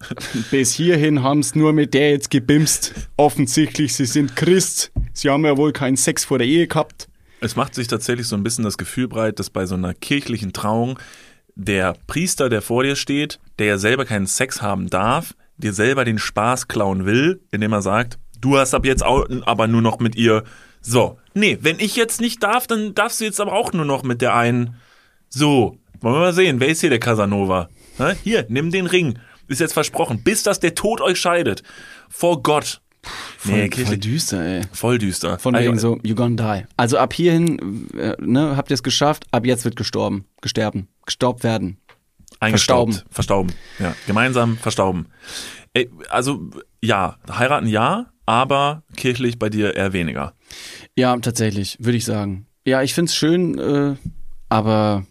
Bis 0.50 0.72
hierhin 0.72 1.22
haben's 1.22 1.54
nur 1.54 1.72
mit 1.72 1.94
der 1.94 2.10
jetzt 2.10 2.30
gebimst. 2.30 2.92
Offensichtlich, 3.16 3.94
sie 3.94 4.06
sind 4.06 4.36
Christ. 4.36 4.92
Sie 5.12 5.28
haben 5.30 5.44
ja 5.44 5.56
wohl 5.56 5.72
keinen 5.72 5.96
Sex 5.96 6.24
vor 6.24 6.38
der 6.38 6.46
Ehe 6.46 6.66
gehabt. 6.66 7.08
Es 7.40 7.56
macht 7.56 7.74
sich 7.74 7.88
tatsächlich 7.88 8.26
so 8.26 8.36
ein 8.36 8.42
bisschen 8.42 8.64
das 8.64 8.78
Gefühl 8.78 9.08
breit, 9.08 9.38
dass 9.38 9.50
bei 9.50 9.66
so 9.66 9.74
einer 9.74 9.94
kirchlichen 9.94 10.52
Trauung 10.52 10.98
der 11.54 11.94
Priester, 12.06 12.48
der 12.48 12.62
vor 12.62 12.82
dir 12.82 12.96
steht, 12.96 13.38
der 13.58 13.66
ja 13.66 13.78
selber 13.78 14.04
keinen 14.04 14.26
Sex 14.26 14.62
haben 14.62 14.88
darf, 14.88 15.34
dir 15.56 15.72
selber 15.72 16.04
den 16.04 16.18
Spaß 16.18 16.68
klauen 16.68 17.06
will, 17.06 17.40
indem 17.50 17.72
er 17.72 17.82
sagt, 17.82 18.18
du 18.40 18.58
hast 18.58 18.74
ab 18.74 18.84
jetzt 18.84 19.04
auch, 19.04 19.26
aber 19.46 19.68
nur 19.68 19.82
noch 19.82 20.00
mit 20.00 20.16
ihr. 20.16 20.44
So, 20.80 21.18
nee, 21.32 21.58
wenn 21.60 21.78
ich 21.78 21.96
jetzt 21.96 22.20
nicht 22.20 22.42
darf, 22.42 22.66
dann 22.66 22.94
darfst 22.94 23.20
du 23.20 23.24
jetzt 23.24 23.40
aber 23.40 23.52
auch 23.52 23.72
nur 23.72 23.84
noch 23.84 24.02
mit 24.02 24.20
der 24.20 24.34
einen. 24.34 24.76
So, 25.28 25.78
wollen 26.00 26.14
wir 26.14 26.20
mal 26.20 26.32
sehen, 26.32 26.60
wer 26.60 26.68
ist 26.68 26.80
hier 26.80 26.90
der 26.90 26.98
Casanova? 26.98 27.68
Hier, 28.22 28.46
nimm 28.48 28.70
den 28.70 28.86
Ring. 28.86 29.18
Ist 29.46 29.60
jetzt 29.60 29.74
versprochen, 29.74 30.22
bis 30.22 30.42
dass 30.42 30.60
der 30.60 30.74
Tod 30.74 31.00
euch 31.00 31.18
scheidet. 31.20 31.62
Vor 32.08 32.42
Gott. 32.42 32.80
Voll, 33.38 33.70
voll 33.70 33.98
düster, 33.98 34.44
ey. 34.44 34.62
Voll 34.72 34.98
düster. 34.98 35.38
Von 35.38 35.54
Also, 35.54 35.68
wegen 35.68 35.78
so, 35.78 35.98
you 36.02 36.14
gonna 36.14 36.56
die. 36.58 36.66
Also 36.76 36.98
ab 36.98 37.12
hierhin, 37.12 37.88
äh, 37.96 38.16
ne, 38.20 38.56
habt 38.56 38.70
ihr 38.70 38.74
es 38.74 38.82
geschafft, 38.82 39.26
ab 39.30 39.46
jetzt 39.46 39.64
wird 39.64 39.76
gestorben. 39.76 40.24
Gesterben. 40.40 40.88
Gestaubt 41.06 41.44
werden. 41.44 41.78
Eingestaubt. 42.40 43.04
Verstauben. 43.10 43.52
Ja, 43.78 43.94
gemeinsam 44.06 44.56
verstauben. 44.58 45.06
Ey, 45.72 45.90
also, 46.08 46.50
ja, 46.82 47.18
heiraten 47.30 47.66
ja, 47.66 48.12
aber 48.26 48.82
kirchlich 48.96 49.38
bei 49.38 49.48
dir 49.48 49.76
eher 49.76 49.92
weniger. 49.92 50.34
Ja, 50.96 51.16
tatsächlich, 51.16 51.76
würde 51.80 51.98
ich 51.98 52.04
sagen. 52.04 52.46
Ja, 52.64 52.82
ich 52.82 52.94
find's 52.94 53.14
schön, 53.14 53.58
äh, 53.58 53.96
aber 54.48 55.04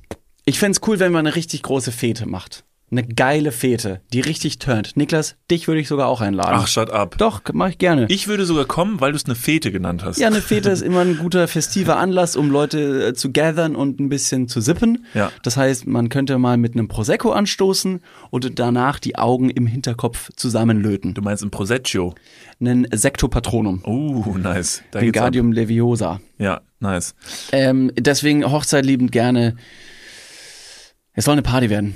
ich 0.45 0.59
find's 0.59 0.81
cool, 0.87 0.99
wenn 0.99 1.11
man 1.11 1.25
eine 1.25 1.35
richtig 1.35 1.63
große 1.63 1.91
Fete 1.91 2.25
macht. 2.27 2.63
Eine 2.93 3.07
geile 3.07 3.51
Fete, 3.51 4.01
die 4.13 4.19
richtig 4.19 4.59
turnt. 4.59 4.95
Niklas, 4.95 5.35
dich 5.49 5.67
würde 5.67 5.81
ich 5.81 5.87
sogar 5.87 6.07
auch 6.07 6.21
einladen. 6.21 6.51
Ach, 6.53 6.67
shut 6.67 6.91
up. 6.91 7.17
Doch, 7.17 7.41
mach 7.51 7.69
ich 7.69 7.79
gerne. 7.79 8.05
Ich 8.09 8.27
würde 8.27 8.45
sogar 8.45 8.65
kommen, 8.65 9.01
weil 9.01 9.13
du 9.13 9.15
es 9.15 9.25
eine 9.25 9.33
Fete 9.33 9.71
genannt 9.71 10.03
hast. 10.05 10.19
ja, 10.19 10.27
eine 10.27 10.41
Fete 10.41 10.69
ist 10.71 10.83
immer 10.83 10.99
ein 10.99 11.17
guter 11.17 11.47
festiver 11.47 11.97
Anlass, 11.97 12.35
um 12.35 12.51
Leute 12.51 13.07
äh, 13.07 13.13
zu 13.15 13.31
gathern 13.31 13.75
und 13.75 13.99
ein 13.99 14.09
bisschen 14.09 14.47
zu 14.47 14.61
sippen. 14.61 15.07
Ja. 15.15 15.31
Das 15.41 15.57
heißt, 15.57 15.87
man 15.87 16.09
könnte 16.09 16.37
mal 16.37 16.57
mit 16.57 16.75
einem 16.75 16.87
Prosecco 16.87 17.31
anstoßen 17.31 17.99
und 18.29 18.59
danach 18.59 18.99
die 18.99 19.15
Augen 19.15 19.49
im 19.49 19.65
Hinterkopf 19.65 20.29
zusammenlöten. 20.35 21.15
Du 21.15 21.23
meinst 21.23 21.41
ein 21.41 21.49
Prosecco. 21.49 22.13
Einen 22.61 22.87
Sectopatronum. 22.93 23.81
Uh, 23.87 24.37
nice. 24.37 24.83
Da. 24.91 25.01
Wingardium 25.01 25.51
Leviosa. 25.51 26.21
Ja, 26.37 26.61
nice. 26.79 27.15
Ähm, 27.51 27.91
deswegen 27.97 28.45
Hochzeit 28.51 28.85
liebend 28.85 29.11
gerne. 29.11 29.55
Es 31.13 31.25
soll 31.25 31.31
eine 31.31 31.41
Party 31.41 31.71
werden. 31.71 31.95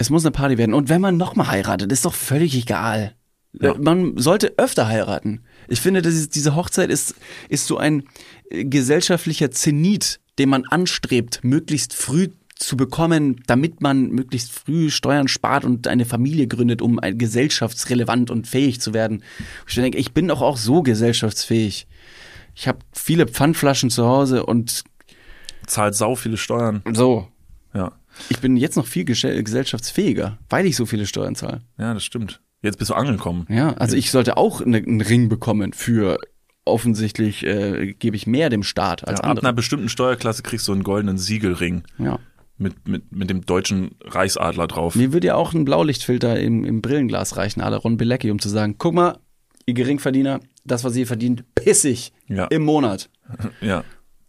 Es 0.00 0.08
muss 0.08 0.24
eine 0.24 0.32
Party 0.32 0.56
werden. 0.56 0.72
Und 0.72 0.88
wenn 0.88 1.02
man 1.02 1.18
nochmal 1.18 1.48
heiratet, 1.48 1.92
ist 1.92 2.06
doch 2.06 2.14
völlig 2.14 2.56
egal. 2.56 3.14
Ja. 3.52 3.74
Man 3.74 4.16
sollte 4.16 4.54
öfter 4.56 4.88
heiraten. 4.88 5.42
Ich 5.68 5.82
finde, 5.82 6.00
das 6.00 6.14
ist, 6.14 6.34
diese 6.34 6.56
Hochzeit 6.56 6.88
ist, 6.88 7.14
ist 7.50 7.66
so 7.66 7.76
ein 7.76 8.04
äh, 8.48 8.64
gesellschaftlicher 8.64 9.50
Zenit, 9.50 10.18
den 10.38 10.48
man 10.48 10.64
anstrebt, 10.64 11.40
möglichst 11.44 11.92
früh 11.92 12.28
zu 12.56 12.78
bekommen, 12.78 13.42
damit 13.46 13.82
man 13.82 14.08
möglichst 14.08 14.52
früh 14.52 14.88
Steuern 14.88 15.28
spart 15.28 15.66
und 15.66 15.86
eine 15.86 16.06
Familie 16.06 16.46
gründet, 16.46 16.80
um 16.80 16.98
gesellschaftsrelevant 16.98 18.30
und 18.30 18.46
fähig 18.46 18.80
zu 18.80 18.94
werden. 18.94 19.22
Ich 19.68 19.74
denke, 19.74 19.98
ich 19.98 20.12
bin 20.12 20.28
doch 20.28 20.40
auch 20.40 20.56
so 20.56 20.82
gesellschaftsfähig. 20.82 21.86
Ich 22.54 22.68
habe 22.68 22.78
viele 22.94 23.26
Pfandflaschen 23.26 23.90
zu 23.90 24.06
Hause 24.06 24.46
und 24.46 24.82
Zahlt 25.66 25.94
sau 25.94 26.14
viele 26.14 26.38
Steuern. 26.38 26.82
so. 26.94 27.28
Ich 28.28 28.38
bin 28.40 28.56
jetzt 28.56 28.76
noch 28.76 28.86
viel 28.86 29.04
gesell- 29.04 29.42
gesellschaftsfähiger, 29.42 30.38
weil 30.48 30.66
ich 30.66 30.76
so 30.76 30.86
viele 30.86 31.06
Steuern 31.06 31.34
zahle. 31.34 31.60
Ja, 31.78 31.94
das 31.94 32.04
stimmt. 32.04 32.40
Jetzt 32.62 32.78
bist 32.78 32.90
du 32.90 32.94
angekommen. 32.94 33.46
Ja, 33.48 33.72
also 33.74 33.96
ich 33.96 34.10
sollte 34.10 34.36
auch 34.36 34.64
ne, 34.64 34.78
einen 34.78 35.00
Ring 35.00 35.28
bekommen 35.28 35.72
für 35.72 36.18
offensichtlich 36.64 37.44
äh, 37.44 37.94
gebe 37.94 38.16
ich 38.16 38.26
mehr 38.26 38.50
dem 38.50 38.62
Staat 38.62 39.06
als 39.08 39.18
Ja, 39.18 39.24
ab 39.24 39.30
einer 39.30 39.38
andere. 39.40 39.54
bestimmten 39.54 39.88
Steuerklasse 39.88 40.42
kriegst 40.42 40.68
du 40.68 40.72
einen 40.72 40.82
goldenen 40.82 41.16
Siegelring 41.18 41.82
Ja. 41.98 42.18
mit, 42.58 42.86
mit, 42.86 43.10
mit 43.12 43.30
dem 43.30 43.44
deutschen 43.46 43.92
Reichsadler 44.04 44.66
drauf. 44.66 44.94
Mir 44.94 45.12
würde 45.12 45.28
ja 45.28 45.34
auch 45.36 45.54
ein 45.54 45.64
Blaulichtfilter 45.64 46.38
im, 46.38 46.64
im 46.64 46.82
Brillenglas 46.82 47.36
reichen, 47.36 47.60
la 47.60 47.74
Ron 47.76 47.96
Bilecki, 47.96 48.30
um 48.30 48.38
zu 48.38 48.48
sagen, 48.50 48.76
guck 48.78 48.94
mal, 48.94 49.18
ihr 49.66 49.74
Geringverdiener, 49.74 50.40
das, 50.64 50.84
was 50.84 50.94
ihr 50.96 51.06
verdient, 51.06 51.44
pissig 51.54 52.12
Ja. 52.28 52.44
im 52.46 52.62
Monat. 52.62 53.08
Ja. 53.62 53.84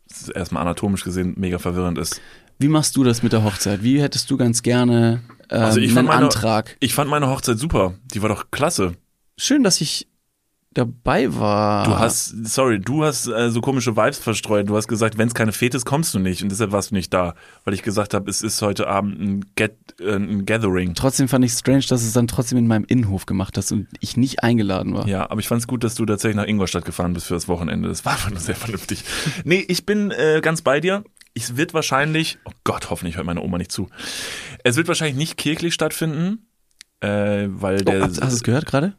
Das 0.08 0.24
ist 0.24 0.30
erstmal 0.30 0.64
anatomisch 0.64 1.06
gesehen 1.06 1.36
mega 1.38 1.58
verwirrend 1.58 1.98
ist. 1.98 2.20
Wie 2.62 2.68
machst 2.68 2.95
du 2.95 3.03
das 3.03 3.24
mit 3.24 3.34
der 3.34 3.43
Hochzeit? 3.43 3.84
Wie 3.84 4.01
hättest 4.01 4.30
du 4.30 4.38
ganz 4.38 4.62
gerne 4.62 5.22
ähm, 5.49 5.62
Also 5.64 5.80
ich 5.80 5.97
einen 5.97 6.07
meine- 6.07 6.26
Antrag? 6.26 6.78
Ich 6.80 6.93
fand 6.93 7.09
meine 7.09 7.28
Hochzeit 7.28 7.57
super. 7.57 7.95
Die 8.14 8.22
war 8.22 8.30
doch 8.30 8.51
klasse. 8.51 8.93
Schön, 9.38 9.64
dass 9.64 9.82
ich 9.82 10.07
dabei 10.74 11.36
war. 11.36 11.84
Du 11.86 11.99
hast, 11.99 12.45
sorry, 12.47 12.80
du 12.80 13.03
hast 13.03 13.28
äh, 13.28 13.49
so 13.51 13.59
komische 13.59 13.97
Vibes 13.97 14.20
verstreut. 14.20 14.70
Du 14.70 14.78
hast 14.78 14.88
gesagt, 14.88 15.18
wenn 15.18 15.28
es 15.28 15.34
keine 15.34 15.51
Fete 15.51 15.76
ist, 15.76 15.86
kommst 15.86 16.14
du 16.14 16.20
nicht. 16.20 16.43
Und 16.43 16.49
deshalb 16.49 16.72
warst 16.72 16.91
du 16.91 16.95
nicht 16.95 17.14
da. 17.14 17.34
Weil 17.66 17.74
ich 17.74 17.82
gesagt 17.84 18.14
habe, 18.14 18.30
es 18.30 18.41
ist 18.41 18.62
heute 18.62 18.88
Abend 18.88 19.20
ein, 19.20 19.45
Get, 19.55 19.76
äh, 19.99 20.14
ein 20.16 20.45
Gathering. 20.45 20.93
Trotzdem 20.93 21.28
fand 21.28 21.43
ich 21.43 21.51
strange, 21.51 21.84
dass 21.89 22.03
es 22.03 22.14
dann 22.14 22.28
trotzdem 22.28 22.57
in 22.57 22.68
meinem 22.68 22.86
Innenhof 22.86 23.26
gemacht 23.26 23.57
hast 23.57 23.72
und 23.74 23.88
ich 23.99 24.16
nicht 24.16 24.43
eingeladen 24.43 24.93
war. 24.93 25.07
Ja, 25.07 25.30
aber 25.30 25.41
ich 25.41 25.47
fand 25.49 25.59
es 25.62 25.68
gut, 25.68 25.84
dass 25.84 25.95
du 25.95 26.05
tatsächlich 26.05 26.38
nach 26.38 26.47
Ingolstadt 26.47 26.86
gefahren 26.86 27.14
bist 27.14 27.26
für 27.26 27.34
das 27.34 27.49
Wochenende. 27.49 27.89
Das 27.89 28.05
war 28.05 28.14
einfach 28.14 28.30
nur 28.30 28.39
sehr 28.39 28.55
vernünftig. 28.55 29.03
Nee, 29.43 29.66
ich 29.68 29.86
bin 29.86 30.12
äh, 30.12 30.39
ganz 30.41 30.62
bei 30.62 30.80
dir. 30.80 31.03
Es 31.34 31.56
wird 31.58 31.74
wahrscheinlich, 31.74 32.38
oh 32.46 32.52
Gott, 32.64 32.90
hoffentlich 32.90 33.16
hört 33.16 33.26
meine 33.26 33.42
Oma 33.42 33.58
nicht 33.58 33.72
zu. 33.72 33.90
Es 34.64 34.76
wird 34.76 34.88
wahrscheinlich 34.88 35.16
nicht 35.18 35.38
kirchlich 35.38 35.74
stattfinden, 35.74 36.48
äh, 37.00 37.48
weil 37.48 37.82
Oh, 37.82 37.84
der. 37.86 38.02
hast, 38.02 38.22
hast 38.22 38.32
du 38.32 38.36
es 38.38 38.44
gehört 38.44 38.66
gerade? 38.66 38.94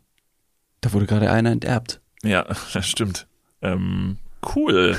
Da 0.80 0.92
wurde 0.92 1.06
gerade 1.06 1.30
einer 1.30 1.50
enterbt. 1.50 2.00
ja, 2.22 2.44
das 2.72 2.88
stimmt. 2.88 3.26
Ähm, 3.60 4.16
cool. 4.56 4.96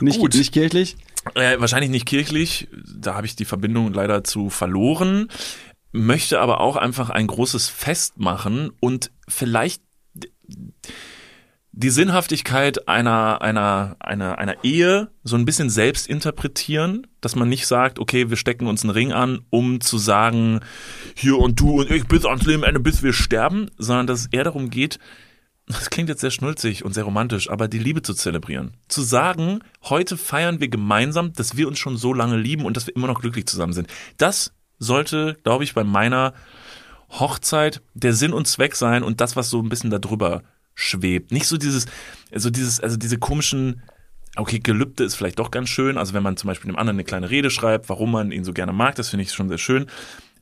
Nicht, 0.00 0.20
Gut. 0.20 0.34
nicht 0.34 0.52
kirchlich? 0.52 0.96
Äh, 1.34 1.58
wahrscheinlich 1.58 1.90
nicht 1.90 2.06
kirchlich, 2.06 2.68
da 2.72 3.14
habe 3.16 3.26
ich 3.26 3.34
die 3.34 3.44
Verbindung 3.46 3.92
leider 3.92 4.22
zu 4.22 4.48
verloren. 4.50 5.28
Möchte 5.90 6.40
aber 6.40 6.60
auch 6.60 6.76
einfach 6.76 7.10
ein 7.10 7.26
großes 7.26 7.68
Fest 7.68 8.18
machen 8.20 8.70
und 8.80 9.10
vielleicht 9.26 9.82
die 11.78 11.90
Sinnhaftigkeit 11.90 12.88
einer, 12.88 13.42
einer, 13.42 13.96
einer, 14.00 14.38
einer 14.38 14.64
Ehe 14.64 15.10
so 15.24 15.36
ein 15.36 15.44
bisschen 15.44 15.68
selbst 15.68 16.08
interpretieren, 16.08 17.06
dass 17.20 17.36
man 17.36 17.50
nicht 17.50 17.66
sagt, 17.66 17.98
okay, 17.98 18.30
wir 18.30 18.38
stecken 18.38 18.66
uns 18.66 18.82
einen 18.82 18.90
Ring 18.90 19.12
an, 19.12 19.40
um 19.50 19.82
zu 19.82 19.98
sagen, 19.98 20.60
hier 21.14 21.36
und 21.36 21.60
du 21.60 21.80
und 21.80 21.90
ich 21.90 22.06
bis 22.06 22.24
ans 22.24 22.46
Lebenende, 22.46 22.80
bis 22.80 23.02
wir 23.02 23.12
sterben, 23.12 23.70
sondern 23.76 24.06
dass 24.06 24.20
es 24.20 24.26
eher 24.28 24.44
darum 24.44 24.70
geht, 24.70 24.98
das 25.66 25.90
klingt 25.90 26.08
jetzt 26.08 26.22
sehr 26.22 26.30
schnulzig 26.30 26.82
und 26.82 26.94
sehr 26.94 27.04
romantisch, 27.04 27.50
aber 27.50 27.68
die 27.68 27.78
Liebe 27.78 28.00
zu 28.00 28.14
zelebrieren. 28.14 28.72
Zu 28.88 29.02
sagen, 29.02 29.58
heute 29.82 30.16
feiern 30.16 30.60
wir 30.60 30.68
gemeinsam, 30.68 31.34
dass 31.34 31.58
wir 31.58 31.68
uns 31.68 31.78
schon 31.78 31.98
so 31.98 32.14
lange 32.14 32.38
lieben 32.38 32.64
und 32.64 32.78
dass 32.78 32.86
wir 32.86 32.96
immer 32.96 33.08
noch 33.08 33.20
glücklich 33.20 33.46
zusammen 33.46 33.74
sind. 33.74 33.88
Das 34.16 34.54
sollte, 34.78 35.36
glaube 35.42 35.64
ich, 35.64 35.74
bei 35.74 35.84
meiner 35.84 36.32
Hochzeit 37.10 37.82
der 37.92 38.14
Sinn 38.14 38.32
und 38.32 38.48
Zweck 38.48 38.76
sein 38.76 39.02
und 39.02 39.20
das, 39.20 39.36
was 39.36 39.50
so 39.50 39.60
ein 39.60 39.68
bisschen 39.68 39.90
darüber 39.90 40.42
schwebt. 40.76 41.32
Nicht 41.32 41.48
so 41.48 41.56
dieses, 41.56 41.86
also 42.30 42.50
dieses, 42.50 42.78
also 42.78 42.96
diese 42.96 43.18
komischen, 43.18 43.82
okay, 44.36 44.60
Gelübde 44.60 45.02
ist 45.02 45.16
vielleicht 45.16 45.40
doch 45.40 45.50
ganz 45.50 45.68
schön. 45.68 45.98
Also 45.98 46.12
wenn 46.14 46.22
man 46.22 46.36
zum 46.36 46.46
Beispiel 46.46 46.70
dem 46.70 46.76
anderen 46.78 46.96
eine 46.96 47.04
kleine 47.04 47.30
Rede 47.30 47.50
schreibt, 47.50 47.88
warum 47.88 48.12
man 48.12 48.30
ihn 48.30 48.44
so 48.44 48.52
gerne 48.52 48.72
mag, 48.72 48.94
das 48.94 49.08
finde 49.08 49.24
ich 49.24 49.32
schon 49.32 49.48
sehr 49.48 49.58
schön. 49.58 49.86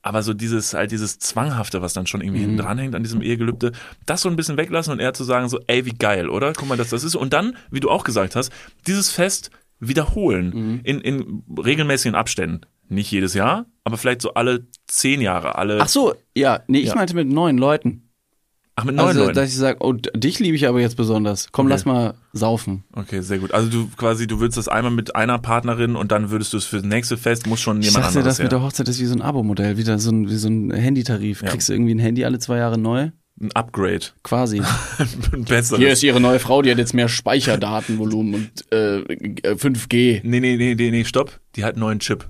Aber 0.03 0.23
so 0.23 0.35
dieses, 0.35 0.75
halt 0.75 0.91
dieses 0.91 1.19
Zwanghafte, 1.19 1.81
was 1.81 1.95
dann 1.95 2.07
schon 2.07 2.21
irgendwie 2.21 2.41
hinten 2.43 2.59
dran 2.59 2.77
hängt 2.77 2.95
an 2.95 3.03
diesem 3.03 3.23
Ehegelübde, 3.23 3.73
das 4.05 4.21
so 4.21 4.29
ein 4.29 4.37
bisschen 4.37 4.59
weglassen 4.59 4.93
und 4.93 5.01
eher 5.01 5.15
zu 5.15 5.25
sagen 5.25 5.49
so, 5.49 5.61
ey, 5.67 5.87
wie 5.87 5.95
geil, 5.95 6.29
oder? 6.29 6.53
Guck 6.53 6.69
mal, 6.69 6.77
dass 6.77 6.91
das 6.91 7.05
ist. 7.05 7.15
Und 7.15 7.33
dann, 7.33 7.57
wie 7.71 7.81
du 7.81 7.89
auch 7.89 8.05
gesagt 8.05 8.37
hast, 8.37 8.53
dieses 8.87 9.11
Fest 9.11 9.51
wiederholen 9.81 10.81
in, 10.85 11.01
in 11.01 11.43
regelmäßigen 11.57 12.15
Abständen. 12.15 12.63
Nicht 12.89 13.11
jedes 13.11 13.33
Jahr, 13.33 13.65
aber 13.83 13.97
vielleicht 13.97 14.21
so 14.21 14.35
alle 14.35 14.67
zehn 14.87 15.21
Jahre, 15.23 15.57
alle. 15.57 15.81
Ach 15.81 15.89
so, 15.89 16.15
ja, 16.35 16.61
nee, 16.67 16.81
ich 16.81 16.89
Ja. 16.89 16.95
meinte 16.97 17.15
mit 17.15 17.29
neuen 17.29 17.57
Leuten. 17.57 18.11
Ach, 18.77 18.85
mit 18.85 18.97
neun 18.97 19.07
also, 19.09 19.21
Leuten. 19.21 19.35
dass 19.35 19.51
ich 19.51 19.57
sage, 19.57 19.79
oh, 19.81 19.93
dich 19.93 20.41
liebe 20.41 20.57
ich 20.57 20.67
aber 20.67 20.81
jetzt 20.81 20.97
besonders. 20.97 21.47
Komm, 21.53 21.67
Okay. 21.67 21.75
lass 21.75 21.85
mal 21.85 22.15
saufen. 22.33 22.83
Okay, 22.93 23.21
sehr 23.21 23.39
gut. 23.39 23.53
Also 23.55 23.69
du 23.71 23.89
quasi, 23.97 24.27
du 24.27 24.41
würdest 24.41 24.59
das 24.59 24.67
einmal 24.67 24.91
mit 24.91 25.15
einer 25.15 25.39
Partnerin 25.39 25.95
und 25.95 26.11
dann 26.11 26.31
würdest 26.31 26.53
du 26.53 26.57
es 26.57 26.65
für 26.65 26.77
das 26.79 26.85
nächste 26.85 27.17
Fest, 27.17 27.47
muss 27.47 27.61
schon 27.61 27.79
Ich 27.81 27.87
jemand 27.87 28.07
dachte, 28.07 28.19
anderes 28.19 28.37
das 28.39 28.43
mit 28.43 28.51
der 28.51 28.63
Hochzeit 28.63 28.89
ist 28.89 29.01
wie 29.01 29.05
so 29.07 29.15
ein 29.15 29.23
Abo-Modell, 29.23 29.77
wieder 29.79 29.99
so 30.01 30.11
ein, 30.11 30.29
wie 30.29 30.35
so 30.37 30.49
ein 30.49 30.73
Handytarif. 30.73 31.43
Ja. 31.43 31.49
Kriegst 31.51 31.69
du 31.69 31.73
irgendwie 31.73 31.95
ein 31.95 32.01
Handy 32.01 32.25
alle 32.25 32.41
zwei 32.41 32.57
Jahre 32.57 32.77
neu? 32.77 33.11
Ein 33.41 33.51
Upgrade. 33.53 34.07
Quasi. 34.23 34.61
Ein 35.33 35.45
besseres. 35.45 35.81
Hier 35.81 35.91
ist 35.93 36.03
ihre 36.05 36.21
neue 36.21 36.39
Frau, 36.39 36.63
die 36.63 36.71
hat 36.71 36.79
jetzt 36.79 36.95
mehr 36.95 37.09
Speicherdatenvolumen 37.09 38.35
und 38.35 38.73
äh, 38.73 38.99
5G. 39.55 40.21
Nee, 40.23 40.41
nee, 40.41 40.57
nee, 40.57 40.75
nee, 40.77 40.91
nee, 40.91 41.05
stopp. 41.05 41.41
Die 41.57 41.65
hat 41.65 41.75
einen 41.75 41.81
neuen 41.81 41.99
Chip. 42.01 42.27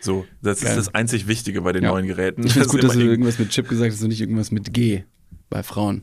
So, 0.00 0.26
das 0.42 0.60
Geil. 0.60 0.70
ist 0.70 0.76
das 0.76 0.94
einzig 0.94 1.26
Wichtige 1.28 1.62
bei 1.62 1.72
den 1.72 1.84
Ja. 1.84 1.90
neuen 1.90 2.06
Geräten. 2.06 2.44
Ich 2.44 2.52
finde 2.52 2.66
es 2.66 2.72
gut, 2.72 2.82
dass 2.82 2.92
du 2.92 2.98
irgend- 2.98 3.12
irgendwas 3.12 3.38
mit 3.38 3.50
Chip 3.50 3.68
gesagt 3.68 3.92
hast 3.92 4.02
und 4.02 4.08
nicht 4.08 4.20
irgendwas 4.20 4.50
mit 4.50 4.72
G 4.74 5.04
bei 5.52 5.62
Frauen. 5.62 6.02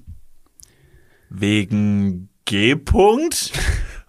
Wegen 1.29 2.29
G-Punkt? 2.45 3.51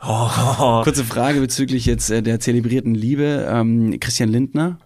Oh. 0.02 0.80
Kurze 0.82 1.04
Frage 1.04 1.42
bezüglich 1.42 1.84
jetzt 1.84 2.08
äh, 2.10 2.22
der 2.22 2.40
zelebrierten 2.40 2.94
Liebe. 2.94 3.46
Ähm, 3.50 4.00
Christian 4.00 4.30
Lindner, 4.30 4.78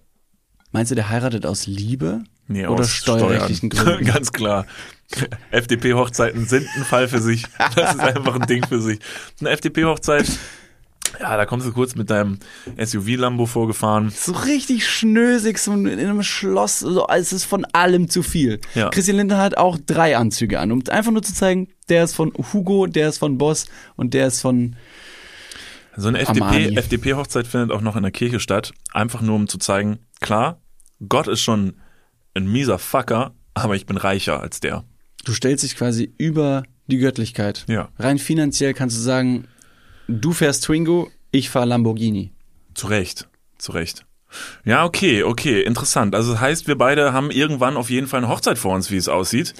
meinst 0.72 0.90
du, 0.90 0.96
der 0.96 1.08
heiratet 1.08 1.46
aus 1.46 1.68
Liebe? 1.68 2.24
Nee, 2.48 2.66
Oder 2.66 2.80
aus 2.80 2.90
steuerrechtlichen 2.90 3.70
Steuern. 3.70 3.86
Gründen? 3.98 4.04
Ganz 4.12 4.32
klar. 4.32 4.66
FDP-Hochzeiten 5.52 6.46
sind 6.46 6.66
ein 6.76 6.82
Fall 6.82 7.06
für 7.06 7.20
sich. 7.20 7.44
Das 7.76 7.94
ist 7.94 8.00
einfach 8.00 8.34
ein 8.34 8.48
Ding 8.48 8.66
für 8.66 8.80
sich. 8.82 8.98
Eine 9.38 9.50
FDP-Hochzeit, 9.50 10.26
Ja, 11.20 11.36
da 11.36 11.46
kommst 11.46 11.66
du 11.66 11.72
kurz 11.72 11.94
mit 11.94 12.10
deinem 12.10 12.38
SUV-Lambo 12.82 13.46
vorgefahren. 13.46 14.10
So 14.10 14.32
richtig 14.32 14.88
schnösig, 14.88 15.58
so 15.58 15.72
in 15.72 15.88
einem 15.88 16.22
Schloss, 16.22 16.80
so, 16.80 17.06
es 17.08 17.32
ist 17.32 17.44
von 17.44 17.64
allem 17.66 18.08
zu 18.08 18.22
viel. 18.22 18.60
Ja. 18.74 18.90
Christian 18.90 19.16
Lindner 19.18 19.38
hat 19.38 19.56
auch 19.56 19.78
drei 19.84 20.16
Anzüge 20.16 20.60
an, 20.60 20.72
um 20.72 20.82
einfach 20.88 21.12
nur 21.12 21.22
zu 21.22 21.34
zeigen, 21.34 21.68
der 21.88 22.04
ist 22.04 22.14
von 22.14 22.32
Hugo, 22.52 22.86
der 22.86 23.08
ist 23.08 23.18
von 23.18 23.38
Boss 23.38 23.66
und 23.96 24.14
der 24.14 24.26
ist 24.28 24.40
von 24.40 24.76
So 25.96 26.08
eine. 26.08 26.18
FDP, 26.18 26.74
FDP-Hochzeit 26.76 27.46
findet 27.46 27.70
auch 27.72 27.80
noch 27.80 27.96
in 27.96 28.02
der 28.02 28.12
Kirche 28.12 28.40
statt. 28.40 28.72
Einfach 28.92 29.22
nur, 29.22 29.36
um 29.36 29.48
zu 29.48 29.58
zeigen, 29.58 29.98
klar, 30.20 30.60
Gott 31.08 31.28
ist 31.28 31.40
schon 31.40 31.74
ein 32.34 32.50
mieser 32.50 32.78
Fucker, 32.78 33.34
aber 33.54 33.76
ich 33.76 33.86
bin 33.86 33.96
reicher 33.96 34.40
als 34.40 34.60
der. 34.60 34.84
Du 35.24 35.32
stellst 35.32 35.64
dich 35.64 35.76
quasi 35.76 36.12
über 36.18 36.64
die 36.86 36.98
Göttlichkeit. 36.98 37.64
Ja. 37.68 37.88
Rein 37.98 38.18
finanziell 38.18 38.74
kannst 38.74 38.96
du 38.96 39.00
sagen, 39.00 39.46
du 40.08 40.32
fährst 40.32 40.64
Twingo, 40.64 41.10
ich 41.30 41.50
fahr 41.50 41.66
Lamborghini. 41.66 42.32
Zu 42.74 42.88
Recht, 42.88 43.28
zu 43.58 43.72
Recht. 43.72 44.04
Ja, 44.64 44.84
okay, 44.84 45.22
okay, 45.22 45.62
interessant. 45.62 46.14
Also 46.14 46.32
das 46.32 46.40
heißt, 46.40 46.66
wir 46.66 46.76
beide 46.76 47.12
haben 47.12 47.30
irgendwann 47.30 47.76
auf 47.76 47.90
jeden 47.90 48.06
Fall 48.06 48.18
eine 48.18 48.28
Hochzeit 48.28 48.58
vor 48.58 48.74
uns, 48.74 48.90
wie 48.90 48.96
es 48.96 49.08
aussieht. 49.08 49.54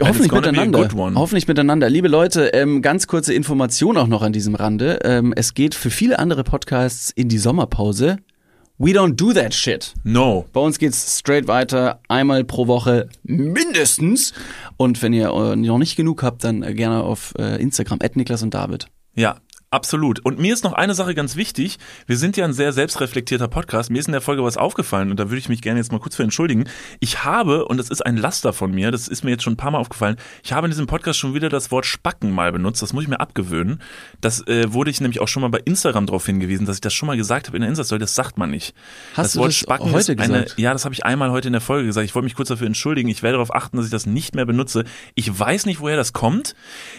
Hoffentlich 0.00 0.30
miteinander. 0.30 0.88
Hoffentlich 1.14 1.48
miteinander. 1.48 1.88
Liebe 1.90 2.08
Leute, 2.08 2.48
ähm, 2.48 2.82
ganz 2.82 3.06
kurze 3.06 3.34
Information 3.34 3.96
auch 3.96 4.06
noch 4.06 4.22
an 4.22 4.32
diesem 4.32 4.54
Rande. 4.54 5.00
Ähm, 5.04 5.32
es 5.34 5.54
geht 5.54 5.74
für 5.74 5.90
viele 5.90 6.18
andere 6.18 6.44
Podcasts 6.44 7.10
in 7.10 7.28
die 7.28 7.38
Sommerpause. 7.38 8.18
We 8.78 8.90
don't 8.90 9.14
do 9.14 9.32
that 9.32 9.54
shit. 9.54 9.94
No. 10.02 10.46
Bei 10.52 10.60
uns 10.60 10.78
geht's 10.78 11.18
straight 11.18 11.46
weiter, 11.46 12.00
einmal 12.08 12.42
pro 12.44 12.66
Woche 12.66 13.08
mindestens. 13.22 14.32
Und 14.76 15.02
wenn 15.02 15.12
ihr 15.12 15.30
äh, 15.30 15.56
noch 15.56 15.78
nicht 15.78 15.96
genug 15.96 16.22
habt, 16.22 16.42
dann 16.42 16.62
äh, 16.62 16.74
gerne 16.74 17.02
auf 17.02 17.34
äh, 17.38 17.60
Instagram, 17.62 18.00
Niklas 18.14 18.42
und 18.42 18.54
David. 18.54 18.86
Ja, 19.14 19.36
absolut. 19.72 20.20
Und 20.20 20.38
mir 20.38 20.52
ist 20.52 20.64
noch 20.64 20.72
eine 20.72 20.94
Sache 20.94 21.14
ganz 21.14 21.36
wichtig. 21.36 21.78
Wir 22.06 22.16
sind 22.16 22.36
ja 22.36 22.44
ein 22.44 22.52
sehr 22.52 22.72
selbstreflektierter 22.72 23.48
Podcast. 23.48 23.90
Mir 23.90 23.98
ist 23.98 24.06
in 24.06 24.12
der 24.12 24.20
Folge 24.20 24.44
was 24.44 24.56
aufgefallen 24.56 25.10
und 25.10 25.18
da 25.18 25.30
würde 25.30 25.38
ich 25.38 25.48
mich 25.48 25.62
gerne 25.62 25.80
jetzt 25.80 25.92
mal 25.92 25.98
kurz 25.98 26.16
für 26.16 26.22
entschuldigen. 26.22 26.64
Ich 27.00 27.24
habe, 27.24 27.64
und 27.66 27.78
das 27.78 27.88
ist 27.90 28.04
ein 28.04 28.16
Laster 28.16 28.52
von 28.52 28.72
mir, 28.72 28.90
das 28.90 29.08
ist 29.08 29.24
mir 29.24 29.30
jetzt 29.30 29.42
schon 29.42 29.54
ein 29.54 29.56
paar 29.56 29.70
Mal 29.70 29.78
aufgefallen, 29.78 30.16
ich 30.42 30.52
habe 30.52 30.66
in 30.66 30.70
diesem 30.70 30.86
Podcast 30.86 31.18
schon 31.18 31.34
wieder 31.34 31.48
das 31.48 31.70
Wort 31.70 31.86
Spacken 31.86 32.30
mal 32.30 32.52
benutzt. 32.52 32.82
Das 32.82 32.92
muss 32.92 33.04
ich 33.04 33.08
mir 33.08 33.20
abgewöhnen. 33.20 33.80
Das 34.20 34.46
äh, 34.46 34.72
wurde 34.72 34.90
ich 34.90 35.00
nämlich 35.00 35.20
auch 35.20 35.28
schon 35.28 35.42
mal 35.42 35.48
bei 35.48 35.60
Instagram 35.64 36.06
darauf 36.06 36.26
hingewiesen, 36.26 36.66
dass 36.66 36.76
ich 36.76 36.80
das 36.80 36.92
schon 36.92 37.06
mal 37.06 37.16
gesagt 37.16 37.46
habe 37.46 37.56
in 37.56 37.62
der 37.62 37.68
Insta-Story. 37.70 37.98
Das 37.98 38.14
sagt 38.14 38.38
man 38.38 38.50
nicht. 38.50 38.74
Hast 39.14 39.26
das 39.26 39.32
du 39.32 39.38
Wort 39.40 39.48
das 39.48 39.56
Spacken 39.56 39.92
heute 39.92 40.12
ist 40.12 40.20
eine, 40.20 40.42
gesagt? 40.44 40.58
ja, 40.58 40.72
das 40.72 40.84
habe 40.84 40.94
ich 40.94 41.04
einmal 41.04 41.30
heute 41.30 41.48
in 41.48 41.52
der 41.52 41.60
Folge 41.60 41.86
gesagt. 41.86 42.04
Ich 42.04 42.14
wollte 42.14 42.24
mich 42.24 42.34
kurz 42.34 42.48
dafür 42.48 42.66
entschuldigen. 42.66 43.08
Ich 43.08 43.22
werde 43.22 43.34
darauf 43.34 43.54
achten, 43.54 43.76
dass 43.76 43.86
ich 43.86 43.92
das 43.92 44.06
nicht 44.06 44.34
mehr 44.34 44.44
benutze. 44.44 44.84
Ich 45.14 45.38
weiß 45.38 45.66
nicht, 45.66 45.80
woher 45.80 45.96
das 45.96 46.12
kommt. 46.12 46.54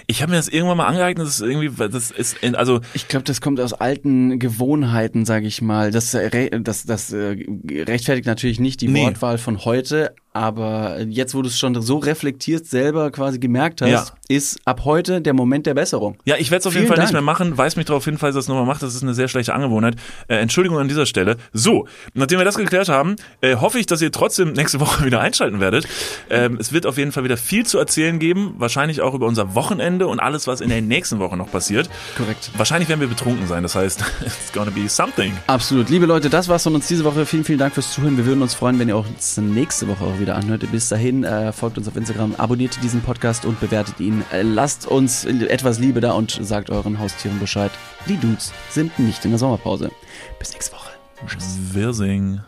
Ich 0.07 0.21
habe 0.21 0.31
mir 0.31 0.37
das 0.37 0.47
irgendwann 0.47 0.77
mal 0.77 0.87
angeeignet. 0.87 1.25
Das 1.25 1.35
ist 1.35 1.41
irgendwie, 1.41 1.69
das 1.89 2.11
ist, 2.11 2.37
also 2.63 2.79
Ich 2.93 3.07
glaube, 3.07 3.23
das 3.25 3.41
kommt 3.41 3.59
aus 3.59 3.73
alten 3.73 4.39
Gewohnheiten, 4.39 5.25
sage 5.25 5.47
ich 5.47 5.61
mal. 5.61 5.91
Das, 5.91 6.13
äh, 6.13 6.49
das, 6.61 6.85
das 6.85 7.11
äh, 7.11 7.35
rechtfertigt 7.69 8.25
natürlich 8.27 8.59
nicht 8.59 8.81
die 8.81 8.87
Nee. 8.87 9.03
Wortwahl 9.03 9.37
von 9.37 9.65
heute, 9.65 10.13
aber 10.35 11.01
jetzt, 11.01 11.35
wo 11.35 11.41
du 11.43 11.47
es 11.47 11.59
schon 11.59 11.79
so 11.81 11.97
reflektiert 11.97 12.65
selber 12.65 13.11
quasi 13.11 13.37
gemerkt 13.39 13.81
hast, 13.81 13.89
Ja. 13.91 14.05
ist 14.29 14.59
ab 14.65 14.81
heute 14.85 15.21
der 15.21 15.33
Moment 15.33 15.65
der 15.67 15.73
Besserung. 15.75 16.17
Ja, 16.25 16.35
ich 16.39 16.49
werde 16.49 16.61
es 16.61 16.65
auf 16.67 16.73
jeden 16.73 16.85
Vielen 16.87 16.95
Fall 16.95 17.03
nicht 17.03 17.13
Dank. 17.13 17.23
mehr 17.25 17.33
machen. 17.33 17.55
Weiß 17.57 17.75
mich 17.75 17.85
darauf 17.85 18.03
hin, 18.05 18.17
falls 18.17 18.35
ihr 18.35 18.39
das 18.39 18.47
nochmal 18.47 18.65
macht. 18.65 18.81
Das 18.81 18.95
ist 18.95 19.03
eine 19.03 19.13
sehr 19.13 19.27
schlechte 19.27 19.53
Angewohnheit. 19.53 19.95
Äh, 20.27 20.37
Entschuldigung 20.37 20.79
an 20.79 20.87
dieser 20.87 21.05
Stelle. 21.05 21.37
So, 21.53 21.87
nachdem 22.15 22.39
wir 22.39 22.45
das 22.45 22.55
geklärt 22.57 22.89
haben, 22.89 23.15
äh, 23.41 23.57
hoffe 23.57 23.77
ich, 23.79 23.85
dass 23.85 24.01
ihr 24.01 24.11
trotzdem 24.11 24.53
nächste 24.53 24.79
Woche 24.79 25.05
wieder 25.05 25.21
einschalten 25.21 25.59
werdet. 25.59 25.85
Ähm, 26.31 26.57
es 26.59 26.73
wird 26.73 26.87
auf 26.87 26.97
jeden 26.97 27.11
Fall 27.11 27.23
wieder 27.23 27.37
viel 27.37 27.65
zu 27.65 27.77
erzählen 27.77 28.17
geben. 28.17 28.55
Wahrscheinlich 28.57 29.01
auch 29.01 29.13
über 29.13 29.27
unser 29.27 29.53
Wochenende 29.53 30.07
und 30.07 30.19
alles, 30.19 30.47
was 30.47 30.61
in 30.61 30.69
der 30.69 30.81
nächsten 30.81 31.19
Woche 31.19 31.37
noch 31.37 31.51
passiert. 31.51 31.89
Korrekt. 32.17 32.49
Wahrscheinlich 32.55 32.87
werden 32.87 32.99
wir 33.01 33.07
betrunken 33.07 33.47
sein. 33.47 33.63
Das 33.63 33.75
heißt, 33.75 34.03
it's 34.25 34.51
gonna 34.53 34.69
be 34.69 34.87
something. 34.87 35.33
Absolut. 35.47 35.89
Liebe 35.89 36.05
Leute, 36.05 36.29
das 36.29 36.47
war's 36.47 36.63
von 36.63 36.75
uns 36.75 36.87
diese 36.87 37.03
Woche. 37.03 37.25
Vielen, 37.25 37.43
vielen 37.43 37.59
Dank 37.59 37.73
fürs 37.73 37.91
Zuhören. 37.91 38.15
Wir 38.15 38.25
würden 38.25 38.41
uns 38.41 38.53
freuen, 38.53 38.77
wenn 38.77 38.89
ihr 38.89 38.95
auch 38.95 39.07
uns 39.07 39.37
nächste 39.37 39.87
Woche 39.87 40.03
auch 40.03 40.19
wieder 40.19 40.35
anhört. 40.35 40.69
Bis 40.71 40.89
dahin, 40.89 41.23
äh, 41.23 41.51
folgt 41.51 41.77
uns 41.77 41.87
auf 41.87 41.95
Instagram, 41.95 42.35
abonniert 42.37 42.77
diesen 42.83 43.01
Podcast 43.01 43.45
und 43.45 43.59
bewertet 43.59 43.99
ihn. 43.99 44.23
Äh, 44.31 44.43
lasst 44.43 44.85
uns 44.85 45.25
etwas 45.25 45.79
Liebe 45.79 45.99
da 45.99 46.11
und 46.11 46.37
sagt 46.41 46.69
euren 46.69 46.99
Haustieren 46.99 47.39
Bescheid. 47.39 47.71
Die 48.07 48.17
Dudes 48.17 48.51
sind 48.69 48.97
nicht 48.99 49.25
in 49.25 49.31
der 49.31 49.39
Sommerpause. 49.39 49.91
Bis 50.37 50.53
nächste 50.53 50.73
Woche. 50.75 50.91
Tschüss. 51.25 51.57
Wir 51.71 51.93
singen. 51.93 52.43